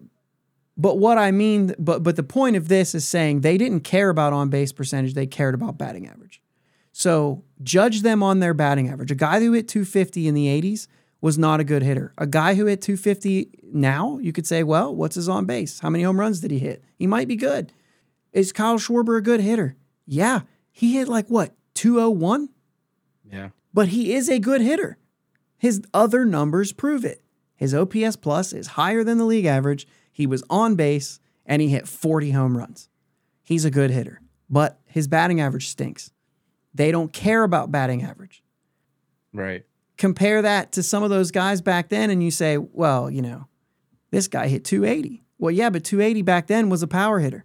but 0.78 0.98
what 0.98 1.18
I 1.18 1.32
mean, 1.32 1.74
but 1.78 2.02
but 2.02 2.16
the 2.16 2.22
point 2.22 2.56
of 2.56 2.68
this 2.68 2.94
is 2.94 3.06
saying 3.06 3.40
they 3.40 3.58
didn't 3.58 3.80
care 3.80 4.08
about 4.08 4.32
on 4.32 4.48
base 4.48 4.72
percentage, 4.72 5.14
they 5.14 5.26
cared 5.26 5.54
about 5.54 5.76
batting 5.76 6.06
average. 6.06 6.40
So 6.92 7.44
judge 7.62 8.02
them 8.02 8.22
on 8.22 8.40
their 8.40 8.54
batting 8.54 8.88
average. 8.88 9.10
A 9.10 9.16
guy 9.16 9.40
who 9.40 9.52
hit 9.52 9.68
250 9.68 10.26
in 10.26 10.34
the 10.34 10.46
80s 10.46 10.86
was 11.20 11.36
not 11.36 11.60
a 11.60 11.64
good 11.64 11.82
hitter. 11.82 12.14
A 12.16 12.26
guy 12.26 12.54
who 12.54 12.66
hit 12.66 12.80
250 12.80 13.50
now, 13.72 14.18
you 14.18 14.32
could 14.32 14.46
say, 14.46 14.62
well, 14.62 14.94
what's 14.94 15.16
his 15.16 15.28
on 15.28 15.46
base? 15.46 15.80
How 15.80 15.90
many 15.90 16.04
home 16.04 16.18
runs 16.18 16.40
did 16.40 16.50
he 16.50 16.58
hit? 16.58 16.84
He 16.96 17.06
might 17.06 17.28
be 17.28 17.36
good. 17.36 17.72
Is 18.32 18.52
Kyle 18.52 18.78
Schwarber 18.78 19.18
a 19.18 19.22
good 19.22 19.40
hitter? 19.40 19.76
Yeah. 20.06 20.42
He 20.70 20.94
hit 20.94 21.08
like 21.08 21.26
what, 21.26 21.54
201? 21.74 22.50
Yeah, 23.30 23.48
but 23.74 23.88
he 23.88 24.14
is 24.14 24.28
a 24.28 24.38
good 24.38 24.60
hitter. 24.60 24.96
His 25.56 25.82
other 25.92 26.24
numbers 26.24 26.72
prove 26.72 27.04
it. 27.04 27.22
His 27.56 27.74
OPS 27.74 28.16
plus 28.16 28.52
is 28.52 28.68
higher 28.68 29.02
than 29.02 29.18
the 29.18 29.24
league 29.24 29.44
average. 29.44 29.86
He 30.18 30.26
was 30.26 30.42
on 30.50 30.74
base 30.74 31.20
and 31.46 31.62
he 31.62 31.68
hit 31.68 31.86
40 31.86 32.32
home 32.32 32.58
runs. 32.58 32.88
He's 33.44 33.64
a 33.64 33.70
good 33.70 33.92
hitter, 33.92 34.20
but 34.50 34.80
his 34.84 35.06
batting 35.06 35.40
average 35.40 35.68
stinks. 35.68 36.10
They 36.74 36.90
don't 36.90 37.12
care 37.12 37.44
about 37.44 37.70
batting 37.70 38.02
average. 38.02 38.42
right. 39.32 39.64
Compare 39.96 40.42
that 40.42 40.72
to 40.72 40.82
some 40.82 41.04
of 41.04 41.10
those 41.10 41.30
guys 41.32 41.60
back 41.60 41.88
then, 41.88 42.10
and 42.10 42.20
you 42.22 42.30
say, 42.32 42.56
well, 42.58 43.08
you 43.10 43.20
know, 43.22 43.46
this 44.10 44.26
guy 44.28 44.46
hit 44.48 44.64
280. 44.64 45.24
Well, 45.38 45.50
yeah, 45.52 45.70
but 45.70 45.82
280 45.84 46.22
back 46.22 46.46
then 46.48 46.68
was 46.68 46.82
a 46.82 46.88
power 46.88 47.18
hitter 47.20 47.44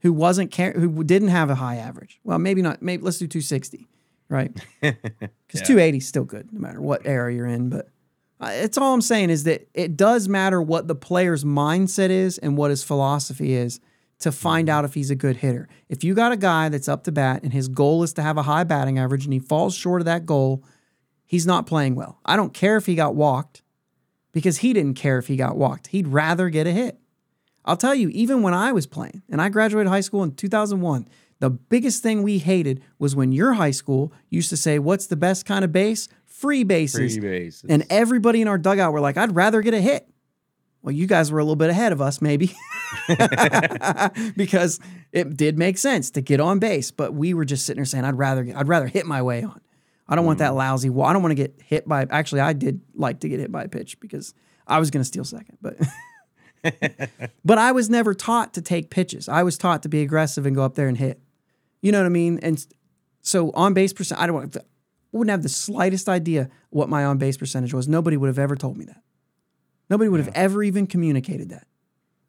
who 0.00 0.12
wasn't 0.12 0.50
care, 0.50 0.72
who 0.72 1.02
didn't 1.04 1.28
have 1.28 1.50
a 1.50 1.56
high 1.56 1.76
average. 1.76 2.18
Well, 2.24 2.38
maybe 2.38 2.62
not. 2.62 2.82
Maybe 2.82 3.02
let's 3.04 3.18
do 3.18 3.26
260, 3.28 3.88
right? 4.28 4.52
Because 4.80 5.60
Yeah. 5.60 5.62
280 5.66 5.98
is 5.98 6.06
still 6.08 6.24
good, 6.24 6.52
no 6.52 6.58
matter 6.60 6.80
what 6.80 7.02
era 7.04 7.32
you're 7.32 7.46
in. 7.46 7.68
But 7.68 7.88
it's 8.50 8.78
all 8.78 8.94
I'm 8.94 9.00
saying 9.00 9.30
is 9.30 9.44
that 9.44 9.68
it 9.74 9.96
does 9.96 10.28
matter 10.28 10.60
what 10.60 10.88
the 10.88 10.94
player's 10.94 11.44
mindset 11.44 12.10
is 12.10 12.38
and 12.38 12.56
what 12.56 12.70
his 12.70 12.82
philosophy 12.82 13.54
is 13.54 13.80
to 14.20 14.32
find 14.32 14.68
mm-hmm. 14.68 14.78
out 14.78 14.84
if 14.84 14.94
he's 14.94 15.10
a 15.10 15.14
good 15.14 15.36
hitter. 15.36 15.68
If 15.88 16.02
you 16.04 16.14
got 16.14 16.32
a 16.32 16.36
guy 16.36 16.68
that's 16.68 16.88
up 16.88 17.04
to 17.04 17.12
bat 17.12 17.42
and 17.42 17.52
his 17.52 17.68
goal 17.68 18.02
is 18.02 18.12
to 18.14 18.22
have 18.22 18.38
a 18.38 18.42
high 18.42 18.64
batting 18.64 18.98
average 18.98 19.24
and 19.24 19.32
he 19.32 19.38
falls 19.38 19.74
short 19.74 20.00
of 20.00 20.06
that 20.06 20.26
goal, 20.26 20.64
he's 21.26 21.46
not 21.46 21.66
playing 21.66 21.94
well. 21.94 22.18
I 22.24 22.36
don't 22.36 22.54
care 22.54 22.76
if 22.76 22.86
he 22.86 22.94
got 22.94 23.14
walked 23.14 23.62
because 24.32 24.58
he 24.58 24.72
didn't 24.72 24.94
care 24.94 25.18
if 25.18 25.28
he 25.28 25.36
got 25.36 25.56
walked. 25.56 25.88
He'd 25.88 26.08
rather 26.08 26.48
get 26.48 26.66
a 26.66 26.72
hit. 26.72 26.98
I'll 27.64 27.76
tell 27.76 27.94
you, 27.94 28.08
even 28.08 28.42
when 28.42 28.54
I 28.54 28.72
was 28.72 28.86
playing, 28.86 29.22
and 29.30 29.40
I 29.40 29.48
graduated 29.48 29.88
high 29.88 30.00
school 30.00 30.24
in 30.24 30.34
2001, 30.34 31.06
the 31.38 31.50
biggest 31.50 32.02
thing 32.02 32.22
we 32.22 32.38
hated 32.38 32.82
was 32.98 33.14
when 33.14 33.32
your 33.32 33.54
high 33.54 33.70
school 33.70 34.12
used 34.30 34.50
to 34.50 34.56
say, 34.56 34.78
What's 34.78 35.06
the 35.06 35.16
best 35.16 35.44
kind 35.46 35.64
of 35.64 35.72
base? 35.72 36.08
Free 36.42 36.64
bases. 36.64 37.16
Free 37.16 37.20
bases. 37.20 37.70
And 37.70 37.86
everybody 37.88 38.42
in 38.42 38.48
our 38.48 38.58
dugout 38.58 38.92
were 38.92 39.00
like, 39.00 39.16
I'd 39.16 39.36
rather 39.36 39.62
get 39.62 39.74
a 39.74 39.80
hit. 39.80 40.08
Well, 40.82 40.90
you 40.90 41.06
guys 41.06 41.30
were 41.30 41.38
a 41.38 41.44
little 41.44 41.54
bit 41.54 41.70
ahead 41.70 41.92
of 41.92 42.00
us, 42.00 42.20
maybe, 42.20 42.56
because 44.36 44.80
it 45.12 45.36
did 45.36 45.56
make 45.56 45.78
sense 45.78 46.10
to 46.10 46.20
get 46.20 46.40
on 46.40 46.58
base. 46.58 46.90
But 46.90 47.14
we 47.14 47.32
were 47.32 47.44
just 47.44 47.64
sitting 47.64 47.78
there 47.78 47.84
saying, 47.84 48.04
I'd 48.04 48.18
rather, 48.18 48.52
I'd 48.56 48.66
rather 48.66 48.88
hit 48.88 49.06
my 49.06 49.22
way 49.22 49.44
on. 49.44 49.60
I 50.08 50.16
don't 50.16 50.26
want 50.26 50.40
that 50.40 50.50
mm. 50.50 50.56
lousy. 50.56 50.90
Well, 50.90 51.06
I 51.06 51.12
don't 51.12 51.22
want 51.22 51.30
to 51.30 51.36
get 51.36 51.62
hit 51.64 51.86
by. 51.86 52.06
Actually, 52.10 52.40
I 52.40 52.54
did 52.54 52.80
like 52.96 53.20
to 53.20 53.28
get 53.28 53.38
hit 53.38 53.52
by 53.52 53.62
a 53.62 53.68
pitch 53.68 54.00
because 54.00 54.34
I 54.66 54.80
was 54.80 54.90
going 54.90 55.02
to 55.02 55.06
steal 55.06 55.24
second, 55.24 55.58
but 55.62 55.78
but 57.44 57.58
I 57.58 57.70
was 57.70 57.88
never 57.88 58.14
taught 58.14 58.52
to 58.54 58.62
take 58.62 58.90
pitches. 58.90 59.28
I 59.28 59.44
was 59.44 59.56
taught 59.56 59.84
to 59.84 59.88
be 59.88 60.02
aggressive 60.02 60.44
and 60.44 60.56
go 60.56 60.64
up 60.64 60.74
there 60.74 60.88
and 60.88 60.98
hit. 60.98 61.20
You 61.80 61.92
know 61.92 62.00
what 62.00 62.06
I 62.06 62.10
mean? 62.10 62.40
And 62.42 62.66
so 63.20 63.52
on 63.52 63.74
base 63.74 63.92
percent, 63.92 64.20
I 64.20 64.26
don't 64.26 64.34
want. 64.34 64.56
Wouldn't 65.12 65.30
have 65.30 65.42
the 65.42 65.48
slightest 65.48 66.08
idea 66.08 66.48
what 66.70 66.88
my 66.88 67.04
on 67.04 67.18
base 67.18 67.36
percentage 67.36 67.74
was. 67.74 67.86
Nobody 67.86 68.16
would 68.16 68.28
have 68.28 68.38
ever 68.38 68.56
told 68.56 68.76
me 68.76 68.86
that. 68.86 69.02
Nobody 69.90 70.08
would 70.08 70.20
have 70.20 70.32
ever 70.34 70.62
even 70.62 70.86
communicated 70.86 71.50
that. 71.50 71.66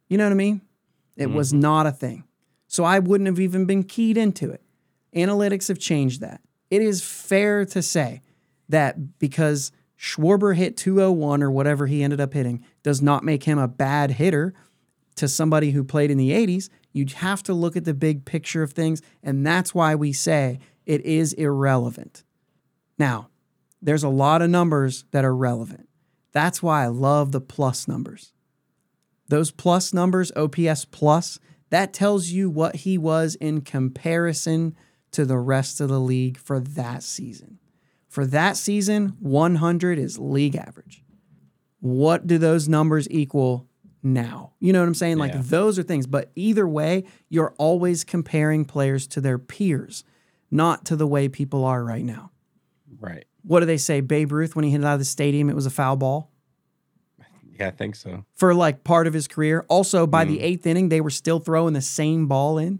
You 0.10 0.18
know 0.18 0.26
what 0.26 0.32
I 0.32 0.36
mean? 0.36 0.62
It 1.16 1.30
was 1.30 1.52
mm-hmm. 1.52 1.62
not 1.62 1.88
a 1.88 1.92
thing. 1.92 2.26
So 2.68 2.84
I 2.84 3.00
wouldn't 3.00 3.28
have 3.28 3.40
even 3.40 3.66
been 3.66 3.84
keyed 3.84 4.18
into 4.18 4.52
it. 4.52 4.62
Analytics 5.16 5.68
have 5.68 5.80
changed 5.80 6.22
that. 6.22 6.42
It 6.70 6.82
is 6.82 7.04
fair 7.04 7.66
to 7.66 7.82
say 7.82 8.22
that 8.68 9.20
because 9.20 9.72
Schwarber 9.98 10.56
hit 10.56 10.76
201 10.76 11.44
or 11.44 11.52
whatever 11.52 11.88
he 11.88 12.04
ended 12.04 12.20
up 12.20 12.34
hitting 12.34 12.66
does 12.82 13.02
not 13.02 13.24
make 13.24 13.44
him 13.44 13.58
a 13.58 13.68
bad 13.68 14.12
hitter 14.12 14.54
to 15.16 15.28
somebody 15.28 15.72
who 15.72 15.84
played 15.84 16.12
in 16.12 16.18
the 16.18 16.32
80s. 16.32 16.70
You 16.92 17.06
have 17.16 17.44
to 17.44 17.54
look 17.54 17.78
at 17.78 17.86
the 17.86 17.94
big 17.94 18.26
picture 18.26 18.64
of 18.64 18.74
things. 18.74 19.02
And 19.22 19.46
that's 19.46 19.74
why 19.74 19.96
we 19.96 20.12
say 20.12 20.60
it 20.86 21.02
is 21.02 21.34
irrelevant. 21.34 22.24
Now, 22.98 23.30
there's 23.82 24.04
a 24.04 24.10
lot 24.10 24.42
of 24.42 24.50
numbers 24.50 25.06
that 25.12 25.26
are 25.26 25.36
relevant. 25.36 25.90
That's 26.32 26.64
why 26.64 26.84
I 26.84 26.88
love 26.88 27.32
the 27.32 27.42
plus 27.42 27.88
numbers. 27.88 28.34
Those 29.30 29.52
plus 29.52 29.94
numbers, 29.94 30.32
OPS 30.36 30.86
plus, 30.86 31.40
that 31.70 31.94
tells 31.94 32.30
you 32.30 32.50
what 32.50 32.78
he 32.78 32.98
was 32.98 33.36
in 33.36 33.62
comparison 33.62 34.76
to 35.12 35.26
the 35.26 35.38
rest 35.38 35.80
of 35.82 35.90
the 35.90 36.00
league 36.00 36.38
for 36.38 36.60
that 36.60 37.04
season. 37.04 37.60
For 38.08 38.26
that 38.28 38.58
season, 38.58 39.16
100 39.20 39.98
is 39.98 40.20
league 40.20 40.56
average. 40.56 41.04
What 41.80 42.28
do 42.28 42.38
those 42.38 42.70
numbers 42.70 43.08
equal 43.10 43.68
now? 44.02 44.54
You 44.60 44.72
know 44.72 44.82
what 44.82 44.88
I'm 44.88 44.94
saying? 44.94 45.18
Like 45.18 45.34
Yeah. 45.34 45.42
those 45.44 45.80
are 45.80 45.84
things. 45.84 46.06
But 46.08 46.32
either 46.36 46.68
way, 46.68 47.06
you're 47.30 47.54
always 47.58 48.04
comparing 48.04 48.66
players 48.66 49.08
to 49.08 49.22
their 49.22 49.40
peers, 49.40 50.04
not 50.52 50.86
to 50.86 50.96
the 50.96 51.08
way 51.08 51.28
people 51.28 51.66
are 51.66 51.84
right 51.84 52.06
now. 52.06 52.32
Right. 53.00 53.26
What 53.44 53.60
do 53.60 53.66
they 53.66 53.78
say? 53.78 54.02
Babe 54.02 54.32
Ruth, 54.32 54.56
when 54.56 54.66
he 54.66 54.72
hit 54.72 54.82
it 54.82 54.86
out 54.86 54.94
of 54.94 55.00
the 55.00 55.06
stadium, 55.06 55.50
it 55.50 55.56
was 55.56 55.66
a 55.66 55.70
foul 55.70 55.96
ball 55.96 56.30
Yeah, 57.60 57.68
I 57.68 57.72
think 57.72 57.96
so. 57.96 58.26
for 58.36 58.54
like 58.54 58.84
part 58.84 59.08
of 59.08 59.14
his 59.14 59.28
career. 59.28 59.66
Also, 59.68 60.08
by 60.08 60.26
the 60.26 60.38
mm. 60.38 60.44
eighth 60.44 60.66
inning, 60.66 60.90
they 60.90 61.02
were 61.02 61.10
still 61.10 61.40
throwing 61.40 61.74
the 61.74 61.82
same 61.82 62.28
ball 62.28 62.58
in. 62.58 62.80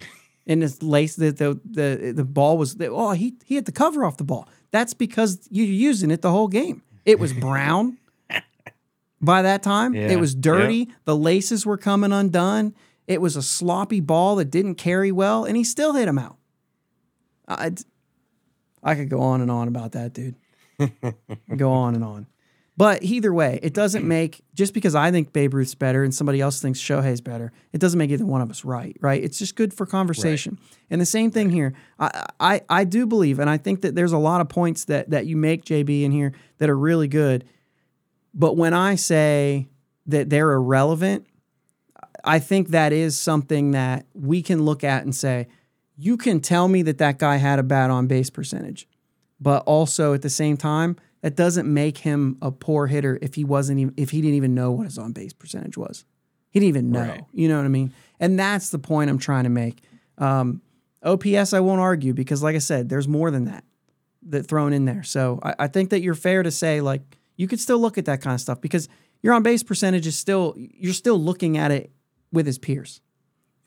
And 0.46 0.62
this 0.62 0.82
lace, 0.82 1.14
the 1.14 1.30
the 1.30 1.60
the, 1.64 2.12
the 2.16 2.24
ball 2.24 2.58
was 2.58 2.74
oh 2.80 3.12
he 3.12 3.34
he 3.44 3.54
hit 3.54 3.66
the 3.66 3.72
cover 3.72 4.04
off 4.04 4.16
the 4.16 4.24
ball. 4.24 4.48
That's 4.72 4.94
because 4.94 5.46
you're 5.50 5.66
using 5.66 6.10
it 6.10 6.22
the 6.22 6.30
whole 6.30 6.48
game. 6.48 6.82
It 7.04 7.20
was 7.20 7.32
brown 7.32 7.98
by 9.20 9.42
that 9.42 9.62
time. 9.62 9.94
Yeah, 9.94 10.08
It 10.08 10.18
was 10.18 10.34
dirty. 10.34 10.88
The 11.04 11.14
laces 11.14 11.66
were 11.66 11.76
coming 11.76 12.10
undone. 12.10 12.74
It 13.06 13.20
was 13.20 13.36
a 13.36 13.42
sloppy 13.42 14.00
ball 14.00 14.36
that 14.36 14.46
didn't 14.50 14.74
carry 14.76 15.12
well, 15.12 15.44
and 15.44 15.56
he 15.56 15.62
still 15.62 15.94
hit 15.94 16.08
him 16.08 16.18
out. 16.18 16.36
I 17.46 17.72
I 18.82 18.94
could 18.94 19.08
go 19.08 19.20
on 19.20 19.40
and 19.40 19.50
on 19.50 19.68
about 19.68 19.92
that, 19.92 20.12
dude. 20.12 20.36
go 21.56 21.72
on 21.72 21.94
and 21.94 22.04
on. 22.04 22.26
But 22.76 23.02
either 23.02 23.34
way, 23.34 23.60
it 23.62 23.74
doesn't 23.74 24.08
make 24.08 24.40
just 24.54 24.72
because 24.72 24.94
I 24.94 25.10
think 25.10 25.34
Babe 25.34 25.52
Ruth's 25.52 25.74
better 25.74 26.02
and 26.02 26.14
somebody 26.14 26.40
else 26.40 26.62
thinks 26.62 26.80
Shohei's 26.80 27.20
better, 27.20 27.52
it 27.74 27.78
doesn't 27.78 27.98
make 27.98 28.10
either 28.10 28.24
one 28.24 28.40
of 28.40 28.48
us 28.48 28.64
right, 28.64 28.96
right? 29.02 29.22
It's 29.22 29.38
just 29.38 29.54
good 29.54 29.74
for 29.74 29.84
conversation. 29.84 30.56
And 30.88 30.98
the 30.98 31.04
same 31.04 31.30
thing 31.30 31.50
here. 31.50 31.74
I, 31.98 32.28
I 32.40 32.60
I 32.70 32.84
do 32.84 33.06
believe, 33.06 33.38
and 33.38 33.50
I 33.50 33.58
think 33.58 33.82
that 33.82 33.94
there's 33.94 34.12
a 34.12 34.18
lot 34.18 34.40
of 34.40 34.48
points 34.48 34.86
that 34.86 35.10
that 35.10 35.26
you 35.26 35.36
make, 35.36 35.66
JB, 35.66 36.04
in 36.04 36.10
here 36.10 36.32
that 36.56 36.70
are 36.70 36.78
really 36.78 37.08
good. 37.08 37.44
But 38.32 38.56
when 38.56 38.72
I 38.72 38.94
say 38.94 39.68
that 40.06 40.30
they're 40.30 40.52
irrelevant, 40.52 41.26
I 42.24 42.38
think 42.38 42.68
that 42.68 42.94
is 42.94 43.18
something 43.18 43.72
that 43.72 44.06
we 44.14 44.40
can 44.40 44.62
look 44.62 44.84
at 44.84 45.02
and 45.02 45.14
say, 45.14 45.48
you 46.00 46.16
can 46.16 46.40
tell 46.40 46.66
me 46.66 46.80
that 46.82 46.96
that 46.98 47.18
guy 47.18 47.36
had 47.36 47.58
a 47.58 47.62
bad 47.62 47.90
on 47.90 48.06
base 48.06 48.30
percentage, 48.30 48.88
but 49.38 49.62
also 49.66 50.14
at 50.14 50.22
the 50.22 50.30
same 50.30 50.56
time, 50.56 50.96
that 51.20 51.36
doesn't 51.36 51.72
make 51.72 51.98
him 51.98 52.38
a 52.40 52.50
poor 52.50 52.86
hitter 52.86 53.18
if 53.20 53.34
he 53.34 53.44
wasn't 53.44 53.78
even 53.78 53.92
if 53.98 54.10
he 54.10 54.22
didn't 54.22 54.36
even 54.36 54.54
know 54.54 54.70
what 54.70 54.84
his 54.84 54.96
on 54.96 55.12
base 55.12 55.34
percentage 55.34 55.76
was. 55.76 56.06
He 56.50 56.58
didn't 56.58 56.70
even 56.70 56.90
know. 56.90 57.02
Right. 57.02 57.24
You 57.32 57.48
know 57.48 57.58
what 57.58 57.66
I 57.66 57.68
mean? 57.68 57.92
And 58.18 58.38
that's 58.38 58.70
the 58.70 58.78
point 58.78 59.10
I'm 59.10 59.18
trying 59.18 59.44
to 59.44 59.50
make. 59.50 59.82
Um, 60.16 60.62
OPS, 61.02 61.52
I 61.52 61.60
won't 61.60 61.80
argue 61.80 62.14
because, 62.14 62.42
like 62.42 62.56
I 62.56 62.60
said, 62.60 62.88
there's 62.88 63.06
more 63.06 63.30
than 63.30 63.44
that 63.44 63.64
that 64.28 64.46
thrown 64.46 64.72
in 64.72 64.86
there. 64.86 65.02
So 65.02 65.38
I, 65.42 65.54
I 65.60 65.66
think 65.66 65.90
that 65.90 66.00
you're 66.00 66.14
fair 66.14 66.42
to 66.42 66.50
say 66.50 66.80
like 66.80 67.18
you 67.36 67.46
could 67.46 67.60
still 67.60 67.78
look 67.78 67.98
at 67.98 68.06
that 68.06 68.22
kind 68.22 68.34
of 68.34 68.40
stuff 68.40 68.60
because 68.60 68.88
your 69.22 69.34
on 69.34 69.42
base 69.42 69.62
percentage 69.62 70.06
is 70.06 70.16
still 70.16 70.54
you're 70.56 70.94
still 70.94 71.18
looking 71.18 71.58
at 71.58 71.70
it 71.70 71.92
with 72.32 72.46
his 72.46 72.58
peers. 72.58 73.02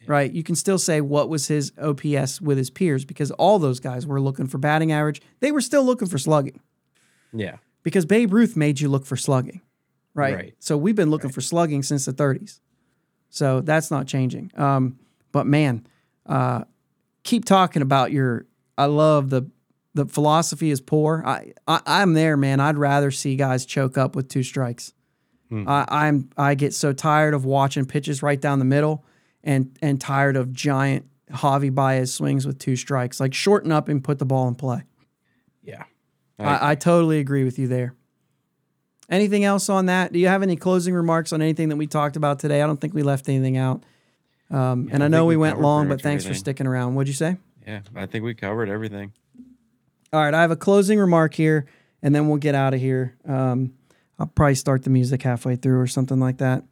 Right? 0.07 0.31
You 0.31 0.43
can 0.43 0.55
still 0.55 0.77
say 0.77 1.01
what 1.01 1.29
was 1.29 1.47
his 1.47 1.71
OPS 1.81 2.41
with 2.41 2.57
his 2.57 2.69
peers 2.69 3.05
because 3.05 3.31
all 3.31 3.59
those 3.59 3.79
guys 3.79 4.05
were 4.05 4.19
looking 4.21 4.47
for 4.47 4.57
batting 4.57 4.91
average. 4.91 5.21
They 5.39 5.51
were 5.51 5.61
still 5.61 5.83
looking 5.83 6.07
for 6.07 6.17
slugging 6.17 6.59
Yeah. 7.33 7.57
because 7.83 8.05
Babe 8.05 8.33
Ruth 8.33 8.55
made 8.57 8.79
you 8.79 8.89
look 8.89 9.05
for 9.05 9.15
slugging. 9.17 9.61
Right? 10.13 10.35
Right. 10.35 10.55
So 10.59 10.77
we've 10.77 10.95
been 10.95 11.09
looking 11.09 11.31
for 11.31 11.41
slugging 11.41 11.81
since 11.83 12.05
the 12.05 12.13
30s. 12.13 12.59
So 13.29 13.61
that's 13.61 13.89
not 13.89 14.05
changing. 14.07 14.51
Um, 14.55 14.99
but 15.31 15.47
man, 15.47 15.87
uh, 16.27 16.65
keep 17.23 17.45
talking 17.45 17.81
about 17.81 18.11
your 18.11 18.45
I 18.77 18.85
love 18.85 19.29
the 19.29 19.49
the 19.95 20.05
philosophy 20.05 20.71
is 20.71 20.81
poor. 20.81 21.23
I, 21.25 21.53
I 21.67 21.81
I'm 21.85 22.13
there, 22.13 22.35
man. 22.37 22.59
I'd 22.59 22.77
rather 22.77 23.09
see 23.11 23.35
guys 23.35 23.65
choke 23.65 23.97
up 23.97 24.15
with 24.15 24.27
two 24.27 24.43
strikes. 24.43 24.93
I, 25.67 25.85
I'm 25.87 26.29
I 26.35 26.55
get 26.55 26.73
so 26.73 26.93
tired 26.93 27.35
of 27.35 27.45
watching 27.45 27.85
pitches 27.85 28.23
right 28.23 28.41
down 28.41 28.57
the 28.57 28.65
middle 28.65 29.05
and 29.43 29.77
and 29.81 29.99
tired 29.99 30.35
of 30.35 30.53
giant 30.53 31.05
Javy 31.31 31.73
Baez 31.73 32.13
swings 32.13 32.45
with 32.45 32.59
two 32.59 32.75
strikes. 32.75 33.19
Like 33.19 33.33
shorten 33.33 33.71
up 33.71 33.87
and 33.87 34.03
put 34.03 34.19
the 34.19 34.25
ball 34.25 34.47
in 34.47 34.55
play. 34.55 34.83
Yeah. 35.63 35.83
I, 36.39 36.71
I 36.71 36.75
totally 36.75 37.19
agree 37.19 37.43
with 37.43 37.57
you 37.57 37.67
there. 37.67 37.95
Anything 39.09 39.43
else 39.43 39.69
on 39.69 39.87
that? 39.87 40.13
Do 40.13 40.19
you 40.19 40.27
have 40.27 40.43
any 40.43 40.55
closing 40.55 40.93
remarks 40.93 41.33
on 41.33 41.41
anything 41.41 41.69
that 41.69 41.75
we 41.75 41.87
talked 41.87 42.15
about 42.15 42.39
today? 42.39 42.61
I 42.61 42.67
don't 42.67 42.79
think 42.79 42.93
we 42.93 43.03
left 43.03 43.29
anything 43.29 43.57
out. 43.57 43.83
Um, 44.49 44.89
and 44.91 45.03
I 45.03 45.05
I 45.05 45.09
know 45.09 45.25
we 45.25 45.35
we 45.35 45.41
went 45.41 45.61
long, 45.61 45.87
but 45.87 46.01
thanks 46.01 46.25
for 46.25 46.33
sticking 46.33 46.67
around. 46.67 46.95
What'd 46.95 47.07
you 47.07 47.13
say? 47.13 47.37
yeah. 47.65 47.81
I 47.95 48.05
think 48.05 48.23
we 48.23 48.33
covered 48.33 48.69
everything. 48.69 49.13
All 50.11 50.21
right, 50.21 50.33
I 50.33 50.41
have 50.41 50.51
a 50.51 50.55
closing 50.55 50.99
remark 50.99 51.33
here, 51.33 51.65
and 52.01 52.13
then 52.13 52.27
we'll 52.27 52.37
get 52.37 52.53
out 52.53 52.73
of 52.73 52.79
here. 52.79 53.15
Um, 53.27 53.73
I'll 54.19 54.27
probably 54.27 54.55
start 54.55 54.83
the 54.83 54.91
music 54.91 55.23
halfway 55.23 55.55
through 55.55 55.79
or 55.79 55.87
something 55.87 56.19
like 56.19 56.37
that. 56.37 56.63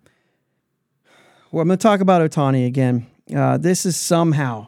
Well, 1.51 1.61
I'm 1.61 1.67
going 1.67 1.77
to 1.77 1.83
talk 1.83 1.99
about 1.99 2.21
Ohtani 2.21 2.65
again. 2.65 3.07
Uh, 3.35 3.57
this 3.57 3.85
is 3.85 3.97
somehow, 3.97 4.67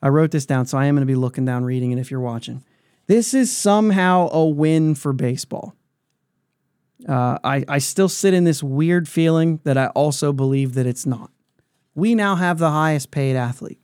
I 0.00 0.08
wrote 0.08 0.30
this 0.30 0.46
down, 0.46 0.64
so 0.64 0.78
I 0.78 0.86
am 0.86 0.94
going 0.94 1.06
to 1.06 1.10
be 1.10 1.14
looking 1.14 1.44
down 1.44 1.62
reading 1.62 1.92
it 1.92 1.98
if 1.98 2.10
you're 2.10 2.20
watching. 2.20 2.64
This 3.06 3.34
is 3.34 3.54
somehow 3.54 4.30
a 4.32 4.46
win 4.46 4.94
for 4.94 5.12
baseball. 5.12 5.74
Uh, 7.06 7.38
I, 7.44 7.66
I 7.68 7.78
still 7.78 8.08
sit 8.08 8.32
in 8.32 8.44
this 8.44 8.62
weird 8.62 9.06
feeling 9.06 9.60
that 9.64 9.76
I 9.76 9.88
also 9.88 10.32
believe 10.32 10.72
that 10.72 10.86
it's 10.86 11.04
not. 11.04 11.30
We 11.94 12.14
now 12.14 12.36
have 12.36 12.58
the 12.58 12.70
highest 12.70 13.10
paid 13.10 13.36
athlete, 13.36 13.82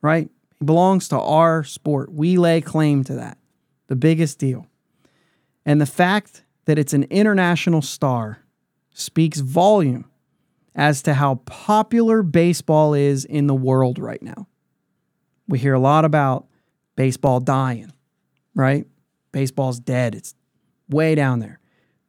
right? 0.00 0.30
He 0.58 0.64
belongs 0.64 1.08
to 1.08 1.20
our 1.20 1.62
sport. 1.62 2.10
We 2.10 2.38
lay 2.38 2.62
claim 2.62 3.04
to 3.04 3.16
that. 3.16 3.36
The 3.88 3.96
biggest 3.96 4.38
deal. 4.38 4.66
And 5.66 5.78
the 5.78 5.86
fact 5.86 6.42
that 6.64 6.78
it's 6.78 6.94
an 6.94 7.04
international 7.04 7.82
star 7.82 8.38
speaks 8.94 9.40
volume 9.40 10.06
as 10.74 11.02
to 11.02 11.14
how 11.14 11.36
popular 11.46 12.22
baseball 12.22 12.94
is 12.94 13.24
in 13.24 13.46
the 13.46 13.54
world 13.54 13.98
right 13.98 14.22
now. 14.22 14.48
We 15.46 15.58
hear 15.58 15.74
a 15.74 15.78
lot 15.78 16.04
about 16.04 16.46
baseball 16.96 17.40
dying, 17.40 17.92
right? 18.54 18.86
Baseball's 19.32 19.78
dead. 19.78 20.14
It's 20.14 20.34
way 20.88 21.14
down 21.14 21.38
there. 21.38 21.60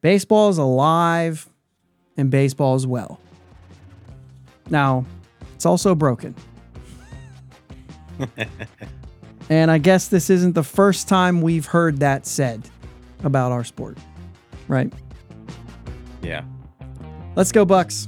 Baseball 0.01 0.49
is 0.49 0.57
alive 0.57 1.49
and 2.17 2.31
baseball 2.31 2.75
is 2.75 2.87
well. 2.87 3.19
Now, 4.69 5.05
it's 5.53 5.65
also 5.65 5.93
broken. 5.95 6.35
and 9.49 9.69
I 9.69 9.77
guess 9.77 10.07
this 10.07 10.29
isn't 10.29 10.53
the 10.53 10.63
first 10.63 11.07
time 11.07 11.41
we've 11.41 11.65
heard 11.65 11.99
that 11.99 12.25
said 12.25 12.67
about 13.23 13.51
our 13.51 13.63
sport, 13.63 13.97
right? 14.67 14.91
Yeah. 16.21 16.43
Let's 17.35 17.51
go, 17.51 17.65
Bucs. 17.65 18.07